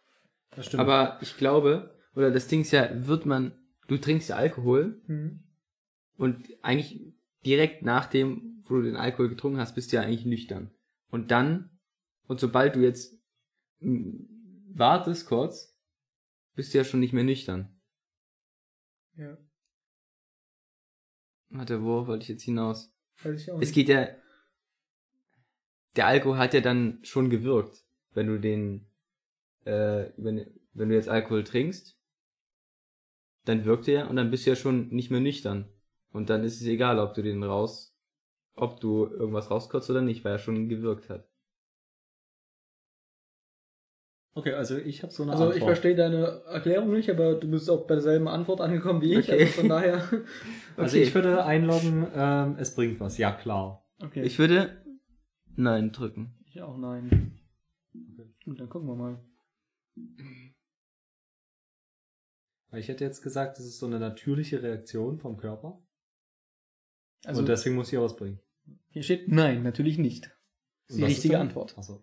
das 0.56 0.66
stimmt. 0.66 0.80
aber 0.80 1.18
ich 1.20 1.36
glaube, 1.36 1.94
oder 2.16 2.30
das 2.30 2.48
Ding 2.48 2.62
ist 2.62 2.72
ja, 2.72 2.88
wird 3.06 3.24
man, 3.24 3.52
du 3.86 3.98
trinkst 3.98 4.28
ja 4.28 4.36
Alkohol 4.36 5.00
und 6.16 6.48
eigentlich 6.62 7.14
direkt 7.44 7.82
nach 7.82 8.06
dem, 8.06 8.62
wo 8.64 8.76
du 8.76 8.82
den 8.82 8.96
Alkohol 8.96 9.28
getrunken 9.28 9.58
hast, 9.58 9.74
bist 9.74 9.92
du 9.92 9.96
ja 9.96 10.02
eigentlich 10.02 10.26
nüchtern. 10.26 10.70
Und 11.10 11.30
dann, 11.30 11.70
und 12.26 12.40
sobald 12.40 12.76
du 12.76 12.80
jetzt 12.80 13.18
mm, 13.80 14.24
wartest 14.74 15.26
kurz, 15.26 15.71
bist 16.54 16.72
du 16.72 16.78
ja 16.78 16.84
schon 16.84 17.00
nicht 17.00 17.12
mehr 17.12 17.24
nüchtern. 17.24 17.74
Ja. 19.16 19.36
Warte, 21.50 21.82
wo 21.82 22.06
wollte 22.06 22.22
ich 22.22 22.28
jetzt 22.28 22.42
hinaus? 22.44 22.94
Weiß 23.22 23.42
ich 23.42 23.50
auch 23.50 23.56
Es 23.60 23.68
nicht. 23.68 23.74
geht 23.74 23.88
ja, 23.88 24.08
der 25.96 26.06
Alkohol 26.06 26.38
hat 26.38 26.54
ja 26.54 26.60
dann 26.60 26.98
schon 27.02 27.28
gewirkt, 27.30 27.84
wenn 28.14 28.26
du 28.26 28.40
den, 28.40 28.86
äh, 29.64 30.06
wenn, 30.16 30.46
wenn 30.72 30.88
du 30.88 30.94
jetzt 30.94 31.08
Alkohol 31.08 31.44
trinkst, 31.44 31.98
dann 33.44 33.64
wirkt 33.64 33.88
er 33.88 34.08
und 34.08 34.16
dann 34.16 34.30
bist 34.30 34.46
du 34.46 34.50
ja 34.50 34.56
schon 34.56 34.88
nicht 34.88 35.10
mehr 35.10 35.20
nüchtern. 35.20 35.68
Und 36.12 36.30
dann 36.30 36.44
ist 36.44 36.60
es 36.60 36.66
egal, 36.66 36.98
ob 36.98 37.14
du 37.14 37.22
den 37.22 37.42
raus, 37.42 37.96
ob 38.54 38.80
du 38.80 39.06
irgendwas 39.06 39.50
rauskotzt 39.50 39.90
oder 39.90 40.02
nicht, 40.02 40.24
weil 40.24 40.32
er 40.32 40.38
schon 40.38 40.68
gewirkt 40.68 41.08
hat. 41.10 41.28
Okay, 44.34 44.52
also 44.54 44.76
ich 44.78 45.02
habe 45.02 45.12
so 45.12 45.22
eine 45.22 45.32
Also 45.32 45.44
Antwort. 45.44 45.58
ich 45.58 45.64
verstehe 45.64 45.94
deine 45.94 46.42
Erklärung 46.46 46.92
nicht, 46.92 47.10
aber 47.10 47.34
du 47.34 47.50
bist 47.50 47.68
auch 47.70 47.86
bei 47.86 47.94
derselben 47.94 48.28
Antwort 48.28 48.60
angekommen 48.60 49.00
wie 49.00 49.14
ich. 49.14 49.28
Okay. 49.28 49.40
Also 49.42 49.52
von 49.60 49.68
daher. 49.68 50.08
Also 50.76 50.96
Okay. 50.96 51.04
ich 51.06 51.14
würde 51.14 51.44
einloggen, 51.44 52.06
ähm, 52.14 52.56
es 52.58 52.74
bringt 52.74 52.98
was. 52.98 53.18
Ja, 53.18 53.32
klar. 53.32 53.86
Okay. 54.02 54.22
Ich 54.22 54.38
würde 54.38 54.82
Nein 55.54 55.92
drücken. 55.92 56.34
Ich 56.46 56.62
auch 56.62 56.78
nein. 56.78 57.38
Gut, 58.46 58.58
dann 58.58 58.70
gucken 58.70 58.88
wir 58.88 58.96
mal. 58.96 59.22
Weil 62.70 62.80
ich 62.80 62.88
hätte 62.88 63.04
jetzt 63.04 63.20
gesagt, 63.22 63.58
das 63.58 63.66
ist 63.66 63.78
so 63.78 63.86
eine 63.86 64.00
natürliche 64.00 64.62
Reaktion 64.62 65.18
vom 65.18 65.36
Körper. 65.36 65.82
Also 67.24 67.40
und 67.40 67.48
deswegen 67.48 67.76
muss 67.76 67.92
ich 67.92 67.98
auch 67.98 68.04
was 68.04 68.16
bringen. 68.16 68.40
hier 68.88 69.02
steht 69.02 69.28
nein, 69.28 69.62
natürlich 69.62 69.98
nicht. 69.98 70.24
Das 70.88 70.96
ist 70.96 70.98
die 70.98 71.04
richtige? 71.04 71.38
Antwort. 71.38 71.76
Achso. 71.76 72.02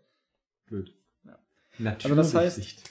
Blöd. 0.67 0.95
Ja. 1.79 1.85
Natürlich 1.91 2.17
Also 2.17 2.37
das 2.37 2.55
heißt- 2.55 2.57
nicht. 2.59 2.83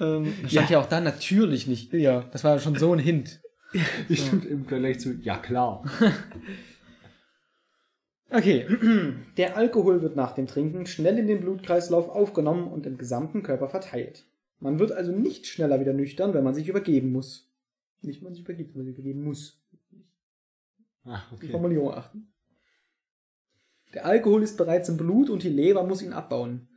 Ähm, 0.00 0.32
da 0.42 0.48
stand 0.48 0.70
ja. 0.70 0.80
auch 0.80 0.86
da 0.86 1.00
natürlich 1.00 1.66
nicht. 1.66 1.92
Ja, 1.92 2.22
das 2.32 2.44
war 2.44 2.52
ja 2.54 2.58
schon 2.60 2.76
so 2.76 2.92
ein 2.92 2.98
Hint. 2.98 3.40
Stimmt 4.10 4.44
im 4.44 4.66
Vergleich 4.66 5.00
zu, 5.00 5.14
ja 5.14 5.38
klar. 5.38 5.82
Okay. 8.30 8.66
Der 9.36 9.56
Alkohol 9.56 10.02
wird 10.02 10.16
nach 10.16 10.32
dem 10.32 10.46
Trinken 10.48 10.86
schnell 10.86 11.18
in 11.18 11.28
den 11.28 11.40
Blutkreislauf 11.40 12.08
aufgenommen 12.08 12.66
und 12.66 12.84
im 12.84 12.98
gesamten 12.98 13.44
Körper 13.44 13.68
verteilt. 13.68 14.26
Man 14.58 14.80
wird 14.80 14.90
also 14.90 15.12
nicht 15.12 15.46
schneller 15.46 15.78
wieder 15.78 15.92
nüchtern, 15.92 16.34
wenn 16.34 16.42
man 16.42 16.54
sich 16.54 16.68
übergeben 16.68 17.12
muss. 17.12 17.48
Nicht, 18.00 18.20
wenn 18.20 18.24
man 18.24 18.34
sich 18.34 18.42
übergibt, 18.42 18.74
wenn 18.74 18.80
man 18.82 18.86
sich 18.86 18.98
übergeben 18.98 19.22
muss. 19.22 19.62
Die 21.04 21.34
okay. 21.34 21.48
Formulierung 21.50 21.92
achten. 21.92 22.32
Der 23.92 24.04
Alkohol 24.06 24.42
ist 24.42 24.56
bereits 24.56 24.88
im 24.88 24.96
Blut 24.96 25.30
und 25.30 25.42
die 25.44 25.48
Leber 25.50 25.84
muss 25.84 26.02
ihn 26.02 26.12
abbauen. 26.12 26.68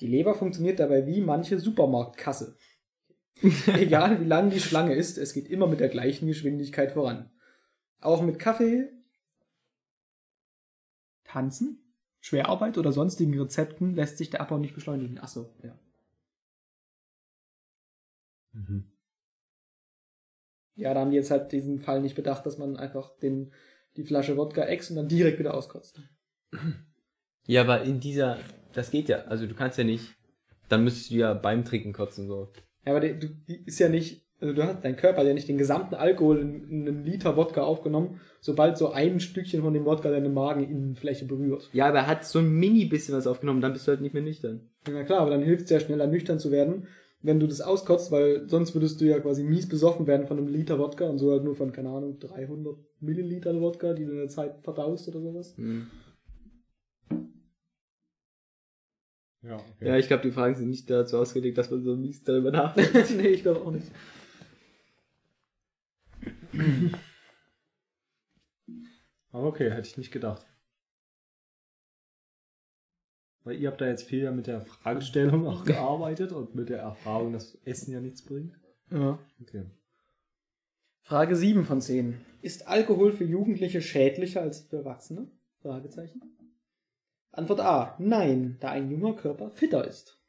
Die 0.00 0.06
Leber 0.06 0.34
funktioniert 0.34 0.78
dabei 0.78 1.06
wie 1.06 1.20
manche 1.20 1.58
Supermarktkasse. 1.58 2.56
Egal 3.66 4.20
wie 4.20 4.24
lang 4.26 4.50
die 4.50 4.60
Schlange 4.60 4.94
ist, 4.94 5.18
es 5.18 5.32
geht 5.32 5.48
immer 5.48 5.66
mit 5.66 5.80
der 5.80 5.88
gleichen 5.88 6.26
Geschwindigkeit 6.26 6.92
voran. 6.92 7.30
Auch 8.00 8.22
mit 8.22 8.38
Kaffee, 8.38 8.88
Tanzen, 11.24 11.94
Schwerarbeit 12.20 12.78
oder 12.78 12.92
sonstigen 12.92 13.38
Rezepten 13.38 13.94
lässt 13.94 14.18
sich 14.18 14.30
der 14.30 14.40
Abbau 14.40 14.58
nicht 14.58 14.74
beschleunigen. 14.74 15.18
Achso, 15.18 15.54
ja. 15.62 15.78
Mhm. 18.52 18.90
Ja, 20.74 20.94
da 20.94 21.00
haben 21.00 21.10
die 21.10 21.16
jetzt 21.16 21.30
halt 21.30 21.50
diesen 21.52 21.80
Fall 21.80 22.00
nicht 22.00 22.14
bedacht, 22.14 22.46
dass 22.46 22.56
man 22.56 22.76
einfach 22.76 23.16
den, 23.18 23.52
die 23.96 24.04
Flasche 24.04 24.36
Wodka 24.36 24.62
ex 24.62 24.90
und 24.90 24.96
dann 24.96 25.08
direkt 25.08 25.38
wieder 25.38 25.54
auskotzt. 25.54 26.00
Ja, 27.48 27.62
aber 27.62 27.82
in 27.82 27.98
dieser, 27.98 28.36
das 28.74 28.90
geht 28.90 29.08
ja. 29.08 29.24
Also 29.24 29.46
du 29.46 29.54
kannst 29.54 29.78
ja 29.78 29.84
nicht, 29.84 30.14
dann 30.68 30.84
müsstest 30.84 31.10
du 31.10 31.14
ja 31.16 31.32
beim 31.32 31.64
Trinken 31.64 31.94
kotzen 31.94 32.28
so. 32.28 32.48
Ja, 32.84 32.92
aber 32.92 33.00
die, 33.00 33.18
du, 33.18 33.28
die 33.48 33.64
ist 33.64 33.78
ja 33.78 33.88
nicht, 33.88 34.22
also 34.38 34.52
du 34.52 34.62
hast 34.62 34.84
dein 34.84 34.96
Körper 34.96 35.20
hat 35.20 35.26
ja 35.26 35.32
nicht 35.32 35.48
den 35.48 35.56
gesamten 35.56 35.94
Alkohol 35.94 36.40
in, 36.40 36.68
in 36.68 36.86
einen 36.86 37.04
Liter 37.04 37.38
Wodka 37.38 37.62
aufgenommen, 37.62 38.20
sobald 38.40 38.76
so 38.76 38.90
ein 38.92 39.18
Stückchen 39.18 39.62
von 39.62 39.72
dem 39.72 39.86
Wodka 39.86 40.10
deine 40.10 40.28
Mageninnenfläche 40.28 41.24
berührt. 41.24 41.70
Ja, 41.72 41.88
aber 41.88 42.00
er 42.00 42.06
hat 42.06 42.26
so 42.26 42.38
ein 42.38 42.50
mini 42.50 42.84
bisschen 42.84 43.16
was 43.16 43.26
aufgenommen, 43.26 43.62
dann 43.62 43.72
bist 43.72 43.88
du 43.88 43.92
halt 43.92 44.02
nicht 44.02 44.12
mehr 44.12 44.22
nüchtern. 44.22 44.68
Ja 44.86 45.02
klar, 45.04 45.20
aber 45.20 45.30
dann 45.30 45.42
hilft 45.42 45.64
es 45.64 45.70
ja 45.70 45.80
schneller 45.80 46.06
nüchtern 46.06 46.38
zu 46.38 46.50
werden, 46.50 46.86
wenn 47.22 47.40
du 47.40 47.46
das 47.46 47.62
auskotzt, 47.62 48.12
weil 48.12 48.46
sonst 48.46 48.74
würdest 48.74 49.00
du 49.00 49.06
ja 49.06 49.20
quasi 49.20 49.42
mies 49.42 49.66
besoffen 49.66 50.06
werden 50.06 50.26
von 50.26 50.36
einem 50.36 50.48
Liter 50.48 50.78
Wodka 50.78 51.08
und 51.08 51.16
so 51.16 51.30
halt 51.30 51.44
nur 51.44 51.54
von, 51.54 51.72
keine 51.72 51.88
Ahnung, 51.88 52.18
300 52.18 52.76
Milliliter 53.00 53.58
Wodka, 53.58 53.94
die 53.94 54.04
du 54.04 54.10
in 54.10 54.18
der 54.18 54.28
Zeit 54.28 54.58
verdaust 54.62 55.08
oder 55.08 55.22
sowas. 55.22 55.56
Hm. 55.56 55.86
Ja, 59.42 59.56
okay. 59.56 59.86
Ja, 59.86 59.96
ich 59.96 60.08
glaube, 60.08 60.22
die 60.22 60.32
Fragen 60.32 60.54
sind 60.54 60.68
nicht 60.68 60.90
dazu 60.90 61.18
ausgelegt, 61.18 61.58
dass 61.58 61.70
man 61.70 61.82
so 61.82 61.96
mies 61.96 62.22
darüber 62.24 62.50
nachdenkt. 62.50 63.10
nee, 63.16 63.28
ich 63.28 63.42
glaube 63.42 63.60
auch 63.60 63.70
nicht. 63.70 63.86
Aber 69.30 69.46
okay, 69.46 69.70
hätte 69.70 69.88
ich 69.88 69.96
nicht 69.96 70.10
gedacht. 70.10 70.44
Weil 73.44 73.56
ihr 73.56 73.68
habt 73.68 73.80
da 73.80 73.86
jetzt 73.86 74.02
viel 74.02 74.24
ja 74.24 74.32
mit 74.32 74.46
der 74.46 74.60
Fragestellung 74.60 75.46
auch 75.46 75.64
gearbeitet 75.64 76.32
und 76.32 76.54
mit 76.54 76.68
der 76.68 76.80
Erfahrung, 76.80 77.32
dass 77.32 77.54
Essen 77.64 77.92
ja 77.92 78.00
nichts 78.00 78.22
bringt. 78.22 78.58
Ja. 78.90 79.18
Okay. 79.40 79.64
Frage 81.00 81.36
7 81.36 81.64
von 81.64 81.80
10. 81.80 82.20
Ist 82.42 82.66
Alkohol 82.68 83.12
für 83.12 83.24
Jugendliche 83.24 83.80
schädlicher 83.80 84.42
als 84.42 84.60
für 84.60 84.78
Erwachsene? 84.78 85.28
Fragezeichen. 85.62 86.20
Antwort 87.38 87.60
A. 87.60 87.96
Nein, 87.98 88.56
da 88.60 88.70
ein 88.70 88.90
junger 88.90 89.14
Körper 89.14 89.50
fitter 89.50 89.86
ist. 89.86 90.20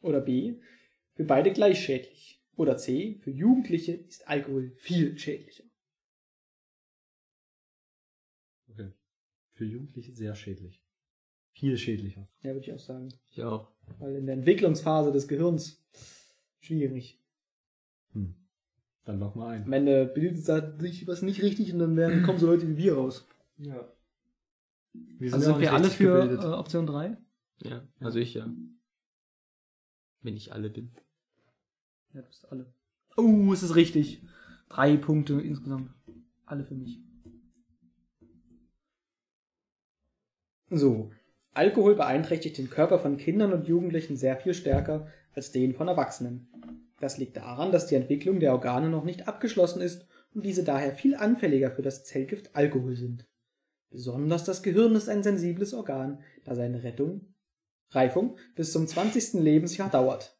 Oder 0.00 0.20
B. 0.20 0.60
Für 1.14 1.24
beide 1.24 1.52
gleich 1.52 1.80
schädlich. 1.80 2.42
Oder 2.56 2.76
C. 2.76 3.20
Für 3.22 3.30
Jugendliche 3.30 3.92
ist 3.92 4.28
Alkohol 4.28 4.72
viel 4.76 5.16
schädlicher. 5.18 5.64
okay. 8.70 8.92
Für 9.52 9.64
Jugendliche 9.64 10.12
sehr 10.12 10.34
schädlich. 10.34 10.82
Viel 11.52 11.76
schädlicher. 11.76 12.28
Ja, 12.42 12.54
würde 12.54 12.66
ich 12.66 12.72
auch 12.72 12.78
sagen. 12.78 13.12
Ich 13.30 13.42
auch. 13.42 13.72
Weil 13.98 14.16
in 14.16 14.26
der 14.26 14.34
Entwicklungsphase 14.34 15.12
des 15.12 15.26
Gehirns 15.26 15.82
schwierig. 16.60 17.20
Hm. 18.12 18.34
Dann 19.04 19.18
log 19.18 19.36
mal 19.36 19.56
ein. 19.56 19.64
Am 19.64 19.72
Ende 19.72 20.06
bildet 20.06 20.44
sich 20.44 21.06
was 21.06 21.22
nicht 21.22 21.42
richtig 21.42 21.72
und 21.72 21.78
dann 21.78 21.96
werden, 21.96 22.22
kommen 22.22 22.38
so 22.38 22.46
Leute 22.46 22.68
wie 22.68 22.76
wir 22.76 22.94
raus. 22.94 23.26
Ja. 23.58 23.88
Wir 25.18 25.32
Also 25.34 25.50
ja 25.50 25.52
auch 25.52 25.56
sind 25.56 25.62
wir 25.62 25.72
alle 25.72 25.90
für 25.90 26.22
gebildet. 26.22 26.44
äh, 26.44 26.48
Option 26.48 26.86
3? 26.86 27.16
Ja, 27.62 27.82
also 28.00 28.18
ich 28.18 28.34
ja. 28.34 28.48
Wenn 30.22 30.36
ich 30.36 30.52
alle 30.52 30.70
bin. 30.70 30.92
Ja, 32.12 32.22
du 32.22 32.28
bist 32.28 32.50
alle. 32.50 32.72
Oh, 33.16 33.52
es 33.52 33.62
ist 33.62 33.74
richtig. 33.74 34.22
Drei 34.68 34.96
Punkte 34.96 35.40
insgesamt. 35.40 35.90
Alle 36.46 36.64
für 36.64 36.74
mich. 36.74 37.00
So. 40.70 41.10
Alkohol 41.52 41.96
beeinträchtigt 41.96 42.58
den 42.58 42.70
Körper 42.70 42.98
von 42.98 43.16
Kindern 43.16 43.52
und 43.52 43.66
Jugendlichen 43.66 44.16
sehr 44.16 44.36
viel 44.36 44.54
stärker 44.54 45.08
als 45.34 45.50
den 45.50 45.74
von 45.74 45.88
Erwachsenen. 45.88 46.48
Das 47.00 47.18
liegt 47.18 47.36
daran, 47.36 47.72
dass 47.72 47.86
die 47.86 47.94
Entwicklung 47.94 48.40
der 48.40 48.52
Organe 48.52 48.88
noch 48.88 49.04
nicht 49.04 49.26
abgeschlossen 49.28 49.80
ist 49.80 50.06
und 50.34 50.44
diese 50.44 50.64
daher 50.64 50.92
viel 50.92 51.14
anfälliger 51.14 51.70
für 51.70 51.82
das 51.82 52.04
Zellgift 52.04 52.54
Alkohol 52.54 52.96
sind. 52.96 53.27
Besonders 53.90 54.44
das 54.44 54.62
Gehirn 54.62 54.94
ist 54.94 55.08
ein 55.08 55.22
sensibles 55.22 55.72
Organ, 55.72 56.22
da 56.44 56.54
seine 56.54 56.82
Rettung, 56.82 57.34
Reifung 57.90 58.36
bis 58.54 58.72
zum 58.72 58.86
20. 58.86 59.34
Lebensjahr 59.34 59.90
dauert. 59.90 60.38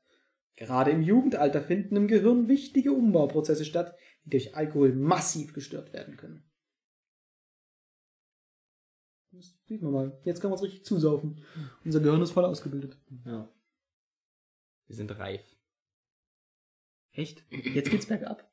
Gerade 0.56 0.90
im 0.90 1.02
Jugendalter 1.02 1.62
finden 1.62 1.96
im 1.96 2.08
Gehirn 2.08 2.48
wichtige 2.48 2.92
Umbauprozesse 2.92 3.64
statt, 3.64 3.96
die 4.24 4.30
durch 4.30 4.56
Alkohol 4.56 4.92
massiv 4.92 5.54
gestört 5.54 5.92
werden 5.92 6.16
können. 6.16 6.44
Das 9.30 9.54
sieht 9.66 9.82
man 9.82 9.92
mal. 9.92 10.20
Jetzt 10.24 10.40
können 10.40 10.50
wir 10.50 10.56
uns 10.56 10.64
richtig 10.64 10.84
zusaufen. 10.84 11.44
Unser 11.84 12.00
Gehirn 12.00 12.22
ist 12.22 12.32
voll 12.32 12.44
ausgebildet. 12.44 12.98
Ja. 13.24 13.48
Wir 14.86 14.96
sind 14.96 15.16
reif. 15.18 15.42
Echt? 17.12 17.44
Jetzt 17.50 17.90
geht's 17.90 18.06
bergab. 18.06 18.47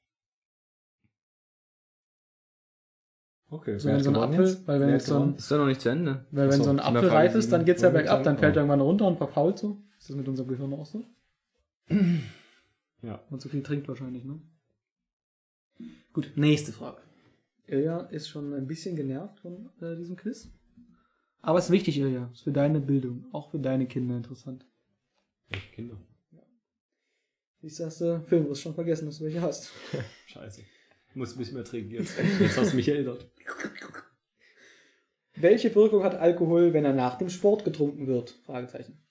Okay. 3.49 3.77
So, 3.77 3.87
wer 3.87 3.95
wenn 3.95 4.03
so 4.03 4.09
ein 4.09 4.15
Apfel, 4.15 4.45
jetzt? 4.45 4.67
weil 4.67 4.79
wenn 4.79 4.89
jetzt 4.89 5.05
so 5.05 5.19
ein? 5.19 5.35
Ist 5.35 5.51
doch 5.51 5.57
noch 5.57 5.67
nicht 5.67 5.81
zu 5.81 5.89
Ende. 5.89 6.25
weil 6.31 6.47
wenn 6.47 6.53
Achso, 6.53 6.63
so 6.63 6.69
ein 6.71 6.79
Apfel 6.79 7.09
reif 7.09 7.35
ist, 7.35 7.51
dann 7.51 7.65
geht's 7.65 7.81
ja 7.81 7.89
Ja, 7.89 7.93
bergab, 7.93 8.23
dann 8.23 8.37
fällt 8.37 8.55
er 8.55 8.61
irgendwann 8.61 8.81
runter 8.81 9.07
und 9.07 9.17
verfault 9.17 9.59
so. 9.59 9.77
Ist 9.97 10.09
das 10.09 10.15
mit 10.15 10.27
unserem 10.27 10.49
Gehirn 10.49 10.73
auch 10.73 10.85
so? 10.85 11.03
Ja. 13.01 13.21
Man 13.29 13.39
zu 13.39 13.49
viel 13.49 13.61
trinkt 13.61 13.87
wahrscheinlich, 13.87 14.23
ne? 14.23 14.39
Gut, 16.11 16.31
nächste 16.35 16.71
Frage. 16.71 16.97
Ilja 17.67 17.99
ist 17.99 18.29
schon 18.29 18.51
ein 18.53 18.65
bisschen 18.65 18.95
genervt 18.95 19.39
von 19.41 19.69
äh, 19.79 19.95
diesem 19.95 20.15
Quiz. 20.15 20.49
Aber 21.41 21.59
es 21.59 21.65
ist 21.65 21.71
wichtig, 21.71 21.99
Ilja. 21.99 22.31
Ist 22.33 22.41
für 22.41 22.51
deine 22.51 22.79
Bildung, 22.79 23.25
auch 23.31 23.51
für 23.51 23.59
deine 23.59 23.85
Kinder 23.85 24.17
interessant. 24.17 24.65
Welche 25.49 25.71
Kinder? 25.71 25.97
Siehst 27.61 27.79
du, 27.79 27.85
hast 27.85 28.01
du 28.01 28.21
Filmriss 28.21 28.61
schon 28.61 28.73
vergessen, 28.73 29.05
dass 29.05 29.19
du 29.19 29.25
welche 29.25 29.41
hast. 29.41 29.71
Scheiße. 30.27 30.61
Ich 31.15 31.17
muss 31.17 31.33
ein 31.33 31.37
bisschen 31.37 31.53
mehr 31.53 31.63
trinken 31.63 31.91
jetzt. 31.91 32.19
Jetzt 32.41 32.57
hast 32.57 32.73
du 32.73 32.75
mich 32.75 32.89
erinnert. 32.89 33.25
Welche 35.33 35.73
Wirkung 35.73 36.03
hat 36.03 36.15
Alkohol, 36.15 36.73
wenn 36.73 36.83
er 36.83 36.91
nach 36.91 37.17
dem 37.17 37.29
Sport 37.29 37.63
getrunken 37.63 38.05
wird? 38.05 38.31
Fragezeichen. 38.45 39.01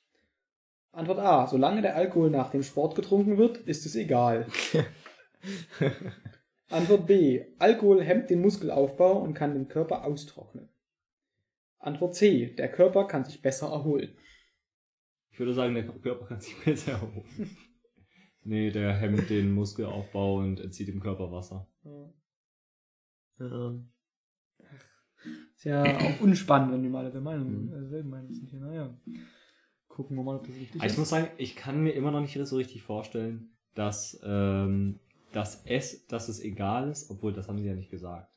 Antwort 0.92 1.20
A. 1.20 1.46
Solange 1.46 1.80
der 1.80 1.96
Alkohol 1.96 2.28
nach 2.28 2.50
dem 2.50 2.62
Sport 2.62 2.94
getrunken 2.94 3.38
wird, 3.38 3.57
ist 3.57 3.86
es 3.86 3.96
egal. 3.96 4.46
Antwort 6.68 7.07
B. 7.07 7.42
Alkohol 7.59 8.02
hemmt 8.02 8.28
den 8.28 8.42
Muskelaufbau 8.42 9.22
und 9.22 9.32
kann 9.32 9.55
den 9.55 9.68
Körper 9.68 10.05
austrocknen. 10.05 10.68
Antwort 11.78 12.16
C. 12.16 12.55
Der 12.55 12.70
Körper 12.70 13.07
kann 13.07 13.24
sich 13.24 13.40
besser 13.40 13.68
erholen. 13.68 14.14
Ich 15.30 15.38
würde 15.38 15.55
sagen, 15.55 15.72
der 15.72 15.84
Körper 15.84 16.26
kann 16.26 16.40
sich 16.42 16.55
besser 16.62 16.92
erholen. 16.92 17.57
Nee, 18.45 18.70
der 18.70 18.95
hemmt 18.95 19.30
den 19.30 19.53
Muskelaufbau 19.53 20.38
und 20.38 20.61
entzieht 20.61 20.88
dem 20.88 21.01
Körper 21.01 21.30
Wasser. 21.32 21.68
Ja. 21.84 22.12
Ist 25.57 25.64
ja 25.64 25.82
auch 25.82 26.20
unspannend, 26.20 26.72
wenn 26.72 26.82
die 26.82 26.88
mal 26.88 27.11
der 27.11 27.20
Meinung, 27.20 27.72
äh, 27.72 27.86
selben 27.86 28.11
Meinung 28.11 28.32
sind 28.32 28.49
hier. 28.49 28.61
Naja. 28.61 28.97
Gucken 29.88 30.16
wir 30.16 30.22
mal, 30.22 30.36
ob 30.36 30.47
das 30.47 30.55
richtig 30.57 30.76
ich 30.76 30.84
ist. 30.84 30.99
muss 30.99 31.09
sagen, 31.09 31.28
ich 31.38 31.57
kann 31.57 31.82
mir 31.82 31.92
immer 31.92 32.11
noch 32.11 32.20
nicht 32.20 32.34
so 32.34 32.57
richtig 32.57 32.82
vorstellen, 32.82 33.57
dass, 33.74 34.20
ähm, 34.24 35.01
dass, 35.32 35.64
es, 35.66 36.07
dass 36.07 36.28
es 36.28 36.40
egal 36.40 36.90
ist, 36.90 37.11
obwohl 37.11 37.32
das 37.32 37.49
haben 37.49 37.59
sie 37.59 37.66
ja 37.66 37.74
nicht 37.74 37.90
gesagt. 37.90 38.30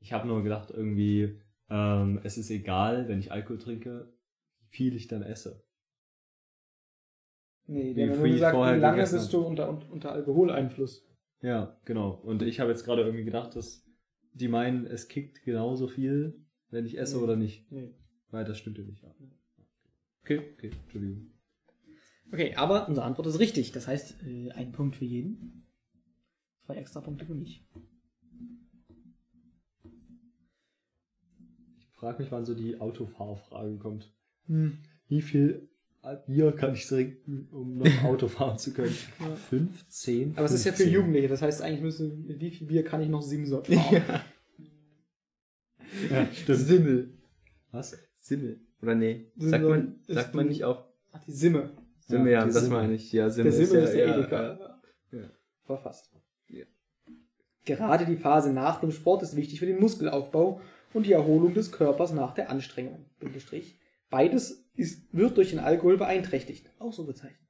Ich 0.00 0.12
habe 0.12 0.26
nur 0.26 0.42
gedacht, 0.42 0.70
irgendwie, 0.70 1.40
ähm, 1.68 2.20
es 2.24 2.38
ist 2.38 2.50
egal, 2.50 3.06
wenn 3.08 3.20
ich 3.20 3.32
Alkohol 3.32 3.58
trinke, 3.58 4.12
wie 4.60 4.66
viel 4.68 4.96
ich 4.96 5.08
dann 5.08 5.22
esse. 5.22 5.62
Nee, 7.70 7.94
viel 7.94 8.32
gesagt, 8.32 8.56
vorher 8.56 8.76
wie 8.76 8.80
lange 8.80 8.96
gegessen 8.96 9.18
bist 9.18 9.32
du 9.32 9.42
unter, 9.42 9.68
unter 9.90 10.10
Alkoholeinfluss? 10.10 11.06
Ja, 11.40 11.78
genau. 11.84 12.10
Und 12.10 12.42
ich 12.42 12.58
habe 12.58 12.70
jetzt 12.70 12.84
gerade 12.84 13.02
irgendwie 13.02 13.24
gedacht, 13.24 13.54
dass 13.54 13.86
die 14.32 14.48
meinen, 14.48 14.86
es 14.86 15.06
kickt 15.06 15.44
genauso 15.44 15.86
viel, 15.86 16.44
wenn 16.70 16.84
ich 16.84 16.98
esse 16.98 17.16
Nee. 17.16 17.22
oder 17.22 17.36
nicht. 17.36 17.70
Nee. 17.70 17.94
Weil 18.30 18.44
das 18.44 18.58
stimmt 18.58 18.78
ja 18.78 18.84
nicht. 18.84 19.02
Ja. 19.02 19.14
Okay, 20.22 20.40
okay, 20.54 20.70
Entschuldigung. 20.82 21.30
Okay, 22.32 22.54
aber 22.56 22.88
unsere 22.88 23.06
Antwort 23.06 23.28
ist 23.28 23.38
richtig. 23.38 23.70
Das 23.72 23.86
heißt, 23.86 24.22
äh, 24.26 24.50
ein 24.50 24.72
Punkt 24.72 24.96
für 24.96 25.04
jeden. 25.04 25.66
Zwei 26.62 26.74
extra 26.74 27.00
Punkte 27.00 27.24
für 27.24 27.34
mich. 27.34 27.64
Ich 31.78 31.86
frage 31.94 32.22
mich, 32.22 32.32
wann 32.32 32.44
so 32.44 32.54
die 32.54 32.80
Autofahrfrage 32.80 33.76
kommt. 33.78 34.12
Hm. 34.46 34.78
Wie 35.06 35.22
viel 35.22 35.69
Bier 36.26 36.52
kann 36.52 36.72
ich 36.74 36.86
trinken, 36.86 37.48
um 37.52 37.76
noch 37.78 38.04
Auto 38.04 38.26
fahren 38.28 38.58
zu 38.58 38.72
können? 38.72 38.94
Ja. 39.20 39.34
Fünf, 39.36 39.86
zehn? 39.88 40.32
Aber 40.36 40.46
es 40.46 40.52
ist 40.52 40.64
ja 40.64 40.72
für 40.72 40.78
15. 40.78 40.94
Jugendliche, 40.94 41.28
das 41.28 41.42
heißt 41.42 41.60
eigentlich 41.62 41.82
müsste, 41.82 42.04
mit 42.04 42.40
wie 42.40 42.50
viel 42.50 42.66
Bier 42.66 42.84
kann 42.84 43.02
ich 43.02 43.08
noch 43.08 43.22
Simse 43.22 43.62
fahren? 43.62 44.02
Ja, 46.08 46.26
stimmt. 46.32 46.58
Simmel. 46.58 47.18
Was? 47.72 47.98
Simmel. 48.20 48.60
Oder 48.80 48.94
nee, 48.94 49.26
Sind 49.36 49.50
sagt 49.50 49.64
man, 49.64 50.00
ist 50.06 50.14
sagt 50.14 50.34
man 50.34 50.46
nicht 50.46 50.64
auch 50.64 50.84
Ach, 51.12 51.20
die 51.24 51.32
Simme. 51.32 51.70
Simme, 51.98 52.30
ja, 52.30 52.44
die 52.46 52.52
das 52.52 52.62
Simme. 52.62 52.76
meine 52.76 52.94
ich. 52.94 53.12
Ja, 53.12 53.28
Simme 53.28 53.50
Der 53.50 53.66
Simme 53.66 53.80
ist, 53.80 53.94
ja, 53.94 53.96
der 53.96 54.06
ja, 54.06 54.18
Edeka. 54.18 54.42
ja. 55.12 55.30
Ja. 56.48 56.64
Gerade 57.64 58.06
die 58.06 58.16
Phase 58.16 58.52
nach 58.52 58.80
dem 58.80 58.92
Sport 58.92 59.22
ist 59.22 59.36
wichtig 59.36 59.58
für 59.58 59.66
den 59.66 59.80
Muskelaufbau 59.80 60.60
und 60.94 61.06
die 61.06 61.12
Erholung 61.12 61.54
des 61.54 61.72
Körpers 61.72 62.12
nach 62.12 62.34
der 62.34 62.50
Anstrengung. 62.50 63.04
Bindestrich. 63.18 63.79
Beides 64.10 64.68
ist, 64.74 65.04
wird 65.12 65.36
durch 65.36 65.50
den 65.50 65.60
Alkohol 65.60 65.96
beeinträchtigt. 65.96 66.70
Auch 66.78 66.92
so 66.92 67.06
bezeichnet. 67.06 67.40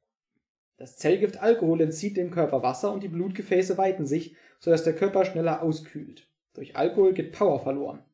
Das 0.77 0.97
Zellgift 0.97 1.39
Alkohol 1.39 1.81
entzieht 1.81 2.17
dem 2.17 2.31
Körper 2.31 2.63
Wasser 2.63 2.93
und 2.93 3.03
die 3.03 3.09
Blutgefäße 3.09 3.77
weiten 3.77 4.07
sich, 4.07 4.37
sodass 4.61 4.85
der 4.85 4.95
Körper 4.95 5.25
schneller 5.25 5.63
auskühlt. 5.63 6.29
Durch 6.55 6.77
Alkohol 6.77 7.13
geht 7.13 7.33
Power 7.33 7.61
verloren. 7.61 8.05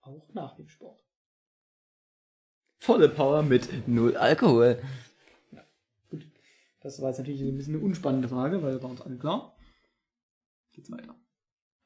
Auch 0.00 0.32
nach 0.34 0.56
dem 0.56 0.68
Sport. 0.68 1.00
Volle 2.78 3.08
Power 3.08 3.42
mit 3.42 3.86
null 3.86 4.16
Alkohol. 4.16 4.82
Das 6.80 7.00
war 7.00 7.10
jetzt 7.10 7.18
natürlich 7.18 7.42
ein 7.42 7.56
bisschen 7.56 7.76
eine 7.76 7.84
unspannende 7.84 8.28
Frage, 8.28 8.62
weil 8.62 8.82
war 8.82 8.90
uns 8.90 9.00
alle 9.00 9.16
klar. 9.16 9.56
Geht's 10.72 10.90
weiter. 10.90 11.14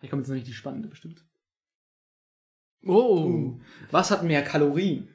Hier 0.01 0.09
kommt 0.09 0.23
jetzt 0.23 0.29
noch 0.29 0.37
richtig 0.37 0.57
spannende 0.57 0.89
bestimmt. 0.89 1.25
Oh. 2.85 3.59
Was 3.91 4.11
hat 4.11 4.23
mehr 4.23 4.43
Kalorien? 4.43 5.09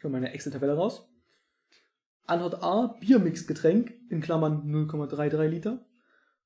Ich 0.00 0.04
hole 0.04 0.12
meine 0.12 0.32
Excel-Tabelle 0.32 0.78
raus. 0.78 1.06
Antwort 2.24 2.62
A, 2.62 2.96
Biermixgetränk 3.00 3.92
in 4.08 4.22
Klammern 4.22 4.62
0,33 4.64 5.46
Liter. 5.48 5.86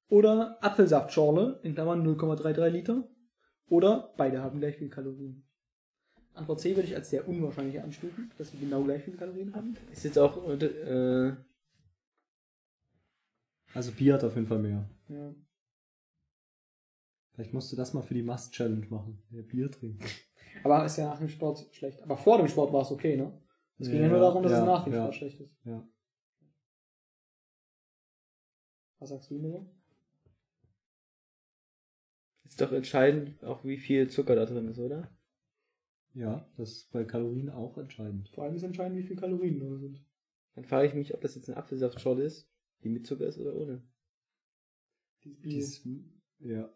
Oder 0.08 0.58
Apfelsaftschorle 0.60 1.60
in 1.62 1.74
Klammern 1.74 2.04
0,33 2.04 2.68
Liter. 2.70 3.08
Oder 3.68 4.12
beide 4.16 4.42
haben 4.42 4.58
gleich 4.58 4.78
viel 4.78 4.88
Kalorien. 4.88 5.46
Antwort 6.32 6.62
C 6.62 6.74
würde 6.74 6.88
ich 6.88 6.96
als 6.96 7.10
sehr 7.10 7.28
unwahrscheinlich 7.28 7.80
anstufen, 7.80 8.32
dass 8.38 8.50
sie 8.50 8.58
genau 8.58 8.82
gleich 8.82 9.04
viele 9.04 9.18
Kalorien 9.18 9.54
haben. 9.54 9.76
Ist 9.92 10.02
jetzt 10.02 10.18
auch, 10.18 10.36
äh, 10.48 11.36
Also 13.72 13.92
Bier 13.92 14.14
hat 14.14 14.24
auf 14.24 14.34
jeden 14.34 14.48
Fall 14.48 14.58
mehr. 14.58 14.90
Ja. 15.08 15.32
Vielleicht 17.34 17.54
musst 17.54 17.70
du 17.70 17.76
das 17.76 17.94
mal 17.94 18.02
für 18.02 18.14
die 18.14 18.22
Must-Challenge 18.24 18.88
machen. 18.88 19.22
Bier 19.30 19.70
trinken. 19.70 20.04
Aber 20.64 20.84
ist 20.84 20.96
ja 20.96 21.06
nach 21.06 21.18
dem 21.18 21.28
Sport 21.28 21.68
schlecht. 21.72 22.02
Aber 22.02 22.16
vor 22.16 22.38
dem 22.38 22.48
Sport 22.48 22.72
war 22.72 22.82
es 22.82 22.90
okay, 22.90 23.16
ne? 23.16 23.32
Es 23.78 23.88
ging 23.88 23.96
ja, 23.96 24.02
Ja, 24.02 24.08
nur 24.08 24.20
darum, 24.20 24.42
dass 24.42 24.52
ja, 24.52 24.60
es 24.60 24.64
nach 24.66 24.86
ja. 24.86 24.92
Sport 24.92 25.14
schlecht 25.16 25.40
ist. 25.40 25.56
Ja. 25.64 25.86
Was 28.98 29.10
sagst 29.10 29.30
du, 29.30 29.38
Miro? 29.38 29.70
ist 32.54 32.60
doch 32.60 32.72
entscheidend, 32.72 33.42
auch 33.42 33.64
wie 33.64 33.78
viel 33.78 34.08
Zucker 34.08 34.36
da 34.36 34.44
drin 34.46 34.68
ist, 34.68 34.78
oder? 34.78 35.10
Ja, 36.12 36.48
das 36.56 36.70
ist 36.70 36.92
bei 36.92 37.04
Kalorien 37.04 37.50
auch 37.50 37.76
entscheidend. 37.78 38.28
Vor 38.28 38.44
allem 38.44 38.54
ist 38.54 38.62
entscheidend, 38.62 38.96
wie 38.96 39.02
viele 39.02 39.18
Kalorien 39.20 39.58
da 39.58 39.76
sind. 39.76 40.04
Dann 40.54 40.64
frage 40.64 40.86
ich 40.86 40.94
mich, 40.94 41.12
ob 41.14 41.20
das 41.20 41.34
jetzt 41.34 41.48
eine 41.48 41.56
Apfelsaftschorle 41.56 42.22
ist, 42.22 42.48
die 42.84 42.88
mit 42.88 43.06
Zucker 43.06 43.26
ist 43.26 43.38
oder 43.38 43.56
ohne. 43.56 43.82
Die, 45.24 45.34
Die 45.40 45.56
ist, 45.56 45.84
ja. 46.38 46.72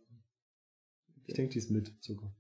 Ich 1.27 1.35
denke, 1.35 1.53
die 1.53 1.59
ist 1.59 1.71
mit 1.71 2.03
Zucker. 2.03 2.35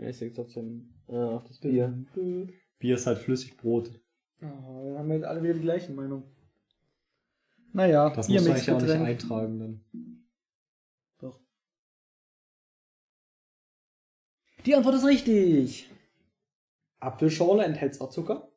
Ja, 0.00 0.08
ich 0.08 0.16
sag 0.16 0.32
trotzdem, 0.34 0.94
äh, 1.08 1.16
auf 1.16 1.44
das 1.44 1.58
Bier. 1.58 2.06
Bier 2.78 2.94
ist 2.94 3.06
halt 3.06 3.18
Flüssigbrot. 3.18 3.90
Ah, 4.40 4.46
dann 4.46 4.98
haben 4.98 5.08
wir 5.08 5.16
jetzt 5.16 5.26
alle 5.26 5.42
wieder 5.42 5.52
die 5.52 5.60
gleichen 5.60 5.94
Meinung. 5.94 6.22
Naja, 7.74 8.08
Das 8.08 8.28
musst 8.28 8.46
du 8.46 8.50
eigentlich 8.50 8.70
auch 8.70 8.80
nicht 8.80 8.90
eintragen 8.90 9.58
dann. 9.58 9.84
Doch. 11.18 11.38
Die 14.64 14.74
Antwort 14.74 14.94
ist 14.94 15.04
richtig. 15.04 15.90
Apfelschorle 17.00 17.64
enthält 17.64 17.94
zwar 17.94 18.10
Zucker, 18.10 18.50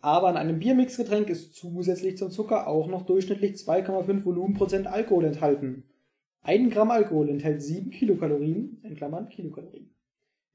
aber 0.00 0.30
in 0.30 0.36
einem 0.38 0.58
Biermixgetränk 0.58 1.28
ist 1.28 1.54
zusätzlich 1.54 2.16
zum 2.16 2.30
Zucker 2.30 2.66
auch 2.66 2.88
noch 2.88 3.04
durchschnittlich 3.04 3.56
2,5 3.56 4.24
Volumenprozent 4.24 4.86
Alkohol 4.86 5.26
enthalten. 5.26 5.89
Ein 6.42 6.70
Gramm 6.70 6.90
Alkohol 6.90 7.28
enthält 7.28 7.62
7 7.62 7.90
Kilokalorien, 7.90 8.78
in 8.82 8.96
Klammern 8.96 9.28
Kilokalorien. 9.28 9.94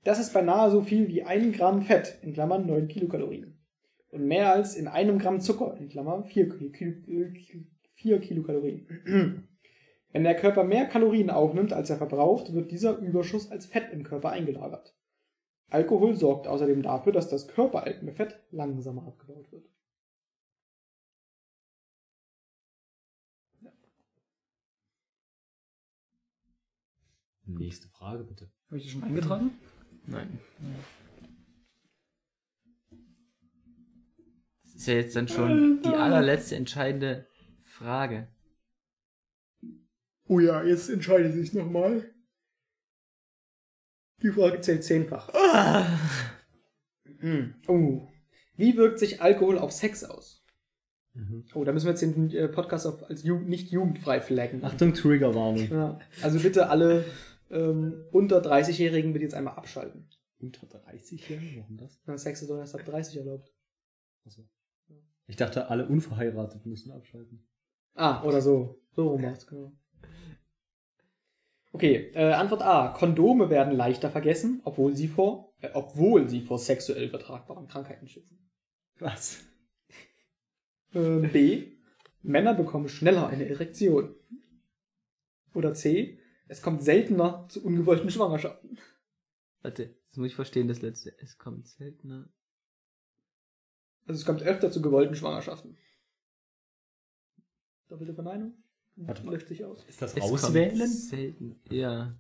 Das 0.04 0.20
ist 0.20 0.34
beinahe 0.34 0.72
so 0.72 0.82
viel 0.82 1.08
wie 1.08 1.24
ein 1.24 1.52
Gramm 1.52 1.84
Fett, 1.84 2.20
in 2.22 2.34
Klammern 2.34 2.66
9 2.66 2.88
Kilokalorien. 2.88 3.60
Und 4.10 4.26
mehr 4.26 4.54
als 4.54 4.76
in 4.76 4.88
einem 4.88 5.20
Gramm 5.20 5.42
Zucker, 5.42 5.78
in 5.78 5.90
Klammern 5.90 6.26
4, 6.26 6.50
Kil 6.72 7.70
4 7.96 8.20
Kilokalorien. 8.20 8.88
Wenn 10.12 10.24
der 10.24 10.36
Körper 10.36 10.64
mehr 10.64 10.86
Kalorien 10.86 11.30
aufnimmt, 11.30 11.74
als 11.74 11.90
er 11.90 11.98
verbraucht, 11.98 12.54
wird 12.54 12.72
dieser 12.72 12.98
Überschuss 12.98 13.52
als 13.52 13.66
Fett 13.66 13.92
im 13.92 14.04
Körper 14.04 14.30
eingelagert. 14.30 14.96
Alkohol 15.70 16.16
sorgt 16.16 16.48
außerdem 16.48 16.84
dafür, 16.84 17.12
dass 17.12 17.30
das 17.30 17.48
körpereigene 17.48 18.14
Fett 18.14 18.40
langsamer 18.52 19.06
abgebaut 19.06 19.52
wird. 19.52 19.68
Nächste 27.48 27.88
Frage 27.90 28.24
bitte. 28.24 28.52
Habe 28.68 28.78
ich 28.78 28.84
das 28.84 28.92
schon 28.92 29.04
eingetragen? 29.04 29.52
Nein. 30.08 30.40
Das 34.64 34.76
ist 34.76 34.88
ja 34.88 34.96
jetzt 34.96 35.16
dann 35.16 35.28
schon 35.28 35.82
die 35.82 35.90
allerletzte 35.90 36.56
entscheidende 36.56 37.28
Frage. 37.64 38.28
Oh 40.28 40.40
ja, 40.40 40.64
jetzt 40.64 40.90
entscheide 40.90 41.32
sich 41.32 41.54
nochmal. 41.54 42.12
Die 44.22 44.32
Frage 44.32 44.62
zählt 44.62 44.84
zehnfach. 44.84 45.30
Hm. 47.20 47.56
Oh. 47.68 48.08
Wie 48.56 48.76
wirkt 48.76 49.00
sich 49.00 49.22
Alkohol 49.22 49.58
auf 49.60 49.72
Sex 49.72 50.04
aus? 50.04 50.44
Mhm. 51.14 51.46
Oh, 51.54 51.64
da 51.64 51.72
müssen 51.72 51.86
wir 51.86 51.92
jetzt 51.92 52.02
den 52.02 52.30
äh, 52.32 52.48
Podcast 52.48 52.86
auf, 52.86 53.04
als 53.04 53.24
Ju 53.24 53.40
nicht 53.40 53.72
jugendfrei 53.72 54.20
flaggen. 54.20 54.64
Achtung, 54.64 54.94
Triggerwarnung. 54.94 55.70
Ja. 55.70 56.00
Also 56.22 56.40
bitte 56.40 56.70
alle 56.70 57.06
ähm, 57.56 58.06
unter 58.12 58.42
30-Jährigen 58.42 59.14
bitte 59.14 59.24
jetzt 59.24 59.34
einmal 59.34 59.56
abschalten. 59.56 60.10
Unter 60.40 60.68
30 60.68 61.30
Jahre? 61.30 61.42
Warum 61.58 61.78
das? 61.78 62.00
Na, 62.06 62.18
Sex 62.18 62.42
ist 62.42 62.50
doch 62.50 62.58
erst 62.58 62.76
ab 62.76 62.86
30 62.86 63.18
erlaubt. 63.18 63.52
Achso. 64.26 64.48
Ich 65.28 65.38
dachte, 65.38 65.70
alle 65.70 65.88
Unverheirateten 65.88 66.70
müssen 66.70 66.92
abschalten. 66.92 67.48
Ah, 67.96 68.24
oder 68.24 68.42
so. 68.42 68.82
So 68.92 69.08
rum 69.08 69.22
macht's, 69.22 69.48
genau. 69.48 69.72
Okay, 71.72 72.12
äh, 72.14 72.34
Antwort 72.34 72.62
A. 72.62 72.90
Kondome 72.90 73.50
werden 73.50 73.76
leichter 73.76 74.10
vergessen, 74.10 74.62
obwohl 74.66 74.96
sie 74.96 75.08
vor, 75.08 75.54
äh, 75.62 75.70
obwohl 75.74 76.30
sie 76.30 76.42
vor 76.42 76.60
sexuell 76.60 77.08
übertragbaren 77.08 77.68
Krankheiten 77.68 78.08
schützen. 78.08 78.50
Was? 79.00 79.44
Ähm, 80.94 81.30
B. 81.32 81.74
Männer 82.22 82.54
bekommen 82.54 82.88
schneller 82.88 83.28
eine 83.28 83.48
Erektion. 83.48 84.16
Oder 85.54 85.74
C. 85.74 86.20
Es 86.48 86.62
kommt 86.62 86.84
seltener 86.84 87.48
zu 87.50 87.64
ungewollten 87.64 88.10
Schwangerschaften. 88.10 88.78
Warte, 89.62 89.96
das 90.10 90.18
muss 90.18 90.28
ich 90.28 90.36
verstehen, 90.36 90.68
das 90.68 90.82
letzte. 90.82 91.18
Es 91.20 91.38
kommt 91.38 91.68
seltener. 91.68 92.30
Also 94.06 94.20
es 94.20 94.26
kommt 94.26 94.44
öfter 94.44 94.72
zu 94.72 94.82
gewollten 94.82 95.16
Schwangerschaften. 95.16 95.78
Doppelte 97.88 98.14
Verneinung? 98.14 98.54
Warte 98.96 99.26
mal. 99.26 99.34
Löscht 99.34 99.48
sich 99.48 99.66
aus. 99.66 99.84
Ist 99.86 100.02
das 100.02 100.16
Es 100.16 100.22
Auswählen? 100.22 100.78
kommt 100.78 100.92
selten. 100.92 101.60
Ja. 101.70 102.16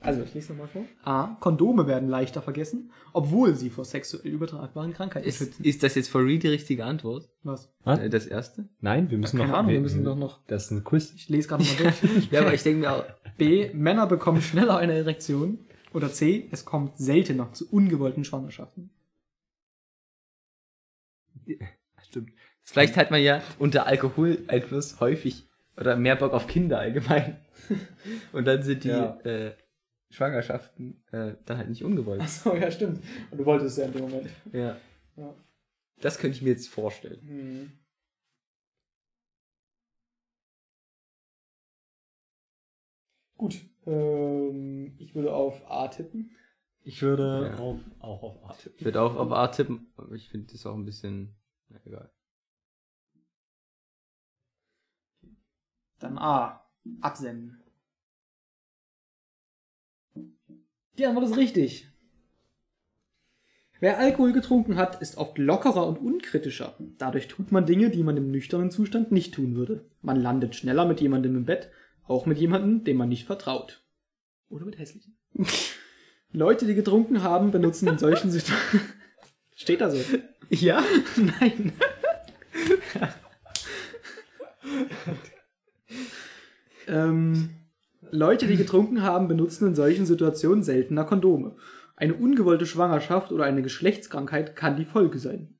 Also, 0.00 0.22
ich 0.22 0.32
lese 0.32 0.52
nochmal 0.52 0.68
vor. 0.68 0.84
A. 1.02 1.36
Kondome 1.40 1.88
werden 1.88 2.08
leichter 2.08 2.40
vergessen, 2.40 2.92
obwohl 3.12 3.56
sie 3.56 3.68
vor 3.68 3.84
sexuell 3.84 4.26
übertragbaren 4.30 4.92
Krankheiten 4.92 5.26
Ist, 5.26 5.38
schützen. 5.38 5.64
ist 5.64 5.82
das 5.82 5.96
jetzt 5.96 6.08
for 6.08 6.24
real 6.24 6.38
die 6.38 6.46
richtige 6.48 6.84
Antwort? 6.84 7.28
Was? 7.42 7.72
Was? 7.82 7.98
Äh, 7.98 8.08
Das 8.08 8.26
erste? 8.26 8.68
Nein, 8.80 9.10
wir 9.10 9.18
müssen 9.18 9.38
Keine 9.38 9.50
noch. 9.50 9.58
Ahnung, 9.58 9.72
wir 9.72 9.80
müssen 9.80 10.04
doch 10.04 10.14
noch. 10.16 10.38
Das 10.46 10.66
ist 10.66 10.70
ein 10.70 10.84
Quiz. 10.84 11.12
Ich 11.16 11.28
lese 11.28 11.48
gerade 11.48 11.64
mal 11.64 11.74
durch. 11.76 12.30
Ja, 12.30 12.42
aber 12.42 12.54
ich 12.54 12.62
denke 12.62 12.80
mir 12.80 12.92
auch. 12.92 13.04
B. 13.38 13.70
Männer 13.74 14.06
bekommen 14.06 14.40
schneller 14.40 14.76
eine 14.76 14.92
Erektion. 14.94 15.58
Oder 15.92 16.12
C. 16.12 16.48
Es 16.52 16.64
kommt 16.64 16.96
seltener 16.98 17.52
zu 17.52 17.68
ungewollten 17.68 18.24
Schwangerschaften. 18.24 18.90
Stimmt. 22.02 22.30
Vielleicht 22.62 22.96
hat 22.96 23.10
man 23.10 23.22
ja 23.22 23.42
unter 23.58 23.86
Alkoholeinfluss 23.86 25.00
häufig 25.00 25.48
oder 25.76 25.96
mehr 25.96 26.16
Bock 26.16 26.32
auf 26.34 26.46
Kinder 26.46 26.78
allgemein. 26.78 27.38
Und 28.32 28.44
dann 28.46 28.62
sind 28.62 28.84
die 28.84 28.88
Ja. 28.88 29.18
äh, 29.24 29.52
Schwangerschaften 30.10 31.02
äh, 31.12 31.34
dann 31.44 31.58
halt 31.58 31.68
nicht 31.68 31.84
ungewollt. 31.84 32.20
Achso, 32.20 32.54
ja, 32.54 32.70
stimmt. 32.70 33.02
Und 33.30 33.38
du 33.38 33.44
wolltest 33.44 33.72
es 33.72 33.76
ja 33.76 33.86
in 33.86 33.92
dem 33.92 34.02
Moment. 34.02 34.30
Ja. 34.52 34.76
Ja. 35.16 35.34
Das 36.00 36.18
könnte 36.18 36.36
ich 36.36 36.42
mir 36.42 36.50
jetzt 36.50 36.68
vorstellen. 36.68 37.20
Hm. 37.22 37.72
Gut. 43.36 43.60
Ähm, 43.86 44.94
ich 44.98 45.14
würde 45.14 45.32
auf 45.34 45.62
A 45.70 45.88
tippen. 45.88 46.30
Ich 46.82 47.02
würde 47.02 47.50
Ja. 47.52 47.58
auf, 47.58 47.80
auch 48.00 48.22
auf 48.22 48.44
A 48.44 48.52
tippen. 48.54 48.78
Ich 48.78 48.84
würde 48.84 49.00
auch 49.02 49.14
auf 49.16 49.30
A 49.32 49.48
tippen, 49.48 49.92
aber 49.96 50.12
ich 50.14 50.28
finde 50.28 50.52
das 50.52 50.66
auch 50.66 50.74
ein 50.74 50.84
bisschen. 50.84 51.36
Na, 51.68 51.80
egal. 51.84 52.10
Dann 55.98 56.18
A. 56.18 56.64
Absenden. 57.00 57.62
Die 60.98 61.06
Antwort 61.06 61.26
ist 61.26 61.36
richtig. 61.36 61.88
Wer 63.80 63.98
Alkohol 63.98 64.32
getrunken 64.32 64.76
hat, 64.76 65.00
ist 65.00 65.18
oft 65.18 65.38
lockerer 65.38 65.86
und 65.86 65.98
unkritischer. 65.98 66.76
Dadurch 66.98 67.28
tut 67.28 67.52
man 67.52 67.64
Dinge, 67.64 67.90
die 67.90 68.02
man 68.02 68.16
im 68.16 68.30
nüchternen 68.30 68.72
Zustand 68.72 69.12
nicht 69.12 69.34
tun 69.34 69.54
würde. 69.54 69.84
Man 70.02 70.20
landet 70.20 70.56
schneller 70.56 70.84
mit 70.84 71.00
jemandem 71.00 71.36
im 71.36 71.44
Bett, 71.44 71.70
auch 72.02 72.26
mit 72.26 72.38
jemandem, 72.38 72.82
dem 72.82 72.96
man 72.96 73.08
nicht 73.08 73.26
vertraut. 73.26 73.84
Oder 74.48 74.64
mit 74.64 74.78
hässlichen. 74.78 75.16
Leute, 76.32 76.66
die 76.66 76.74
getrunken 76.74 77.22
haben, 77.22 77.52
benutzen 77.52 77.88
in 77.88 77.98
solchen 77.98 78.30
Situationen. 78.30 78.86
Steht 79.54 79.80
da 79.80 79.90
so? 79.90 79.98
Ja? 80.50 80.82
Nein. 81.16 81.72
ähm, 86.88 87.50
Leute, 88.10 88.46
die 88.46 88.56
getrunken 88.56 89.02
haben, 89.02 89.28
benutzen 89.28 89.68
in 89.68 89.74
solchen 89.74 90.06
Situationen 90.06 90.62
seltener 90.62 91.04
Kondome. 91.04 91.56
Eine 91.96 92.14
ungewollte 92.14 92.66
Schwangerschaft 92.66 93.32
oder 93.32 93.44
eine 93.44 93.62
Geschlechtskrankheit 93.62 94.54
kann 94.54 94.76
die 94.76 94.84
Folge 94.84 95.18
sein. 95.18 95.58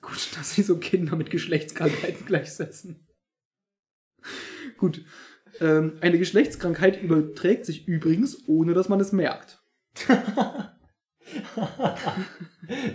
Gut, 0.00 0.30
dass 0.36 0.54
sie 0.54 0.62
so 0.62 0.76
Kinder 0.78 1.16
mit 1.16 1.30
Geschlechtskrankheiten 1.30 2.26
gleichsetzen. 2.26 3.06
Gut. 4.76 5.04
Ähm, 5.60 5.94
eine 6.00 6.18
Geschlechtskrankheit 6.18 7.02
überträgt 7.02 7.66
sich 7.66 7.88
übrigens, 7.88 8.46
ohne 8.46 8.74
dass 8.74 8.88
man 8.88 9.00
es 9.00 9.12
merkt. 9.12 9.62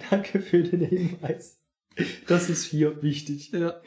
Danke 0.09 0.39
für 0.39 0.63
den 0.63 0.81
Hinweis. 0.81 1.61
Das 2.27 2.49
ist 2.49 2.63
hier 2.65 3.01
wichtig. 3.01 3.51
Ja. 3.51 3.81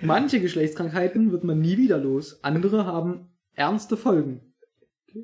Manche 0.00 0.40
Geschlechtskrankheiten 0.40 1.30
wird 1.30 1.44
man 1.44 1.60
nie 1.60 1.76
wieder 1.76 1.98
los, 1.98 2.42
andere 2.42 2.86
haben 2.86 3.29
ernste 3.60 3.96
Folgen. 3.96 4.40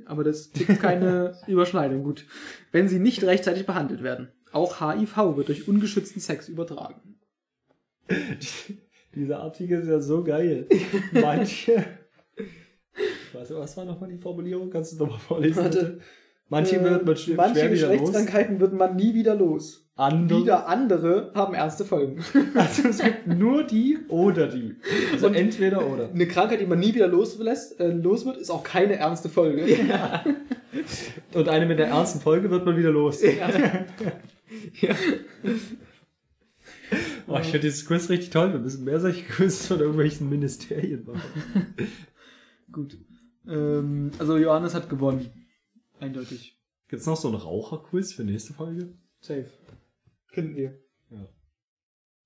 Aber 0.05 0.23
das 0.23 0.53
gibt 0.53 0.79
keine 0.81 1.37
Überschneidung. 1.47 2.05
Gut. 2.05 2.27
Wenn 2.71 2.89
sie 2.89 2.99
nicht 2.99 3.25
rechtzeitig 3.25 3.67
behandelt 3.67 4.03
werden. 4.03 4.29
Auch 4.53 4.81
HIV 4.81 5.37
wird 5.37 5.49
durch 5.49 5.67
ungeschützten 5.69 6.21
Sex 6.21 6.49
übertragen. 6.49 7.19
Dieser 9.15 9.41
Artikel 9.41 9.81
ist 9.81 9.89
ja 9.89 10.01
so 10.01 10.23
geil. 10.23 10.69
Manche. 11.13 11.85
Warte, 13.33 13.57
was 13.57 13.77
war 13.77 13.85
nochmal 13.85 14.11
die 14.11 14.19
Formulierung? 14.19 14.71
Kannst 14.71 14.93
du 14.93 15.05
nochmal 15.05 15.19
vorlesen? 15.19 15.65
Warte. 15.65 15.79
bitte? 15.79 16.01
Manche 16.49 16.77
Äh, 16.77 16.85
wird 16.85 17.05
man 17.07 17.15
sch- 17.17 17.35
manche 17.37 17.61
schwer 17.61 17.73
wieder 17.73 17.89
los. 17.89 17.99
Geschlechtskrankheiten 18.01 18.61
wird 18.61 18.73
man 18.73 18.95
nie 18.97 19.15
wieder 19.15 19.35
los. 19.35 19.83
Andere. 19.97 20.41
Wieder 20.43 20.69
andere 20.69 21.33
haben 21.35 21.55
ernste 21.55 21.85
Folgen. 21.85 22.23
Also 22.55 22.89
es 22.89 22.99
gibt 22.99 23.27
nur 23.27 23.65
die 23.65 23.99
oder 24.09 24.47
die. 24.47 24.77
Also 25.13 25.27
Und- 25.29 25.35
entweder 25.35 25.87
oder. 25.91 26.11
Eine 26.11 26.29
Krankheit, 26.29 26.61
die 26.61 26.67
man 26.67 26.79
nie 26.79 26.95
wieder 26.95 27.09
loslässt, 27.09 27.81
äh, 27.81 27.89
los 27.93 28.25
wird, 28.27 28.37
ist 28.37 28.51
auch 28.51 28.63
keine 28.63 28.97
ernste 28.97 29.29
Folge. 29.29 29.65
Und 31.35 31.49
eine 31.49 31.67
mit 31.67 31.79
der 31.79 31.89
ernsten 31.89 32.21
Folge 32.21 32.51
wird 32.51 32.65
man 32.67 32.77
wieder 32.77 32.91
los. 32.91 33.23
Oh, 37.27 37.37
ich 37.41 37.47
finde 37.47 37.61
dieses 37.61 37.85
Quiz 37.85 38.09
richtig 38.09 38.31
toll. 38.31 38.53
Wir 38.53 38.61
müssen 38.61 38.85
mehr 38.85 39.01
solche 39.01 39.25
Quiz 39.25 39.67
von 39.67 39.81
irgendwelchen 39.81 40.29
Ministerien 40.29 41.05
machen. 41.05 41.75
Gut. 42.73 42.97
Ähm, 43.49 44.13
also 44.21 44.37
Johannes 44.37 44.75
hat 44.75 44.89
gewonnen. 44.89 45.29
Eindeutig. 46.01 46.61
Gibt 46.89 47.01
es 47.01 47.07
noch 47.07 47.17
so 47.17 47.29
ein 47.29 47.35
Raucherquiz 47.35 48.13
für 48.13 48.25
nächste 48.25 48.53
Folge? 48.55 48.97
Safe. 49.21 49.51
Könnten 50.29 50.55
wir. 50.57 50.79
Ja. 51.11 51.29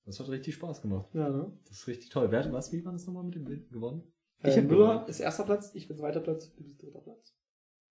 Das 0.05 0.18
hat 0.20 0.28
richtig 0.28 0.55
Spaß 0.55 0.82
gemacht. 0.82 1.09
Ja, 1.14 1.28
ne? 1.28 1.56
Das 1.64 1.78
ist 1.78 1.86
richtig 1.86 2.10
toll. 2.10 2.30
Wer 2.30 2.44
hat 2.44 2.52
was? 2.52 2.72
Wie 2.72 2.84
war 2.84 2.92
das 2.92 3.06
nochmal 3.06 3.24
mit 3.24 3.34
dem 3.34 3.44
Bild 3.44 3.70
gewonnen? 3.70 4.12
Ich 4.38 4.48
Ich 4.48 4.56
äh, 4.56 4.62
hab 4.62 4.64
Müller 4.68 4.92
gewonnen. 4.94 5.09
ist 5.09 5.20
erster 5.20 5.44
Platz, 5.44 5.74
ich 5.74 5.86
bin 5.86 5.97
zweiter 5.97 6.20
Platz, 6.20 6.52
du 6.55 6.62
bist 6.64 6.82
dritter 6.82 7.01
Platz. 7.01 7.36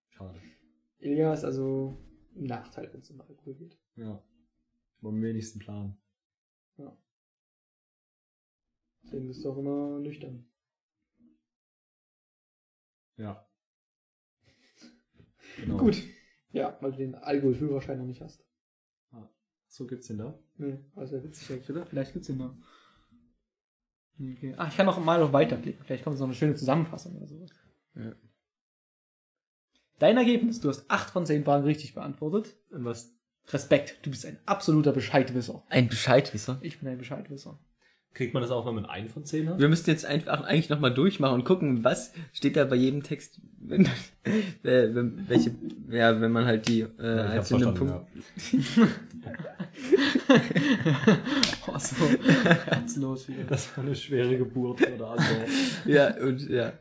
Schade. 0.10 0.40
Ilja 0.98 1.34
ist 1.34 1.46
also 1.46 1.98
im 2.36 2.44
Nachteil, 2.46 2.92
wenn 2.92 3.02
es 3.02 3.10
um 3.12 3.22
Alkohol 3.22 3.56
geht. 3.56 3.80
Ja. 3.96 4.22
Am 5.02 5.22
wenigsten 5.22 5.60
Plan. 5.60 5.98
Deswegen 9.04 9.28
bist 9.28 9.44
du 9.46 9.52
auch 9.52 9.58
immer 9.58 10.00
nüchtern. 10.00 10.46
Ja. 13.18 13.49
Genau. 15.62 15.78
Gut. 15.78 16.04
Ja, 16.52 16.78
weil 16.82 16.92
du 16.92 16.98
den 16.98 17.16
Alkoholführerschein 17.16 17.98
noch 18.00 18.06
nicht 18.06 18.22
hast. 18.22 18.46
So 19.72 19.86
gibt's 19.86 20.08
den 20.08 20.18
da. 20.18 20.40
Nee, 20.58 20.80
also 20.96 21.24
witzig, 21.24 21.52
eigentlich, 21.52 21.70
oder? 21.70 21.86
Vielleicht 21.86 22.14
gibt's 22.14 22.28
den 22.28 22.38
noch. 22.38 22.56
Okay. 24.20 24.56
Ach, 24.58 24.68
ich 24.68 24.76
kann 24.76 24.88
noch 24.88 25.00
mal 25.04 25.22
auf 25.22 25.32
weiterklicken. 25.32 25.86
Vielleicht 25.86 26.04
kommt 26.04 26.18
so 26.18 26.24
eine 26.24 26.34
schöne 26.34 26.56
Zusammenfassung 26.56 27.16
oder 27.16 27.28
sowas. 27.28 27.52
Ja. 27.96 28.16
Dein 30.00 30.18
Ergebnis, 30.18 30.60
du 30.60 30.70
hast 30.70 30.90
8 30.90 31.12
von 31.12 31.26
10 31.26 31.44
Fragen 31.44 31.66
richtig 31.66 31.94
beantwortet. 31.94 32.58
Und 32.72 32.84
was? 32.84 33.16
Respekt, 33.50 34.00
du 34.04 34.10
bist 34.10 34.26
ein 34.26 34.40
absoluter 34.46 34.92
Bescheidwisser. 34.92 35.64
Ein 35.70 35.88
Bescheidwisser. 35.88 36.60
Ich 36.62 36.80
bin 36.80 36.90
ein 36.90 36.98
Bescheidwisser. 36.98 37.60
Kriegt 38.14 38.34
man 38.34 38.42
das 38.42 38.52
auch, 38.52 38.66
wenn 38.66 38.76
man 38.76 38.86
einen 38.86 39.08
von 39.08 39.24
zehn 39.24 39.48
hat? 39.48 39.60
Wir 39.60 39.70
müssten 39.70 39.90
jetzt 39.92 40.06
einfach 40.06 40.42
eigentlich 40.42 40.70
nochmal 40.70 40.94
durchmachen 40.94 41.36
und 41.36 41.46
gucken, 41.46 41.84
was 41.84 42.12
steht 42.34 42.58
da 42.58 42.66
bei 42.66 42.76
jedem 42.76 43.04
Text, 43.04 43.40
wenn, 43.60 43.86
äh, 43.86 43.90
wenn, 44.64 45.30
welche, 45.30 45.52
ja, 45.90 46.20
wenn 46.20 46.32
man 46.32 46.46
halt 46.46 46.68
die 46.68 46.82
äh, 46.82 46.86
ich 46.86 47.00
hab 47.00 47.32
einzelnen 47.32 47.74
Punkte. 47.76 48.06
oh, 51.68 51.78
so. 51.78 51.96
Ganz 52.70 52.96
los 52.98 53.28
wieder. 53.28 53.44
Das 53.44 53.78
war 53.78 53.84
eine 53.84 53.96
schwere 53.96 54.38
Geburt 54.38 54.82
oder 54.82 55.12
Antwort. 55.12 55.48
Ja, 55.86 56.16
und 56.18 56.50
ja. 56.50 56.74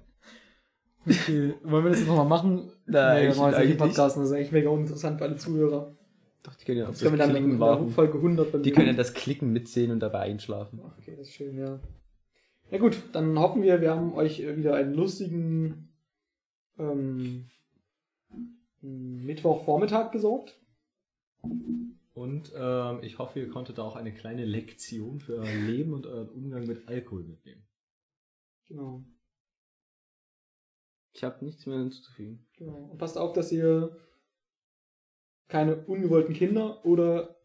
Okay. 1.07 1.55
Wollen 1.63 1.85
wir 1.85 1.91
das 1.91 2.01
jetzt 2.01 2.09
nochmal 2.09 2.27
machen? 2.27 2.73
Nein, 2.87 3.23
nee, 3.23 3.29
nicht 3.29 3.41
eigentlich 3.41 3.71
im 3.73 3.77
Podcast. 3.77 4.17
Das 4.17 4.25
ist 4.25 4.33
eigentlich 4.33 4.53
mega 4.53 4.71
uninteressant 4.71 5.19
für 5.19 5.25
alle 5.25 5.37
Zuhörer. 5.37 5.95
Doch, 6.45 6.55
die 6.55 6.65
können 6.65 6.79
ja 6.79 6.85
auf 6.85 6.91
Das 6.91 7.01
das 7.01 7.09
können 7.09 7.19
dann 7.19 7.31
Klicken 7.31 7.59
warten. 7.61 7.91
Folge 7.91 8.19
100 8.19 8.53
bei 8.53 8.59
Die 8.59 8.71
mir- 8.71 8.75
können 8.77 8.87
ja 8.89 8.93
das 8.95 9.13
Klicken 9.15 9.53
mitsehen 9.53 9.91
und 9.91 10.01
dabei 10.01 10.21
einschlafen. 10.21 10.81
Ach, 10.85 10.97
Okay, 10.99 11.15
das 11.17 11.29
ist 11.29 11.35
schön, 11.35 11.59
ja. 11.59 11.79
Ja 12.71 12.79
gut, 12.79 13.03
dann 13.13 13.39
hoffen 13.39 13.63
wir, 13.63 13.81
wir 13.81 13.91
haben 13.91 14.13
euch 14.15 14.41
äh, 14.41 14.57
wieder 14.57 14.75
einen 14.77 14.95
lustigen 14.95 15.89
ähm, 16.79 17.47
Mittwochvormittag 18.81 20.11
besorgt. 20.13 20.59
Und 22.15 22.53
ähm, 22.57 22.99
ich 23.03 23.19
hoffe, 23.19 23.41
ihr 23.41 23.49
konntet 23.49 23.79
da 23.79 23.83
auch 23.83 23.97
eine 23.97 24.13
kleine 24.13 24.45
Lektion 24.45 25.21
für 25.21 25.37
euer 25.37 25.55
Leben 25.55 25.93
und 25.95 26.07
euren 26.07 26.29
Umgang 26.29 26.67
mit 26.67 26.87
Alkohol 26.89 27.23
mitnehmen. 27.25 27.63
Genau. 28.67 29.03
Ich 31.15 31.25
habe 31.25 31.45
nichts 31.45 31.67
mehr 31.67 31.79
hinzuzufügen. 31.79 32.47
genau. 32.57 32.89
Und 32.93 32.99
passt 32.99 33.17
auf, 33.19 33.33
dass 33.33 33.51
ihr 33.51 33.97
keine 35.49 35.77
ungewollten 35.87 36.35
Kinder 36.35 36.85
oder 36.85 37.37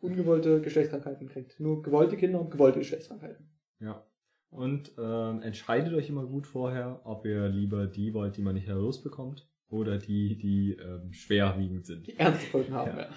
ungewollte 0.00 0.60
Geschlechtskrankheiten 0.60 1.28
kriegt. 1.28 1.58
Nur 1.60 1.82
gewollte 1.82 2.16
Kinder 2.16 2.40
und 2.40 2.50
gewollte 2.50 2.78
Geschlechtskrankheiten. 2.78 3.50
Ja. 3.80 4.06
Und 4.50 4.92
ähm, 4.98 5.42
entscheidet 5.42 5.94
euch 5.94 6.08
immer 6.08 6.26
gut 6.26 6.46
vorher, 6.46 7.00
ob 7.04 7.24
ihr 7.26 7.48
lieber 7.48 7.86
die 7.86 8.14
wollt, 8.14 8.36
die 8.36 8.42
man 8.42 8.54
nicht 8.54 8.68
losbekommt, 8.68 9.48
oder 9.68 9.98
die, 9.98 10.36
die 10.38 10.74
ähm, 10.74 11.12
schwerwiegend 11.12 11.86
sind. 11.86 12.06
Die 12.06 12.16
ernste 12.16 12.46
Folgen 12.46 12.72
haben, 12.72 12.96
Ja. 12.96 13.08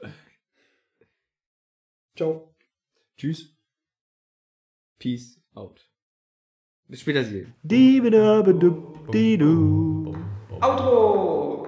ja. 0.00 0.10
Ciao. 2.16 2.54
Tschüss. 3.16 3.56
Peace 4.98 5.42
out. 5.52 5.90
Bis 6.86 7.00
später, 7.00 7.24
Sie. 7.24 7.46
Outro! 10.60 11.63